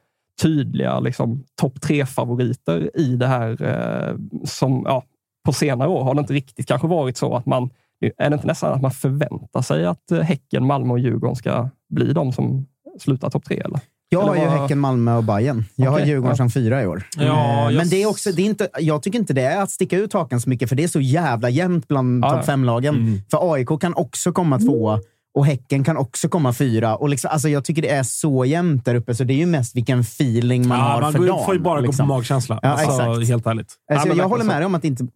tydliga 0.43 1.01
liksom, 1.01 1.45
topp 1.61 1.81
tre-favoriter 1.81 2.91
i 2.95 3.17
det 3.17 3.27
här. 3.27 3.63
Eh, 3.63 4.17
som 4.45 4.83
ja, 4.87 5.03
På 5.45 5.53
senare 5.53 5.89
år 5.89 6.05
har 6.05 6.15
det 6.15 6.21
inte 6.21 6.35
riktigt 6.35 6.67
kanske 6.67 6.87
varit 6.89 7.17
så 7.17 7.37
att 7.37 7.47
man 7.47 7.71
är 8.17 8.31
det 8.31 8.35
inte 8.35 8.47
nästan 8.47 8.73
att 8.73 8.83
man 8.83 8.91
förväntar 8.91 9.63
sig 9.63 9.87
att 9.87 10.11
eh, 10.11 10.19
Häcken, 10.19 10.67
Malmö 10.67 10.93
och 10.93 10.99
Djurgården 10.99 11.37
ska 11.37 11.69
bli 11.89 12.13
de 12.13 12.33
som 12.33 12.67
slutar 12.99 13.31
topp 13.31 13.45
tre? 13.45 13.57
Eller? 13.57 13.81
Jag 14.13 14.21
har 14.23 14.35
ju 14.37 14.41
vad- 14.45 14.61
Häcken, 14.61 14.79
Malmö 14.79 15.17
och 15.17 15.25
Bayern. 15.25 15.65
Jag 15.75 15.91
har 15.91 15.99
Okej, 15.99 16.09
Djurgården 16.09 16.31
ja. 16.33 16.37
som 16.37 16.51
fyra 16.51 16.83
i 16.83 16.87
år. 16.87 17.03
Ja, 17.17 17.23
Eh, 17.23 17.65
jag- 17.65 17.75
Men 17.75 17.89
det 17.89 18.03
är 18.03 18.07
också, 18.07 18.33
det 18.33 18.43
är 18.43 18.47
inte, 18.47 18.69
jag 18.79 19.03
tycker 19.03 19.19
inte 19.19 19.33
det 19.33 19.43
är 19.43 19.63
att 19.63 19.71
sticka 19.71 19.97
ut 19.99 20.13
hakan 20.13 20.41
så 20.41 20.49
mycket, 20.49 20.69
för 20.69 20.77
det 20.77 20.85
är 20.85 20.89
så 20.89 21.01
jävla 21.01 21.51
jämnt 21.51 21.89
bland 21.89 22.25
Ja, 22.25 22.31
topp 22.31 22.45
fem-lagen. 22.47 22.95
Mm. 22.95 23.21
För 23.31 23.53
AIK 23.55 23.69
kan 23.81 23.95
också 23.95 24.33
komma 24.33 24.59
tvåa 24.59 25.01
och 25.35 25.47
Häcken 25.47 25.85
kan 25.85 25.97
också 25.97 26.29
komma 26.29 26.53
fyra. 26.53 26.97
Och 26.97 27.09
liksom, 27.09 27.31
alltså 27.33 27.49
jag 27.49 27.65
tycker 27.65 27.83
det 27.83 27.89
är 27.91 28.03
så 28.03 28.45
jämnt 28.45 28.85
där 28.85 28.95
uppe, 28.95 29.15
så 29.15 29.25
det 29.25 29.33
är 29.33 29.37
ju 29.37 29.47
mest 29.47 29.77
vilken 29.77 30.01
feeling 30.01 30.69
man 30.69 30.79
ja, 30.79 30.85
har 30.85 31.01
man 31.01 31.13
för 31.13 31.19
går, 31.19 31.27
dagen. 31.27 31.45
får 31.45 31.55
ju 31.55 31.61
bara 31.61 31.81
liksom. 31.81 32.07
gå 32.09 32.13
på 32.15 32.19
magkänsla. 32.19 32.59
Ja, 32.63 32.69
alltså, 32.69 33.03
exakt. 33.13 33.29
Helt 33.29 33.47
ärligt. 33.47 33.67
Alltså, 33.93 34.09
jag 34.09 34.15
verkligen 34.15 34.31
håller 34.31 34.45
med 34.45 34.57
dig 34.57 34.67
om 34.67 34.75
att 34.75 34.83
det, 34.83 34.89
inte, 34.89 35.07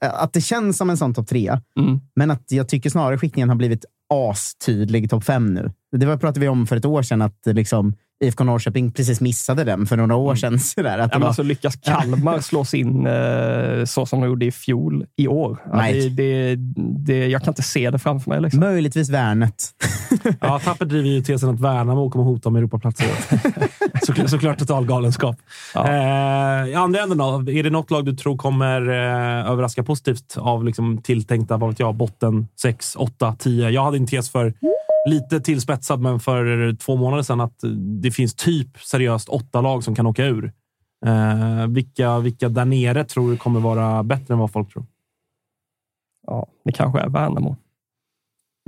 att 0.00 0.32
det 0.32 0.40
känns 0.40 0.76
som 0.76 0.90
en 0.90 0.96
sån 0.96 1.14
topp 1.14 1.28
tre, 1.28 1.58
Mm. 1.80 2.00
men 2.16 2.30
att 2.30 2.44
jag 2.48 2.68
tycker 2.68 2.90
snarare 2.90 3.18
skickningen 3.18 3.48
har 3.48 3.56
blivit 3.56 3.84
astydlig 4.30 5.10
topp 5.10 5.24
fem 5.24 5.54
nu. 5.54 5.70
Det 5.96 6.06
var 6.06 6.16
pratade 6.16 6.40
vi 6.40 6.48
om 6.48 6.66
för 6.66 6.76
ett 6.76 6.84
år 6.84 7.02
sedan, 7.02 7.22
att 7.22 7.38
liksom, 7.44 7.94
IFK 8.24 8.44
Norrköping 8.44 8.92
precis 8.92 9.20
missade 9.20 9.64
den 9.64 9.86
för 9.86 9.96
några 9.96 10.16
år 10.16 10.34
sedan. 10.34 10.58
Sådär, 10.60 10.98
att 10.98 11.10
Ja, 11.12 11.18
var, 11.18 11.26
alltså, 11.26 11.42
lyckas 11.42 11.76
Kalmar 11.76 12.40
slås 12.40 12.74
in 12.74 13.06
eh, 13.06 13.84
så 13.84 14.06
som 14.06 14.20
de 14.20 14.26
gjorde 14.26 14.46
i 14.46 14.52
fjol 14.52 15.06
i 15.16 15.28
år? 15.28 15.58
Ja, 15.64 15.76
Nej. 15.76 16.10
det, 16.10 16.56
det, 16.56 16.56
det, 16.98 17.26
jag 17.26 17.42
kan 17.42 17.50
inte 17.50 17.62
se 17.62 17.90
det 17.90 17.98
framför 17.98 18.30
mig. 18.30 18.40
Liksom. 18.40 18.60
Möjligtvis 18.60 19.10
Värnet. 19.10 19.54
Ja, 20.40 20.58
Tapper 20.58 20.84
driver 20.84 21.08
ju 21.08 21.22
tesen 21.22 21.48
att 21.50 21.60
Värnamo 21.60 22.10
kommer 22.10 22.24
hota 22.24 22.48
om 22.48 22.56
Europaplatser. 22.56 23.06
såklart, 24.06 24.30
såklart 24.30 24.58
total 24.58 24.86
galenskap. 24.86 25.36
Ja. 25.74 25.86
Eh, 25.88 26.68
I 26.68 26.74
andra 26.74 27.00
änden 27.00 27.18
då, 27.18 27.50
är 27.50 27.62
det 27.62 27.70
något 27.70 27.90
lag 27.90 28.04
du 28.04 28.12
tror 28.16 28.36
kommer 28.36 28.88
eh, 28.88 29.50
överraska 29.50 29.82
positivt 29.82 30.36
av 30.38 30.64
liksom, 30.64 31.02
tilltänkta 31.02 31.56
vad 31.56 31.70
vet 31.70 31.80
jag, 31.80 31.94
botten 31.94 32.48
6, 32.62 32.96
8, 32.96 33.36
10? 33.38 33.70
Jag 33.70 33.84
hade 33.84 33.96
en 33.96 34.06
tes 34.06 34.30
för 34.30 34.54
lite 35.06 35.40
tillspetsad, 35.40 36.00
men 36.00 36.20
för 36.20 36.76
två 36.76 36.96
månader 36.96 37.22
sedan 37.22 37.40
att 37.40 37.58
det 38.02 38.10
finns 38.10 38.34
typ 38.34 38.78
seriöst 38.78 39.28
åtta 39.28 39.60
lag 39.60 39.84
som 39.84 39.94
kan 39.94 40.06
åka 40.06 40.24
ur. 40.24 40.52
Eh, 41.06 41.66
vilka, 41.66 42.18
vilka 42.18 42.48
där 42.48 42.64
nere 42.64 43.04
tror 43.04 43.30
du 43.30 43.36
kommer 43.36 43.60
vara 43.60 44.02
bättre 44.02 44.34
än 44.34 44.40
vad 44.40 44.52
folk 44.52 44.72
tror? 44.72 44.86
Ja, 46.26 46.46
det 46.64 46.72
kanske 46.72 47.00
är 47.00 47.08
Värnamo. 47.08 47.56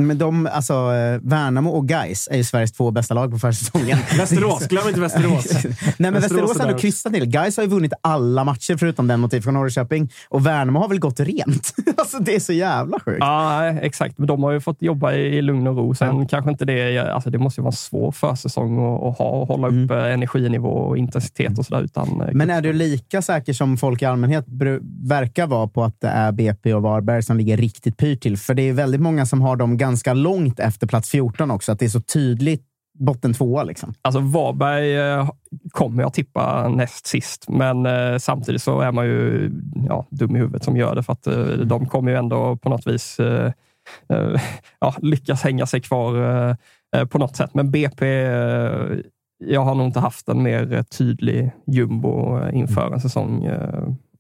Men 0.01 0.19
de, 0.19 0.49
alltså, 0.53 0.73
eh, 0.73 1.21
Värnamo 1.23 1.71
och 1.71 1.89
Gais 1.89 2.29
är 2.31 2.37
ju 2.37 2.45
Sveriges 2.45 2.73
två 2.73 2.91
bästa 2.91 3.15
lag 3.15 3.31
på 3.31 3.39
försäsongen. 3.39 3.99
Västerås, 4.19 4.67
glöm 4.67 4.89
inte 4.89 5.01
Västerås. 5.01 5.65
Nej, 5.65 5.95
men 5.97 6.13
Västerås 6.13 6.51
Västerås 6.51 6.73
har 6.73 6.79
kryssat 6.79 7.13
till. 7.13 7.25
Gais 7.25 7.57
har 7.57 7.65
ju 7.65 7.71
vunnit 7.71 7.93
alla 8.01 8.45
matcher 8.45 8.77
förutom 8.77 9.07
den 9.07 9.21
mot 9.21 9.33
IFK 9.33 9.51
Norrköping. 9.51 10.11
Och 10.29 10.47
Värnamo 10.47 10.79
har 10.79 10.89
väl 10.89 10.99
gått 10.99 11.21
rent. 11.21 11.75
alltså, 11.97 12.19
det 12.19 12.35
är 12.35 12.41
så 12.41 12.53
jävla 12.53 13.01
sjukt. 13.01 13.19
Ja, 13.21 13.65
exakt. 13.65 14.19
Men 14.19 14.27
de 14.27 14.43
har 14.43 14.53
ju 14.53 14.61
fått 14.61 14.83
jobba 14.83 15.13
i, 15.13 15.43
lugn 15.43 15.67
och 15.67 15.77
ro. 15.77 15.95
Sen 15.95 16.29
kanske 16.29 16.51
inte 16.51 16.65
det... 16.65 16.99
Alltså 16.99 17.31
det 17.31 17.39
måste 17.39 17.61
ju 17.61 17.63
vara 17.63 17.69
en 17.69 17.77
svår 17.77 18.13
försäsong 18.13 18.79
att, 18.79 19.03
att 19.03 19.19
ha 19.19 19.31
och 19.31 19.49
hålla 19.49 19.69
upp 19.69 19.91
eh, 19.91 20.13
energinivå 20.13 20.69
och 20.69 20.99
intensitet 20.99 21.59
och 21.59 21.67
sådär. 21.67 21.83
Utan, 21.83 22.21
eh, 22.21 22.29
Men 22.33 22.51
är 22.51 22.61
du 22.61 22.73
lika 22.73 23.23
säker 23.23 23.53
som 23.53 23.77
folk 23.77 24.03
i 24.03 24.05
allmänhet 24.05 24.45
verkar 25.03 25.47
vara 25.47 25.69
på 25.69 25.85
att 25.85 26.01
det 26.01 26.09
är 26.09 26.33
BP 26.33 26.75
och 26.75 26.83
Varberg 26.83 27.23
som 27.23 27.37
ligger 27.37 27.57
riktigt 27.57 27.97
pyrt 27.97 28.23
till? 28.23 28.37
För 28.37 28.55
det 28.55 28.63
är 28.63 28.73
väldigt 28.73 29.01
många 29.01 29.27
som 29.27 29.43
har 29.43 29.57
dem 29.57 29.77
ganska 29.89 30.15
långt 30.15 30.61
efter 30.61 30.87
plats 30.87 31.11
14 31.11 31.51
också. 31.51 31.73
Att 31.73 31.79
det 31.79 31.85
är 31.85 31.89
så 31.89 32.01
tydligt 32.01 32.65
botten 32.99 33.35
tvåa. 33.35 33.63
Liksom. 33.63 33.95
Alltså 34.03 34.21
Varberg 34.21 34.99
eh, 34.99 35.31
kommer 35.71 36.03
jag 36.03 36.13
tippa 36.13 36.69
näst 36.69 37.07
sist, 37.07 37.49
men 37.49 37.87
eh, 37.87 38.19
samtidigt 38.19 38.63
så 38.63 38.81
är 38.81 38.93
man 38.93 39.07
ju 39.07 39.51
ja, 39.89 40.07
dum 40.11 40.37
i 40.37 40.39
huvudet 40.39 40.65
som 40.65 40.77
gör 40.77 40.95
det 40.95 41.03
för 41.03 41.13
att 41.13 41.27
eh, 41.27 41.45
de 41.47 41.87
kommer 41.87 42.11
ju 42.11 42.17
ändå 42.17 42.57
på 42.57 42.69
något 42.69 42.87
vis 42.87 43.21
eh, 43.21 43.53
eh 44.09 44.41
ja, 44.81 44.95
lyckas 45.03 45.43
hänga 45.43 45.67
sig 45.67 45.81
kvar 45.81 46.17
eh, 46.97 47.05
på 47.05 47.19
något 47.19 47.37
sätt. 47.37 47.55
Men 47.55 47.71
BP, 47.71 48.07
jag 49.45 49.61
har 49.61 49.75
nog 49.75 49.87
inte 49.87 50.01
haft 50.01 50.29
en 50.29 50.43
mer 50.43 50.83
tydlig 50.83 51.51
jumbo 51.67 52.41
inför 52.53 52.93
en 52.93 53.01
säsong 53.01 53.49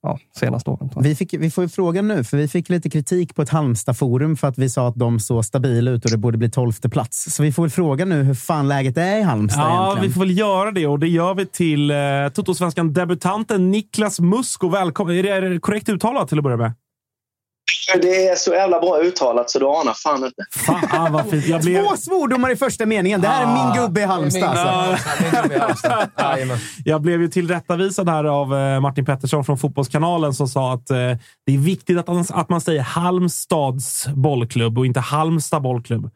ja, 0.02 0.18
senaste 0.36 0.70
åren. 0.70 0.90
Vi, 0.96 1.14
fick, 1.14 1.34
vi 1.34 1.50
får 1.50 1.64
ju 1.64 1.68
fråga 1.68 2.02
nu, 2.02 2.24
för 2.24 2.36
vi 2.36 2.48
fick 2.48 2.68
lite 2.68 2.90
kritik 2.90 3.34
på 3.34 3.42
ett 3.42 3.48
Halmstad-forum 3.48 4.36
för 4.36 4.48
att 4.48 4.58
vi 4.58 4.70
sa 4.70 4.88
att 4.88 4.94
de 4.94 5.20
såg 5.20 5.44
stabila 5.44 5.90
ut 5.90 6.04
och 6.04 6.10
det 6.10 6.16
borde 6.16 6.38
bli 6.38 6.50
tolfte 6.50 6.88
plats. 6.88 7.34
Så 7.34 7.42
vi 7.42 7.52
får 7.52 7.62
väl 7.62 7.70
fråga 7.70 8.04
nu 8.04 8.22
hur 8.22 8.34
fan 8.34 8.68
läget 8.68 8.96
är 8.96 9.16
i 9.18 9.22
Halmstad 9.22 9.60
Ja, 9.64 9.82
egentligen. 9.84 10.08
vi 10.08 10.14
får 10.14 10.20
väl 10.20 10.38
göra 10.38 10.70
det 10.70 10.86
och 10.86 10.98
det 10.98 11.08
gör 11.08 11.34
vi 11.34 11.46
till 11.46 11.90
eh, 11.90 11.96
Totosvenskan 12.34 12.92
debutanten 12.92 13.70
Niklas 13.70 14.20
Musko. 14.20 14.68
Välkommen! 14.68 15.16
Är 15.16 15.22
det, 15.22 15.28
är 15.30 15.42
det 15.42 15.60
korrekt 15.60 15.88
uttalat 15.88 16.28
till 16.28 16.38
att 16.38 16.44
börja 16.44 16.56
med? 16.56 16.72
Det 18.02 18.26
är 18.28 18.36
så 18.36 18.50
jävla 18.54 18.80
bra 18.80 18.98
uttalat 19.00 19.50
så 19.50 19.58
du 19.58 19.66
anar 19.66 19.92
fan 19.94 20.24
inte. 20.24 20.44
Fan 20.50 20.88
ah, 20.90 21.08
vad 21.10 21.30
fint. 21.30 21.46
Jag 21.46 21.60
blev, 21.60 21.82
Två 21.86 21.96
svordomar 21.96 22.50
i 22.50 22.56
första 22.56 22.86
meningen. 22.86 23.20
Det 23.20 23.28
här 23.28 23.42
är 23.42 23.64
min 23.74 23.82
gubbe 23.82 24.00
i 24.00 24.04
Halmstad. 24.04 24.44
Alltså. 24.58 25.22
Min 25.22 25.42
gubbe 25.42 25.54
i 25.54 25.58
Halmstad. 25.58 26.08
Jajamän. 26.18 26.58
jag 26.84 27.02
blev 27.02 27.20
ju 27.20 27.28
tillrättavisad 27.28 28.08
här 28.08 28.24
av 28.24 28.54
eh, 28.54 28.80
Martin 28.80 29.04
Pettersson 29.04 29.44
från 29.44 29.58
Fotbollskanalen 29.58 30.34
som 30.34 30.48
sa 30.48 30.72
att 30.74 30.90
eh, 30.90 30.96
det 31.46 31.54
är 31.54 31.58
viktigt 31.58 31.98
att, 31.98 32.06
man- 32.06 32.24
att 32.30 32.48
man 32.48 32.60
säger 32.60 32.82
Halmstads 32.82 34.06
bollklubb 34.14 34.78
och 34.78 34.86
inte 34.86 35.00
Halmstad 35.00 35.62
bollklubb. 35.62 36.10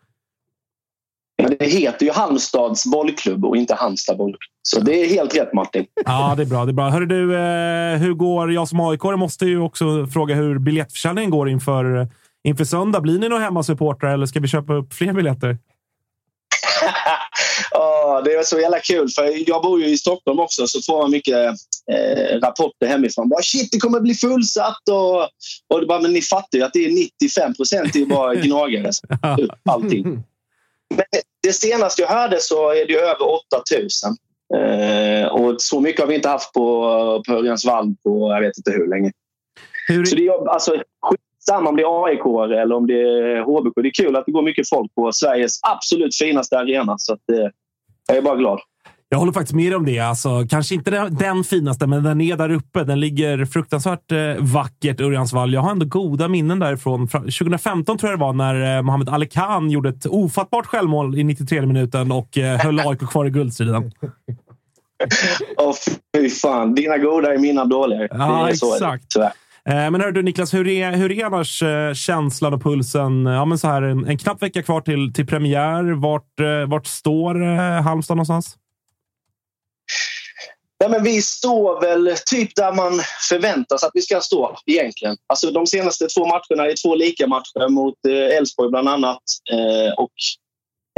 Men 1.43 1.57
det 1.59 1.67
heter 1.67 2.07
ju 2.07 2.13
Halmstads 2.13 2.87
bollklubb 2.87 3.45
och 3.45 3.57
inte 3.57 3.75
Halmstad 3.75 4.17
bollklubb. 4.17 4.41
Så 4.63 4.81
det 4.81 5.05
är 5.05 5.09
helt 5.09 5.37
rätt 5.37 5.53
Martin. 5.53 5.87
Ja, 6.05 6.35
det 6.37 6.43
är 6.43 6.47
bra. 6.47 6.65
Det 6.65 6.71
är 6.71 6.75
bra. 6.75 6.89
Hörru 6.89 7.07
du, 7.07 7.37
eh, 7.37 7.99
hur 7.99 8.15
går 8.15 8.53
jag 8.53 8.69
som 8.69 8.81
aik 8.81 9.03
måste 9.03 9.45
ju 9.47 9.61
också 9.61 10.07
fråga 10.07 10.35
hur 10.35 10.59
biljettförsäljningen 10.59 11.31
går 11.31 11.49
inför, 11.49 12.09
inför 12.45 12.65
söndag. 12.65 13.01
Blir 13.01 13.19
ni 13.19 13.29
några 13.29 13.43
hemmasupportrar 13.43 14.15
eller 14.15 14.27
ska 14.27 14.41
vi 14.41 14.49
köpa 14.49 14.75
upp 14.75 14.95
fler 14.95 15.13
biljetter? 15.13 15.59
Ja, 17.71 18.23
det 18.25 18.35
är 18.35 18.43
så 18.43 18.61
jävla 18.61 18.79
kul 18.79 19.09
för 19.09 19.49
jag 19.49 19.63
bor 19.63 19.81
ju 19.81 19.89
i 19.89 19.97
Stockholm 19.97 20.41
också 20.41 20.67
så 20.67 20.83
får 20.83 21.03
man 21.03 21.11
mycket 21.11 21.37
eh, 21.93 22.41
rapporter 22.43 22.87
hemifrån. 22.87 23.29
Bara, 23.29 23.43
Shit, 23.43 23.73
det 23.73 23.79
kommer 23.79 24.01
bli 24.01 24.15
fullsatt 24.15 24.89
och, 24.91 25.23
och 25.75 25.81
det 25.81 25.87
bara, 25.87 26.01
men 26.01 26.13
ni 26.13 26.21
fattar 26.23 26.59
ju 26.59 26.65
att 26.65 26.73
det 26.73 26.85
är 26.85 26.91
95 27.23 27.55
procent 27.55 27.95
är 27.95 27.99
ju 27.99 28.07
bara 28.07 28.35
gnagare. 28.45 28.91
Allting. 29.71 30.23
Men 30.97 31.05
det 31.43 31.53
senaste 31.53 32.03
jag 32.03 32.09
hörde 32.09 32.41
så 32.41 32.71
är 32.71 32.87
det 32.87 32.95
över 32.95 33.27
8000. 33.67 34.17
Eh, 34.55 35.27
och 35.27 35.63
så 35.63 35.81
mycket 35.81 36.01
har 36.01 36.09
vi 36.09 36.15
inte 36.15 36.29
haft 36.29 36.53
på, 36.53 36.63
på 37.27 37.33
Örjansvall 37.35 37.95
på 38.05 38.31
jag 38.31 38.41
vet 38.41 38.59
inte 38.59 38.71
hur 38.71 38.89
länge. 38.89 39.13
Hur, 39.89 40.05
Så 40.05 40.17
det 40.17 40.27
är 40.27 40.49
alltså, 40.49 40.83
skitsamma 41.03 41.69
om 41.71 41.77
det 41.77 41.83
är 41.83 42.05
AIK 42.05 42.53
eller 42.61 42.75
om 42.75 42.87
det 42.87 43.01
är 43.01 43.41
HBK. 43.41 43.83
Det 43.83 43.89
är 43.89 44.05
kul 44.05 44.17
att 44.17 44.27
det 44.27 44.33
går 44.33 44.43
mycket 44.43 44.69
folk 44.69 44.95
på 44.95 45.13
Sveriges 45.13 45.61
absolut 45.63 46.17
finaste 46.17 46.59
arena. 46.59 46.95
Så 46.99 47.13
att, 47.13 47.31
eh, 47.33 47.49
jag 48.09 48.17
är 48.17 48.23
bara 48.23 48.37
glad. 48.37 48.61
Jag 49.13 49.19
håller 49.19 49.33
faktiskt 49.33 49.55
med 49.55 49.75
om 49.77 49.87
det. 49.87 49.99
Alltså, 49.99 50.47
kanske 50.51 50.75
inte 50.75 50.91
den, 50.91 51.15
den 51.15 51.45
finaste, 51.45 51.87
men 51.87 52.03
den 52.03 52.21
är 52.21 52.37
där 52.37 52.51
uppe. 52.53 52.85
Den 52.85 53.01
ligger 53.01 53.45
fruktansvärt 53.45 54.13
eh, 54.13 54.19
vackert, 54.39 55.01
Örjansvall. 55.01 55.53
Jag 55.53 55.61
har 55.61 55.71
ändå 55.71 55.87
goda 55.87 56.29
minnen 56.29 56.59
därifrån. 56.59 57.09
Fra- 57.09 57.19
2015 57.21 57.99
tror 57.99 58.11
jag 58.13 58.19
det 58.19 58.25
var, 58.25 58.33
när 58.33 58.77
eh, 58.77 58.83
Mohamed 58.83 59.09
Ali 59.09 59.27
Khan 59.27 59.71
gjorde 59.71 59.89
ett 59.89 60.07
ofattbart 60.07 60.67
självmål 60.67 61.19
i 61.19 61.25
93 61.25 61.67
minuten 61.67 62.13
och 62.13 62.39
eh, 62.39 62.59
höll 62.59 62.81
AIK 62.87 62.99
kvar 62.99 63.27
i 63.27 63.31
guldstriden. 63.31 63.93
Åh, 65.57 65.75
fy 66.17 66.29
fan. 66.31 66.75
Dina 66.75 66.99
goda 66.99 67.35
är 67.35 67.39
mina 67.39 67.65
dåliga. 67.65 68.09
Ja, 68.11 68.51
så, 68.55 68.75
exakt. 68.75 69.05
tyvärr. 69.09 69.33
Eh, 69.69 69.91
Men 69.91 70.01
hör 70.01 70.13
du 70.13 70.23
Niklas, 70.23 70.55
hur 70.55 70.69
är, 70.69 70.93
hur 70.93 71.13
är 71.13 71.25
annars 71.25 71.63
eh, 71.63 71.95
känslan 71.95 72.55
och 72.55 72.63
pulsen? 72.63 73.27
Ja, 73.27 73.45
men 73.45 73.59
så 73.59 73.69
här, 73.69 73.83
en, 73.83 74.07
en 74.07 74.19
knapp 74.19 74.43
vecka 74.43 74.63
kvar 74.63 74.81
till, 74.81 75.13
till 75.13 75.27
premiär. 75.27 75.93
Vart, 75.93 76.41
eh, 76.41 76.69
vart 76.71 76.87
står 76.87 77.35
Halmstad 77.81 78.17
någonstans? 78.17 78.57
Ja, 80.83 80.89
men 80.89 81.03
vi 81.03 81.23
står 81.23 81.81
väl 81.81 82.15
typ 82.27 82.57
där 82.57 82.73
man 82.73 82.93
förväntar 83.29 83.77
sig 83.77 83.87
att 83.87 83.93
vi 83.95 84.03
ska 84.03 84.21
stå 84.21 84.57
egentligen. 84.67 85.17
Alltså, 85.27 85.51
de 85.51 85.67
senaste 85.67 86.07
två 86.07 86.27
matcherna 86.27 86.71
är 86.71 86.83
två 86.83 86.95
lika 86.95 87.27
matcher 87.27 87.69
mot 87.69 87.95
eh, 88.09 88.37
Elfsborg 88.37 88.71
bland 88.71 88.89
annat. 88.89 89.23
Eh, 89.53 89.95
och, 89.97 90.13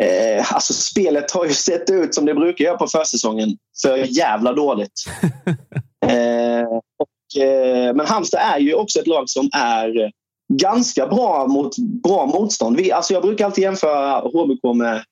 eh, 0.07 0.53
alltså, 0.55 0.73
spelet 0.73 1.31
har 1.31 1.45
ju 1.45 1.53
sett 1.53 1.91
ut 1.91 2.15
som 2.15 2.25
det 2.25 2.35
brukar 2.35 2.65
göra 2.65 2.77
på 2.77 2.87
försäsongen. 2.87 3.57
För 3.83 3.97
jävla 3.97 4.53
dåligt. 4.53 5.05
eh, 6.07 6.67
och, 6.99 7.43
eh, 7.43 7.95
men 7.95 8.07
Halmstad 8.07 8.41
är 8.41 8.59
ju 8.59 8.75
också 8.75 9.01
ett 9.01 9.07
lag 9.07 9.31
som 9.31 9.51
är 9.53 10.13
ganska 10.53 11.07
bra 11.07 11.47
mot 11.47 11.79
bra 11.79 12.27
motstånd. 12.27 12.77
Vi, 12.77 12.93
alltså, 12.93 13.15
jag 13.15 13.23
brukar 13.23 13.45
alltid 13.45 13.65
jämföra 13.65 14.21
HBK 14.21 14.77
med, 14.77 15.05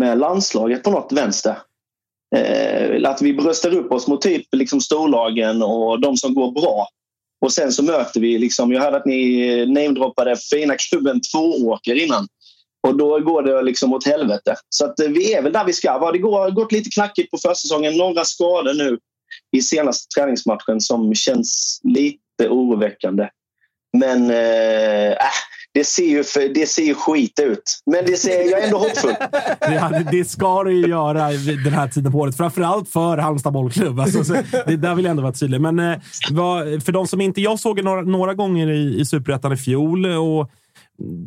med 0.00 0.18
landslaget 0.18 0.82
på 0.82 0.90
något 0.90 1.12
vänster. 1.12 1.56
Eh, 2.36 3.10
att 3.10 3.22
vi 3.22 3.34
bröstar 3.34 3.74
upp 3.74 3.92
oss 3.92 4.06
mot 4.06 4.22
typ 4.22 4.46
liksom 4.52 4.80
storlagen 4.80 5.62
och 5.62 6.00
de 6.00 6.16
som 6.16 6.34
går 6.34 6.52
bra. 6.52 6.88
Och 7.40 7.52
sen 7.52 7.72
så 7.72 7.82
möter 7.82 8.20
vi, 8.20 8.38
liksom, 8.38 8.72
jag 8.72 8.80
hörde 8.80 8.96
att 8.96 9.06
ni 9.06 9.66
namedroppade 9.66 10.36
fina 10.36 10.76
klubben 10.76 11.20
Tvååker 11.32 11.94
innan. 11.94 12.28
Och 12.88 12.96
då 12.96 13.20
går 13.20 13.42
det 13.42 13.62
liksom 13.62 13.92
åt 13.92 14.06
helvete. 14.06 14.56
Så 14.68 14.84
att 14.84 15.00
eh, 15.00 15.08
vi 15.08 15.34
är 15.34 15.42
väl 15.42 15.52
där 15.52 15.64
vi 15.64 15.72
ska 15.72 15.98
vara. 15.98 16.12
Det 16.12 16.22
har 16.22 16.50
gått 16.50 16.72
lite 16.72 16.90
knackigt 16.90 17.30
på 17.30 17.38
försäsongen. 17.38 17.96
Några 17.96 18.24
skador 18.24 18.74
nu 18.74 18.98
i 19.56 19.62
senaste 19.62 20.20
träningsmatchen 20.20 20.80
som 20.80 21.14
känns 21.14 21.80
lite 21.84 22.48
oroväckande. 22.48 23.28
Men 23.92 24.30
eh, 24.30 25.10
äh, 25.10 25.30
det, 25.78 25.84
ser 25.84 26.08
ju 26.08 26.24
för, 26.24 26.54
det 26.54 26.68
ser 26.68 26.82
ju 26.82 26.94
skit 26.94 27.40
ut. 27.40 27.82
Men 27.86 28.04
det 28.06 28.16
ser, 28.16 28.50
jag 28.50 28.60
är 28.60 28.64
ändå 28.64 28.78
hoppfull. 28.78 29.14
Ja, 29.60 30.02
det, 30.10 30.24
ska 30.24 30.64
det 30.64 30.72
ju 30.72 30.86
göra 30.86 31.30
den 31.64 31.72
här 31.72 31.88
tiden 31.88 32.12
på 32.12 32.18
året. 32.18 32.36
Framförallt 32.36 32.88
för 32.88 33.18
Halmstad 33.18 33.52
bollklubb. 33.52 34.00
Alltså, 34.00 34.34
det 34.66 34.76
där 34.76 34.94
vill 34.94 35.04
jag 35.04 35.10
ändå 35.10 35.22
vara 35.22 35.32
tydlig. 35.32 35.60
Men 35.60 35.78
eh, 35.78 35.98
vad, 36.30 36.82
för 36.82 36.92
de 36.92 37.06
som 37.06 37.20
inte... 37.20 37.40
Jag 37.40 37.60
såg 37.60 37.84
några, 37.84 38.02
några 38.02 38.34
gånger 38.34 38.70
i, 38.70 39.00
i 39.00 39.04
Superettan 39.04 39.52
i 39.52 39.56
fjol. 39.56 40.06
Och, 40.06 40.50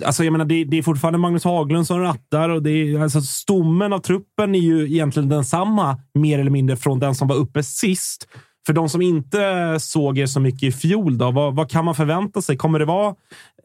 alltså, 0.06 0.24
jag 0.24 0.32
menar, 0.32 0.46
det, 0.46 0.64
det 0.64 0.78
är 0.78 0.84
fortfarande 0.84 1.20
Magnus 1.20 1.44
Haglund 1.44 1.88
som 1.88 2.00
rattar. 2.00 2.50
Och 2.50 2.64
det 2.64 2.72
är, 2.72 3.00
alltså, 3.00 3.22
stommen 3.22 3.94
av 3.94 4.00
truppen 4.00 4.56
är 4.56 4.60
ju 4.60 4.86
egentligen 4.86 5.30
densamma, 5.30 5.98
mer 6.14 6.40
eller 6.40 6.52
mindre, 6.52 6.78
från 6.78 7.00
den 7.00 7.16
som 7.16 7.28
var 7.28 7.36
uppe 7.36 7.64
sist. 7.64 8.28
För 8.66 8.74
de 8.74 8.90
som 8.90 9.02
inte 9.02 9.78
såg 9.80 10.20
er 10.20 10.26
så 10.26 10.40
mycket 10.40 10.64
i 10.64 10.72
fjol, 10.72 11.18
då, 11.18 11.32
vad, 11.32 11.56
vad 11.56 11.72
kan 11.72 11.86
man 11.86 11.96
förvänta 11.96 12.42
sig? 12.42 12.58
Kommer 12.58 12.80
det 12.80 12.86
vara 12.86 13.16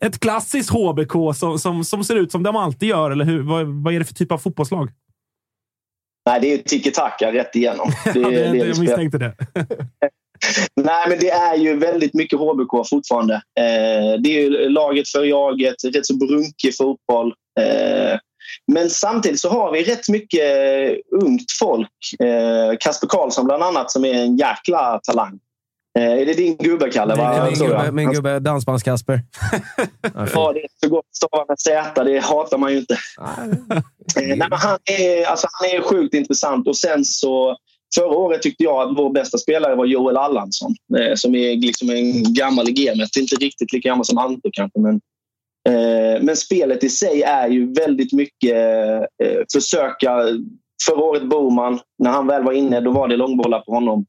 ett 0.00 0.20
klassiskt 0.20 0.70
HBK 0.70 1.36
som, 1.36 1.58
som, 1.58 1.84
som 1.84 2.04
ser 2.04 2.16
ut 2.16 2.32
som 2.32 2.42
de 2.42 2.56
alltid 2.56 2.88
gör? 2.88 3.10
Eller 3.10 3.24
hur, 3.24 3.42
vad, 3.42 3.66
vad 3.66 3.94
är 3.94 3.98
det 3.98 4.04
för 4.04 4.14
typ 4.14 4.32
av 4.32 4.38
fotbollslag? 4.38 4.90
Nej, 6.26 6.40
det 6.40 6.52
är 6.52 6.58
tiki-taka 6.58 7.32
rätt 7.32 7.56
igenom. 7.56 7.90
Det, 8.04 8.10
Ja, 8.20 8.30
det, 8.30 8.48
det 8.48 8.58
jag 8.58 8.78
misstänkte 8.78 9.18
det. 9.18 9.34
Nej, 10.76 11.08
men 11.08 11.18
det 11.18 11.30
är 11.30 11.56
ju 11.56 11.76
väldigt 11.76 12.14
mycket 12.14 12.38
HBK 12.38 12.88
fortfarande. 12.90 13.34
Eh, 13.34 14.20
det 14.22 14.28
är 14.28 14.40
ju 14.40 14.68
laget 14.68 15.08
för 15.08 15.24
jaget, 15.24 15.74
rätt 15.84 16.06
så 16.06 16.16
brunkig 16.16 16.76
fotboll. 16.76 17.34
Eh, 17.60 18.18
men 18.72 18.90
samtidigt 18.90 19.40
så 19.40 19.48
har 19.48 19.72
vi 19.72 19.82
rätt 19.82 20.08
mycket 20.08 20.42
ungt 21.22 21.52
folk. 21.58 21.90
Eh, 22.20 22.76
Kasper 22.80 23.06
Karlsson 23.06 23.44
bland 23.44 23.62
annat 23.62 23.90
som 23.90 24.04
är 24.04 24.14
en 24.14 24.36
jäkla 24.36 25.00
talang. 25.02 25.38
Eh, 25.98 26.12
är 26.12 26.26
det 26.26 26.34
din 26.34 26.56
gubbe, 26.56 26.90
Kalle? 26.90 27.12
Är 27.12 27.16
va? 27.16 27.44
min 27.50 27.58
gubbe, 27.58 27.92
min 27.92 28.12
gubbe 28.12 28.38
Dansbands-Kasper. 28.38 29.20
Ja, 30.34 30.52
det 30.52 30.60
är 30.60 30.68
så 30.80 30.88
gott 30.88 31.04
att 31.10 31.16
stava 31.16 31.44
med 31.48 31.58
Z. 31.58 32.04
Det 32.04 32.18
hatar 32.18 32.58
man 32.58 32.72
ju 32.72 32.78
inte. 32.78 32.94
Eh, 32.94 34.26
nej, 34.26 34.36
men 34.36 34.52
han, 34.52 34.78
är, 34.84 35.24
alltså, 35.26 35.46
han 35.52 35.70
är 35.70 35.82
sjukt 35.82 36.14
intressant. 36.14 36.68
Och 36.68 36.76
sen 36.76 37.04
så, 37.04 37.56
förra 37.94 38.16
året 38.16 38.42
tyckte 38.42 38.64
jag 38.64 38.88
att 38.88 38.98
vår 38.98 39.12
bästa 39.12 39.38
spelare 39.38 39.74
var 39.74 39.86
Joel 39.86 40.16
Allansson. 40.16 40.74
Eh, 40.98 41.14
som 41.14 41.34
är 41.34 41.56
liksom 41.56 41.90
en 41.90 42.34
gammal 42.34 42.66
gamet. 42.70 43.16
Inte 43.16 43.36
riktigt 43.36 43.72
lika 43.72 43.88
gammal 43.88 44.04
som 44.04 44.18
Ante 44.18 44.48
kanske. 44.52 44.78
Men, 44.78 44.94
eh, 44.94 45.00
men 46.20 46.36
spelet 46.36 46.84
i 46.84 46.88
sig 46.88 47.22
är 47.22 47.48
ju 47.48 47.72
väldigt 47.72 48.12
mycket 48.12 48.56
eh, 49.22 49.38
försöka. 49.52 50.22
Förra 50.86 51.04
året 51.04 51.22
Boman, 51.22 51.80
när 51.98 52.10
han 52.10 52.26
väl 52.26 52.42
var 52.42 52.52
inne, 52.52 52.80
då 52.80 52.90
var 52.90 53.08
det 53.08 53.16
långbollar 53.16 53.60
på 53.60 53.72
honom. 53.72 54.06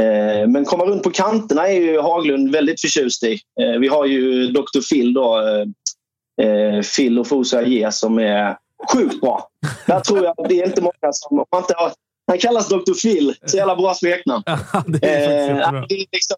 Eh, 0.00 0.48
Men 0.48 0.64
komma 0.64 0.84
runt 0.84 1.02
på 1.02 1.10
kanterna 1.10 1.68
är 1.68 1.80
ju 1.80 2.00
Haglund 2.00 2.52
väldigt 2.52 2.80
förtjust 2.80 3.22
i. 3.24 3.32
Eh, 3.60 3.80
Vi 3.80 3.88
har 3.88 4.06
ju 4.06 4.46
Dr. 4.46 4.80
Phil 4.90 5.14
då, 5.14 5.38
eh, 5.38 6.46
eh, 6.46 6.82
Phil 6.96 7.18
och 7.18 7.26
Fosa 7.26 7.58
Aie 7.58 7.92
som 7.92 8.18
är 8.18 8.56
sjukt 8.92 9.20
bra. 9.20 9.48
Där 9.86 10.00
tror 10.00 10.24
jag 10.24 10.34
det 10.48 10.60
är 10.60 10.66
inte 10.66 10.82
många 10.82 11.12
som... 11.12 11.38
om 11.38 11.44
man 11.52 11.62
inte 11.62 11.74
har, 11.76 11.92
han 12.26 12.38
kallas 12.38 12.68
Dr. 12.68 13.02
Phil. 13.02 13.34
Så 13.46 13.56
jävla 13.56 13.76
bra 13.76 13.94
smeknamn. 13.94 14.42
det 14.86 15.06
är 15.06 15.50
Eh, 15.50 15.84
liksom 15.88 16.36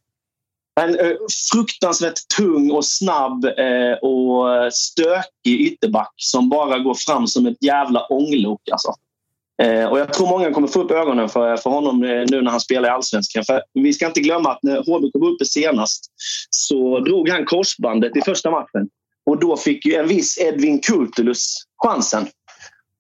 en 0.81 0.99
eh, 0.99 1.17
fruktansvärt 1.53 2.29
tung 2.37 2.71
och 2.71 2.85
snabb 2.85 3.45
eh, 3.45 3.99
och 4.03 4.73
stökig 4.73 5.61
ytterback 5.61 6.13
som 6.17 6.49
bara 6.49 6.79
går 6.79 6.95
fram 6.95 7.27
som 7.27 7.47
ett 7.47 7.65
jävla 7.65 8.07
ånglok. 8.07 8.61
Alltså. 8.73 8.95
Eh, 9.63 9.87
och 9.87 9.99
jag 9.99 10.13
tror 10.13 10.29
många 10.29 10.53
kommer 10.53 10.69
få 10.69 10.83
upp 10.83 10.91
ögonen 10.91 11.29
för, 11.29 11.57
för 11.57 11.71
honom 11.71 12.01
nu 12.01 12.43
när 12.43 12.51
han 12.51 12.61
spelar 12.61 12.89
i 12.89 12.93
Allsvenskan. 12.93 13.45
För 13.45 13.63
vi 13.73 13.93
ska 13.93 14.07
inte 14.07 14.21
glömma 14.21 14.53
att 14.53 14.63
när 14.63 14.77
HBK 14.77 15.11
var 15.15 15.31
uppe 15.31 15.45
senast 15.45 16.05
så 16.51 17.01
drog 17.01 17.29
han 17.29 17.45
korsbandet 17.45 18.17
i 18.17 18.21
första 18.21 18.51
matchen. 18.51 18.89
Och 19.27 19.41
då 19.41 19.57
fick 19.57 19.87
ju 19.87 19.95
en 19.95 20.09
viss 20.09 20.39
Edvin 20.39 20.79
Kurtulus 20.79 21.57
chansen. 21.85 22.27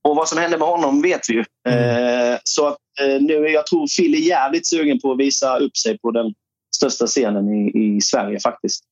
Och 0.03 0.17
vad 0.17 0.29
som 0.29 0.39
hände 0.39 0.59
med 0.59 0.69
honom 0.69 1.03
vet 1.03 1.21
vi 1.29 1.35
ju. 1.35 1.45
Eh, 1.73 2.39
så 2.45 2.67
att, 2.67 2.79
nu, 3.21 3.35
jag 3.35 3.67
tror 3.67 3.87
Phil 3.97 4.15
är 4.15 4.19
jävligt 4.19 4.67
sugen 4.67 5.01
på 5.01 5.13
att 5.13 5.19
visa 5.19 5.59
upp 5.59 5.77
sig 5.77 5.99
på 5.99 6.11
den 6.11 6.35
största 6.75 7.07
scenen 7.07 7.49
i, 7.49 7.97
i 7.97 8.01
Sverige 8.01 8.41
faktiskt. 8.41 8.85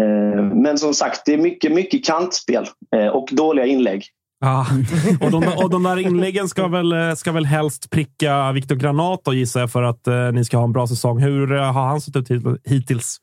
Eh, 0.00 0.42
men 0.42 0.78
som 0.78 0.94
sagt, 0.94 1.22
det 1.26 1.34
är 1.34 1.38
mycket, 1.38 1.72
mycket 1.72 2.04
kantspel 2.04 2.66
eh, 2.96 3.06
och 3.06 3.28
dåliga 3.32 3.66
inlägg. 3.66 4.04
Ja. 4.40 4.66
Och, 5.20 5.30
de, 5.30 5.64
och 5.64 5.70
de 5.70 5.82
där 5.82 5.98
inläggen 5.98 6.48
ska 6.48 6.68
väl, 6.78 6.92
eh, 6.92 7.14
ska 7.14 7.32
väl 7.32 7.46
helst 7.46 7.90
pricka 7.90 8.52
Viktor 8.52 8.74
Granat 8.74 9.20
då, 9.24 9.34
gissar 9.34 9.60
jag, 9.60 9.72
för 9.72 9.82
att 9.82 10.06
eh, 10.06 10.32
ni 10.32 10.44
ska 10.44 10.56
ha 10.56 10.64
en 10.64 10.72
bra 10.72 10.86
säsong. 10.86 11.22
Hur 11.22 11.46
har 11.46 11.86
han 11.86 12.00
sett 12.00 12.16
ut 12.16 12.30
hit- 12.30 12.60
hittills? 12.64 13.16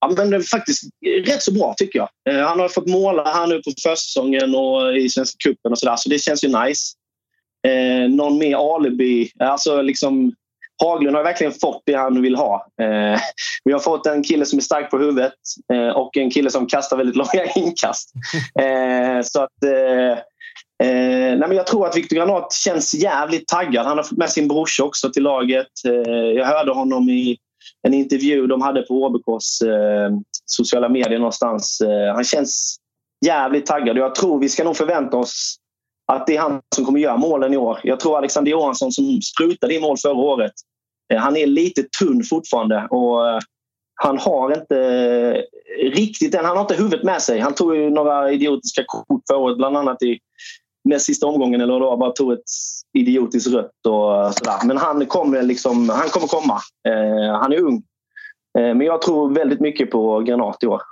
Ja, 0.00 0.14
men 0.16 0.30
det 0.30 0.36
är 0.36 0.40
faktiskt 0.40 0.82
rätt 1.26 1.42
så 1.42 1.52
bra 1.52 1.74
tycker 1.76 1.98
jag. 1.98 2.08
Eh, 2.30 2.46
han 2.46 2.60
har 2.60 2.68
fått 2.68 2.88
måla 2.88 3.24
här 3.24 3.46
nu 3.46 3.62
på 3.62 3.70
försäsongen 3.82 4.54
och 4.54 4.96
i 4.96 5.08
Svenska 5.08 5.36
cupen 5.44 5.72
och 5.72 5.78
sådär, 5.78 5.96
så 5.96 6.08
det 6.08 6.18
känns 6.18 6.44
ju 6.44 6.48
nice. 6.48 6.92
Eh, 7.68 8.10
någon 8.10 8.38
mer 8.38 8.74
alibi. 8.76 9.30
Alltså 9.38 9.82
liksom, 9.82 10.32
Haglund 10.82 11.16
har 11.16 11.24
verkligen 11.24 11.52
fått 11.52 11.82
det 11.86 11.94
han 11.94 12.22
vill 12.22 12.36
ha. 12.36 12.66
Eh, 12.82 13.20
vi 13.64 13.72
har 13.72 13.80
fått 13.80 14.06
en 14.06 14.22
kille 14.22 14.46
som 14.46 14.58
är 14.58 14.62
stark 14.62 14.90
på 14.90 14.98
huvudet 14.98 15.32
eh, 15.72 15.88
och 15.88 16.16
en 16.16 16.30
kille 16.30 16.50
som 16.50 16.66
kastar 16.66 16.96
väldigt 16.96 17.16
långa 17.34 17.44
inkast. 17.56 18.12
Eh, 18.60 19.22
så 19.22 19.42
att, 19.42 19.64
eh, 19.64 20.18
eh, 20.88 21.38
nej 21.38 21.48
men 21.48 21.56
jag 21.56 21.66
tror 21.66 21.86
att 21.86 21.96
Viktor 21.96 22.16
Granat 22.16 22.52
känns 22.52 22.94
jävligt 22.94 23.48
taggad. 23.48 23.86
Han 23.86 23.96
har 23.96 24.04
fått 24.04 24.18
med 24.18 24.30
sin 24.30 24.48
brorsa 24.48 24.84
också 24.84 25.10
till 25.10 25.22
laget. 25.22 25.66
Eh, 25.86 26.12
jag 26.12 26.46
hörde 26.46 26.72
honom 26.72 27.08
i 27.08 27.38
en 27.82 27.94
intervju 27.94 28.46
de 28.46 28.62
hade 28.62 28.82
på 28.82 29.08
HBKs 29.08 29.62
eh, 29.62 30.10
sociala 30.44 30.88
medier 30.88 31.18
någonstans. 31.18 31.80
Eh, 31.80 32.14
han 32.14 32.24
känns 32.24 32.76
jävligt 33.26 33.66
taggad 33.66 33.98
och 33.98 34.04
jag 34.04 34.14
tror 34.14 34.40
vi 34.40 34.48
ska 34.48 34.64
nog 34.64 34.76
förvänta 34.76 35.16
oss 35.16 35.56
att 36.12 36.26
det 36.26 36.36
är 36.36 36.40
han 36.40 36.60
som 36.74 36.84
kommer 36.84 37.00
göra 37.00 37.16
målen 37.16 37.54
i 37.54 37.56
år. 37.56 37.80
Jag 37.82 38.00
tror 38.00 38.18
Alexander 38.18 38.50
Johansson 38.50 38.92
som 38.92 39.20
sprutade 39.22 39.74
i 39.74 39.80
mål 39.80 39.96
förra 40.02 40.12
året. 40.12 40.52
Eh, 41.12 41.18
han 41.18 41.36
är 41.36 41.46
lite 41.46 41.82
tunn 42.00 42.22
fortfarande 42.24 42.86
och 42.90 43.28
eh, 43.28 43.38
han 43.94 44.18
har 44.18 44.52
inte 44.52 44.78
eh, 44.78 45.90
riktigt. 45.90 46.34
Han 46.34 46.44
har 46.44 46.60
inte 46.60 46.74
huvudet 46.74 47.02
med 47.02 47.22
sig. 47.22 47.40
Han 47.40 47.54
tog 47.54 47.76
ju 47.76 47.90
några 47.90 48.32
idiotiska 48.32 48.84
kort 48.86 49.22
förra 49.28 49.38
året, 49.38 49.56
bland 49.56 49.76
annat 49.76 50.02
i 50.02 50.18
näst 50.84 51.06
sista 51.06 51.26
omgången 51.26 51.60
eller 51.60 51.80
då 51.80 51.96
bara 51.96 52.10
tog 52.10 52.32
ett 52.32 52.50
idiotiskt 52.98 53.52
rött 53.52 53.86
och 53.86 54.34
sådär. 54.34 54.66
Men 54.66 54.76
han 54.76 55.06
kommer, 55.06 55.42
liksom, 55.42 55.88
han 55.88 56.08
kommer 56.08 56.26
komma. 56.26 56.58
Han 57.40 57.52
är 57.52 57.60
ung. 57.60 57.82
Men 58.54 58.80
jag 58.80 59.02
tror 59.02 59.34
väldigt 59.34 59.60
mycket 59.60 59.90
på 59.90 60.20
Granat 60.20 60.62
i 60.62 60.66
år. 60.66 60.82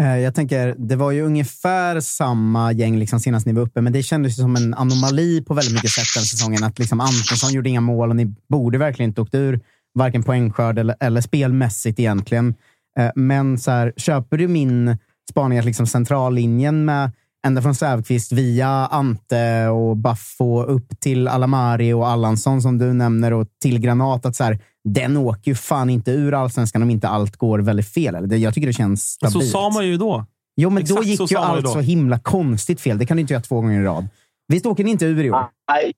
Eh, 0.00 0.18
jag 0.18 0.34
tänker, 0.34 0.74
det 0.78 0.96
var 0.96 1.10
ju 1.10 1.22
ungefär 1.22 2.00
samma 2.00 2.72
gäng 2.72 2.98
liksom 2.98 3.20
senast 3.20 3.46
ni 3.46 3.52
var 3.52 3.62
uppe, 3.62 3.80
men 3.80 3.92
det 3.92 4.02
kändes 4.02 4.38
ju 4.38 4.42
som 4.42 4.56
en 4.56 4.74
anomali 4.74 5.44
på 5.44 5.54
väldigt 5.54 5.74
mycket 5.74 5.90
sätt 5.90 6.14
den 6.16 6.24
säsongen. 6.24 6.64
Att 6.64 6.78
liksom 6.78 7.00
Antonsson 7.00 7.52
gjorde 7.52 7.68
inga 7.68 7.80
mål 7.80 8.10
och 8.10 8.16
ni 8.16 8.34
borde 8.48 8.78
verkligen 8.78 9.10
inte 9.10 9.20
åkt 9.20 9.34
ur 9.34 9.60
varken 9.94 10.22
poängskörd 10.22 10.78
eller, 10.78 10.96
eller 11.00 11.20
spelmässigt 11.20 12.00
egentligen. 12.00 12.54
Eh, 12.98 13.10
men 13.14 13.58
så 13.58 13.70
här, 13.70 13.92
köper 13.96 14.38
du 14.38 14.48
min 14.48 14.98
spaning 15.30 15.58
att 15.58 15.64
liksom 15.64 15.86
centrallinjen 15.86 16.84
med 16.84 17.10
ända 17.46 17.62
från 17.62 17.74
Säfqvist 17.74 18.32
via 18.32 18.68
Ante 18.68 19.66
och 19.66 19.96
Baffo 19.96 20.62
upp 20.62 21.00
till 21.00 21.28
Alamari 21.28 21.92
och 21.92 22.08
Allansson 22.08 22.62
som 22.62 22.78
du 22.78 22.92
nämner 22.92 23.32
och 23.32 23.46
till 23.62 23.78
Granat. 23.78 24.26
Att 24.26 24.36
så 24.36 24.44
här, 24.44 24.58
den 24.84 25.16
åker 25.16 25.50
ju 25.50 25.54
fan 25.54 25.90
inte 25.90 26.10
ur 26.10 26.34
allsvenskan 26.34 26.82
om 26.82 26.90
inte 26.90 27.08
allt 27.08 27.36
går 27.36 27.58
väldigt 27.58 27.88
fel. 27.88 28.14
Eller? 28.14 28.36
Jag 28.36 28.54
tycker 28.54 28.66
det 28.66 28.72
känns 28.72 29.02
stabilt. 29.02 29.44
så 29.44 29.50
sa 29.50 29.70
man 29.70 29.86
ju 29.86 29.96
då. 29.96 30.24
Jo, 30.56 30.70
men 30.70 30.84
då 30.84 30.94
Exakt 30.94 31.16
så 31.16 31.22
gick 31.24 31.30
ju 31.30 31.36
allt 31.38 31.64
då. 31.64 31.70
så 31.72 31.80
himla 31.80 32.18
konstigt 32.18 32.80
fel. 32.80 32.98
Det 32.98 33.06
kan 33.06 33.16
du 33.16 33.20
inte 33.20 33.32
göra 33.32 33.42
två 33.42 33.54
gånger 33.60 33.80
i 33.80 33.84
rad. 33.84 34.06
Visst 34.48 34.66
åker 34.66 34.84
ni 34.84 34.90
inte 34.90 35.04
ur 35.04 35.24
i 35.24 35.30
år? 35.30 35.46
Nej, 35.72 35.92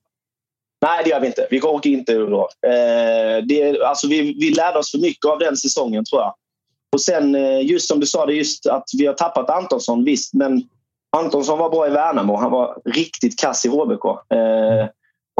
Nej 0.85 1.01
det 1.03 1.09
gör 1.09 1.19
vi 1.19 1.27
inte. 1.27 1.47
Vi 1.51 1.61
åker 1.61 1.89
inte 1.89 2.11
ur 2.11 2.27
då. 2.29 2.49
Eh, 2.67 3.45
det, 3.47 3.61
är- 3.61 3.83
alltså 3.89 4.07
vi, 4.07 4.33
vi 4.39 4.51
lärde 4.51 4.79
oss 4.79 4.91
för 4.91 4.97
mycket 4.99 5.25
av 5.25 5.39
den 5.39 5.57
säsongen, 5.57 6.05
tror 6.05 6.21
jag. 6.21 6.33
Och 6.93 7.01
sen, 7.01 7.35
eh, 7.35 7.61
just 7.65 7.87
som 7.87 7.99
du 7.99 8.05
sa, 8.05 8.25
det 8.25 8.33
just 8.33 8.65
att 8.67 8.83
vi 8.97 9.05
har 9.05 9.13
tappat 9.13 9.49
Antonsson, 9.49 10.03
visst. 10.03 10.33
Men 10.33 10.63
Antonsson 11.17 11.59
var 11.59 11.69
bra 11.69 11.87
i 11.87 11.89
Värnamo. 11.89 12.35
Han 12.35 12.51
var 12.51 12.81
riktigt 12.85 13.39
kass 13.39 13.65
i 13.65 13.69
HBK. 13.69 14.05
Eh, 14.05 14.87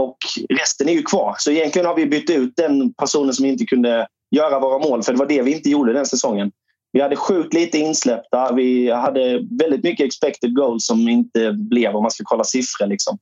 och 0.02 0.18
resten 0.50 0.90
är 0.90 0.94
ju 0.94 1.04
kvar. 1.04 1.36
Så 1.38 1.52
egentligen 1.52 1.86
har 1.86 1.96
vi 1.96 2.06
bytt 2.06 2.30
ut 2.30 2.54
den 2.56 2.94
personen 2.94 3.34
som 3.34 3.46
inte 3.46 3.66
kunde 3.66 4.08
göra 4.36 4.60
våra 4.60 4.78
mål. 4.78 5.04
För 5.04 5.14
det 5.14 5.20
var 5.20 5.26
det 5.26 5.42
vi 5.42 5.56
inte 5.56 5.70
gjorde 5.70 5.94
den 5.94 6.06
säsongen. 6.06 6.52
Vi 6.92 7.02
hade 7.02 7.16
sjukt 7.16 7.54
lite 7.54 7.78
insläppta. 7.78 8.54
Vi 8.54 8.92
hade 8.92 9.48
väldigt 9.60 9.84
mycket 9.84 10.06
expected 10.06 10.56
goals 10.56 10.86
som 10.86 11.10
inte 11.10 11.52
blev 11.52 11.96
om 11.96 12.02
man 12.02 12.12
ska 12.12 12.24
kolla 12.26 12.44
siffror. 12.44 12.88
Liksom. 12.88 13.18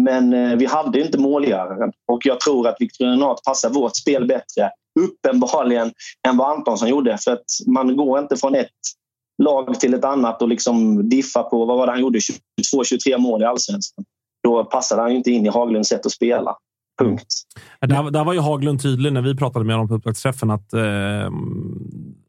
Men 0.00 0.32
eh, 0.32 0.56
vi 0.56 0.66
hade 0.66 1.00
inte 1.00 1.18
målgöraren. 1.18 1.92
Och 2.12 2.26
jag 2.26 2.40
tror 2.40 2.68
att 2.68 2.76
Victor 2.80 3.04
Renat 3.04 3.42
passar 3.44 3.70
vårt 3.70 3.96
spel 3.96 4.26
bättre, 4.26 4.70
uppenbarligen, 5.00 5.92
än 6.28 6.36
vad 6.36 6.50
Antonsson 6.50 6.88
gjorde. 6.88 7.18
För 7.24 7.32
att 7.32 7.44
man 7.66 7.96
går 7.96 8.18
inte 8.18 8.36
från 8.36 8.54
ett 8.54 8.70
lag 9.42 9.80
till 9.80 9.94
ett 9.94 10.04
annat 10.04 10.42
och 10.42 10.48
liksom 10.48 11.08
diffa 11.08 11.42
på, 11.42 11.64
vad 11.64 11.76
var 11.78 11.86
det 11.86 11.92
han 11.92 12.00
gjorde, 12.00 12.18
22-23 12.18 13.18
mål 13.18 13.42
i 13.42 13.44
allsvenskan. 13.44 14.04
Då 14.44 14.64
passade 14.64 15.02
han 15.02 15.10
ju 15.10 15.16
inte 15.16 15.30
in 15.30 15.46
i 15.46 15.48
Haglunds 15.48 15.88
sätt 15.88 16.06
att 16.06 16.12
spela. 16.12 16.56
Punkt. 16.98 17.26
Där, 17.80 18.10
där 18.10 18.24
var 18.24 18.32
ju 18.32 18.40
Haglund 18.40 18.82
tydlig 18.82 19.12
när 19.12 19.22
vi 19.22 19.36
pratade 19.36 19.64
med 19.64 19.74
honom 19.76 19.88
på 19.88 19.94
upptaktsträffen 19.94 20.50
att 20.50 20.72
eh, 20.72 21.30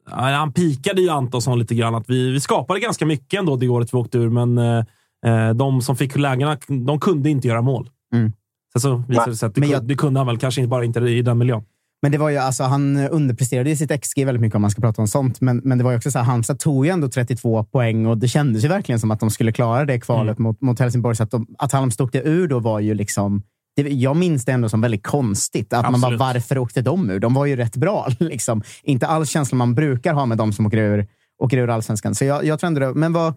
han 0.09 0.53
pikade 0.53 1.01
ju 1.01 1.09
Antonsson 1.09 1.59
lite 1.59 1.75
grann. 1.75 1.95
Att 1.95 2.09
vi, 2.09 2.31
vi 2.31 2.39
skapade 2.41 2.79
ganska 2.79 3.05
mycket 3.05 3.39
ändå 3.39 3.55
det 3.55 3.69
året 3.69 3.93
vi 3.93 3.97
åkte 3.97 4.17
ur, 4.17 4.29
men 4.29 4.57
eh, 4.57 4.83
eh, 5.25 5.53
de 5.53 5.81
som 5.81 5.95
fick 5.95 6.15
lägena, 6.17 6.57
de 6.87 6.99
kunde 6.99 7.29
inte 7.29 7.47
göra 7.47 7.61
mål. 7.61 7.89
Mm. 8.13 8.31
Sen 8.73 8.81
så 8.81 9.03
visade 9.07 9.31
det 9.31 9.35
sig 9.35 9.47
att 9.47 9.55
det, 9.55 9.61
Men 9.61 9.69
kun- 9.69 9.73
jag- 9.73 9.83
det 9.87 9.95
kunde 9.95 10.19
han 10.19 10.27
väl, 10.27 10.37
kanske 10.37 10.61
inte 10.61 10.69
bara 10.69 10.85
inte 10.85 10.99
i 10.99 11.21
den 11.21 11.37
miljön. 11.37 11.63
Men 12.01 12.11
det 12.11 12.17
var 12.17 12.29
ju, 12.29 12.37
alltså, 12.37 12.63
han 12.63 12.97
underpresterade 12.97 13.69
i 13.69 13.75
sitt 13.75 14.01
XG 14.01 14.25
väldigt 14.25 14.41
mycket 14.41 14.55
om 14.55 14.61
man 14.61 14.71
ska 14.71 14.81
prata 14.81 15.01
om 15.01 15.07
sånt. 15.07 15.41
Men, 15.41 15.61
men 15.63 15.77
det 15.77 15.83
var 15.83 15.91
ju 15.91 15.97
också 15.97 16.11
så 16.11 16.19
här, 16.19 16.25
Halmstad 16.25 16.59
tog 16.59 16.85
ju 16.85 16.91
ändå 16.91 17.09
32 17.09 17.63
poäng 17.63 18.05
och 18.05 18.17
det 18.17 18.27
kändes 18.27 18.63
ju 18.63 18.67
verkligen 18.67 18.99
som 18.99 19.11
att 19.11 19.19
de 19.19 19.29
skulle 19.29 19.51
klara 19.51 19.85
det 19.85 19.99
kvalet 19.99 20.37
mot, 20.37 20.61
mot 20.61 20.79
Helsingborg. 20.79 21.15
Så 21.15 21.23
att, 21.23 21.31
de, 21.31 21.47
att 21.57 21.71
Halmstad 21.71 22.05
åkte 22.05 22.19
ur 22.19 22.47
då 22.47 22.59
var 22.59 22.79
ju 22.79 22.93
liksom... 22.93 23.43
Det, 23.75 23.81
jag 23.81 24.15
minns 24.15 24.45
det 24.45 24.51
ändå 24.51 24.69
som 24.69 24.81
väldigt 24.81 25.07
konstigt. 25.07 25.73
Att 25.73 25.91
man 25.91 26.01
bara, 26.01 26.13
Absolut. 26.13 26.19
varför 26.19 26.57
åkte 26.57 26.81
de 26.81 27.09
ur? 27.09 27.19
De 27.19 27.33
var 27.33 27.45
ju 27.45 27.55
rätt 27.55 27.75
bra. 27.75 28.07
Liksom. 28.19 28.61
Inte 28.83 29.07
alls 29.07 29.29
känslan 29.29 29.57
man 29.57 29.75
brukar 29.75 30.13
ha 30.13 30.25
med 30.25 30.37
de 30.37 30.53
som 30.53 30.65
åker 30.65 30.77
ur, 30.77 31.07
åker 31.43 31.57
ur 31.57 31.69
allsvenskan. 31.69 32.15
Så 32.15 32.25
jag, 32.25 32.45
jag 32.45 32.59
tror 32.59 32.67
ändå 32.67 32.79
det. 32.79 32.93
Men 32.93 33.13
vad 33.13 33.33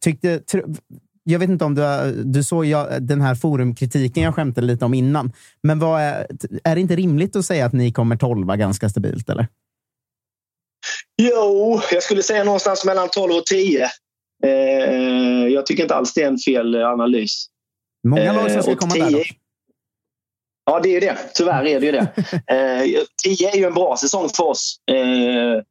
tyckte... 0.00 0.40
Jag 1.30 1.38
vet 1.38 1.50
inte 1.50 1.64
om 1.64 1.74
du, 1.74 1.82
du 2.24 2.44
såg 2.44 2.66
jag, 2.66 3.02
den 3.02 3.20
här 3.20 3.34
forumkritiken 3.34 4.22
jag 4.22 4.34
skämtade 4.34 4.66
lite 4.66 4.84
om 4.84 4.94
innan. 4.94 5.32
Men 5.62 5.82
är, 5.82 6.26
är 6.64 6.74
det 6.74 6.80
inte 6.80 6.96
rimligt 6.96 7.36
att 7.36 7.44
säga 7.44 7.66
att 7.66 7.72
ni 7.72 7.92
kommer 7.92 8.16
tolva 8.16 8.56
ganska 8.56 8.88
stabilt? 8.88 9.28
Eller? 9.28 9.46
Jo, 11.22 11.80
jag 11.92 12.02
skulle 12.02 12.22
säga 12.22 12.44
någonstans 12.44 12.84
mellan 12.84 13.08
12 13.08 13.32
och 13.32 13.46
10. 13.46 13.84
Eh, 14.44 14.50
jag 15.48 15.66
tycker 15.66 15.82
inte 15.82 15.94
alls 15.94 16.14
det 16.14 16.22
är 16.22 16.28
en 16.28 16.38
fel 16.38 16.74
analys. 16.74 17.46
Många 18.08 18.32
lag 18.32 18.50
som 18.50 18.58
Eh, 18.58 18.62
ska 18.62 18.76
komma 18.76 18.94
10 18.94 19.04
där 19.04 19.10
dock. 19.10 19.32
Ja, 20.64 20.80
det 20.80 20.96
är 20.96 21.00
det. 21.00 21.18
Tyvärr 21.34 21.66
är 21.66 21.80
det 21.80 21.86
ju 21.86 21.92
det. 21.92 22.12
Eh, 22.54 23.04
10 23.24 23.50
är 23.50 23.56
ju 23.56 23.64
en 23.64 23.74
bra 23.74 23.96
säsong 23.96 24.28
för 24.36 24.44
oss. 24.44 24.76
Eh, 24.90 25.62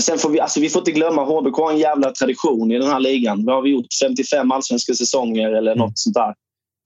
sen 0.00 0.18
får 0.18 0.30
vi, 0.30 0.40
alltså 0.40 0.60
vi 0.60 0.68
får 0.68 0.80
inte 0.80 0.92
glömma 0.92 1.24
HBK 1.24 1.56
har 1.56 1.72
en 1.72 1.78
jävla 1.78 2.10
tradition 2.10 2.72
i 2.72 2.78
den 2.78 2.88
här 2.88 3.00
ligan. 3.00 3.46
Vi 3.46 3.52
har 3.52 3.62
vi 3.62 3.70
gjort 3.70 3.86
55 4.02 4.52
allsvenska 4.52 4.94
säsonger 4.94 5.52
eller 5.52 5.74
något 5.76 5.98
sånt 5.98 6.14
där. 6.14 6.34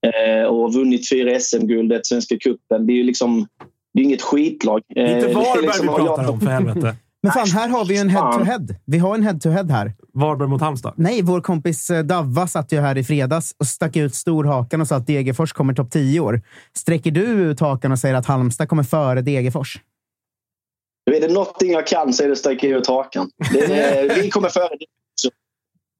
Eh, 0.06 0.44
och 0.44 0.74
vunnit 0.74 1.08
fyra 1.08 1.40
SM-guld, 1.40 1.92
ett 1.92 2.06
Svenska 2.06 2.36
cupen. 2.38 2.86
Det 2.86 2.92
är 2.92 2.94
ju 2.94 3.02
liksom 3.04 3.46
det 3.94 4.00
är 4.00 4.04
inget 4.04 4.22
skitlag. 4.22 4.80
Det 4.94 5.00
är 5.00 5.16
inte 5.16 5.30
Eh, 5.30 5.36
Varberg 5.36 5.62
liksom- 5.62 5.86
vi 5.86 5.92
pratar 5.92 6.30
om, 6.30 6.40
för 6.40 6.46
helvete. 6.46 6.96
Men 7.22 7.32
fan, 7.32 7.48
här 7.48 7.68
har 7.68 7.84
vi 7.84 7.94
ju 7.94 8.00
en 8.00 8.08
head-to-head. 8.08 8.66
Vi 8.86 8.98
har 8.98 9.14
en 9.14 9.22
head-to-head 9.22 9.64
här. 9.70 9.92
Varberg 10.14 10.48
mot 10.48 10.60
Halmstad. 10.60 10.94
Nej, 10.96 11.22
vår 11.22 11.40
kompis 11.40 11.90
eh, 11.90 12.02
Davva 12.04 12.46
satt 12.46 12.72
ju 12.72 12.80
här 12.80 12.98
i 12.98 13.04
fredags 13.04 13.54
och 13.58 13.66
stack 13.66 13.96
ut 13.96 14.14
storhakan 14.14 14.80
och 14.80 14.88
sa 14.88 14.96
att 14.96 15.06
Degerfors 15.06 15.52
kommer 15.52 15.74
topp 15.74 15.90
10 15.90 16.16
i 16.16 16.20
år. 16.20 16.40
Sträcker 16.76 17.10
du 17.10 17.20
ut 17.22 17.60
hakan 17.60 17.92
och 17.92 17.98
säger 17.98 18.14
att 18.14 18.26
Halmstad 18.26 18.68
kommer 18.68 18.82
före 18.82 19.22
Degerfors? 19.22 19.78
Är 21.10 21.20
det 21.20 21.32
någonting 21.32 21.70
jag 21.70 21.86
kan 21.86 22.12
så 22.12 22.22
är 22.22 22.26
det 22.26 22.32
att 22.32 22.38
sträcka 22.38 22.68
ut 22.68 22.86
hakan. 22.86 23.30
Det 23.52 23.60
är, 23.60 24.14
vi 24.22 24.30
kommer 24.30 24.48
före 24.48 24.68
det 24.68 24.86
också. 25.14 25.30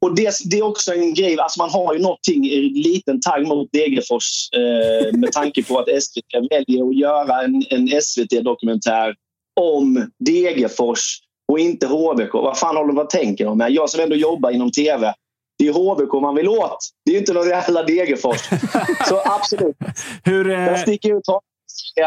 Och 0.03 0.15
det, 0.15 0.35
det 0.51 0.59
är 0.59 0.63
också 0.63 0.95
en 0.95 1.15
grej, 1.15 1.39
alltså 1.39 1.61
man 1.61 1.71
har 1.71 1.95
ju 1.95 2.01
någonting 2.01 2.45
i 2.45 2.61
liten 2.61 3.21
tagg 3.21 3.47
mot 3.47 3.69
Degerfors 3.73 4.49
eh, 4.53 5.19
med 5.19 5.33
tanke 5.33 5.63
på 5.63 5.79
att 5.79 6.03
SVT 6.03 6.51
väljer 6.51 6.89
att 6.89 6.97
göra 6.97 7.43
en, 7.43 7.63
en 7.71 8.03
SVT-dokumentär 8.03 9.15
om 9.61 10.11
Degerfors 10.19 11.19
och 11.53 11.59
inte 11.59 11.87
HBK. 11.87 12.35
Vad 12.35 12.59
fan 12.59 12.77
håller 12.77 12.89
de 12.89 12.97
vad 12.97 13.11
tänker 13.11 13.45
de 13.45 13.59
med? 13.59 13.71
Jag 13.71 13.91
som 13.91 14.01
ändå 14.01 14.17
jobbar 14.17 14.51
inom 14.51 14.71
TV. 14.71 15.15
Det 15.59 15.69
är 15.69 15.73
HBK 15.73 16.13
man 16.13 16.35
vill 16.35 16.49
åt. 16.49 16.79
Det 17.05 17.11
är 17.11 17.13
ju 17.13 17.19
inte 17.19 17.33
någon 17.33 17.49
jävla 17.49 17.83
Degerfors. 17.83 18.41
Så 19.09 19.23
absolut. 19.25 19.77
Hur, 20.25 20.49
Jag 20.49 20.69
eh, 20.69 20.83
sticker 20.83 21.19
ut 21.19 21.27
hakan 21.27 21.50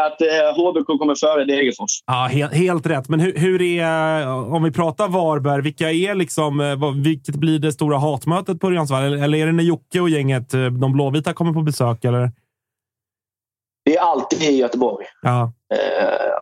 att 0.06 0.20
eh, 0.20 0.26
HBK 0.56 0.86
kommer 0.86 1.14
före 1.14 1.44
Degerfors. 1.44 1.90
ja, 2.06 2.28
helt, 2.32 2.54
helt 2.54 2.86
rätt. 2.86 3.08
Men 3.08 3.20
hur, 3.20 3.38
hur 3.38 3.62
är, 3.62 4.26
om 4.28 4.62
vi 4.62 4.70
pratar 4.72 5.08
Varberg, 5.08 5.62
vilka 5.62 5.90
är 5.92 6.14
liksom, 6.14 6.60
eh, 6.60 6.76
vilket 7.04 7.34
blir 7.36 7.58
det 7.58 7.72
stora 7.72 7.98
hatmötet 7.98 8.60
på 8.60 8.66
Örjansvall? 8.66 9.02
Eller, 9.04 9.24
eller 9.24 9.38
är 9.38 9.46
det 9.46 9.52
när 9.52 9.64
Jocke 9.64 10.00
och 10.00 10.10
gänget, 10.10 10.54
eh, 10.54 10.66
de 10.66 10.92
blåvita, 10.92 11.32
kommer 11.32 11.52
på 11.52 11.62
besök? 11.62 12.04
Eller? 12.04 12.30
Det 13.84 13.96
är 13.96 14.00
alltid 14.00 14.42
i 14.42 14.56
Göteborg. 14.56 15.06
Ja. 15.22 15.52
Eh, 15.74 15.78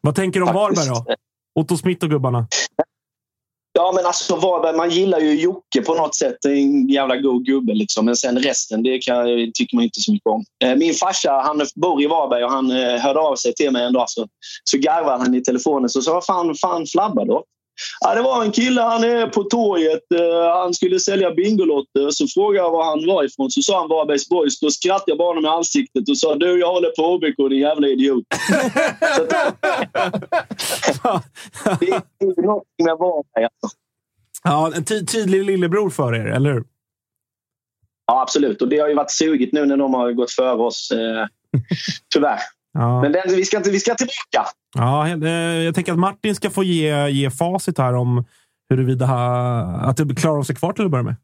Vad 0.02 0.14
tänker 0.14 0.40
du 0.40 0.46
om. 0.46 0.54
Varberg 0.54 0.88
då? 0.88 1.14
Otto 1.60 1.76
Smith 1.76 2.04
och 2.04 2.10
gubbarna? 2.10 2.46
Ja, 3.74 3.92
men 3.94 4.06
alltså 4.06 4.36
Varberg, 4.36 4.76
man 4.76 4.90
gillar 4.90 5.20
ju 5.20 5.40
Jocke 5.40 5.82
på 5.82 5.94
något 5.94 6.14
sätt. 6.14 6.44
En 6.44 6.88
jävla 6.88 7.16
god 7.16 7.44
gubbe. 7.44 7.74
Liksom. 7.74 8.04
Men 8.04 8.16
sen 8.16 8.38
resten, 8.38 8.82
det 8.82 8.98
kan, 8.98 9.24
tycker 9.54 9.76
man 9.76 9.84
inte 9.84 10.00
så 10.00 10.12
mycket 10.12 10.26
om. 10.26 10.44
Eh, 10.64 10.76
min 10.76 10.94
farsa 10.94 11.32
han 11.44 11.66
bor 11.74 12.02
i 12.02 12.06
Varberg 12.06 12.44
och 12.44 12.50
han 12.50 12.70
eh, 12.70 13.00
hörde 13.00 13.20
av 13.20 13.36
sig 13.36 13.54
till 13.54 13.70
mig 13.70 13.84
en 13.84 13.92
dag. 13.92 14.10
Så, 14.10 14.28
så 14.64 14.78
garvade 14.78 15.18
han 15.18 15.34
i 15.34 15.42
telefonen 15.42 15.88
så 15.88 16.02
sa 16.02 16.14
vad 16.14 16.24
fan, 16.24 16.54
fan 16.54 16.86
flabbar 16.86 17.24
då? 17.24 17.44
Ja, 18.00 18.14
det 18.14 18.22
var 18.22 18.44
en 18.44 18.52
kille, 18.52 18.80
han 18.80 19.04
är 19.04 19.26
på 19.26 19.42
torget. 19.42 20.12
Eh, 20.14 20.60
han 20.62 20.74
skulle 20.74 21.00
sälja 21.00 21.30
Bingolotter. 21.30 22.10
Så 22.10 22.26
frågade 22.34 22.64
jag 22.64 22.70
var 22.70 22.84
han 22.84 23.06
var 23.06 23.24
ifrån. 23.24 23.50
Så 23.50 23.62
sa 23.62 23.78
han 23.80 23.88
Varbergs 23.88 24.28
Boys. 24.28 24.60
Då 24.60 24.70
skrattade 24.70 25.10
jag 25.10 25.18
bara 25.18 25.28
honom 25.28 25.44
i 25.44 25.48
ansiktet 25.48 26.08
och 26.08 26.18
sa 26.18 26.34
du, 26.34 26.60
jag 26.60 26.72
håller 26.72 26.90
på 26.90 27.02
HBK 27.14 27.50
din 27.50 27.58
jävla 27.58 27.88
idiot. 27.88 28.24
det 31.80 31.88
är 31.88 32.42
någonting 32.46 32.84
med 32.84 32.96
Varberg. 32.98 33.44
Alltså. 33.44 33.76
Ja, 34.44 34.72
en 34.74 34.84
ty 34.84 35.06
tydlig 35.06 35.44
lillebror 35.44 35.90
för 35.90 36.14
er, 36.14 36.26
eller 36.26 36.52
hur? 36.52 36.64
Ja, 38.06 38.22
absolut. 38.22 38.62
Och 38.62 38.68
det 38.68 38.78
har 38.78 38.88
ju 38.88 38.94
varit 38.94 39.10
sugigt 39.10 39.52
nu 39.52 39.66
när 39.66 39.76
de 39.76 39.94
har 39.94 40.12
gått 40.12 40.30
före 40.30 40.62
oss. 40.62 40.90
Eh, 40.90 41.26
tyvärr. 42.14 42.38
Ja. 42.72 43.02
Men 43.02 43.12
den, 43.12 43.22
vi, 43.26 43.44
ska 43.44 43.56
inte, 43.56 43.70
vi 43.70 43.80
ska 43.80 43.94
tillbaka. 43.94 44.48
Ja, 44.74 45.08
eh, 45.08 45.28
jag 45.64 45.74
tänker 45.74 45.92
att 45.92 45.98
Martin 45.98 46.34
ska 46.34 46.50
få 46.50 46.64
ge, 46.64 47.08
ge 47.08 47.30
facit 47.30 47.78
här 47.78 47.94
om 47.94 48.24
huruvida 48.70 49.06
ha- 49.06 49.62
att 49.62 49.96
det 49.96 50.14
klarar 50.14 50.42
sig 50.42 50.56
kvar 50.56 50.72
till 50.72 50.84
att 50.84 50.90
börja 50.90 51.02
med. 51.02 51.16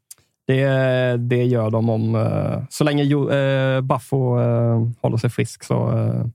Det, 0.47 1.17
det 1.17 1.43
gör 1.43 1.69
de 1.69 1.89
om... 1.89 2.15
Eh, 2.15 2.63
så 2.69 2.83
länge 2.83 3.03
jo, 3.03 3.29
eh, 3.31 3.81
Baffo 3.81 4.39
eh, 4.39 4.81
håller 5.01 5.17
sig 5.17 5.29
frisk 5.29 5.63
så, 5.63 5.97
eh, 5.97 6.25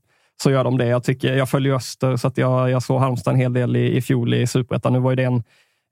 så 0.43 0.51
gör 0.51 0.63
de 0.63 0.77
det. 0.77 0.85
Jag, 0.85 1.03
tycker, 1.03 1.33
jag 1.33 1.49
följer 1.49 1.73
Öster, 1.73 2.15
så 2.15 2.27
att 2.27 2.37
jag, 2.37 2.69
jag 2.69 2.83
såg 2.83 2.99
Halmstad 2.99 3.33
en 3.33 3.39
hel 3.39 3.53
del 3.53 3.75
i, 3.75 3.97
i 3.97 4.01
fjol 4.01 4.33
i 4.33 4.47
Superettan. 4.47 4.93
Nu 4.93 4.99
var 4.99 5.11
ju 5.11 5.15
det 5.15 5.23
en, 5.23 5.43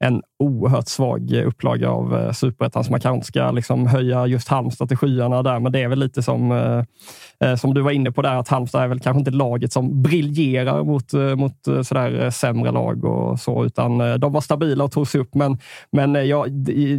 en 0.04 0.22
oerhört 0.40 0.88
svag 0.88 1.32
upplaga 1.32 1.90
av 1.90 2.18
eh, 2.18 2.32
Superettan, 2.32 2.84
så 2.84 2.92
man 2.92 3.00
kanske 3.00 3.16
inte 3.16 3.28
ska 3.28 3.52
liksom 3.52 3.88
höja 3.88 4.28
just 4.28 4.48
Halmstad 4.48 4.88
till 4.88 4.98
skyarna 4.98 5.44
där. 5.44 5.60
Men 5.60 5.72
det 5.72 5.82
är 5.82 5.88
väl 5.88 6.00
lite 6.00 6.24
som, 6.24 6.52
eh, 6.52 6.84
eh, 7.50 7.56
som 7.56 7.74
du 7.74 7.82
var 7.82 7.92
inne 7.92 8.12
på 8.12 8.22
där, 8.22 8.36
att 8.36 8.48
Halmstad 8.48 8.84
är 8.84 8.88
väl 8.88 9.00
kanske 9.00 9.20
inte 9.20 9.32
laget 9.32 9.74
som 9.74 10.02
briljerar 10.02 10.84
mot, 10.84 11.14
eh, 11.14 11.36
mot 11.36 11.68
eh, 11.68 11.82
sådär 11.82 12.24
eh, 12.24 12.30
sämre 12.30 12.72
lag 12.72 13.06
och 13.06 13.40
så, 13.40 13.66
utan 13.66 14.02
eh, 14.02 14.14
de 14.14 14.34
var 14.34 14.42
stabila 14.42 14.84
och 14.84 14.92
tog 14.92 15.08
sig 15.08 15.22
upp. 15.22 15.36
Men, 15.36 15.58
men 15.92 16.16
eh, 16.16 16.22
ja, 16.22 16.46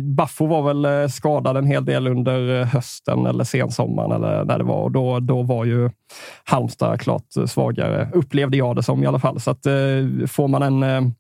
Baffo 0.03 0.47
var 0.47 0.63
väl 0.63 0.85
eh, 0.85 1.09
skadad 1.09 1.57
en 1.57 1.67
hel 1.67 1.85
del 1.85 2.07
under 2.07 2.61
eh, 2.61 2.67
hösten 2.67 3.27
eller 3.27 3.45
sensommaren 3.45 4.13
eller 4.13 4.45
när 4.45 4.59
det 4.59 4.65
var. 4.65 4.83
Och 4.83 4.93
då, 4.93 5.21
då 5.21 5.43
var 5.43 5.65
ju 5.65 5.91
Halmstad 6.45 7.01
klart 7.01 7.37
eh, 7.37 7.47
svagare, 7.47 8.09
upplevde 8.13 8.57
jag 8.57 8.77
det 8.77 8.83
som 8.83 9.03
i 9.03 9.07
alla 9.07 9.19
fall. 9.19 9.41
Så 9.41 9.51
att, 9.51 9.67
eh, 9.67 10.27
får 10.27 10.49
man 10.49 10.63
en 10.63 10.83
eh, 10.83 11.13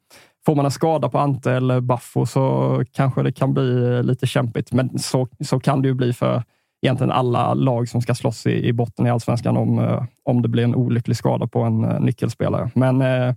får 0.47 0.55
man 0.55 0.65
en 0.65 0.71
skada 0.71 1.09
på 1.09 1.19
Ante 1.19 1.53
eller 1.53 1.81
Baffo 1.81 2.27
så 2.27 2.83
kanske 2.93 3.23
det 3.23 3.33
kan 3.33 3.55
bli 3.55 4.03
lite 4.03 4.27
kämpigt. 4.27 4.73
Men 4.73 4.99
så, 4.99 5.29
så 5.41 5.61
kan 5.61 5.83
det 5.83 5.89
ju 5.89 5.95
bli 5.95 6.13
för 6.13 6.43
egentligen 6.83 7.13
alla 7.13 7.55
lag 7.55 7.89
som 7.89 8.03
ska 8.03 8.15
slåss 8.15 8.47
i, 8.47 8.67
i 8.69 8.73
botten 8.73 9.07
i 9.07 9.11
allsvenskan 9.11 9.57
om, 9.57 9.79
eh, 9.79 10.05
om 10.25 10.43
det 10.43 10.49
blir 10.49 10.65
en 10.65 10.75
olycklig 10.75 11.17
skada 11.17 11.47
på 11.47 11.61
en 11.61 11.85
eh, 11.85 12.01
nyckelspelare. 12.01 12.71
Men 12.75 13.01
eh, 13.03 13.35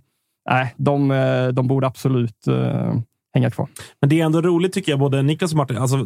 nej, 0.50 0.74
de, 0.76 1.10
eh, 1.10 1.48
de 1.48 1.68
borde 1.68 1.86
absolut 1.86 2.46
eh, 2.46 2.94
hänga 3.34 3.50
kvar. 3.50 3.68
Men 4.00 4.10
det 4.10 4.20
är 4.20 4.24
ändå 4.24 4.40
roligt 4.40 4.72
tycker 4.72 4.92
jag, 4.92 4.98
både 4.98 5.22
Niklas 5.22 5.52
och 5.52 5.56
Martin, 5.56 5.78
alltså, 5.78 5.96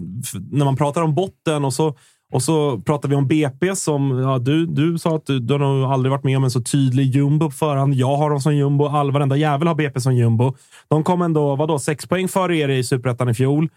när 0.50 0.64
man 0.64 0.76
pratar 0.76 1.02
om 1.02 1.14
botten 1.14 1.64
och 1.64 1.74
så, 1.74 1.94
och 2.32 2.42
så 2.42 2.78
pratar 2.78 3.08
vi 3.08 3.14
om 3.14 3.26
BP 3.26 3.76
som, 3.76 4.18
ja, 4.18 4.38
du, 4.38 4.66
du 4.66 4.98
sa 4.98 5.16
att 5.16 5.26
du, 5.26 5.38
du 5.38 5.54
har 5.54 5.58
nog 5.58 5.84
aldrig 5.84 6.10
varit 6.10 6.24
med 6.24 6.36
om 6.36 6.44
en 6.44 6.50
så 6.50 6.62
tydlig 6.62 7.14
jumbo 7.14 7.46
på 7.46 7.56
förhand. 7.56 7.94
Jag 7.94 8.16
har 8.16 8.30
dem 8.30 8.40
som 8.40 8.56
jumbo, 8.56 8.86
all 8.86 9.12
varenda 9.12 9.36
jävel 9.36 9.68
har 9.68 9.74
BP 9.74 10.00
som 10.00 10.14
jumbo. 10.14 10.54
De 10.88 11.04
kom 11.04 11.22
ändå, 11.22 11.56
vadå, 11.56 11.78
sex 11.78 12.06
poäng 12.06 12.28
före 12.28 12.56
er 12.56 12.68
i 12.68 12.84
Superettan 12.84 13.28
i 13.28 13.34
fjol. 13.34 13.68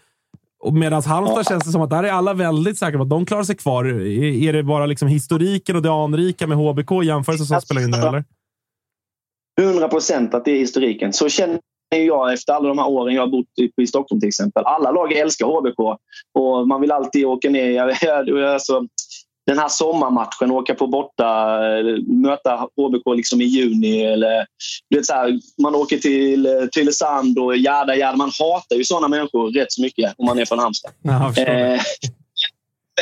Medan 0.72 1.02
Halmstad 1.02 1.46
känns 1.46 1.64
det 1.64 1.70
som 1.70 1.82
att 1.82 1.90
där 1.90 2.02
är 2.02 2.12
alla 2.12 2.34
väldigt 2.34 2.78
säkra 2.78 2.98
på 2.98 3.02
att 3.02 3.10
de 3.10 3.26
klarar 3.26 3.44
sig 3.44 3.56
kvar. 3.56 3.84
Är, 3.84 4.48
är 4.48 4.52
det 4.52 4.62
bara 4.62 4.86
liksom 4.86 5.08
historiken 5.08 5.76
och 5.76 5.82
det 5.82 5.92
anrika 5.92 6.46
med 6.46 6.58
HBK 6.58 6.92
i 7.02 7.06
jämförelse 7.06 7.44
som 7.44 7.60
spelar 7.60 7.82
in 7.82 7.90
där, 7.90 8.08
eller? 8.08 8.24
100 9.60 9.88
procent 9.88 10.34
att 10.34 10.44
det 10.44 10.50
är 10.50 10.58
historiken. 10.58 11.12
Så 11.12 11.28
känner 11.28 11.60
jag 11.88 12.32
efter 12.32 12.52
alla 12.52 12.68
de 12.68 12.78
här 12.78 12.88
åren 12.88 13.14
jag 13.14 13.22
har 13.22 13.28
bott 13.28 13.46
i- 13.82 13.86
Stockholm 13.86 14.20
till 14.20 14.28
exempel. 14.28 14.64
Alla 14.66 14.90
lag 14.90 15.12
älskar 15.12 15.46
HBK 15.46 15.98
och 16.34 16.68
man 16.68 16.80
vill 16.80 16.92
alltid 16.92 17.26
åka 17.26 17.50
ner. 17.50 18.06
Alltså, 18.52 18.86
den 19.46 19.58
här 19.58 19.68
sommarmatchen, 19.68 20.50
åka 20.50 20.74
på 20.74 20.86
borta, 20.86 21.58
eh, 21.78 22.02
möta 22.06 22.68
HBK 22.76 23.14
liksom 23.16 23.40
i 23.40 23.44
juni. 23.44 24.04
Eller, 24.04 24.46
du 24.90 24.96
vet, 24.96 25.06
så 25.06 25.12
här, 25.12 25.40
man 25.62 25.74
åker 25.74 25.98
till 25.98 26.46
eh, 26.46 26.66
Tylösand 26.66 27.38
och 27.38 27.56
Gärda, 27.56 27.96
Gärda. 27.96 28.16
Man 28.16 28.30
hatar 28.38 28.76
ju 28.76 28.84
sådana 28.84 29.08
människor 29.08 29.50
rätt 29.50 29.72
så 29.72 29.82
mycket 29.82 30.14
om 30.18 30.26
man 30.26 30.38
är 30.38 30.44
från 30.44 30.58
Halmstad. 30.58 30.92
Ja. 31.02 31.42
Eh, 31.42 31.80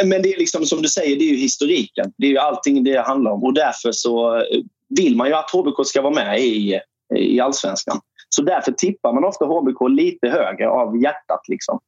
men 0.05 0.23
det 0.23 0.32
är 0.32 0.39
liksom 0.39 0.66
som 0.66 0.82
du 0.82 0.89
säger, 0.89 1.16
det 1.16 1.24
är 1.24 1.31
ju 1.31 1.36
historiken. 1.36 2.12
Det 2.16 2.27
är 2.27 2.31
ju 2.31 2.39
allting 2.39 2.85
det 2.85 3.06
handlar 3.06 3.31
om 3.31 3.44
och 3.44 3.55
därför 3.55 3.93
så 3.93 4.43
vill 4.89 5.16
man 5.16 5.28
ju 5.28 5.35
att 5.35 5.51
HBK 5.51 5.86
ska 5.86 6.02
vara 6.02 6.15
med 6.15 6.40
i, 6.40 6.81
i 7.16 7.40
allsvenskan. 7.40 8.01
Så 8.35 8.43
därför 8.43 8.73
tippar 8.73 9.12
man 9.12 9.24
ofta 9.24 9.44
HBK 9.44 9.89
lite 9.89 10.28
högre 10.28 10.69
av 10.69 11.02
hjärtat. 11.02 11.48
Liksom. 11.48 11.81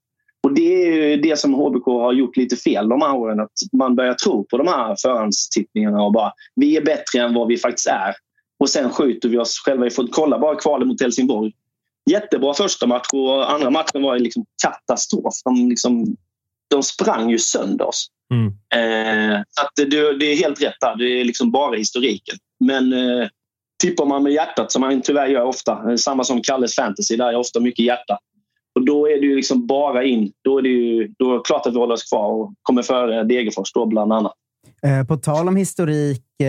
Och 0.42 0.54
det 0.54 0.84
är 0.84 1.08
ju 1.08 1.16
det 1.16 1.38
som 1.38 1.54
HBK 1.54 1.86
har 1.86 2.12
gjort 2.12 2.36
lite 2.36 2.56
fel 2.56 2.88
de 2.88 3.02
här 3.02 3.14
åren. 3.14 3.40
Att 3.40 3.52
man 3.72 3.96
börjar 3.96 4.14
tro 4.14 4.44
på 4.44 4.58
de 4.58 4.66
här 4.66 4.96
förhandstippningarna 5.02 6.02
och 6.02 6.12
bara 6.12 6.32
vi 6.54 6.76
är 6.76 6.84
bättre 6.84 7.20
än 7.20 7.34
vad 7.34 7.48
vi 7.48 7.56
faktiskt 7.56 7.86
är. 7.86 8.14
Och 8.58 8.70
sen 8.70 8.90
skjuter 8.90 9.28
vi 9.28 9.38
oss 9.38 9.58
själva 9.64 9.86
i 9.86 9.90
foten. 9.90 10.12
Kolla 10.12 10.38
bara 10.38 10.56
kvalet 10.56 10.88
mot 10.88 11.00
Helsingborg. 11.00 11.52
Jättebra 12.10 12.54
första 12.54 12.86
match 12.86 13.08
och 13.12 13.52
andra 13.52 13.70
matchen 13.70 14.02
var 14.02 14.18
liksom 14.18 14.46
katastrof. 14.62 15.34
De, 15.44 15.68
liksom, 15.68 16.16
de 16.68 16.82
sprang 16.82 17.30
ju 17.30 17.38
sönder 17.38 17.86
oss. 17.86 18.10
Mm. 18.30 18.46
Eh, 18.74 19.42
så 19.50 19.84
det, 19.84 20.18
det 20.18 20.26
är 20.26 20.36
helt 20.36 20.62
rätt 20.62 20.80
där. 20.80 20.96
Det 20.96 21.20
är 21.20 21.24
liksom 21.24 21.50
bara 21.50 21.76
historiken. 21.76 22.36
Men 22.60 22.92
eh, 22.92 23.28
tippar 23.82 24.06
man 24.06 24.22
med 24.22 24.32
hjärtat, 24.32 24.72
som 24.72 24.80
man 24.80 25.02
tyvärr 25.02 25.26
gör 25.26 25.44
ofta, 25.44 25.90
eh, 25.90 25.96
samma 25.96 26.24
som 26.24 26.42
Kalles 26.42 26.74
fantasy, 26.74 27.16
där 27.16 27.28
är 27.28 27.36
ofta 27.36 27.60
mycket 27.60 27.84
hjärta. 27.84 28.18
Och 28.74 28.84
då 28.84 29.06
är 29.08 29.20
det 29.20 29.26
ju 29.26 29.36
liksom 29.36 29.66
bara 29.66 30.04
in. 30.04 30.32
Då 30.44 30.58
är 30.58 30.62
det 30.62 30.68
ju 30.68 31.08
då 31.18 31.30
är 31.30 31.34
det 31.34 31.40
klart 31.44 31.66
att 31.66 31.74
vi 31.74 31.78
håller 31.78 31.94
oss 31.94 32.04
kvar 32.10 32.32
och 32.32 32.52
kommer 32.62 32.82
före 32.82 33.24
Degerfors 33.24 33.72
då 33.72 33.86
bland 33.86 34.12
annat. 34.12 34.32
Eh, 34.82 35.06
på 35.06 35.16
tal 35.16 35.48
om 35.48 35.56
historik, 35.56 36.22
eh, 36.40 36.46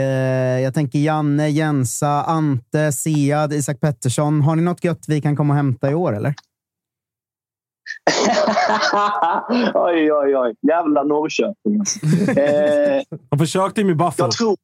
jag 0.64 0.74
tänker 0.74 1.00
Janne, 1.00 1.50
Jensa, 1.50 2.24
Ante, 2.24 2.92
Siad, 2.92 3.54
Isak 3.54 3.80
Pettersson. 3.80 4.42
Har 4.42 4.56
ni 4.56 4.62
något 4.62 4.84
gött 4.84 5.06
vi 5.08 5.22
kan 5.22 5.36
komma 5.36 5.54
och 5.54 5.58
hämta 5.58 5.92
i 5.92 5.94
år, 5.94 6.16
eller? 6.16 6.34
oj, 9.74 10.12
oj, 10.14 10.38
oj. 10.38 10.54
Jävla 10.68 11.04
Norrköping. 11.04 11.82
Eh, 12.44 13.02
De 13.30 13.40
försökte 13.40 13.84
med 13.84 13.98
Buffalo. 13.98 14.14
jag 14.28 14.32
tror... 14.32 14.56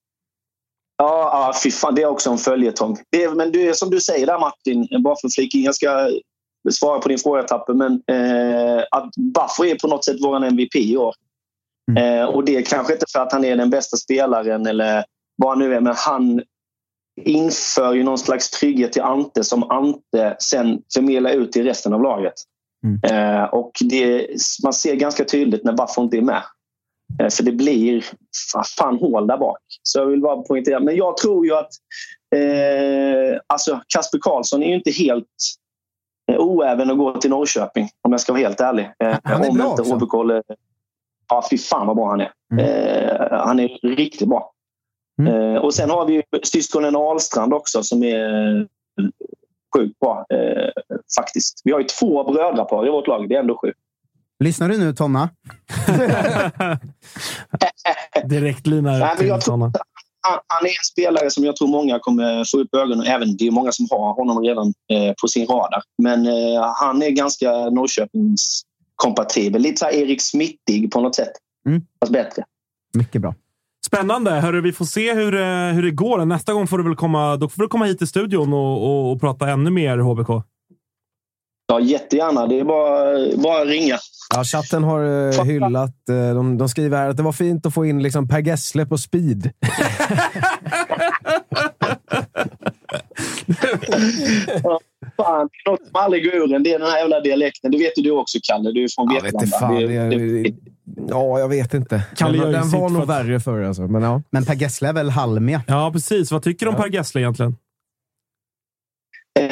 Ja, 0.97 1.29
ja, 1.33 1.53
fy 1.63 1.71
fan. 1.71 1.95
Det 1.95 2.01
är 2.01 2.07
också 2.07 2.29
en 2.29 2.37
följetong. 2.37 2.97
Det 3.09 3.23
är, 3.23 3.31
men 3.31 3.55
är 3.55 3.73
som 3.73 3.89
du 3.89 4.01
säger 4.01 4.27
där 4.27 4.39
Martin, 4.39 4.87
bara 5.03 5.15
för 5.21 5.29
flika. 5.29 5.57
Jag 5.57 5.75
ska 5.75 6.09
svara 6.71 6.99
på 6.99 7.09
din 7.09 7.17
fråga 7.17 7.43
Tapper, 7.43 7.73
men 7.73 7.91
eh, 7.91 8.83
att 8.91 9.15
Buffo 9.15 9.65
är 9.65 9.75
på 9.75 9.87
något 9.87 10.05
sätt 10.05 10.17
vår 10.21 10.45
MVP 10.45 10.75
i 10.75 10.97
år. 10.97 11.13
Eh, 11.99 12.25
och 12.25 12.45
det 12.45 12.57
är 12.57 12.61
kanske 12.61 12.93
inte 12.93 13.05
för 13.11 13.19
att 13.19 13.31
han 13.31 13.45
är 13.45 13.55
den 13.55 13.69
bästa 13.69 13.97
spelaren 13.97 14.67
eller 14.67 15.05
vad 15.35 15.49
han 15.49 15.59
nu 15.59 15.75
är, 15.75 15.81
men 15.81 15.93
han 15.97 16.41
inför 17.21 17.93
ju 17.93 18.03
någon 18.03 18.17
slags 18.17 18.49
trygghet 18.49 18.93
till 18.93 19.01
Ante 19.01 19.43
som 19.43 19.71
Ante 19.71 20.35
sen 20.39 20.81
förmedlar 20.93 21.31
ut 21.31 21.51
till 21.51 21.63
resten 21.63 21.93
av 21.93 22.01
laget. 22.01 22.33
Eh, 23.11 23.43
och 23.43 23.71
det, 23.79 24.27
man 24.63 24.73
ser 24.73 24.95
ganska 24.95 25.25
tydligt 25.25 25.63
när 25.63 25.73
Buffo 25.73 26.01
inte 26.01 26.17
är 26.17 26.21
med. 26.21 26.43
Eh, 27.19 27.29
för 27.29 27.43
det 27.43 27.51
blir 27.51 28.01
fa- 28.53 28.75
fan 28.77 28.97
hål 28.97 29.27
där 29.27 29.37
bak. 29.37 29.57
Så 29.83 29.99
jag 29.99 30.05
vill 30.05 30.21
bara 30.21 30.41
poängtera. 30.41 30.79
Men 30.79 30.95
jag 30.95 31.17
tror 31.17 31.45
ju 31.45 31.53
att 31.55 31.69
eh, 32.35 33.39
alltså 33.47 33.79
Kasper 33.87 34.19
Karlsson 34.21 34.63
är 34.63 34.67
ju 34.67 34.75
inte 34.75 34.91
helt 34.91 35.27
eh, 36.31 36.37
oäven 36.39 36.91
att 36.91 36.97
gå 36.97 37.17
till 37.17 37.29
Norrköping 37.29 37.87
om 38.01 38.11
jag 38.11 38.21
ska 38.21 38.33
vara 38.33 38.41
helt 38.43 38.61
ärlig. 38.61 38.91
Eh, 39.03 39.17
Han 39.23 39.43
är 39.43 39.49
om 39.49 39.57
bra 39.57 39.69
inte 39.69 39.81
också. 39.81 39.93
HBK 39.95 40.11
håller- 40.11 40.43
Ja, 41.29 41.43
fy 41.51 41.57
fan 41.57 41.87
vad 41.87 41.95
bra 41.95 42.09
han 42.09 42.21
är. 42.21 42.31
Eh, 42.59 43.37
han 43.45 43.59
är 43.59 43.67
riktigt 43.95 44.27
bra. 44.29 44.51
Eh, 45.27 45.55
och 45.55 45.73
sen 45.73 45.89
har 45.89 46.05
vi 46.05 46.13
ju 46.13 46.23
syskonen 46.43 46.95
Ahlstrand 46.95 47.53
också 47.53 47.83
som 47.83 48.03
är 48.03 48.55
eh, 48.59 48.65
sjukt 49.75 49.99
bra 49.99 50.25
eh, 50.33 50.69
faktiskt. 51.17 51.61
Vi 51.63 51.71
har 51.71 51.79
ju 51.79 51.85
två 51.85 52.23
brödrapar 52.31 52.87
i 52.87 52.89
vårt 52.89 53.07
lag. 53.07 53.29
Det 53.29 53.35
är 53.35 53.39
ändå 53.39 53.57
sjukt. 53.57 53.79
Lyssnar 54.39 54.69
du 54.69 54.77
nu, 54.77 54.93
Tonna? 54.93 55.29
Direktlina 58.25 58.91
Nej, 58.91 58.99
men 58.99 59.17
till 59.17 59.27
jag 59.27 59.41
tror 59.41 59.51
sådana. 59.51 59.71
han, 60.47 60.65
är 60.65 60.69
en 60.69 60.85
spelare 60.91 61.31
som 61.31 61.43
jag 61.43 61.55
tror 61.55 61.67
många 61.67 61.99
kommer 61.99 62.45
få 62.51 62.57
upp 62.59 62.75
ögonen. 62.75 63.05
Även 63.05 63.37
det 63.37 63.47
är 63.47 63.51
många 63.51 63.71
som 63.71 63.87
har 63.91 64.13
honom 64.13 64.43
redan 64.43 64.67
eh, 64.67 65.13
på 65.21 65.27
sin 65.27 65.47
radar. 65.47 65.83
Men 66.03 66.27
eh, 66.27 66.73
han 66.81 67.03
är 67.03 67.09
ganska 67.09 67.51
Norrköpings 67.51 68.61
kompatibel. 68.95 69.61
Lite 69.61 69.77
så 69.77 69.85
här 69.85 69.93
Erik 69.93 70.21
Smittig 70.21 70.91
på 70.91 71.01
något 71.01 71.15
sätt. 71.15 71.31
Mm. 71.67 71.81
Fast 71.99 72.13
bättre. 72.13 72.43
Mycket 72.93 73.21
bra. 73.21 73.35
Spännande! 73.85 74.31
Hörru, 74.31 74.61
vi 74.61 74.71
får 74.71 74.85
se 74.85 75.13
hur, 75.13 75.35
eh, 75.35 75.73
hur 75.73 75.83
det 75.83 75.91
går. 75.91 76.25
Nästa 76.25 76.53
gång 76.53 76.67
får 76.67 76.77
du 76.77 76.83
väl 76.83 76.95
komma, 76.95 77.37
då 77.37 77.49
får 77.49 77.61
du 77.61 77.67
komma 77.67 77.85
hit 77.85 77.97
till 77.97 78.07
studion 78.07 78.53
och, 78.53 78.83
och, 78.83 79.11
och 79.11 79.21
prata 79.21 79.49
ännu 79.49 79.69
mer 79.69 79.97
HBK. 79.97 80.29
Ja, 81.67 81.79
jättegärna. 81.79 82.47
Det 82.47 82.59
är 82.59 82.63
bara, 82.63 83.37
bara 83.43 83.65
ringa. 83.65 83.97
Ja, 84.35 84.43
chatten 84.43 84.83
har 84.83 85.29
eh, 85.39 85.43
hyllat. 85.43 86.09
eh, 86.09 86.35
de, 86.35 86.57
de 86.57 86.69
skriver 86.69 86.97
här 86.97 87.09
att 87.09 87.17
det 87.17 87.23
var 87.23 87.31
fint 87.31 87.65
att 87.65 87.73
få 87.73 87.85
in 87.85 88.03
liksom 88.03 88.27
Per 88.27 88.39
Gessle 88.39 88.85
på 88.85 88.97
speed. 88.97 89.51
Fan, 95.17 95.49
det 95.51 95.69
är 95.69 95.69
något 95.71 95.79
som 95.87 95.89
aldrig 95.95 96.23
går 96.23 96.33
ur 96.35 96.53
en. 96.53 96.63
Det 96.63 96.73
är 96.73 96.79
den 96.79 96.87
här 96.87 96.97
jävla 96.99 97.19
dialekten. 97.19 97.71
Det 97.71 97.77
vet 97.77 97.97
ju 97.97 98.01
du 98.03 98.11
också, 98.11 98.37
Kalle. 98.43 98.71
Du 98.71 98.83
är 98.83 98.87
från 98.95 99.07
Jag 99.13 99.21
vet 99.21 99.23
Vetlanda. 99.23 99.45
inte 99.45 99.57
fan. 99.57 99.75
Det- 99.75 99.93
Jag, 99.93 100.09
det- 100.43 100.55
ja, 101.09 101.39
jag 101.39 101.47
vet 101.47 101.73
inte. 101.73 102.03
Kalle 102.17 102.37
Den, 102.43 102.51
den 102.51 102.69
var 102.69 102.79
för 102.89 102.93
nog 102.93 103.01
att- 103.03 103.09
värre 103.09 103.39
förr 103.39 103.61
alltså. 103.63 103.81
Men 103.81 104.01
ja. 104.01 104.21
Men 104.29 104.45
Per 104.45 104.55
Gessle 104.55 104.89
är 104.89 104.93
väl 104.93 105.09
halmiga? 105.09 105.61
Ja, 105.67 105.89
precis. 105.93 106.31
Vad 106.31 106.43
tycker 106.43 106.65
du 106.65 106.69
om 106.71 106.75
Per 106.77 106.89
Gessle 106.89 107.21
egentligen? 107.21 107.55
Eh, 109.39 109.45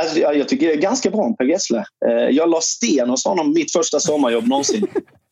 alltså, 0.00 0.18
jag, 0.18 0.48
tycker 0.48 0.66
det 0.66 0.72
är 0.72 0.80
ganska 0.80 1.10
bra 1.10 1.20
om 1.20 1.36
Per 1.36 1.44
Gessle. 1.44 1.84
Eh, 2.06 2.12
jag 2.12 2.50
la 2.50 2.60
sten 2.60 3.10
hos 3.10 3.24
honom 3.24 3.52
mitt 3.52 3.72
första 3.72 4.00
sommarjobb 4.00 4.46
någonsin. 4.46 4.86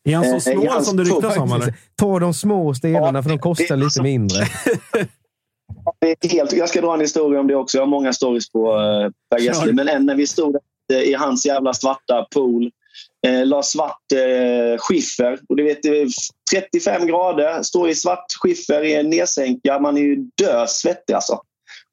Är 0.09 0.15
han 0.15 0.25
så 0.25 0.49
Eh, 0.49 0.53
snål 0.53 0.67
han 0.67 0.85
som 0.85 0.97
det 0.97 1.03
ryktas 1.03 1.37
om? 1.37 1.71
Ta 1.95 2.19
de 2.19 2.33
små 2.33 2.73
stenarna 2.73 3.23
för 3.23 3.29
de 3.29 3.39
kostar 3.39 3.75
lite 3.75 4.01
mindre. 4.01 4.45
Det 5.99 6.25
är 6.25 6.29
helt, 6.29 6.53
jag 6.53 6.69
ska 6.69 6.81
dra 6.81 6.93
en 6.93 7.01
historia 7.01 7.39
om 7.39 7.47
det 7.47 7.55
också. 7.55 7.77
Jag 7.77 7.81
har 7.81 7.87
många 7.87 8.13
stories 8.13 8.51
på 8.51 8.71
eh, 8.71 9.11
Per 9.29 9.43
Gessle. 9.43 9.73
Men 9.73 9.87
en 9.87 10.05
när 10.05 10.15
vi 10.15 10.27
stod 10.27 10.55
eh, 10.93 10.99
i 10.99 11.13
hans 11.13 11.45
jävla 11.45 11.73
svarta 11.73 12.27
pool. 12.33 12.71
Eh, 13.27 13.45
la 13.45 13.63
svart 13.63 14.11
eh, 14.13 14.77
skiffer. 14.77 15.39
Och 15.49 15.55
du 15.55 15.63
vet, 15.63 15.83
det 15.83 16.01
är 16.01 16.07
35 16.53 17.07
grader. 17.07 17.63
Står 17.63 17.89
i 17.89 17.95
svart 17.95 18.25
skiffer 18.41 18.83
i 18.83 18.95
en 18.95 19.09
nedsänka. 19.09 19.79
Man 19.79 19.97
är 19.97 20.01
ju 20.01 20.15
dösvettig 20.15 21.13
alltså. 21.13 21.41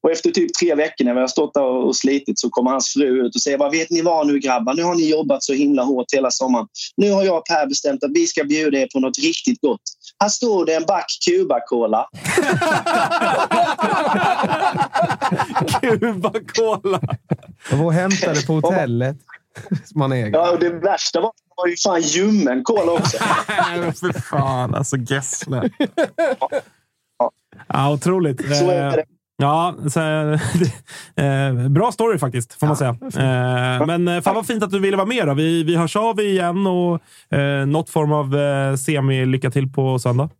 Och 0.03 0.11
efter 0.11 0.31
typ 0.31 0.55
tre 0.55 0.75
veckor 0.75 1.05
när 1.05 1.15
vi 1.15 1.21
har 1.21 1.29
stått 1.29 1.55
där 1.55 1.63
och 1.65 1.97
slitit 1.97 2.39
så 2.39 2.51
kommer 2.51 2.71
hans 2.71 2.93
fru 2.93 3.27
ut 3.27 3.35
och 3.35 3.43
säger 3.43 3.59
vad 3.59 3.71
vet 3.71 3.91
ni 3.91 4.03
vad 4.03 4.27
nu 4.27 4.39
grabbar? 4.39 4.75
Nu 4.75 4.83
har 4.83 4.95
ni 4.95 5.11
jobbat 5.11 5.45
så 5.45 5.53
himla 5.53 5.83
hårt 5.83 6.07
hela 6.13 6.31
sommaren. 6.31 6.67
Nu 6.97 7.11
har 7.13 7.23
jag 7.23 7.37
och 7.39 7.47
Per 7.47 7.67
bestämt 7.67 8.05
att 8.05 8.11
vi 8.15 8.27
ska 8.27 8.45
bjuda 8.45 8.79
er 8.79 8.89
på 8.93 9.01
något 9.01 9.19
riktigt 9.19 9.61
gott. 9.61 9.81
Här 10.21 10.29
står 10.29 10.67
det 10.67 10.75
en 10.75 10.85
back 10.87 11.07
Cuba-Cola. 11.29 12.07
Cuba 15.81 16.33
Cola! 16.55 17.01
Jag 17.71 17.77
var 17.77 17.85
och 17.85 17.93
hämtade 17.93 18.43
på 18.47 18.53
hotellet. 18.53 19.17
Som 19.85 19.99
man 19.99 20.13
äger. 20.13 20.31
Ja, 20.33 20.51
och 20.51 20.59
det 20.59 20.71
värsta 20.71 21.21
var, 21.21 21.33
var 21.57 21.67
ju 21.67 21.77
fan 21.77 22.01
ljummen 22.01 22.65
cola 22.65 22.93
också. 22.93 23.17
Nej, 23.49 23.93
för 23.93 24.13
fan. 24.21 24.75
Alltså 24.75 24.97
Gessle. 24.97 25.71
Ja, 27.69 27.93
otroligt. 27.93 28.41
Så 28.59 28.71
Eh, 28.71 28.85
är 28.85 28.97
det. 28.97 29.05
Ja, 29.37 29.75
så, 29.91 30.01
eh, 31.23 31.69
bra 31.69 31.93
story 31.93 32.19
faktiskt, 32.19 32.53
får 32.53 32.67
man 32.67 32.77
säga. 32.77 32.97
Eh, 33.03 33.87
men 33.87 34.09
eh, 34.09 34.21
fan 34.21 34.35
vad 34.35 34.47
fint 34.47 34.63
att 34.63 34.71
du 34.71 34.79
ville 34.79 34.97
vara 34.97 35.07
med. 35.07 35.27
Då. 35.27 35.35
Vi, 35.35 35.63
vi 35.63 35.77
hörs 35.77 35.97
av 35.97 36.21
igen 36.21 36.67
och 36.67 37.01
eh, 37.37 37.67
något 37.67 37.91
form 37.91 38.13
av 38.13 38.37
eh, 38.37 38.77
semi-lycka 38.77 39.51
till 39.51 39.73
på 39.73 39.99
söndag. 39.99 40.31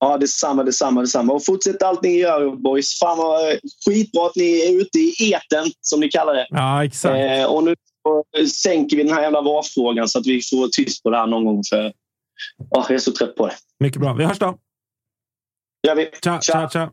Ja, 0.00 0.18
detsamma, 0.18 0.64
detsamma, 0.64 1.00
detsamma. 1.00 1.32
Och 1.32 1.44
fortsätt 1.44 1.82
allt 1.82 2.02
ni 2.02 2.18
gör, 2.18 2.56
boys. 2.56 2.98
Fan 2.98 3.18
vad 3.18 3.48
eh, 3.48 3.56
skitbra 3.86 4.26
att 4.26 4.36
ni 4.36 4.60
är 4.60 4.80
ute 4.80 4.98
i 4.98 5.32
eten, 5.32 5.66
som 5.80 6.00
ni 6.00 6.08
kallar 6.08 6.34
det. 6.34 6.46
Ja, 6.50 6.84
exakt. 6.84 7.16
Eh, 7.16 7.44
och 7.44 7.64
nu 7.64 7.74
sänker 8.46 8.96
vi 8.96 9.02
den 9.02 9.12
här 9.14 9.22
jävla 9.22 9.40
VAR-frågan 9.40 10.08
så 10.08 10.18
att 10.18 10.26
vi 10.26 10.40
får 10.42 10.68
tyst 10.68 11.02
på 11.02 11.10
det 11.10 11.16
här 11.16 11.26
någon 11.26 11.44
gång. 11.44 11.62
För 11.70 11.86
oh, 12.70 12.84
jag 12.88 12.90
är 12.90 12.98
så 12.98 13.12
trött 13.12 13.36
på 13.36 13.46
det. 13.46 13.54
Mycket 13.80 14.00
bra. 14.00 14.14
Vi 14.14 14.24
hörs 14.24 14.38
då. 14.38 14.58
gör 15.86 15.94
vi. 15.94 16.10
Tja, 16.24 16.40
tja, 16.40 16.68
tja. 16.68 16.90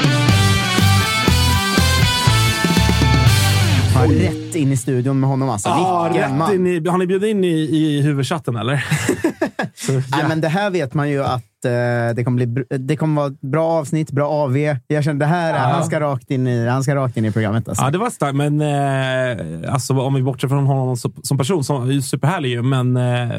Ja, 3.96 4.02
rätt 4.02 4.56
in 4.56 4.72
i 4.72 4.78
studion 4.78 5.20
med 5.20 5.30
honom 5.30 5.50
alltså. 5.50 5.70
Ja, 5.70 6.10
Vilken 6.12 6.30
rätt 6.30 6.38
man. 6.38 6.54
in 6.56 6.68
i, 6.68 6.90
har 6.90 6.98
ni 6.98 7.08
bjudit 7.08 7.30
in 7.30 7.44
i, 7.44 7.48
i 7.58 8.02
huvudchatten 8.02 8.56
eller? 8.56 8.86
Så, 9.76 9.92
Nej, 9.92 10.04
ja. 10.12 10.28
men 10.28 10.42
det 10.42 10.48
här 10.48 10.70
vet 10.70 10.94
man 10.94 11.10
ju 11.10 11.24
att 11.24 11.44
det, 11.70 12.24
kommer 12.24 12.46
bli, 12.46 12.78
det 12.78 12.96
kommer 12.98 13.22
vara 13.22 13.28
ett 13.32 13.42
bra 13.42 13.66
avsnitt, 13.72 14.12
bra 14.12 14.30
AV. 14.30 14.58
Jag 14.88 15.04
känner 15.04 15.20
det 15.20 15.26
här, 15.26 15.54
är- 15.54 15.74
han, 15.74 15.84
ska 15.84 16.00
rakt 16.00 16.32
in 16.32 16.48
i, 16.48 16.68
han 16.68 16.84
ska 16.84 16.96
rakt 16.96 17.18
in 17.18 17.26
i 17.26 17.32
programmet. 17.32 17.70
Alltså. 17.70 17.84
Ja, 17.84 17.92
det 17.92 17.98
var 17.98 18.10
starkt. 18.10 18.36
Men 18.36 18.62
eh, 18.62 19.74
alltså, 19.74 19.94
om 20.00 20.14
vi 20.14 20.22
bortser 20.24 20.48
från 20.48 20.66
honom 20.66 20.98
som, 20.98 21.14
som 21.24 21.38
person, 21.38 21.64
som 21.64 21.90
är 21.90 22.00
superhärlig 22.02 22.50
ju, 22.50 22.62
men 22.62 22.98
eh, 22.98 23.30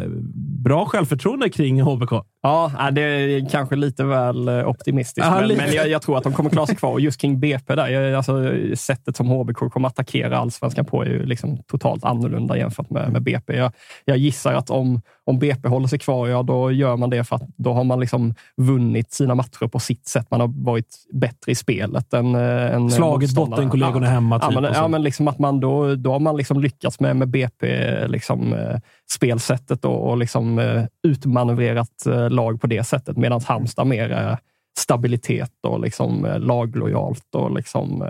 bra 0.65 0.85
självförtroende 0.87 1.49
kring 1.51 1.83
HBK. 1.83 2.13
Ja, 2.43 2.91
det 2.93 3.01
är 3.03 3.49
kanske 3.51 3.77
lite 3.77 4.05
väl 4.05 4.49
eh, 4.49 4.69
optimistiskt, 4.69 5.27
Ja, 5.31 5.35
men, 5.39 5.49
lite. 5.49 5.63
men 5.65 5.75
jag, 5.75 5.89
jag 5.89 6.03
tror 6.03 6.19
att 6.19 6.25
de 6.25 6.33
kommer 6.33 6.51
klara 6.51 6.67
sig 6.67 6.77
kvar. 6.77 6.91
Och 6.93 7.01
just 7.01 7.21
kring 7.21 7.41
BP, 7.41 7.75
där, 7.75 7.89
jag, 7.89 8.15
alltså, 8.15 8.53
sättet 8.77 9.17
som 9.17 9.27
HBK 9.27 9.59
kommer 9.73 9.89
attackera 9.89 10.39
allsvenskan 10.39 10.85
på 10.85 11.03
är 11.03 11.07
ju 11.07 11.27
liksom 11.27 11.59
totalt 11.71 12.05
annorlunda 12.05 12.57
jämfört 12.57 12.91
med, 12.91 13.13
med 13.13 13.23
BP. 13.23 13.57
Jag, 13.57 13.73
jag 14.05 14.17
gissar 14.17 14.53
att 14.55 14.71
om, 14.71 15.01
om 15.25 15.39
BP 15.39 15.69
håller 15.69 15.89
sig 15.89 15.99
kvar, 15.99 16.29
ja, 16.29 16.43
då 16.43 16.71
gör 16.73 16.97
man 16.97 17.11
det 17.11 17.25
för 17.25 17.37
att 17.37 17.43
då 17.57 17.73
har 17.73 17.85
man 17.85 18.01
liksom 18.01 18.16
vunnit 18.57 19.13
sina 19.13 19.35
matcher 19.35 19.69
på 19.69 19.79
sitt 19.79 20.07
sätt. 20.07 20.31
Man 20.31 20.41
har 20.41 20.65
varit 20.65 20.97
bättre 21.13 21.53
i 21.53 21.55
spelet 21.55 22.15
än, 22.15 22.35
eh, 22.35 22.75
än 22.75 22.91
Slagit 22.91 23.35
bottenkollegorna 23.35 24.07
hemma. 24.07 24.39
Ja, 24.43 24.49
Typ, 24.49 24.55
men, 24.55 24.65
och 24.65 24.77
så. 24.77 24.83
ja, 24.83 24.89
men 24.89 25.03
liksom 25.03 25.29
att 25.29 25.39
man 25.39 25.61
då, 25.61 25.95
då 25.95 26.13
har 26.13 26.21
man 26.21 26.37
liksom 26.37 26.61
lyckats 26.61 27.01
med, 27.01 27.17
med 27.17 27.29
BP, 27.29 27.67
liksom, 28.09 28.53
eh, 28.53 28.79
spelsättet 29.11 29.85
och, 29.85 30.11
och 30.11 30.17
liksom, 30.17 30.59
eh, 30.59 30.85
utmanövrerat 31.03 32.07
lag 32.31 32.61
på 32.61 32.67
det 32.67 32.85
sättet. 32.85 33.17
Medan 33.17 33.41
Halmstad 33.45 33.87
mer 33.87 34.11
är 34.11 34.39
stabilitet 34.79 35.53
och 35.63 35.81
liksom, 35.81 36.35
laglojalt 36.39 37.35
och 37.35 37.51
liksom, 37.51 38.05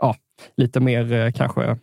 ja, 0.00 0.16
lite 0.56 0.80
mer 0.80 1.30
kanske 1.30 1.76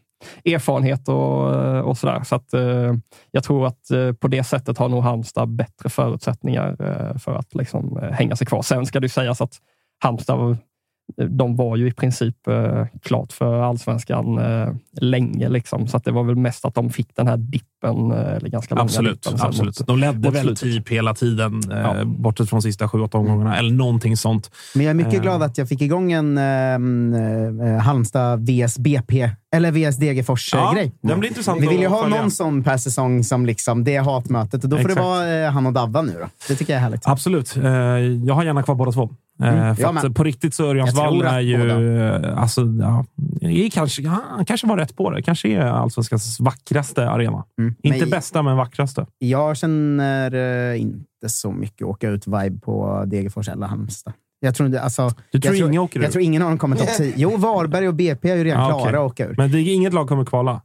erfarenhet 0.45 1.07
och, 1.09 1.55
eh, 1.55 1.79
och 1.79 1.97
sådär. 1.97 2.23
Så 2.23 2.35
att, 2.35 2.53
eh, 2.53 2.93
jag 3.31 3.43
tror 3.43 3.67
att 3.67 3.91
eh, 3.91 4.13
på 4.13 4.27
det 4.27 4.43
sättet 4.43 4.77
har 4.77 4.89
nog 4.89 5.03
Halmstad 5.03 5.49
bättre 5.49 5.89
förutsättningar 5.89 6.75
eh, 6.79 7.17
för 7.17 7.35
att 7.35 7.55
liksom, 7.55 7.97
eh, 7.97 8.11
hänga 8.11 8.35
sig 8.35 8.47
kvar. 8.47 8.61
Sen 8.61 8.85
ska 8.85 8.99
det 8.99 9.05
ju 9.05 9.09
sägas 9.09 9.41
att 9.41 9.57
Halmstad 9.99 10.57
eh, 11.17 11.25
de 11.25 11.55
var 11.55 11.75
ju 11.75 11.87
i 11.87 11.91
princip 11.91 12.47
eh, 12.47 12.85
klart 13.01 13.31
för 13.31 13.59
allsvenskan 13.59 14.37
eh, 14.37 14.73
länge. 15.01 15.49
Liksom. 15.49 15.87
Så 15.87 15.97
att 15.97 16.03
det 16.03 16.11
var 16.11 16.23
väl 16.23 16.35
mest 16.35 16.65
att 16.65 16.75
de 16.75 16.89
fick 16.89 17.15
den 17.15 17.27
här 17.27 17.37
dippen, 17.37 17.67
eh, 17.89 18.35
eller 18.35 18.49
ganska 18.49 18.75
långa 18.75 18.83
Absolut. 18.83 19.23
dippen. 19.23 19.39
absolut. 19.41 19.79
mot- 19.79 19.87
De 19.87 19.99
ledde 19.99 20.29
väl 20.29 20.41
slutet. 20.43 20.59
typ 20.59 20.89
hela 20.89 21.13
tiden, 21.13 21.61
eh, 21.71 21.77
Ja. 21.79 21.95
bortsett 22.05 22.49
från 22.49 22.61
sista 22.61 22.89
sju, 22.89 22.99
åtta 23.01 23.17
omgångarna. 23.17 23.57
Eller 23.57 23.71
någonting 23.73 24.17
sånt. 24.17 24.51
Men 24.75 24.85
jag 24.85 24.89
är 24.89 24.95
mycket 24.95 25.13
Eh. 25.13 25.21
glad 25.21 25.43
att 25.43 25.57
jag 25.57 25.69
fick 25.69 25.81
igång 25.81 26.11
en 26.11 26.37
ehm, 26.37 27.13
eh, 27.61 27.77
Halmstad 27.81 28.49
vs 28.49 28.77
BP, 28.79 29.29
eller 29.55 29.71
vs 29.71 29.97
Degerfors-grej. 29.97 30.91
den 31.01 31.19
blir 31.19 31.29
intressant 31.29 31.61
Vi 31.61 31.67
vill 31.67 31.79
ju 31.81 31.87
ha 31.87 32.03
följa. 32.03 32.21
någon 32.21 32.31
sån 32.31 32.63
per 32.63 32.77
säsong 32.77 33.23
som 33.23 33.45
liksom, 33.45 33.83
det 33.83 33.97
hatmötet. 33.97 34.63
Och 34.63 34.69
då 34.69 34.75
får 34.77 34.81
Exakt. 34.89 34.95
det 34.95 35.01
vara 35.03 35.45
eh, 35.45 35.51
han 35.51 35.65
och 35.65 35.73
Davva 35.73 36.01
nu 36.01 36.15
då. 36.19 36.27
Det 36.47 36.55
tycker 36.55 36.73
jag 36.73 36.77
är 36.77 36.83
härligt. 36.83 37.07
Absolut. 37.07 37.57
Eh, 37.57 37.71
jag 38.25 38.33
har 38.35 38.43
gärna 38.43 38.63
kvar 38.63 38.75
båda 38.75 38.91
två. 38.91 39.09
Eh, 39.43 39.47
Mm, 39.53 39.75
för 39.75 40.09
på 40.09 40.23
riktigt 40.23 40.53
så 40.53 40.65
Örjans 40.69 40.87
Jag 40.89 40.95
tror 40.95 41.05
vall 41.17 41.25
att 41.27 41.33
är 41.33 41.39
ju... 41.39 42.01
eh, 42.25 42.41
Alltså, 42.41 42.61
ja, 42.61 43.05
är 43.41 43.69
kanske, 43.69 44.01
ja, 44.01 44.17
han 44.29 44.45
kanske 44.45 44.67
var 44.67 44.77
rätt 44.77 44.95
på 44.95 45.09
det. 45.11 45.21
Kanske 45.21 45.47
är 45.47 45.59
allsvenskans 45.61 46.39
vackraste 46.39 47.09
arena. 47.09 47.43
Mm. 47.59 47.72
Inte 47.83 47.99
Men 47.99 48.09
bästa, 48.09 48.41
men 48.41 48.57
vackraste. 48.57 49.05
Jag 49.19 49.57
känner 49.57 50.33
eh, 50.71 50.81
inte 50.81 50.99
så 51.29 51.51
mycket 51.51 51.87
åka 51.87 52.09
ut-vibe 52.09 52.59
på 52.59 53.03
Degerfors 53.07 53.49
eller 53.49 53.67
Halmstad. 53.67 54.13
Jag 54.39 54.55
tror, 54.55 54.67
inte, 54.67 54.81
alltså, 54.81 55.09
Du 55.31 55.39
tror 55.39 55.55
jag 55.55 55.67
ingen 55.69 55.81
åker 55.81 55.99
Jag 55.99 56.07
ut? 56.07 56.11
tror 56.13 56.23
ingen 56.23 56.41
av 56.41 56.49
dem 56.49 56.57
kommer 56.57 56.75
topp 56.75 56.89
10. 56.97 57.13
Jo, 57.17 57.37
Varberg 57.37 57.87
och 57.87 57.93
BP 57.93 58.29
är 58.29 58.35
ju 58.35 58.43
redan 58.43 58.61
Ja, 58.61 58.67
klara 58.67 58.81
okej. 58.81 58.95
att 59.05 59.11
åka 59.11 59.25
ur. 59.27 59.35
Men 59.37 59.51
det 59.51 59.57
är 59.59 59.73
inget 59.73 59.93
lag 59.93 60.07
kommer 60.07 60.25
kvala. 60.25 60.61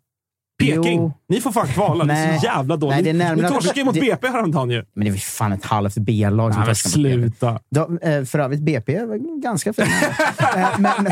Peking! 0.58 0.98
Jo. 0.98 1.12
Ni 1.28 1.40
får 1.40 1.52
fan 1.52 1.66
kvala. 1.68 2.04
Det 2.04 2.12
är 2.12 2.38
så 2.38 2.44
jävla 2.46 2.76
dåligt. 2.76 3.04
Nej, 3.04 3.12
närmare 3.12 3.48
Ni 3.48 3.54
torskade 3.54 3.78
ju 3.80 3.84
mot 3.84 3.94
det- 3.94 4.00
BP 4.00 4.28
häromdagen 4.28 4.70
ju. 4.70 4.84
Men 4.94 5.04
det 5.04 5.10
är 5.10 5.14
fan 5.14 5.52
ett 5.52 5.64
halvt 5.64 5.94
B-lag 5.98 6.54
som 6.54 6.62
BP. 6.62 6.74
sluta. 6.74 7.60
De, 7.70 7.98
eh, 8.02 8.24
för 8.24 8.38
övrigt, 8.38 8.60
BP 8.60 9.04
var 9.04 9.42
ganska 9.42 9.72
fina. 9.72 9.88
Eh, 10.56 10.68
men, 10.78 10.92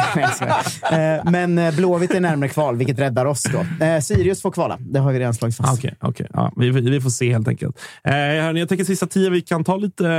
nej. 0.90 1.16
Eh, 1.16 1.30
men 1.30 1.76
Blåvitt 1.76 2.10
är 2.14 2.20
närmare 2.20 2.48
kval, 2.48 2.76
vilket 2.76 2.98
räddar 2.98 3.26
oss 3.26 3.42
då. 3.52 3.66
Sirius 4.02 4.42
får 4.42 4.50
kvala. 4.50 4.76
Det 4.80 4.98
har 4.98 5.12
vi 5.12 5.18
redan 5.18 5.34
slagit 5.34 5.56
fast. 5.56 5.78
Okej, 5.78 5.94
okej. 6.00 6.26
Ja, 6.32 6.52
vi, 6.56 6.70
vi 6.70 7.00
får 7.00 7.10
se 7.10 7.32
helt 7.32 7.48
enkelt. 7.48 7.78
Eh, 8.04 8.12
hörni, 8.12 8.60
jag 8.60 8.68
tänker 8.68 8.84
sista 8.84 9.06
tio, 9.06 9.30
vi 9.30 9.40
kan 9.40 9.64
ta 9.64 9.76
lite 9.76 10.04
eh, 10.06 10.10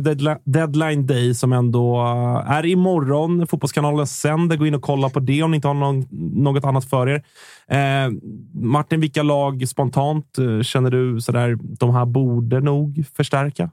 deadli- 0.00 0.40
deadline 0.44 1.06
day 1.06 1.34
som 1.34 1.52
ändå 1.52 2.02
är 2.48 2.66
imorgon. 2.66 3.46
Fotbollskanalen 3.46 4.06
sänder. 4.06 4.56
Gå 4.56 4.66
in 4.66 4.74
och 4.74 4.82
kolla 4.82 5.08
på 5.08 5.20
det 5.20 5.42
om 5.42 5.50
ni 5.50 5.54
inte 5.54 5.68
har 5.68 5.74
någon, 5.74 6.06
något 6.42 6.64
annat 6.64 6.84
för 6.84 7.08
er. 7.08 7.22
Eh, 7.68 8.10
Martin, 8.54 9.00
vilka 9.00 9.22
lag 9.22 9.68
spontant 9.68 10.38
eh, 10.38 10.62
känner 10.62 10.90
du 10.90 11.20
sådär, 11.20 11.58
de 11.60 11.94
här 11.94 12.04
borde 12.04 12.60
nog 12.60 13.04
förstärka? 13.16 13.70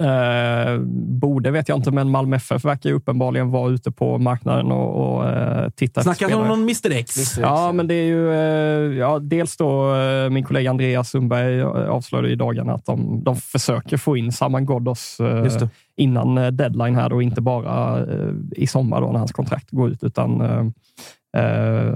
Eh, 0.00 0.78
borde 1.20 1.50
vet 1.50 1.68
jag 1.68 1.78
inte, 1.78 1.90
men 1.90 2.10
Malmö 2.10 2.36
FF 2.36 2.64
verkar 2.64 2.90
ju 2.90 2.96
uppenbarligen 2.96 3.50
vara 3.50 3.70
ute 3.70 3.90
på 3.90 4.18
marknaden 4.18 4.72
och, 4.72 5.16
och 5.16 5.28
eh, 5.28 5.70
titta 5.70 6.02
Snackar 6.02 6.28
du 6.28 6.34
om 6.34 6.48
någon 6.48 6.62
Mr 6.62 6.92
X? 6.92 7.38
Ja, 7.38 7.72
men 7.72 7.86
det 7.86 7.94
är 7.94 8.04
ju 8.04 8.32
eh, 8.32 8.98
ja, 8.98 9.18
dels 9.18 9.56
då 9.56 9.94
eh, 9.94 10.30
min 10.30 10.44
kollega 10.44 10.70
Andreas 10.70 11.10
Sundberg 11.10 11.58
eh, 11.58 11.66
avslöjade 11.66 12.30
i 12.30 12.34
dagarna 12.34 12.74
att 12.74 12.86
de, 12.86 13.24
de 13.24 13.36
försöker 13.36 13.96
få 13.96 14.16
in 14.16 14.32
Saman 14.32 14.66
Ghoddos 14.66 15.20
eh, 15.20 15.68
innan 15.96 16.38
eh, 16.38 16.46
deadline 16.46 16.94
här 16.94 17.12
och 17.12 17.22
inte 17.22 17.40
bara 17.40 17.98
eh, 17.98 18.32
i 18.52 18.66
sommar 18.66 19.00
då 19.00 19.06
när 19.06 19.18
hans 19.18 19.32
kontrakt 19.32 19.70
går 19.70 19.90
ut, 19.90 20.04
utan 20.04 20.40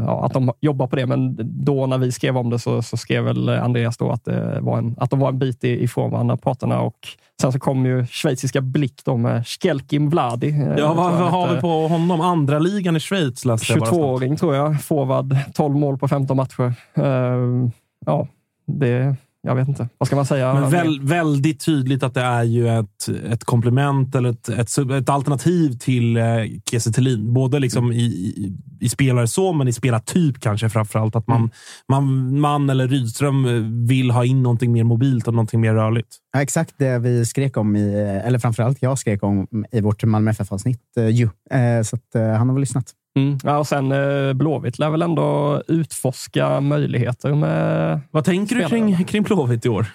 ja, 0.06 0.24
att 0.26 0.32
de 0.32 0.52
jobbar 0.60 0.86
på 0.86 0.96
det. 0.96 1.06
Men 1.06 1.36
då 1.64 1.86
när 1.86 1.98
vi 1.98 2.12
skrev 2.12 2.36
om 2.36 2.50
det 2.50 2.58
så, 2.58 2.82
så 2.82 2.96
skrev 2.96 3.24
väl 3.24 3.48
Andreas 3.48 3.96
då 3.96 4.10
att, 4.10 4.24
det 4.24 4.58
var 4.60 4.78
en, 4.78 4.94
att 4.98 5.10
de 5.10 5.18
var 5.20 5.28
en 5.28 5.38
bit 5.38 5.64
i- 5.64 5.84
ifrån 5.84 6.10
varandra, 6.10 6.36
parterna. 6.36 6.80
Och 6.80 6.98
sen 7.40 7.52
så 7.52 7.58
kom 7.58 7.86
ju 7.86 8.06
schweiziska 8.06 8.60
Blick 8.60 9.04
då 9.04 9.16
med 9.16 9.46
Skelkim 9.46 10.10
Vladi. 10.10 10.48
eh, 10.48 10.74
Ja, 10.78 10.94
vad, 10.94 11.12
vad 11.12 11.30
har 11.30 11.54
vi 11.54 11.60
på 11.60 11.88
honom? 11.88 12.20
Andra 12.20 12.58
ligan 12.58 12.96
i 12.96 13.00
Schweiz 13.00 13.44
läste 13.44 13.72
jag 13.72 13.80
bara. 13.80 13.90
22-åring 13.90 14.36
tror 14.36 14.54
jag. 14.54 14.82
Forward, 14.82 15.36
12 15.54 15.76
mål 15.76 15.98
på 15.98 16.08
15 16.08 16.36
matcher. 16.36 16.74
Eh, 16.94 17.68
ja, 18.06 18.26
det... 18.66 19.16
Jag 19.46 19.54
vet 19.54 19.68
inte. 19.68 19.88
Vad 19.98 20.06
ska 20.06 20.16
man 20.16 20.26
säga? 20.26 20.54
Men 20.54 20.70
väl, 20.70 21.00
väldigt 21.02 21.64
tydligt 21.64 22.02
att 22.02 22.14
det 22.14 22.20
är 22.20 22.42
ju 22.42 22.68
ett, 22.68 23.08
ett 23.30 23.44
komplement 23.44 24.14
eller 24.14 24.30
ett, 24.30 24.48
ett, 24.48 24.78
ett 24.78 25.08
alternativ 25.08 25.78
till 25.78 26.16
eh, 26.16 26.24
Kiese. 26.70 27.18
Både 27.18 27.58
liksom 27.58 27.92
i, 27.92 28.04
i, 28.04 28.52
i 28.80 28.88
spelare 28.88 29.26
så, 29.26 29.52
men 29.52 29.68
i 29.68 29.72
spelartyp 29.72 30.40
kanske 30.40 30.68
framförallt. 30.68 31.16
Att 31.16 31.26
man, 31.26 31.50
man, 31.88 32.40
man 32.40 32.70
eller 32.70 32.88
Rydström 32.88 33.44
eh, 33.44 33.86
vill 33.88 34.10
ha 34.10 34.24
in 34.24 34.42
någonting 34.42 34.72
mer 34.72 34.84
mobilt 34.84 35.28
och 35.28 35.34
någonting 35.34 35.60
mer 35.60 35.74
rörligt. 35.74 36.16
Ja, 36.32 36.42
exakt 36.42 36.74
det 36.78 36.98
vi 36.98 37.24
skrek 37.24 37.56
om, 37.56 37.76
i, 37.76 37.94
eller 38.24 38.38
framförallt 38.38 38.82
jag 38.82 38.98
skrek 38.98 39.22
om 39.22 39.46
i 39.72 39.80
vårt 39.80 40.04
Malmö 40.04 40.30
FF-avsnitt. 40.30 40.82
Ju. 41.10 41.28
Eh, 41.50 41.82
så 41.82 41.96
att, 41.96 42.14
eh, 42.14 42.28
han 42.28 42.48
har 42.48 42.54
väl 42.54 42.60
lyssnat. 42.60 42.92
Mm. 43.18 43.38
Ja, 43.44 43.58
och 43.58 43.66
sen 43.66 43.92
eh, 43.92 44.32
Blåvitt 44.32 44.78
lär 44.78 44.90
väl 44.90 45.02
ändå 45.02 45.62
utforska 45.68 46.60
möjligheter 46.60 47.34
med... 47.34 48.00
Vad 48.10 48.24
tänker 48.24 48.56
du 48.56 48.64
Spelarna. 48.66 48.96
kring, 48.96 49.04
kring 49.04 49.22
Blåvitt 49.22 49.66
i 49.66 49.68
år? 49.68 49.86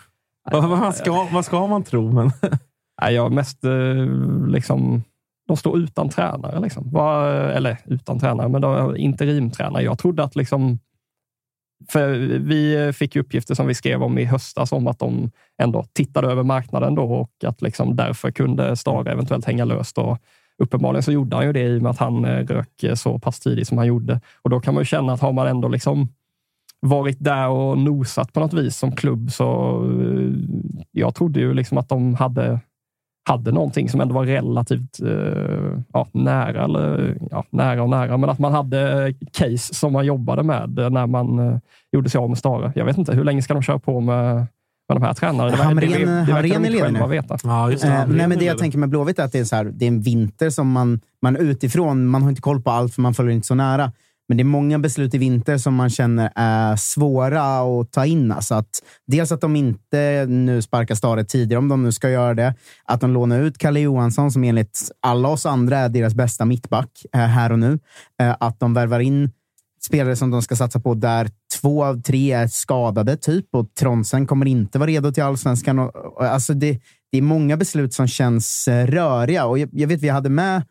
Vad, 0.52 0.70
vad, 0.70 0.96
ska, 0.96 1.28
vad 1.32 1.46
ska 1.46 1.68
man 1.68 1.84
tro? 1.84 2.12
Men, 2.12 2.32
Nej, 3.02 3.14
jag 3.14 3.32
mest 3.32 3.64
eh, 3.64 4.06
liksom... 4.48 5.04
De 5.48 5.58
står 5.58 5.80
utan 5.80 6.10
tränare. 6.10 6.60
Liksom. 6.60 6.92
Vad- 6.92 7.52
eller 7.52 7.78
utan 7.86 8.20
tränare, 8.20 8.48
men 8.50 8.62
de 8.62 8.98
interimtränare. 8.98 9.84
Jag 9.84 10.00
trodde 10.00 10.24
att 10.24 10.36
liksom... 10.36 10.80
För 11.90 12.10
vi 12.38 12.94
fick 12.94 13.16
ju 13.16 13.22
uppgifter 13.22 13.56
som 13.56 13.68
vi 13.68 13.74
skrev 13.74 14.04
om 14.04 14.18
i 14.18 14.26
höstas 14.26 14.72
om 14.72 14.88
att 14.88 15.00
de 15.00 15.32
ändå 15.62 15.84
tittade 15.94 16.28
över 16.28 16.44
marknaden 16.44 16.96
då 16.96 17.04
och 17.04 17.32
att 17.46 17.62
liksom 17.62 17.96
därför 17.96 18.32
kunde 18.32 18.76
Stare 18.76 19.12
eventuellt 19.12 19.46
hänga 19.46 19.66
löst. 19.66 19.98
Och 19.98 20.18
uppenbarligen 20.60 21.04
så 21.04 21.12
gjorde 21.12 21.36
han 21.36 21.46
ju 21.46 21.54
det 21.54 21.64
i 21.64 21.78
och 21.78 21.82
med 21.82 21.90
att 21.90 21.98
han 21.98 22.26
eh, 22.26 22.46
rök 22.46 22.84
eh, 22.84 22.96
så 22.96 23.20
pass 23.20 23.40
tidigt 23.40 23.68
som 23.68 23.78
han 23.78 23.88
gjorde. 23.88 24.22
Och 24.42 24.50
då 24.50 24.60
kan 24.60 24.74
man 24.74 24.82
ju 24.82 24.86
känna 24.86 25.14
att 25.14 25.22
har 25.22 25.34
man 25.34 25.48
ändå 25.48 25.68
liksom 25.68 26.08
varit 26.82 27.18
där 27.20 27.48
och 27.48 27.78
nosat 27.78 28.34
på 28.34 28.40
något 28.40 28.54
vis 28.54 28.78
som 28.78 28.92
klubb 28.92 29.32
så 29.32 29.46
eh, 30.02 30.32
jag 30.92 31.16
trodde 31.16 31.40
ju 31.40 31.54
liksom 31.54 31.78
att 31.78 31.90
de 31.90 32.16
hade 32.16 32.60
hade 33.30 33.52
någonting 33.52 33.90
som 33.90 34.02
ändå 34.02 34.16
var 34.16 34.26
relativt 34.26 35.00
ja, 35.94 36.08
nära, 36.12 36.64
eller 36.64 37.18
ja, 37.32 37.46
nära 37.50 37.84
och 37.84 37.90
nära, 37.90 38.18
men 38.18 38.30
att 38.30 38.40
man 38.40 38.54
hade 38.54 39.14
case 39.32 39.74
som 39.74 39.94
man 39.94 40.06
jobbade 40.06 40.44
med 40.44 40.70
när 40.92 41.08
man 41.08 41.60
gjorde 41.92 42.10
sig 42.10 42.20
av 42.20 42.30
med 42.30 42.38
Stare. 42.38 42.72
Jag 42.76 42.86
vet 42.86 42.98
inte, 42.98 43.16
hur 43.16 43.24
länge 43.24 43.42
ska 43.42 43.54
de 43.54 43.64
köra 43.64 43.80
på 43.80 44.00
med, 44.00 44.48
med 44.90 45.02
de 45.02 45.06
här 45.06 45.14
tränarna? 45.14 45.52
Det, 45.52 45.58
ver- 45.58 45.64
Hamrén- 45.64 45.80
det, 45.80 46.06
det, 46.06 46.26
det 46.26 46.34
verkar 46.34 46.34
Hamrén 46.34 46.44
de 46.44 46.50
är 46.52 46.56
inte 46.56 46.70
ledig 46.70 46.84
själva 46.84 47.08
nu. 47.08 47.12
veta. 47.12 47.38
Ja, 47.44 47.72
just 47.72 47.84
det. 47.84 47.90
Eh, 47.90 48.08
nej, 48.08 48.28
men 48.28 48.40
det 48.40 48.46
jag 48.46 48.58
tänker 48.58 48.78
med 48.78 48.90
Blåvitt 48.90 49.20
är 49.20 49.24
att 49.24 49.32
det 49.32 49.40
är, 49.40 49.44
så 49.46 49.56
här, 49.56 49.66
det 49.66 49.86
är 49.86 49.88
en 49.88 50.02
vinter 50.02 50.50
som 50.50 50.72
man, 50.72 51.00
man 51.22 51.36
utifrån, 51.36 52.08
man 52.08 52.22
har 52.22 52.30
inte 52.30 52.42
koll 52.42 52.62
på 52.62 52.72
allt 52.72 52.94
för 52.94 53.02
man 53.02 53.14
följer 53.14 53.34
inte 53.34 53.48
så 53.48 53.56
nära. 53.56 53.92
Men 54.28 54.38
det 54.38 54.42
är 54.42 54.46
många 54.46 54.80
beslut 54.80 55.14
i 55.14 55.18
vinter 55.18 55.58
som 55.58 55.76
man 55.76 55.90
känner 55.90 56.32
är 56.36 56.76
svåra 56.76 57.60
att 57.60 57.92
ta 57.92 58.06
in. 58.06 58.32
Alltså 58.32 58.56
att, 58.56 58.70
dels 59.08 59.32
att 59.32 59.42
de 59.42 59.56
inte 59.56 60.26
nu 60.30 60.62
sparkar 60.62 60.96
Stare 60.96 61.24
tidigare, 61.24 61.60
om 61.60 61.68
de 61.68 61.84
nu 61.84 61.92
ska 61.92 62.10
göra 62.10 62.34
det. 62.34 62.56
Att 62.86 63.02
de 63.02 63.12
lånar 63.14 63.40
ut 63.40 63.58
Kalle 63.58 63.80
Johansson, 63.80 64.32
som 64.32 64.44
enligt 64.44 64.92
alla 65.02 65.28
oss 65.28 65.46
andra 65.46 65.78
är 65.78 65.90
deras 65.90 66.14
bästa 66.14 66.46
mittback 66.46 66.90
eh, 67.14 67.20
här 67.20 67.52
och 67.52 67.60
nu. 67.60 67.80
Eh, 68.22 68.36
att 68.40 68.60
de 68.60 68.74
värvar 68.74 69.00
in 69.00 69.32
spelare 69.82 70.16
som 70.16 70.32
de 70.32 70.42
ska 70.42 70.56
satsa 70.56 70.80
på 70.80 70.94
där 70.94 71.30
två 71.62 71.86
av 71.86 72.02
tre 72.02 72.32
är 72.32 72.48
skadade, 72.48 73.18
typ. 73.18 73.46
Och 73.52 73.74
Tronsen 73.80 74.28
kommer 74.28 74.46
inte 74.46 74.80
vara 74.80 74.90
redo 74.90 75.12
till 75.12 75.24
allsvenskan. 75.24 75.80
Och, 75.80 75.96
och, 75.96 76.26
alltså 76.26 76.54
det, 76.54 76.80
det 77.12 77.18
är 77.18 77.22
många 77.22 77.58
beslut 77.58 77.94
som 77.94 78.08
känns 78.08 78.68
eh, 78.68 78.88
röriga. 78.88 79.46
Och 79.46 79.60
jag, 79.60 79.70
jag 79.72 79.88
vet, 79.88 80.02
vi 80.02 80.10
hade 80.10 80.30
med 80.30 80.64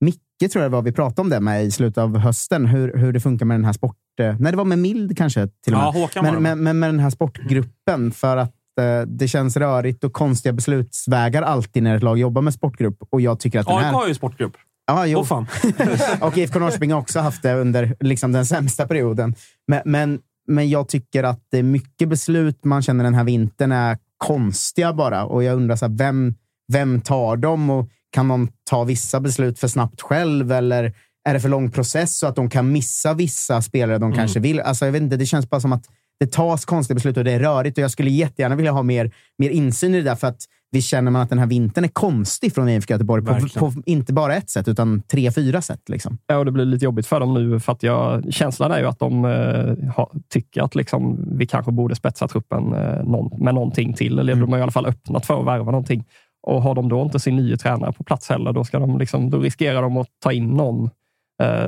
Micke, 0.00 0.52
tror 0.52 0.62
jag 0.62 0.70
det 0.72 0.76
var, 0.76 0.82
vi 0.82 0.92
pratade 0.92 1.20
om 1.20 1.28
det 1.28 1.40
med 1.40 1.64
i 1.64 1.70
slutet 1.70 1.98
av 1.98 2.18
hösten. 2.18 2.66
Hur, 2.66 2.96
hur 2.96 3.12
det 3.12 3.20
funkar 3.20 3.46
med 3.46 3.54
den 3.54 3.64
här 3.64 3.72
sport... 3.72 3.96
eh, 4.20 4.36
Nej, 4.38 4.52
det 4.52 4.58
var 4.58 4.64
med 4.64 4.78
Mild 4.78 5.16
kanske. 5.16 5.48
Till 5.64 5.74
och 5.74 5.78
med. 5.78 5.86
Ja, 5.86 5.90
Håkan 5.90 6.24
men, 6.24 6.42
men, 6.42 6.62
men 6.62 6.78
med 6.78 6.88
den 6.88 7.00
här 7.00 7.10
sportgruppen. 7.10 8.12
För 8.12 8.36
att 8.36 8.54
eh, 8.80 9.00
det 9.06 9.28
känns 9.28 9.56
rörigt 9.56 10.04
och 10.04 10.12
konstiga 10.12 10.52
beslutsvägar 10.52 11.42
alltid 11.42 11.82
när 11.82 11.96
ett 11.96 12.02
lag 12.02 12.18
jobbar 12.18 12.42
med 12.42 12.54
sportgrupp. 12.54 12.96
Och 13.10 13.20
jag 13.20 13.40
tycker 13.40 13.60
att 13.60 13.66
den 13.66 13.76
AIK 13.76 13.84
här... 13.84 13.92
har 13.92 14.08
ju 14.08 14.14
sportgrupp. 14.14 14.56
Ja, 14.86 15.06
jo. 15.06 15.18
Åh 15.18 15.24
fan. 15.24 15.46
och 16.20 16.38
IFK 16.38 16.58
Norrköping 16.58 16.92
har 16.92 17.00
också 17.00 17.20
haft 17.20 17.42
det 17.42 17.54
under 17.54 17.96
liksom, 18.00 18.32
den 18.32 18.46
sämsta 18.46 18.86
perioden. 18.86 19.34
Men, 19.68 19.82
men, 19.84 20.20
men 20.48 20.70
jag 20.70 20.88
tycker 20.88 21.24
att 21.24 21.40
det 21.50 21.58
är 21.58 21.62
mycket 21.62 22.08
beslut 22.08 22.64
man 22.64 22.82
känner 22.82 23.04
den 23.04 23.14
här 23.14 23.24
vintern 23.24 23.72
är 23.72 23.98
konstiga 24.18 24.92
bara. 24.92 25.24
Och 25.24 25.44
jag 25.44 25.56
undrar, 25.56 25.76
så 25.76 25.86
här, 25.86 25.96
vem, 25.96 26.34
vem 26.72 27.00
tar 27.00 27.36
dem? 27.36 27.70
Och 27.70 27.88
kan 28.10 28.28
de 28.28 28.48
ta 28.70 28.84
vissa 28.84 29.20
beslut 29.20 29.58
för 29.58 29.68
snabbt 29.68 30.00
själv? 30.00 30.52
Eller 30.52 30.92
är 31.28 31.34
det 31.34 31.40
för 31.40 31.48
lång 31.48 31.70
process 31.70 32.18
så 32.18 32.26
att 32.26 32.36
de 32.36 32.50
kan 32.50 32.72
missa 32.72 33.14
vissa 33.14 33.62
spelare 33.62 33.98
de 33.98 34.12
kanske 34.12 34.40
vill? 34.40 34.60
Alltså, 34.60 34.84
jag 34.84 34.92
vet 34.92 35.02
inte, 35.02 35.16
det 35.16 35.26
känns 35.26 35.50
bara 35.50 35.60
som 35.60 35.72
att 35.72 35.84
det 36.20 36.32
tas 36.32 36.64
konstiga 36.64 36.94
beslut 36.94 37.16
och 37.16 37.24
det 37.24 37.32
är 37.32 37.40
rörigt. 37.40 37.78
Och 37.78 37.84
jag 37.84 37.90
skulle 37.90 38.10
jättegärna 38.10 38.56
vilja 38.56 38.72
ha 38.72 38.82
mer, 38.82 39.14
mer 39.38 39.50
insyn 39.50 39.94
i 39.94 39.98
det 39.98 40.04
där. 40.04 40.14
För 40.14 40.26
att 40.26 40.44
vi 40.72 40.82
känner 40.82 41.10
man 41.10 41.22
att 41.22 41.28
den 41.28 41.38
här 41.38 41.46
vintern 41.46 41.84
är 41.84 41.88
konstig 41.88 42.54
från 42.54 42.68
IFK 42.68 42.94
Göteborg. 42.94 43.24
På, 43.24 43.58
på 43.58 43.72
inte 43.86 44.12
bara 44.12 44.34
ett 44.34 44.50
sätt, 44.50 44.68
utan 44.68 45.02
tre, 45.02 45.32
fyra 45.32 45.62
sätt. 45.62 45.88
Liksom. 45.88 46.18
Ja, 46.26 46.36
och 46.36 46.44
det 46.44 46.50
blir 46.50 46.64
lite 46.64 46.84
jobbigt 46.84 47.06
för 47.06 47.20
dem 47.20 47.34
nu. 47.34 47.60
För 47.60 47.72
att 47.72 47.82
jag, 47.82 48.32
känslan 48.32 48.72
är 48.72 48.78
ju 48.78 48.86
att 48.86 48.98
de 48.98 49.24
eh, 49.24 49.92
har, 49.94 50.10
tycker 50.28 50.62
att 50.62 50.74
liksom, 50.74 51.24
vi 51.38 51.46
kanske 51.46 51.72
borde 51.72 51.94
spetsa 51.94 52.28
truppen 52.28 52.74
eh, 52.74 53.04
någon, 53.04 53.44
med 53.44 53.54
någonting 53.54 53.94
till. 53.94 54.18
Eller 54.18 54.34
de 54.34 54.52
har 54.52 54.58
i 54.58 54.62
alla 54.62 54.72
fall 54.72 54.86
öppnat 54.86 55.26
för 55.26 55.40
att 55.40 55.46
värva 55.46 55.64
någonting. 55.64 56.04
Och 56.42 56.62
har 56.62 56.74
de 56.74 56.88
då 56.88 57.02
inte 57.02 57.20
sin 57.20 57.36
nya 57.36 57.56
tränare 57.56 57.92
på 57.92 58.04
plats 58.04 58.28
heller, 58.28 58.52
då, 58.52 58.64
ska 58.64 58.78
de 58.78 58.98
liksom, 58.98 59.30
då 59.30 59.38
riskerar 59.38 59.82
de 59.82 59.96
att 59.96 60.08
ta 60.22 60.32
in 60.32 60.48
någon 60.48 60.90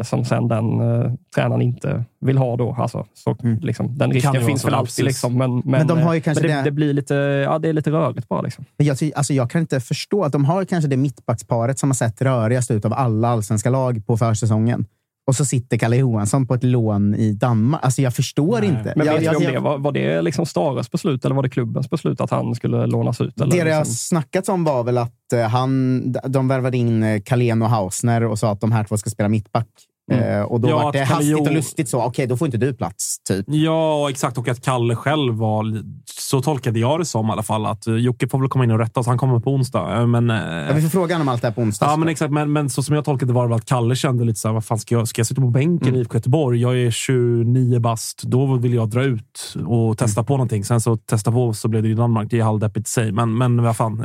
som 0.02 0.24
sen 0.24 0.48
den 0.48 0.80
eh, 0.80 1.12
tränaren 1.34 1.62
inte 1.62 2.04
vill 2.20 2.38
ha. 2.38 2.56
Då. 2.56 2.76
Alltså, 2.78 3.06
så, 3.14 3.36
liksom, 3.62 3.98
den 3.98 4.12
risken 4.12 4.44
finns 4.46 4.64
väl 4.64 4.74
alltid. 4.74 5.04
Liksom, 5.04 5.38
men, 5.38 5.54
men, 5.54 5.62
Men 5.64 5.86
de 5.86 5.98
har 5.98 6.14
ju 6.14 6.18
eh, 6.18 6.22
kanske 6.22 6.46
det, 6.48 6.54
det- 6.54 6.62
det, 6.62 6.70
blir 6.70 6.92
lite, 6.92 7.14
ja, 7.14 7.58
det 7.58 7.68
är 7.68 7.72
lite 7.72 7.90
rörigt 7.90 8.28
bara. 8.28 8.40
Liksom. 8.42 8.64
Jag, 8.76 8.96
alltså 9.16 9.32
jag 9.34 9.50
kan 9.50 9.60
inte 9.60 9.80
förstå 9.80 10.24
att 10.24 10.32
de 10.32 10.44
har 10.44 10.64
kanske 10.64 10.88
det 10.88 10.96
mittbacksparet 10.96 11.78
som 11.78 11.88
har 11.88 11.94
sett 11.94 12.22
rörigast 12.22 12.70
ut 12.70 12.84
av 12.84 12.92
alla 12.92 13.28
allsvenska 13.28 13.70
lag 13.70 14.06
på 14.06 14.16
försäsongen. 14.16 14.86
Och 15.26 15.36
så 15.36 15.44
sitter 15.44 15.76
Kalle 15.76 15.96
Johansson 15.96 16.46
på 16.46 16.54
ett 16.54 16.64
lån 16.64 17.14
i 17.14 17.32
Danmark. 17.32 17.84
Alltså 17.84 18.02
jag 18.02 18.14
förstår 18.14 18.60
Nej. 18.60 18.68
inte. 18.68 18.92
Men 18.96 19.06
jag, 19.06 19.14
vet 19.14 19.22
jag, 19.22 19.40
vi 19.40 19.46
om 19.46 19.52
det? 19.52 19.58
Var, 19.60 19.78
var 19.78 19.92
det 19.92 20.22
liksom 20.22 20.46
Stares 20.46 20.90
beslut 20.90 21.24
eller 21.24 21.34
var 21.34 21.42
det 21.42 21.48
klubbens 21.50 21.90
beslut 21.90 22.20
att 22.20 22.30
han 22.30 22.54
skulle 22.54 22.86
lånas 22.86 23.20
ut? 23.20 23.40
Eller 23.40 23.56
Det 23.56 23.64
det 23.64 23.70
har 23.70 23.78
liksom? 23.80 23.94
snackats 23.94 24.48
om 24.48 24.64
var 24.64 24.84
väl 24.84 24.98
att 24.98 25.32
eh, 25.32 25.40
han, 25.40 26.02
de 26.28 26.48
värvade 26.48 26.76
in 26.76 27.02
eh, 27.02 27.20
Carlén 27.24 27.62
och 27.62 27.68
Hausner 27.68 28.24
och 28.24 28.38
sa 28.38 28.52
att 28.52 28.60
de 28.60 28.72
här 28.72 28.84
två 28.84 28.96
ska 28.96 29.10
spela 29.10 29.28
mittback. 29.28 29.68
Eh, 30.12 30.40
och 30.42 30.60
då 30.60 30.68
Ja, 30.68 30.76
var 30.82 30.92
det 30.92 31.02
att 31.02 31.08
Kalle 31.08 31.14
hastigt 31.32 31.48
och 31.48 31.52
lustigt 31.54 31.88
så. 31.88 32.02
Okej, 32.02 32.26
då 32.26 32.36
får 32.36 32.46
inte 32.46 32.58
du 32.58 32.74
plats. 32.74 33.18
Typ. 33.28 33.44
Ja, 33.48 34.10
exakt. 34.10 34.38
Och 34.38 34.48
att 34.48 34.64
Kalle 34.64 34.96
själv 34.96 35.34
var... 35.34 35.82
Så 36.20 36.40
tolkade 36.42 36.78
jag 36.78 37.00
det 37.00 37.04
som 37.04 37.28
i 37.28 37.32
alla 37.32 37.42
fall. 37.42 37.66
Att 37.66 37.86
eh, 37.86 37.94
Jocke 37.94 38.28
får 38.28 38.38
väl 38.38 38.48
komma 38.48 38.64
in 38.64 38.70
och 38.70 38.78
rätta 38.78 39.00
oss. 39.00 39.06
Han 39.06 39.18
kommer 39.18 39.40
på 39.40 39.50
onsdag. 39.50 40.00
Eh, 40.00 40.06
Men, 40.06 40.28
Ja, 40.28 40.72
vi 40.74 40.82
får 40.82 40.88
fråga 40.88 41.14
honom 41.14 41.28
allt 41.28 41.42
det 41.42 41.48
här 41.48 41.54
på 41.54 41.60
onsdag. 41.60 41.86
Ja, 41.86 41.96
men 41.96 42.08
exakt. 42.08 42.32
Men, 42.32 42.52
men 42.52 42.70
så 42.70 42.82
som 42.82 42.94
jag 42.94 43.04
tolkade 43.04 43.32
det 43.32 43.34
var 43.36 43.48
det 43.48 43.54
att 43.54 43.64
Kalle 43.66 43.96
kände 43.96 44.24
lite 44.24 44.40
så 44.40 44.48
här, 44.48 44.52
vad 44.52 44.64
fan 44.64 44.78
ska 44.78 44.94
jag, 44.94 45.08
ska 45.08 45.20
jag 45.20 45.26
sitta 45.26 45.40
på 45.40 45.50
bänken 45.50 45.88
Mm. 45.88 45.94
i 45.96 46.00
IFK 46.00 46.14
Göteborg? 46.16 46.60
Jag 46.60 46.78
är 46.78 46.90
29 46.90 47.78
bast. 47.80 48.22
Då 48.22 48.56
vill 48.56 48.74
jag 48.74 48.88
dra 48.90 49.02
ut 49.04 49.54
och 49.66 49.98
testa 49.98 50.20
Mm. 50.20 50.26
på 50.26 50.32
någonting. 50.36 50.64
Sen 50.64 50.80
så 50.80 50.96
testa 50.96 51.32
på 51.32 51.52
så 51.54 51.68
blev 51.68 51.82
det 51.82 51.88
i 51.88 51.94
Danmark. 51.94 52.30
Det 52.30 52.38
är 52.40 52.44
halvdeppigt 52.44 52.88
i 52.88 52.90
sig. 52.90 53.12
Men, 53.12 53.38
men 53.38 53.62
vad 53.62 53.76
fan, 53.76 53.96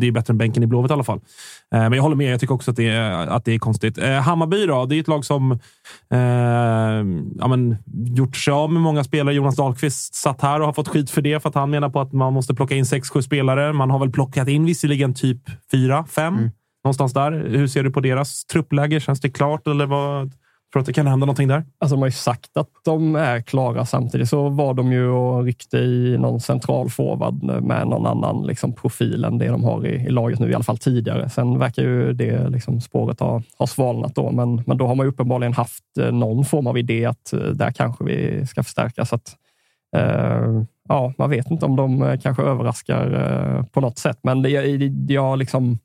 det 0.00 0.06
är 0.06 0.12
bättre 0.12 0.32
än 0.32 0.38
bänken 0.38 0.62
i 0.62 0.66
Blåvitt 0.66 0.90
i 0.90 0.94
alla 0.94 1.04
fall. 1.04 1.20
Men 1.70 1.92
jag 1.92 2.02
håller 2.02 2.16
med. 2.16 2.32
Jag 2.32 2.40
tycker 2.40 2.54
också 2.54 2.70
att 2.70 2.76
det 2.76 2.88
är, 2.88 3.10
att 3.26 3.44
det 3.44 3.54
är 3.54 3.58
konstigt. 3.58 3.98
Hammarby 4.22 4.66
då? 4.66 4.86
Det 4.86 4.96
är 4.96 5.00
ett 5.00 5.08
lag 5.08 5.24
som 5.24 5.37
eh, 6.10 6.18
ja, 7.38 7.48
men, 7.48 7.76
gjort 8.16 8.36
sig 8.36 8.52
av 8.52 8.72
med 8.72 8.82
många 8.82 9.04
spelare. 9.04 9.34
Jonas 9.34 9.56
Dahlqvist 9.56 10.14
satt 10.14 10.42
här 10.42 10.60
och 10.60 10.66
har 10.66 10.72
fått 10.72 10.88
skit 10.88 11.10
för 11.10 11.22
det, 11.22 11.40
för 11.40 11.48
att 11.48 11.54
han 11.54 11.70
menar 11.70 11.90
på 11.90 12.00
att 12.00 12.12
man 12.12 12.32
måste 12.32 12.54
plocka 12.54 12.74
in 12.74 12.84
6-7 12.84 13.20
spelare. 13.20 13.72
Man 13.72 13.90
har 13.90 13.98
väl 13.98 14.12
plockat 14.12 14.48
in 14.48 14.64
visserligen 14.64 15.14
typ 15.14 15.42
4-5. 15.72 16.50
Någonstans 16.84 17.12
där. 17.12 17.32
Hur 17.32 17.66
ser 17.66 17.82
du 17.82 17.90
på 17.90 18.00
deras 18.00 18.44
truppläge? 18.44 19.00
Känns 19.00 19.20
det 19.20 19.30
klart 19.30 19.66
eller 19.66 19.86
vad? 19.86 20.32
Tror 20.72 20.80
du 20.80 20.82
att 20.82 20.86
det 20.86 20.92
kan 20.92 21.06
hända 21.06 21.26
någonting 21.26 21.48
där? 21.48 21.64
Alltså 21.78 21.96
de 21.96 22.00
har 22.00 22.08
ju 22.08 22.12
sagt 22.12 22.56
att 22.56 22.68
de 22.84 23.16
är 23.16 23.40
klara. 23.40 23.84
Samtidigt 23.84 24.28
så 24.28 24.48
var 24.48 24.74
de 24.74 24.92
ju 24.92 25.08
och 25.08 25.44
ryckte 25.44 25.78
i 25.78 26.16
någon 26.18 26.40
central 26.40 26.90
forward 26.90 27.42
med 27.42 27.86
någon 27.86 28.06
annan 28.06 28.46
liksom, 28.46 28.72
profil 28.72 29.24
än 29.24 29.38
det 29.38 29.48
de 29.48 29.64
har 29.64 29.86
i, 29.86 29.94
i 29.94 30.10
laget 30.10 30.38
nu, 30.38 30.50
i 30.50 30.54
alla 30.54 30.64
fall 30.64 30.78
tidigare. 30.78 31.28
Sen 31.28 31.58
verkar 31.58 31.82
ju 31.82 32.12
det 32.12 32.48
liksom, 32.48 32.80
spåret 32.80 33.20
ha, 33.20 33.42
ha 33.58 33.66
svalnat 33.66 34.14
då, 34.14 34.30
men, 34.30 34.62
men 34.66 34.76
då 34.76 34.86
har 34.86 34.94
man 34.94 35.06
ju 35.06 35.10
uppenbarligen 35.10 35.52
haft 35.52 35.98
eh, 36.00 36.12
någon 36.12 36.44
form 36.44 36.66
av 36.66 36.78
idé 36.78 37.04
att 37.04 37.32
eh, 37.32 37.40
där 37.40 37.70
kanske 37.70 38.04
vi 38.04 38.46
ska 38.46 38.62
förstärka. 38.62 39.04
Så 39.04 39.14
att, 39.14 39.36
eh, 39.96 40.62
ja, 40.88 41.12
man 41.18 41.30
vet 41.30 41.50
inte 41.50 41.66
om 41.66 41.76
de 41.76 42.02
eh, 42.02 42.20
kanske 42.20 42.42
överraskar 42.42 43.12
eh, 43.12 43.64
på 43.64 43.80
något 43.80 43.98
sätt, 43.98 44.18
men 44.22 44.42
det, 44.42 44.50
jag, 44.50 44.82
jag 45.10 45.38
liksom 45.38 45.78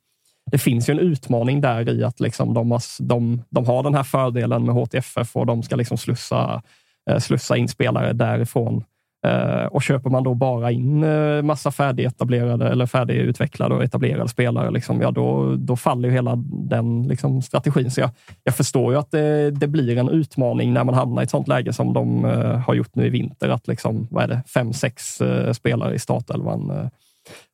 det 0.50 0.58
finns 0.58 0.88
ju 0.88 0.92
en 0.92 0.98
utmaning 0.98 1.60
där 1.60 1.88
i 1.88 2.04
att 2.04 2.20
liksom 2.20 2.54
de, 2.54 2.70
har, 2.70 2.82
de, 3.02 3.42
de 3.50 3.66
har 3.66 3.82
den 3.82 3.94
här 3.94 4.02
fördelen 4.02 4.64
med 4.64 4.74
HTFF 4.74 5.36
och 5.36 5.46
de 5.46 5.62
ska 5.62 5.76
liksom 5.76 5.98
slussa, 5.98 6.62
eh, 7.10 7.18
slussa 7.18 7.56
in 7.56 7.68
spelare 7.68 8.12
därifrån. 8.12 8.84
Eh, 9.26 9.64
och 9.64 9.82
köper 9.82 10.10
man 10.10 10.22
då 10.22 10.34
bara 10.34 10.70
in 10.70 11.04
eh, 11.04 11.42
massa 11.42 11.70
färdigetablerade 11.70 12.68
eller 12.68 12.86
färdigutvecklade 12.86 13.74
och 13.74 13.84
etablerade 13.84 14.28
spelare, 14.28 14.70
liksom, 14.70 15.00
ja, 15.00 15.10
då, 15.10 15.56
då 15.56 15.76
faller 15.76 16.08
ju 16.08 16.14
hela 16.14 16.36
den 16.46 17.02
liksom, 17.02 17.42
strategin. 17.42 17.90
Så 17.90 18.00
jag, 18.00 18.10
jag 18.42 18.54
förstår 18.54 18.92
ju 18.92 18.98
att 18.98 19.10
det, 19.10 19.50
det 19.50 19.68
blir 19.68 19.98
en 19.98 20.08
utmaning 20.08 20.72
när 20.72 20.84
man 20.84 20.94
hamnar 20.94 21.22
i 21.22 21.24
ett 21.24 21.30
sånt 21.30 21.48
läge 21.48 21.72
som 21.72 21.92
de 21.92 22.24
har 22.66 22.74
gjort 22.74 22.94
nu 22.94 23.06
i 23.06 23.10
vinter. 23.10 23.48
Att 23.48 23.68
liksom, 23.68 24.08
vad 24.10 24.24
är 24.24 24.28
det, 24.28 24.42
fem, 24.54 24.72
sex 24.72 25.22
spelare 25.52 25.94
i 25.94 25.98
startelvan 25.98 26.90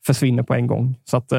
försvinner 0.07 0.43
på 0.43 0.55
en 0.55 0.67
gång. 0.67 0.95
Så 1.05 1.17
att 1.17 1.33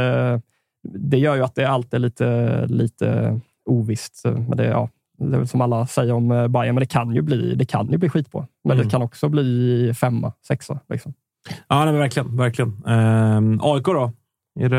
det 0.84 1.18
gör 1.18 1.36
ju 1.36 1.44
att 1.44 1.56
det 1.56 1.66
alltid 1.66 1.94
är 1.94 2.00
lite, 2.00 2.66
lite 2.68 3.40
ovisst. 3.66 4.22
Men 4.26 4.58
det, 4.58 4.66
ja, 4.66 4.90
det 5.18 5.36
är 5.36 5.40
väl 5.40 5.48
som 5.48 5.62
alla 5.62 5.88
säger 5.88 6.14
om 6.14 6.32
eh, 6.32 6.48
Bayern, 6.48 6.76
men 6.76 6.80
det 6.80 6.86
kan 6.86 7.16
ju 7.16 7.22
bli, 7.22 7.56
det 7.56 7.66
kan 7.66 7.92
ju 7.92 7.98
bli 7.98 8.10
skitbra. 8.10 8.48
Men 8.64 8.72
Mm. 8.78 8.86
det 8.86 8.92
kan 8.92 9.02
också 9.02 9.30
bli 9.30 9.94
femma, 9.94 10.34
sexa. 10.48 10.80
Liksom. 10.90 11.14
Ja, 11.68 11.86
nej, 11.86 11.94
verkligen. 11.98 12.38
verkligen. 12.38 12.84
Ehm, 12.88 13.60
AIK 13.64 13.86
då? 13.86 14.12
Är 14.60 14.70
det, 14.70 14.78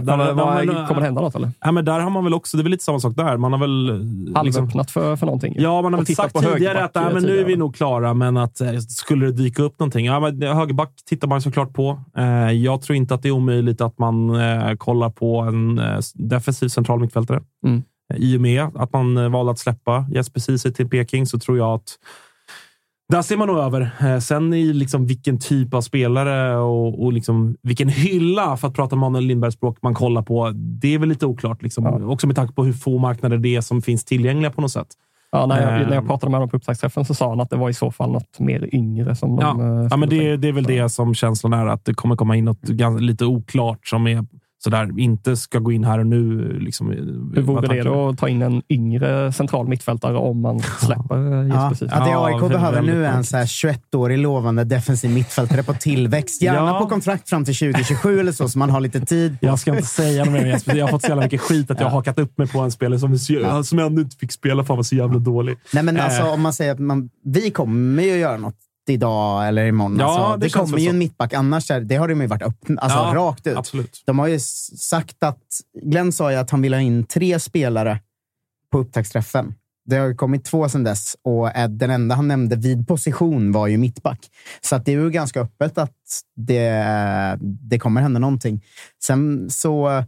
där, 0.00 0.16
vad- 0.34 0.66
där- 0.66 0.86
kommer 0.86 1.00
det 1.00 1.06
hända 1.06 1.20
något 1.20 1.34
eller? 1.34 1.50
Ja, 1.60 1.72
men 1.72 1.84
där 1.84 2.00
har 2.00 2.10
man 2.10 2.24
väl 2.24 2.34
också, 2.34 2.56
det 2.56 2.60
är 2.60 2.62
väl 2.62 2.70
lite 2.70 2.84
samma 2.84 3.00
sak 3.00 3.16
där. 3.16 3.36
Man 3.36 3.52
har 3.52 3.60
väl... 3.60 3.88
eh, 3.90 3.94
Liksom, 3.96 4.34
Halvöppnat 4.34 4.90
för, 4.90 5.16
för 5.16 5.26
någonting? 5.26 5.54
ja, 5.58 5.82
man 5.82 5.92
har 5.94 6.00
väl 6.00 6.16
sagt 6.16 6.34
på 6.34 6.40
tidigare 6.40 6.84
att 6.84 6.94
nej, 6.94 7.04
eh, 7.04 7.12
men 7.14 7.22
nu 7.22 7.40
är 7.40 7.44
vi 7.44 7.56
nog 7.56 7.74
klara, 7.76 8.14
men 8.14 8.36
att 8.36 8.60
eh, 8.60 8.78
skulle 8.78 9.26
det 9.26 9.32
dyka 9.32 9.62
upp 9.62 9.78
någonting. 9.78 10.06
Ja, 10.06 10.20
men 10.20 10.42
högerback 10.42 10.90
tittar 11.08 11.28
man 11.28 11.42
såklart 11.42 11.72
på. 11.72 12.00
Eh, 12.16 12.50
jag 12.52 12.82
tror 12.82 12.96
inte 12.96 13.14
att 13.14 13.22
det 13.22 13.28
är 13.28 13.32
omöjligt 13.32 13.80
att 13.80 13.98
man 13.98 14.30
eh, 14.40 14.74
kollar 14.76 15.10
på 15.10 15.40
en 15.40 15.78
eh, 15.78 15.98
defensiv 16.14 16.68
central 16.68 17.00
mittfältare. 17.00 17.40
Mm. 17.66 17.82
Eh, 18.14 18.16
I 18.20 18.36
och 18.36 18.40
med 18.40 18.66
att 18.74 18.92
man 18.92 19.16
eh, 19.16 19.28
valde 19.28 19.52
att 19.52 19.58
släppa 19.58 20.06
Jesper 20.10 20.40
Ceesay 20.40 20.72
till 20.72 20.88
Peking 20.88 21.26
så 21.26 21.38
tror 21.38 21.58
jag 21.58 21.68
att 21.74 21.88
där 23.08 23.22
ser 23.22 23.36
man 23.36 23.48
nog 23.48 23.58
över. 23.58 23.90
Eh, 24.00 24.18
Sen 24.18 24.54
i 24.54 24.72
liksom 24.72 25.06
vilken 25.06 25.38
typ 25.38 25.74
av 25.74 25.80
spelare 25.80 26.56
och, 26.56 27.04
och 27.04 27.12
liksom 27.12 27.56
vilken 27.62 27.88
hylla, 27.88 28.56
för 28.56 28.68
att 28.68 28.74
prata 28.74 28.96
Manuel 28.96 29.24
Lindbergs 29.24 29.54
språk, 29.54 29.78
man 29.82 29.94
kollar 29.94 30.22
på. 30.22 30.50
Det 30.54 30.94
är 30.94 30.98
väl 30.98 31.08
lite 31.08 31.26
oklart. 31.26 31.62
Liksom. 31.62 31.84
Ja. 31.84 32.06
Också 32.06 32.26
med 32.26 32.36
tanke 32.36 32.54
på 32.54 32.64
hur 32.64 32.72
få 32.72 32.98
marknader 32.98 33.38
det 33.38 33.56
är 33.56 33.60
som 33.60 33.82
finns 33.82 34.04
tillgängliga 34.04 34.50
på 34.50 34.60
något 34.60 34.72
sätt. 34.72 34.88
Ja, 35.32 35.46
när, 35.46 35.78
jag, 35.78 35.88
när 35.88 35.94
jag 35.94 36.06
pratade 36.06 36.30
med 36.30 36.38
honom 36.38 36.50
på 36.50 36.56
upptaktsträffen 36.56 37.04
så 37.04 37.14
sa 37.14 37.28
han 37.28 37.40
att 37.40 37.50
det 37.50 37.56
var 37.56 37.70
i 37.70 37.74
så 37.74 37.90
fall 37.90 38.12
något 38.12 38.38
mer 38.38 38.74
yngre 38.74 39.16
som 39.16 39.36
de 39.36 39.60
Ja, 39.60 39.80
eh, 39.80 39.88
ja 39.90 39.96
men 39.96 40.08
det, 40.08 40.36
det 40.36 40.48
är 40.48 40.52
väl 40.52 40.64
det 40.64 40.88
som 40.88 41.14
känslan 41.14 41.52
är, 41.52 41.66
att 41.66 41.84
det 41.84 41.94
kommer 41.94 42.16
komma 42.16 42.36
in 42.36 42.44
något 42.44 43.00
lite 43.00 43.24
oklart 43.24 43.86
som 43.86 44.06
är 44.06 44.24
sådär, 44.64 44.98
inte 44.98 45.36
ska 45.36 45.58
gå 45.58 45.72
in 45.72 45.84
här 45.84 45.98
och 45.98 46.06
nu. 46.06 46.48
Liksom, 46.58 46.90
Hur 47.34 47.42
vore 47.42 47.66
det 47.76 47.82
då 47.82 48.08
att 48.08 48.18
ta 48.18 48.28
in 48.28 48.42
en 48.42 48.62
yngre 48.68 49.32
central 49.32 49.68
mittfältare 49.68 50.16
om 50.16 50.40
man 50.40 50.60
släpper 50.60 51.16
ja. 51.16 51.44
Ja, 51.44 51.68
Jesper 51.70 51.88
ja, 51.92 52.04
det 52.04 52.10
Ja, 52.10 52.26
AIK 52.26 52.34
väldigt 52.34 52.50
behöver 52.58 52.82
nu 52.82 52.92
är 52.92 52.94
en 52.96 53.02
märkligt. 53.02 53.28
så 53.28 53.36
här 53.36 53.44
21-årig 53.44 54.18
lovande 54.18 54.64
defensiv 54.64 55.10
mittfältare 55.10 55.62
på 55.62 55.72
tillväxt. 55.74 56.42
Gärna 56.42 56.58
Ja. 56.68 56.78
på 56.80 56.86
kontrakt 56.86 57.28
fram 57.28 57.44
till 57.44 57.54
2027 57.56 58.20
eller 58.20 58.32
så, 58.32 58.48
så 58.48 58.58
man 58.58 58.70
har 58.70 58.80
lite 58.80 59.00
tid. 59.00 59.36
Jag 59.40 59.58
ska 59.58 59.70
inte 59.70 59.82
säga 59.86 60.24
något 60.24 60.32
mer 60.32 60.46
Jesper. 60.46 60.74
Jag 60.76 60.84
har 60.86 60.90
fått 60.90 61.02
så 61.02 61.08
jävla 61.08 61.22
mycket 61.24 61.40
skit 61.40 61.70
att 61.70 61.80
jag 61.80 61.86
har 61.86 61.90
hakat 61.92 62.18
upp 62.18 62.38
mig 62.38 62.48
på 62.48 62.58
en 62.60 62.70
spelare 62.70 62.98
som, 63.00 63.18
som 63.64 63.78
jag 63.78 63.86
ändå 63.86 64.02
inte 64.02 64.16
fick 64.16 64.32
spela 64.32 64.62
för 64.64 64.68
han 64.68 64.76
var 64.76 64.82
så 64.82 64.94
jävla 64.96 65.18
dålig. 65.18 65.56
Nej, 65.72 65.82
men 65.82 66.00
alltså, 66.00 66.22
Eh. 66.22 66.32
om 66.32 66.40
man 66.42 66.52
säger 66.52 66.72
att 66.72 66.78
man, 66.78 67.10
vi 67.24 67.50
kommer 67.50 68.02
ju 68.02 68.16
göra 68.16 68.36
något 68.36 68.54
idag 68.92 69.48
eller 69.48 69.66
imorgon. 69.66 69.96
Ja, 69.98 70.06
alltså, 70.06 70.36
det 70.36 70.46
det 70.46 70.50
kommer 70.50 70.78
ju 70.78 70.88
en 70.88 70.98
mittback. 70.98 71.32
Annars 71.32 71.70
är, 71.70 71.80
det 71.80 71.96
har 71.96 72.08
de 72.08 72.20
ju 72.20 72.26
varit 72.26 72.42
öppna, 72.42 72.80
alltså 72.80 72.98
Ja, 72.98 73.12
rakt 73.14 73.46
ut. 73.46 73.56
Absolut. 73.56 74.02
De 74.06 74.18
har 74.18 74.26
ju 74.26 74.38
sagt 74.78 75.22
att... 75.22 75.42
Glenn 75.82 76.12
sa 76.12 76.32
ju 76.32 76.36
att 76.36 76.50
han 76.50 76.62
vill 76.62 76.74
ha 76.74 76.80
in 76.80 77.04
tre 77.04 77.40
spelare 77.40 78.00
på 78.72 78.78
upptaktsträffen. 78.78 79.54
Det 79.86 79.96
har 79.96 80.06
ju 80.06 80.14
kommit 80.14 80.44
två 80.44 80.68
sedan 80.68 80.84
dess 80.84 81.16
och 81.22 81.50
den 81.68 81.90
enda 81.90 82.14
han 82.14 82.28
nämnde 82.28 82.56
vid 82.56 82.88
position 82.88 83.52
var 83.52 83.66
ju 83.66 83.76
mittback. 83.76 84.20
Så 84.60 84.76
att 84.76 84.84
det 84.84 84.92
är 84.92 84.96
ju 84.96 85.10
ganska 85.10 85.40
öppet 85.40 85.78
att 85.78 85.96
det, 86.36 86.84
det 87.40 87.78
kommer 87.78 88.00
hända 88.00 88.20
någonting. 88.20 88.64
Sen 89.04 89.50
så 89.50 90.04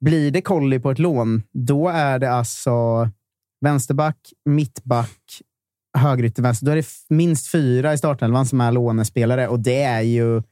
blir 0.00 0.30
det 0.30 0.42
Colli 0.42 0.78
på 0.78 0.90
ett 0.90 0.98
lån, 0.98 1.42
då 1.52 1.88
är 1.88 2.18
det 2.18 2.30
alltså 2.30 3.08
vänsterback, 3.60 4.16
mittback, 4.44 5.42
högerytter, 5.98 6.42
vänster. 6.42 6.66
Då 6.66 6.72
är 6.72 6.76
det 6.76 6.86
minst 7.08 7.48
fyra 7.48 7.92
i 7.92 7.98
startelvan 7.98 8.46
som 8.46 8.60
är 8.60 8.72
lånespelare 8.72 9.48
och 9.48 9.60
det 9.60 9.82
är 9.82 10.00
ju... 10.00 10.42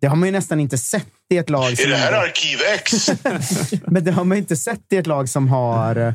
Det 0.00 0.06
har 0.06 0.16
man 0.16 0.28
ju 0.28 0.32
nästan 0.32 0.60
inte 0.60 0.78
sett 0.78 1.06
i 1.32 1.36
ett 1.36 1.50
lag. 1.50 1.72
Är 1.72 1.76
som 1.76 1.90
det 1.90 1.96
här 1.96 2.12
Arkiv 2.12 2.58
X? 2.74 3.10
men 3.86 4.04
det 4.04 4.12
har 4.12 4.24
man 4.24 4.36
ju 4.36 4.42
inte 4.42 4.56
sett 4.56 4.92
i 4.92 4.96
ett 4.96 5.06
lag 5.06 5.28
som 5.28 5.48
har 5.48 6.14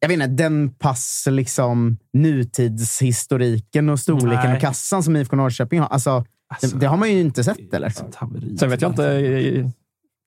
jag 0.00 0.08
vet 0.08 0.14
inte, 0.14 0.26
den 0.26 0.74
pass 0.74 1.26
liksom, 1.30 1.98
nutidshistoriken 2.12 3.88
och 3.88 4.00
storleken 4.00 4.44
Nej. 4.44 4.54
och 4.54 4.60
kassan 4.60 5.02
som 5.02 5.16
IFK 5.16 5.36
Norrköping 5.36 5.80
har. 5.80 5.88
Alltså, 5.88 6.24
det, 6.60 6.80
det 6.80 6.86
har 6.86 6.96
man 6.96 7.12
ju 7.12 7.20
inte 7.20 7.44
sett, 7.44 7.74
eller? 7.74 7.90
Sen 8.58 8.70
vet 8.70 8.82
jag 8.82 8.90
inte, 8.90 9.72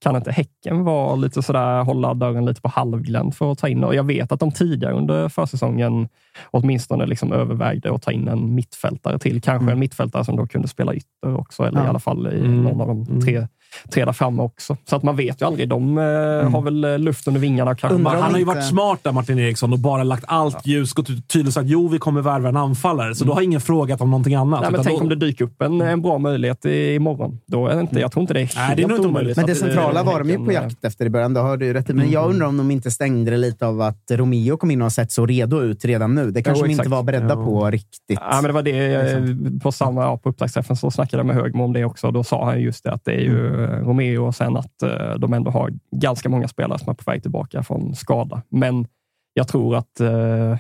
kan 0.04 0.16
inte 0.16 0.32
Häcken 0.32 0.84
vara 0.84 1.16
lite 1.16 1.42
sådär, 1.42 1.84
hålla 1.84 2.14
dörren 2.14 2.46
lite 2.46 2.62
på 2.62 2.70
halvglänt 2.70 3.36
för 3.36 3.52
att 3.52 3.58
ta 3.58 3.68
in? 3.68 3.84
Och 3.84 3.96
jag 3.96 4.04
vet 4.04 4.32
att 4.32 4.40
de 4.40 4.52
tidigare 4.52 4.94
under 4.94 5.30
försäsongen 5.30 6.08
åtminstone 6.52 7.06
liksom 7.06 7.34
övervägde 7.34 7.94
att 7.96 8.02
ta 8.02 8.12
in 8.12 8.28
en 8.28 8.56
mittfältare 8.56 9.20
till. 9.20 9.42
Kanske 9.42 9.72
en 9.72 9.80
mittfältare 9.80 10.26
som 10.26 10.36
då 10.36 10.48
kunde 10.48 10.68
spela 10.68 10.94
ytter 10.94 11.36
också, 11.40 11.64
eller 11.64 11.80
Ja. 11.80 11.86
i 11.86 11.90
alla 11.90 12.00
fall 12.00 12.28
i 12.28 12.40
Mm. 12.40 12.64
någon 12.64 12.82
av 12.82 12.88
de 13.06 13.22
tre, 13.22 13.48
tre 13.94 14.06
där 14.06 14.14
framme 14.14 14.42
också. 14.44 14.78
Så 14.90 14.96
att 14.96 15.04
man 15.04 15.16
vet 15.16 15.42
ju 15.42 15.46
aldrig. 15.46 15.70
De 15.70 15.98
eh, 15.98 16.04
har 16.52 16.62
väl 16.62 16.84
eh, 16.84 17.00
luft 17.00 17.28
under 17.28 17.42
vingarna. 17.42 17.76
Kanske. 17.76 18.10
Han 18.10 18.32
har 18.32 18.40
ju 18.40 18.46
varit 18.46 18.66
smart 18.68 19.00
där, 19.04 19.12
Martin 19.12 19.40
Eriksson, 19.40 19.74
och 19.74 19.80
bara 19.80 20.04
lagt 20.04 20.24
allt 20.28 20.68
ljus, 20.68 20.94
gått 20.94 21.10
ut 21.10 21.28
tydligt 21.28 21.54
sagt 21.54 21.68
jo, 21.70 21.88
vi 21.88 22.00
kommer 22.00 22.22
värva 22.22 22.50
en 22.50 22.58
anfallare. 22.58 23.16
Så 23.16 23.26
då 23.26 23.34
har 23.34 23.42
ingen 23.42 23.62
frågat 23.62 24.02
om 24.02 24.10
någonting 24.12 24.36
annat. 24.36 24.62
Nej, 24.62 24.72
men 24.72 24.84
tänk 24.84 24.98
då- 24.98 25.04
om 25.04 25.10
det 25.10 25.16
dyker 25.16 25.46
upp 25.46 25.62
en, 25.62 25.82
en 25.82 26.02
bra 26.02 26.18
möjlighet 26.18 26.66
i- 26.66 26.94
imorgon. 26.96 27.40
Då 27.48 27.68
är 27.68 27.76
det 27.76 27.82
inte, 27.82 28.00
jag 28.00 28.12
tror 28.12 28.22
inte 28.22 28.34
det 28.34 28.40
är 28.40 28.42
helt 28.42 28.56
Nej, 28.56 28.76
det 28.76 28.84
är 28.84 28.88
nog 28.88 28.98
inte 28.98 29.08
omöjligt. 29.08 29.38
Men 29.38 29.46
det 29.46 29.56
centrala 29.56 30.04
var 30.04 30.20
de 30.20 30.30
ju 30.30 30.46
på 30.46 30.52
jakt 30.52 30.86
efter 30.86 31.06
i 31.06 31.10
början. 31.10 31.34
Det 31.34 31.40
har 31.40 31.58
du 31.58 31.66
ju 31.66 31.74
rätt 31.74 31.90
i. 31.90 31.94
Men 31.94 32.12
jag 32.12 32.30
undrar 32.30 32.48
om 32.48 32.58
de 32.58 32.72
inte 32.72 32.92
stängde 32.92 33.32
det 33.32 33.38
lite 33.38 33.68
av 33.68 33.82
att 33.82 34.04
Romeo 34.12 34.58
kom 34.58 34.72
in 34.72 34.82
och 34.82 34.86
har 34.86 34.90
sett 34.90 35.12
så 35.12 35.26
redo 35.26 35.62
ut 35.62 35.86
redan 35.86 36.16
nu. 36.16 36.32
Det 36.32 36.44
kanske 36.44 36.62
Jo, 36.64 36.68
de 36.68 36.72
inte 36.74 36.90
var 36.90 37.04
beredda 37.04 37.28
Ja. 37.30 37.36
på 37.46 37.70
riktigt. 37.72 38.20
Ja, 38.22 38.36
men 38.36 38.44
det 38.44 38.52
var 38.52 38.62
det 38.62 38.96
eh, 38.96 39.60
på 39.64 39.72
samma 39.72 40.02
ja, 40.02 40.18
på 40.18 40.30
upptaktsträffen 40.30 40.76
så 40.76 40.92
snackade 40.92 41.20
jag 41.20 41.26
med 41.28 41.36
Högmo 41.36 41.64
om 41.64 41.74
det 41.74 41.86
också. 41.86 42.12
Då 42.12 42.24
sa 42.24 42.46
han 42.46 42.62
just 42.62 42.84
det 42.84 42.92
att 42.92 43.06
det 43.06 43.12
är 43.12 43.20
ju 43.22 43.63
Romeo 43.68 44.26
och 44.26 44.36
sen 44.36 44.58
att 44.58 44.84
eh, 44.84 45.14
de 45.18 45.34
ändå 45.34 45.52
har 45.52 45.72
ganska 45.92 46.30
många 46.30 46.48
spelare 46.48 46.80
som 46.80 46.90
är 46.90 46.94
på 46.94 47.12
väg 47.12 47.22
tillbaka 47.22 47.64
från 47.64 47.96
skada. 47.96 48.42
Men 48.50 48.88
jag 49.34 49.48
tror 49.48 49.76
att 49.76 50.00
eh, 50.00 50.58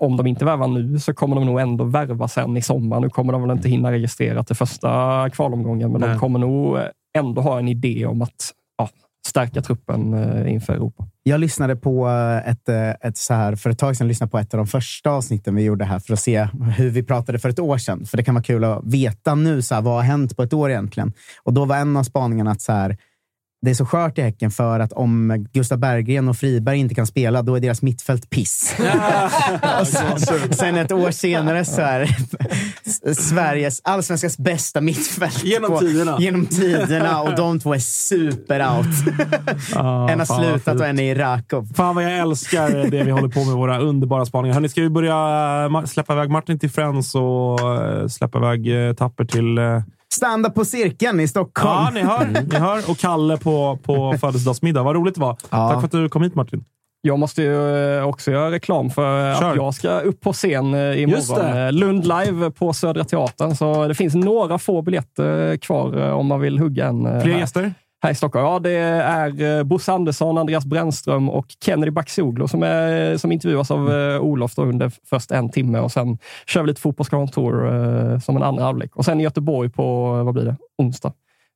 om 0.00 0.16
de 0.16 0.26
inte 0.26 0.44
värvar 0.44 0.68
nu 0.68 0.98
så 0.98 1.14
kommer 1.14 1.36
de 1.36 1.46
nog 1.46 1.60
ändå 1.60 1.84
värva 1.84 2.28
sen 2.28 2.56
i 2.56 2.62
sommar. 2.62 3.00
Nu 3.00 3.10
kommer 3.10 3.32
de 3.32 3.42
väl 3.42 3.50
inte 3.50 3.68
hinna 3.68 3.92
registrera 3.92 4.44
till 4.44 4.56
första 4.56 5.30
kvalomgången, 5.30 5.92
men 5.92 6.00
Nej. 6.00 6.10
de 6.10 6.18
kommer 6.18 6.38
nog 6.38 6.78
ändå 7.18 7.42
ha 7.42 7.58
en 7.58 7.68
idé 7.68 8.06
om 8.06 8.22
att 8.22 8.52
ja, 8.78 8.88
stärka 9.26 9.62
truppen 9.62 10.14
eh, 10.14 10.52
inför 10.52 10.72
Europa. 10.72 11.08
Jag 11.22 11.40
lyssnade 11.40 11.76
på 11.76 12.08
eh, 12.08 12.50
ett, 12.50 12.68
eh, 12.68 12.90
ett 12.90 13.16
så 13.16 13.34
här, 13.34 13.56
för 13.56 13.70
ett 13.70 13.78
tag 13.78 13.96
sedan 13.96 14.08
lyssnade 14.08 14.30
på 14.30 14.38
ett 14.38 14.54
av 14.54 14.58
de 14.58 14.66
första 14.66 15.10
avsnitten 15.10 15.54
vi 15.54 15.62
gjorde 15.62 15.84
här 15.84 15.98
för 15.98 16.12
att 16.12 16.20
se 16.20 16.48
hur 16.76 16.90
vi 16.90 17.02
pratade 17.02 17.38
för 17.38 17.48
ett 17.48 17.58
år 17.58 17.78
sedan. 17.78 18.06
För 18.06 18.16
det 18.16 18.24
kan 18.24 18.34
vara 18.34 18.44
kul 18.44 18.64
att 18.64 18.84
veta 18.84 19.34
nu, 19.34 19.62
så 19.62 19.74
här, 19.74 19.82
vad 19.82 19.94
har 19.94 20.02
hänt 20.02 20.36
på 20.36 20.42
ett 20.42 20.52
år 20.52 20.70
egentligen? 20.70 21.12
Och 21.42 21.52
då 21.52 21.64
var 21.64 21.76
en 21.76 21.96
av 21.96 22.02
spaningarna 22.02 22.50
att 22.50 22.60
så 22.60 22.72
här, 22.72 22.96
det 23.64 23.70
är 23.70 23.74
så 23.74 23.86
skört 23.86 24.18
i 24.18 24.22
Häcken 24.22 24.50
för 24.50 24.80
att 24.80 24.92
om 24.92 25.46
Gustav 25.52 25.78
Berggren 25.78 26.28
och 26.28 26.36
Friberg 26.36 26.78
inte 26.78 26.94
kan 26.94 27.06
spela, 27.06 27.42
då 27.42 27.54
är 27.54 27.60
deras 27.60 27.82
mittfält 27.82 28.30
piss. 28.30 28.76
sen, 29.86 30.52
sen 30.52 30.76
ett 30.76 30.92
år 30.92 31.10
senare 31.10 31.64
så 31.64 31.80
är 31.80 32.16
Sveriges, 33.16 33.80
allsvenskans 33.84 34.38
bästa 34.38 34.80
mittfält. 34.80 35.44
Genom 35.44 35.70
på- 35.70 35.78
tiderna. 35.78 36.16
Genom 36.20 36.46
tiderna 36.46 37.20
och 37.22 37.34
de 37.36 37.60
två 37.60 37.74
är 37.74 37.78
super-out. 37.78 38.86
Ah, 39.76 40.08
en 40.08 40.18
har 40.18 40.26
slutat 40.26 40.80
och 40.80 40.86
en 40.86 40.98
är 40.98 41.02
i 41.02 41.14
Rakov. 41.14 41.68
Fan 41.74 41.94
vad 41.94 42.04
jag 42.04 42.18
älskar 42.18 42.90
det 42.90 43.02
vi 43.02 43.10
håller 43.10 43.28
på 43.28 43.44
med, 43.44 43.54
våra 43.54 43.78
underbara 43.78 44.26
spaningar. 44.26 44.54
Hörni, 44.54 44.68
ska 44.68 44.80
vi 44.80 44.90
börja 44.90 45.14
eh, 45.80 45.84
släppa 45.84 46.12
iväg 46.12 46.30
Martin 46.30 46.58
till 46.58 46.70
Friends 46.70 47.14
och 47.14 47.60
eh, 47.74 48.06
släppa 48.06 48.38
iväg 48.38 48.88
eh, 48.88 48.92
Tapper 48.94 49.24
till... 49.24 49.58
Stand-up 50.14 50.54
på 50.54 50.64
cirkeln 50.64 51.20
i 51.20 51.28
Stockholm. 51.28 51.68
Ja, 51.84 51.90
ni 51.94 52.00
hör. 52.02 52.42
Ni 52.50 52.56
hör. 52.58 52.90
Och 52.90 52.98
Kalle 52.98 53.36
på, 53.36 53.78
på 53.82 54.14
födelsedagsmiddag. 54.20 54.82
Vad 54.82 54.94
roligt 54.96 55.14
det 55.14 55.20
var. 55.20 55.36
Ja. 55.50 55.68
Tack 55.70 55.80
för 55.80 55.86
att 55.86 55.90
du 55.90 56.08
kom 56.08 56.22
hit, 56.22 56.34
Martin. 56.34 56.64
Jag 57.06 57.18
måste 57.18 57.42
ju 57.42 57.96
eh, 57.98 58.08
också 58.08 58.30
göra 58.30 58.50
reklam 58.50 58.90
för 58.90 59.34
Kör. 59.34 59.50
att 59.50 59.56
jag 59.56 59.74
ska 59.74 60.00
upp 60.00 60.20
på 60.20 60.32
scen 60.32 60.74
eh, 60.74 61.02
imorgon. 61.02 61.56
Eh, 61.66 61.72
Lund 61.72 62.06
live 62.06 62.50
på 62.50 62.72
Södra 62.72 63.04
Teatern. 63.04 63.56
Så 63.56 63.88
det 63.88 63.94
finns 63.94 64.14
några 64.14 64.58
få 64.58 64.82
biljetter 64.82 65.56
kvar 65.56 65.98
eh, 66.06 66.10
om 66.10 66.26
man 66.26 66.40
vill 66.40 66.58
hugga 66.58 66.86
en. 66.86 67.06
eh, 67.06 67.20
Fler 67.22 67.32
här. 67.32 67.40
gäster? 67.40 67.74
här 68.02 68.10
i 68.10 68.14
Stockholm. 68.14 68.46
Ja, 68.46 68.58
det 68.58 68.70
är 68.70 69.58
eh, 69.58 69.62
Bosse 69.64 69.92
Andersson, 69.92 70.38
Andreas 70.38 70.64
Brännström 70.64 71.30
och 71.30 71.46
Kennedy 71.64 71.90
Baxoglu 71.90 72.48
som, 72.48 72.62
är, 72.62 73.16
som 73.16 73.32
intervjuas 73.32 73.70
av 73.70 73.92
eh, 73.92 74.20
Olof 74.20 74.58
under 74.58 74.92
först 75.10 75.30
en 75.30 75.50
timme 75.50 75.78
och 75.78 75.92
sen 75.92 76.18
kör 76.46 76.62
vi 76.62 76.66
lite 76.66 76.80
eh, 77.66 78.18
som 78.18 78.36
en 78.36 78.42
andra 78.42 78.64
halvlek. 78.64 78.96
Och 78.96 79.04
sen 79.04 79.20
i 79.20 79.22
Göteborg 79.22 79.70
på, 79.70 80.10
vad 80.22 80.34
blir 80.34 80.44
det, 80.44 80.56
onsdag. 80.78 81.12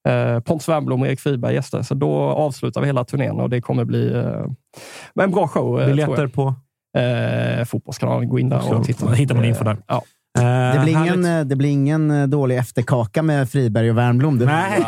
Eh, 0.08 0.40
Pontus 0.40 0.68
Wernbloom 0.68 1.00
och 1.02 1.08
Erik 1.08 1.20
Friberg 1.20 1.54
gäster. 1.54 1.82
Så 1.82 1.94
då 1.94 2.14
avslutar 2.20 2.80
vi 2.80 2.86
hela 2.86 3.04
turnén 3.04 3.40
och 3.40 3.50
det 3.50 3.60
kommer 3.60 3.84
bli 3.84 4.14
eh, 4.14 5.22
en 5.24 5.30
bra 5.30 5.48
show. 5.48 5.80
Eh, 5.80 5.86
Biljetter 5.86 6.26
på... 6.26 6.54
Eh, 6.98 7.64
Fotbollskanalen, 7.64 8.28
gå 8.28 8.38
in 8.38 8.48
där 8.48 8.74
och 8.74 8.84
titta. 8.84 9.10
Hittar 9.12 9.34
man 9.34 9.44
info 9.44 9.64
där. 9.64 9.76
Ja. 9.86 10.02
Det 10.74 10.80
blir, 10.84 10.98
ingen, 11.04 11.48
det 11.48 11.56
blir 11.56 11.70
ingen 11.70 12.30
dålig 12.30 12.56
efterkaka 12.56 13.22
med 13.22 13.50
Friberg 13.50 13.90
och 13.90 13.98
Wernbloom. 13.98 14.38
Du. 14.38 14.46
Nej. 14.46 14.84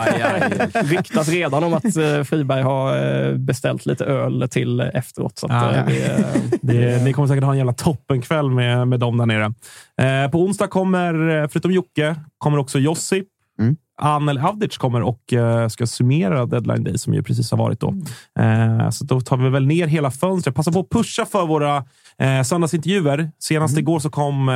ryktas 0.84 1.28
redan 1.28 1.64
om 1.64 1.74
att 1.74 1.82
Friberg 2.28 2.62
har 2.62 3.34
beställt 3.36 3.86
lite 3.86 4.04
öl 4.04 4.48
till 4.50 4.80
efteråt. 4.80 5.38
Så 5.38 5.46
att, 5.46 5.52
Ja. 5.52 5.92
eh, 5.94 6.24
Det, 6.62 7.04
ni 7.04 7.12
kommer 7.12 7.28
säkert 7.28 7.44
ha 7.44 7.52
en 7.52 7.58
jävla 7.58 7.72
toppenkväll 7.72 8.50
med, 8.50 8.88
med 8.88 9.00
dem 9.00 9.16
där 9.18 9.26
nere. 9.26 10.28
På 10.30 10.38
onsdag 10.42 10.66
kommer, 10.66 11.48
förutom 11.48 11.72
Jocke, 11.72 12.16
kommer 12.38 12.58
också 12.58 12.78
Josip. 12.78 13.26
Mm. 13.60 13.76
Anel 14.02 14.38
Avdic 14.38 14.76
kommer 14.76 15.02
och 15.02 15.32
eh, 15.32 15.68
ska 15.68 15.86
summera 15.86 16.46
deadline 16.46 16.84
day 16.84 16.98
som 16.98 17.14
ju 17.14 17.22
precis 17.22 17.50
har 17.50 17.58
varit 17.58 17.80
då. 17.80 17.94
Eh, 18.38 18.90
så 18.90 19.04
då 19.04 19.20
tar 19.20 19.36
vi 19.36 19.48
väl 19.48 19.66
ner 19.66 19.86
hela 19.86 20.10
fönstret. 20.10 20.56
Passa 20.56 20.72
på 20.72 20.80
att 20.80 20.90
pusha 20.90 21.26
för 21.26 21.46
våra 21.46 21.84
eh, 22.18 22.42
söndagsintervjuer. 22.42 23.30
Senast 23.38 23.78
igår 23.78 23.98
så 23.98 24.10
kom 24.10 24.48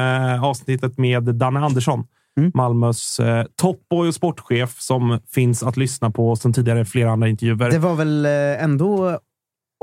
avsnittet 0.43 0.99
med 0.99 1.23
Danne 1.23 1.61
Andersson. 1.61 2.05
Mm. 2.39 2.51
Malmös 2.55 3.21
eh, 3.21 3.45
toppboy 3.57 4.09
och 4.09 4.15
sportchef 4.15 4.81
som 4.81 5.21
finns 5.31 5.63
att 5.63 5.77
lyssna 5.77 6.11
på 6.11 6.37
sen 6.37 6.53
tidigare 6.53 6.85
flera 6.85 7.11
andra 7.11 7.29
intervjuer. 7.29 7.71
Det 7.71 7.79
var 7.79 7.95
väl 7.95 8.27
ändå 8.61 9.19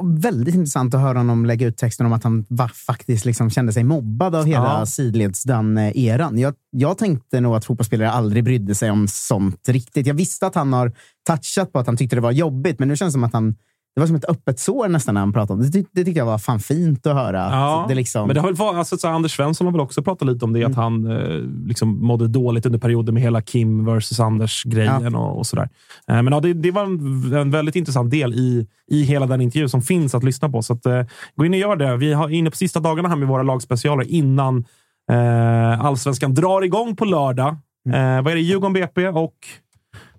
väldigt 0.04 0.56
intressant 0.56 0.94
att 0.94 1.02
höra 1.02 1.18
honom 1.18 1.46
lägga 1.46 1.68
ut 1.68 1.78
texten 1.78 2.06
om 2.06 2.14
att 2.14 2.24
han 2.24 2.46
va, 2.50 2.68
faktiskt 2.88 3.26
liksom 3.26 3.50
kände 3.50 3.74
sig 3.74 3.84
mobbad 3.84 4.36
av 4.36 4.46
hela 4.46 4.80
Ja. 4.80 4.86
sidledsdan-eran. 4.86 6.38
Jag, 6.40 6.54
jag 6.70 6.98
tänkte 6.98 7.42
nog 7.42 7.56
att 7.56 7.66
fotbollsspelare 7.66 8.12
aldrig 8.12 8.44
brydde 8.44 8.76
sig 8.76 8.92
om 8.92 9.08
sånt 9.08 9.70
riktigt. 9.70 10.08
Jag 10.08 10.14
visste 10.14 10.48
att 10.48 10.56
han 10.56 10.74
har 10.74 10.92
touchat 11.28 11.72
på 11.74 11.80
att 11.80 11.88
han 11.88 11.98
tyckte 11.98 12.16
det 12.16 12.22
var 12.22 12.32
jobbigt, 12.32 12.80
men 12.80 12.88
nu 12.88 12.96
känns 12.96 13.10
det 13.10 13.16
som 13.16 13.24
att 13.24 13.34
han 13.34 13.56
det 13.96 14.00
var 14.00 14.08
som 14.08 14.16
ett 14.16 14.30
öppet 14.30 14.60
sår 14.60 14.88
nästan 14.88 15.14
när 15.14 15.22
han 15.22 15.34
pratade 15.34 15.54
om 15.54 15.62
det. 15.62 15.80
Det, 15.80 15.88
det 15.92 16.04
tyckte 16.04 16.20
jag 16.20 16.26
var 16.26 16.38
fan 16.38 16.60
fint 16.60 17.08
att 17.08 17.16
höra. 17.16 17.46
att 17.46 17.52
Ja, 17.52 17.86
det 17.90 17.96
liksom, 17.96 18.28
Men 18.28 18.34
det 18.36 18.42
har 18.42 18.48
väl 18.48 18.56
varit, 18.56 18.78
alltså, 18.78 18.98
så 18.98 19.08
Anders 19.08 19.36
Svensson 19.36 19.68
har 19.68 19.72
väl 19.72 19.82
också 19.82 20.04
pratat 20.04 20.28
lite 20.28 20.46
om 20.46 20.54
det, 20.54 20.64
att 20.64 20.76
han 20.76 21.12
eh, 21.12 21.68
liksom 21.68 22.06
mådde 22.06 22.28
dåligt 22.28 22.66
under 22.66 22.80
perioden 22.80 23.14
med 23.14 23.24
hela 23.24 23.42
Kim 23.42 23.86
versus 23.86 24.20
Anders-grejen 24.20 25.16
och, 25.16 25.38
och 25.38 25.48
sådär. 25.48 25.70
Eh, 26.08 26.22
men 26.22 26.34
ja, 26.34 26.40
det, 26.40 26.54
det 26.54 26.72
var 26.72 26.84
en, 26.84 27.34
en 27.34 27.52
väldigt 27.52 27.76
intressant 27.76 28.12
del 28.12 28.34
i, 28.34 28.68
i 28.88 29.04
hela 29.04 29.26
den 29.26 29.42
intervju 29.42 29.70
som 29.70 29.82
finns 29.82 30.16
att 30.16 30.24
lyssna 30.24 30.50
på. 30.50 30.62
Så 30.62 30.74
att, 30.74 30.86
eh, 30.86 31.04
gå 31.36 31.46
in 31.46 31.54
och 31.54 31.60
gör 31.60 31.76
det. 31.76 31.98
Vi 31.98 32.14
har 32.14 32.30
inne 32.30 32.50
på 32.50 32.58
sista 32.58 32.80
dagarna 32.80 33.10
här 33.10 33.16
med 33.16 33.28
våra 33.28 33.44
lagspecialer 33.44 34.06
innan 34.08 34.66
eh, 35.12 35.86
allsvenskan 35.86 36.34
drar 36.34 36.62
igång 36.62 36.96
på 36.96 37.06
lördag. 37.06 37.58
Eh, 37.90 38.22
vad 38.22 38.28
är 38.28 38.36
det? 38.36 38.42
Djurgården 38.42 38.74
BP 38.74 39.08
och 39.08 39.36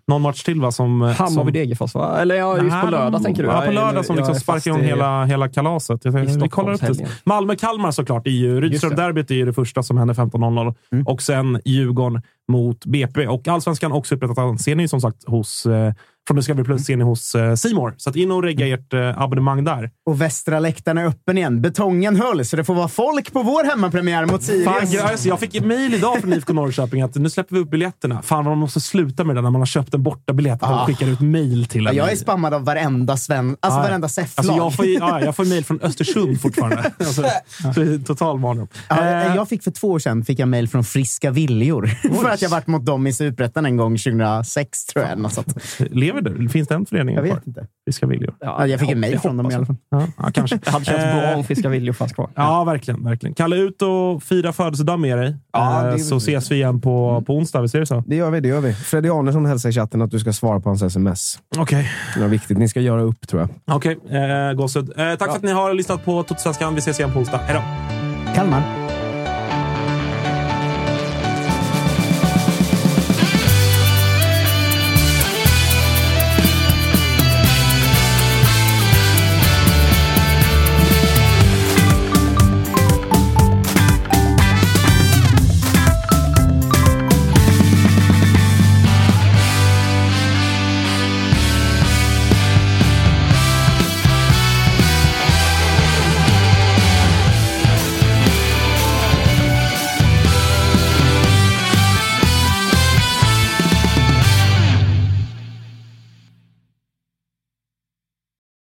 någon 0.08 0.22
match 0.22 0.42
till 0.42 0.60
va? 0.60 0.72
Som, 0.72 1.14
som... 1.16 1.26
Hammarby-Degerfors, 1.26 1.94
va? 1.94 2.18
Eller 2.20 2.34
ja, 2.34 2.58
just 2.58 2.70
på 2.70 2.76
Nej, 2.76 2.90
lördag 2.90 3.22
tänker 3.22 3.42
du? 3.42 3.48
Ja, 3.48 3.60
på 3.66 3.72
lördag 3.72 4.04
som 4.06 4.16
liksom 4.16 4.34
sparkar 4.34 4.70
igång 4.70 4.80
i- 4.82 4.86
hela, 4.86 5.24
hela 5.24 5.48
kalaset. 5.48 6.06
Vi 6.06 6.48
kollar 6.48 6.72
upp 6.72 6.80
det. 6.80 7.06
Malmö-Kalmar 7.24 7.90
såklart. 7.90 8.26
Rydström-derbyt 8.26 9.30
är 9.30 9.34
ju 9.34 9.44
det 9.46 9.52
första 9.52 9.82
som 9.82 9.96
händer 9.98 10.14
15.00. 10.14 10.74
Mm. 10.92 11.06
Och 11.06 11.22
sen 11.22 11.60
Djurgården 11.64 12.22
mot 12.52 12.84
BP. 12.86 13.26
Och 13.26 13.48
allsvenskan 13.48 13.92
också 13.92 14.14
upprättat. 14.14 14.60
Ser 14.60 14.74
ni 14.76 14.88
som 14.88 15.00
sagt 15.00 15.24
hos... 15.26 15.66
Eh, 15.66 15.92
från 16.28 16.36
Discovery 16.36 16.64
Plus 16.64 16.84
ser 16.84 16.96
ni 16.96 17.04
hos 17.04 17.34
eh, 17.34 17.54
C 17.54 17.68
More. 17.74 17.94
Så 17.96 18.10
att 18.10 18.16
in 18.16 18.30
och 18.32 18.42
regga 18.42 18.66
ert 18.66 18.92
eh, 18.92 19.22
abonnemang 19.22 19.64
där. 19.64 19.90
Och 20.06 20.20
västra 20.20 20.58
läktaren 20.60 20.98
är 20.98 21.04
öppen 21.06 21.38
igen. 21.38 21.62
Betongen 21.62 22.16
höll, 22.16 22.44
så 22.44 22.56
det 22.56 22.64
får 22.64 22.74
vara 22.74 22.88
folk 22.88 23.32
på 23.32 23.42
vår 23.42 23.64
hemmapremiär 23.64 24.26
mot 24.26 24.42
Sirius. 24.42 24.64
Fan, 24.64 25.08
alltså, 25.10 25.28
jag 25.28 25.40
fick 25.40 25.54
ett 25.54 25.64
mejl 25.64 25.94
idag 25.94 26.20
från 26.20 26.32
IFK 26.32 26.52
Norrköping 26.52 27.02
att 27.02 27.14
nu 27.14 27.30
släpper 27.30 27.54
vi 27.56 27.60
upp 27.62 27.70
biljetterna. 27.70 28.22
Fan, 28.22 28.44
man 28.44 28.58
måste 28.58 28.80
sluta 28.80 29.24
med 29.24 29.36
det 29.36 29.42
när 29.42 29.50
man 29.50 29.60
har 29.60 29.66
köpt 29.66 29.94
en 29.94 30.02
bortabiljett. 30.02 30.62
Att 30.62 30.68
de 30.68 30.74
Ah. 30.74 30.86
skickar 30.86 31.06
ut 31.06 31.20
mejl 31.20 31.66
till 31.66 31.86
en. 31.86 31.96
jag 31.96 32.12
är 32.12 32.16
spammad 32.16 32.54
av 32.54 32.64
varenda 32.64 33.16
Sven, 33.16 33.56
alltså 33.60 33.78
Ja. 33.80 33.82
varenda 33.82 34.08
SEF-lag. 34.08 34.44
Alltså 34.46 34.56
jag 34.64 34.74
får, 34.74 34.86
ja, 34.86 35.20
jag 35.24 35.36
får 35.36 35.44
mejl 35.44 35.64
från 35.64 35.80
Östersund 35.82 36.40
fortfarande. 36.40 36.92
Alltså, 36.98 37.22
total 38.06 38.38
mardröm. 38.38 38.68
Ja, 38.88 38.96
Eh, 39.04 39.34
jag 39.36 39.48
fick 39.48 39.62
för 39.62 39.70
två 39.70 39.88
år 39.90 39.98
sedan 39.98 40.24
fick 40.24 40.38
jag 40.38 40.48
mejl 40.48 40.68
från 40.68 40.84
Friska 40.84 41.30
Viljor. 41.30 41.90
att 42.34 42.42
jag 42.42 42.48
varit 42.50 42.66
mot 42.66 42.86
dem 42.86 43.06
i 43.06 43.12
Superettan 43.12 43.66
en 43.66 43.76
gång 43.76 43.96
2006, 43.98 44.84
tror 44.84 45.04
jag. 45.04 45.18
Något 45.18 45.32
sånt. 45.32 45.78
Lever 45.78 46.20
det? 46.22 46.48
Finns 46.48 46.68
den 46.68 46.86
föreningen 46.86 47.18
Jag 47.20 47.26
kvar? 47.30 47.36
vet 47.36 47.46
inte. 47.46 47.66
Friska 47.86 48.06
viljor? 48.06 48.34
Ja, 48.40 48.66
jag 48.66 48.80
fick 48.80 48.90
ett 48.90 48.98
mejl 48.98 49.18
från 49.18 49.36
dem 49.36 49.50
i 49.50 49.54
alla 49.54 49.66
fall. 49.66 49.76
Ja, 49.90 50.06
ja, 50.18 50.30
kanske. 50.34 50.56
Det 50.64 50.70
hade 50.70 50.84
känts 50.84 51.04
bra 51.04 51.22
Eh, 51.22 51.38
om 51.38 51.44
Friska 51.44 51.68
Viljor 51.68 51.92
fanns 51.92 52.12
kvar. 52.12 52.30
Ja, 52.34 52.64
verkligen. 52.64 53.04
verkligen. 53.04 53.34
Kalle, 53.34 53.56
ut 53.56 53.82
och 53.82 54.22
fira 54.22 54.52
födelsedag 54.52 55.00
med 55.00 55.18
dig. 55.18 55.36
Ja, 55.52 55.86
Eh, 55.88 55.92
det 55.92 55.98
så 55.98 56.16
ses 56.16 56.50
vi 56.50 56.54
igen 56.54 56.80
på, 56.80 57.24
på 57.26 57.36
onsdag. 57.36 57.60
Visst 57.62 57.74
är 57.74 57.80
det 57.80 57.86
så? 57.86 58.04
Det 58.06 58.16
gör 58.16 58.30
vi, 58.30 58.40
det 58.40 58.48
gör 58.48 58.60
vi. 58.60 58.72
Freddy 58.74 59.08
Arnesson 59.08 59.46
hälsar 59.46 59.68
i 59.68 59.72
chatten 59.72 60.02
att 60.02 60.10
du 60.10 60.18
ska 60.18 60.32
svara 60.32 60.60
på 60.60 60.68
hans 60.68 60.82
sms. 60.82 61.38
Okej. 61.58 61.90
Det 62.16 62.24
är 62.24 62.28
viktigt. 62.28 62.58
Ni 62.58 62.68
ska 62.68 62.80
göra 62.80 63.02
upp, 63.02 63.28
tror 63.28 63.40
jag. 63.66 63.76
Okej, 63.76 63.98
eh, 64.10 64.52
gåshud. 64.54 64.88
Eh, 64.98 65.14
tack 65.14 65.18
för 65.30 65.36
att 65.36 65.42
ni 65.42 65.52
har 65.52 65.74
lyssnat 65.74 66.04
på 66.04 66.22
Totosvenskan. 66.22 66.74
Vi 66.74 66.78
ses 66.78 66.98
igen 67.00 67.12
på 67.12 67.18
onsdag. 67.18 67.38
Hej 67.38 67.54
då! 67.54 68.32
Kalmar. 68.34 68.81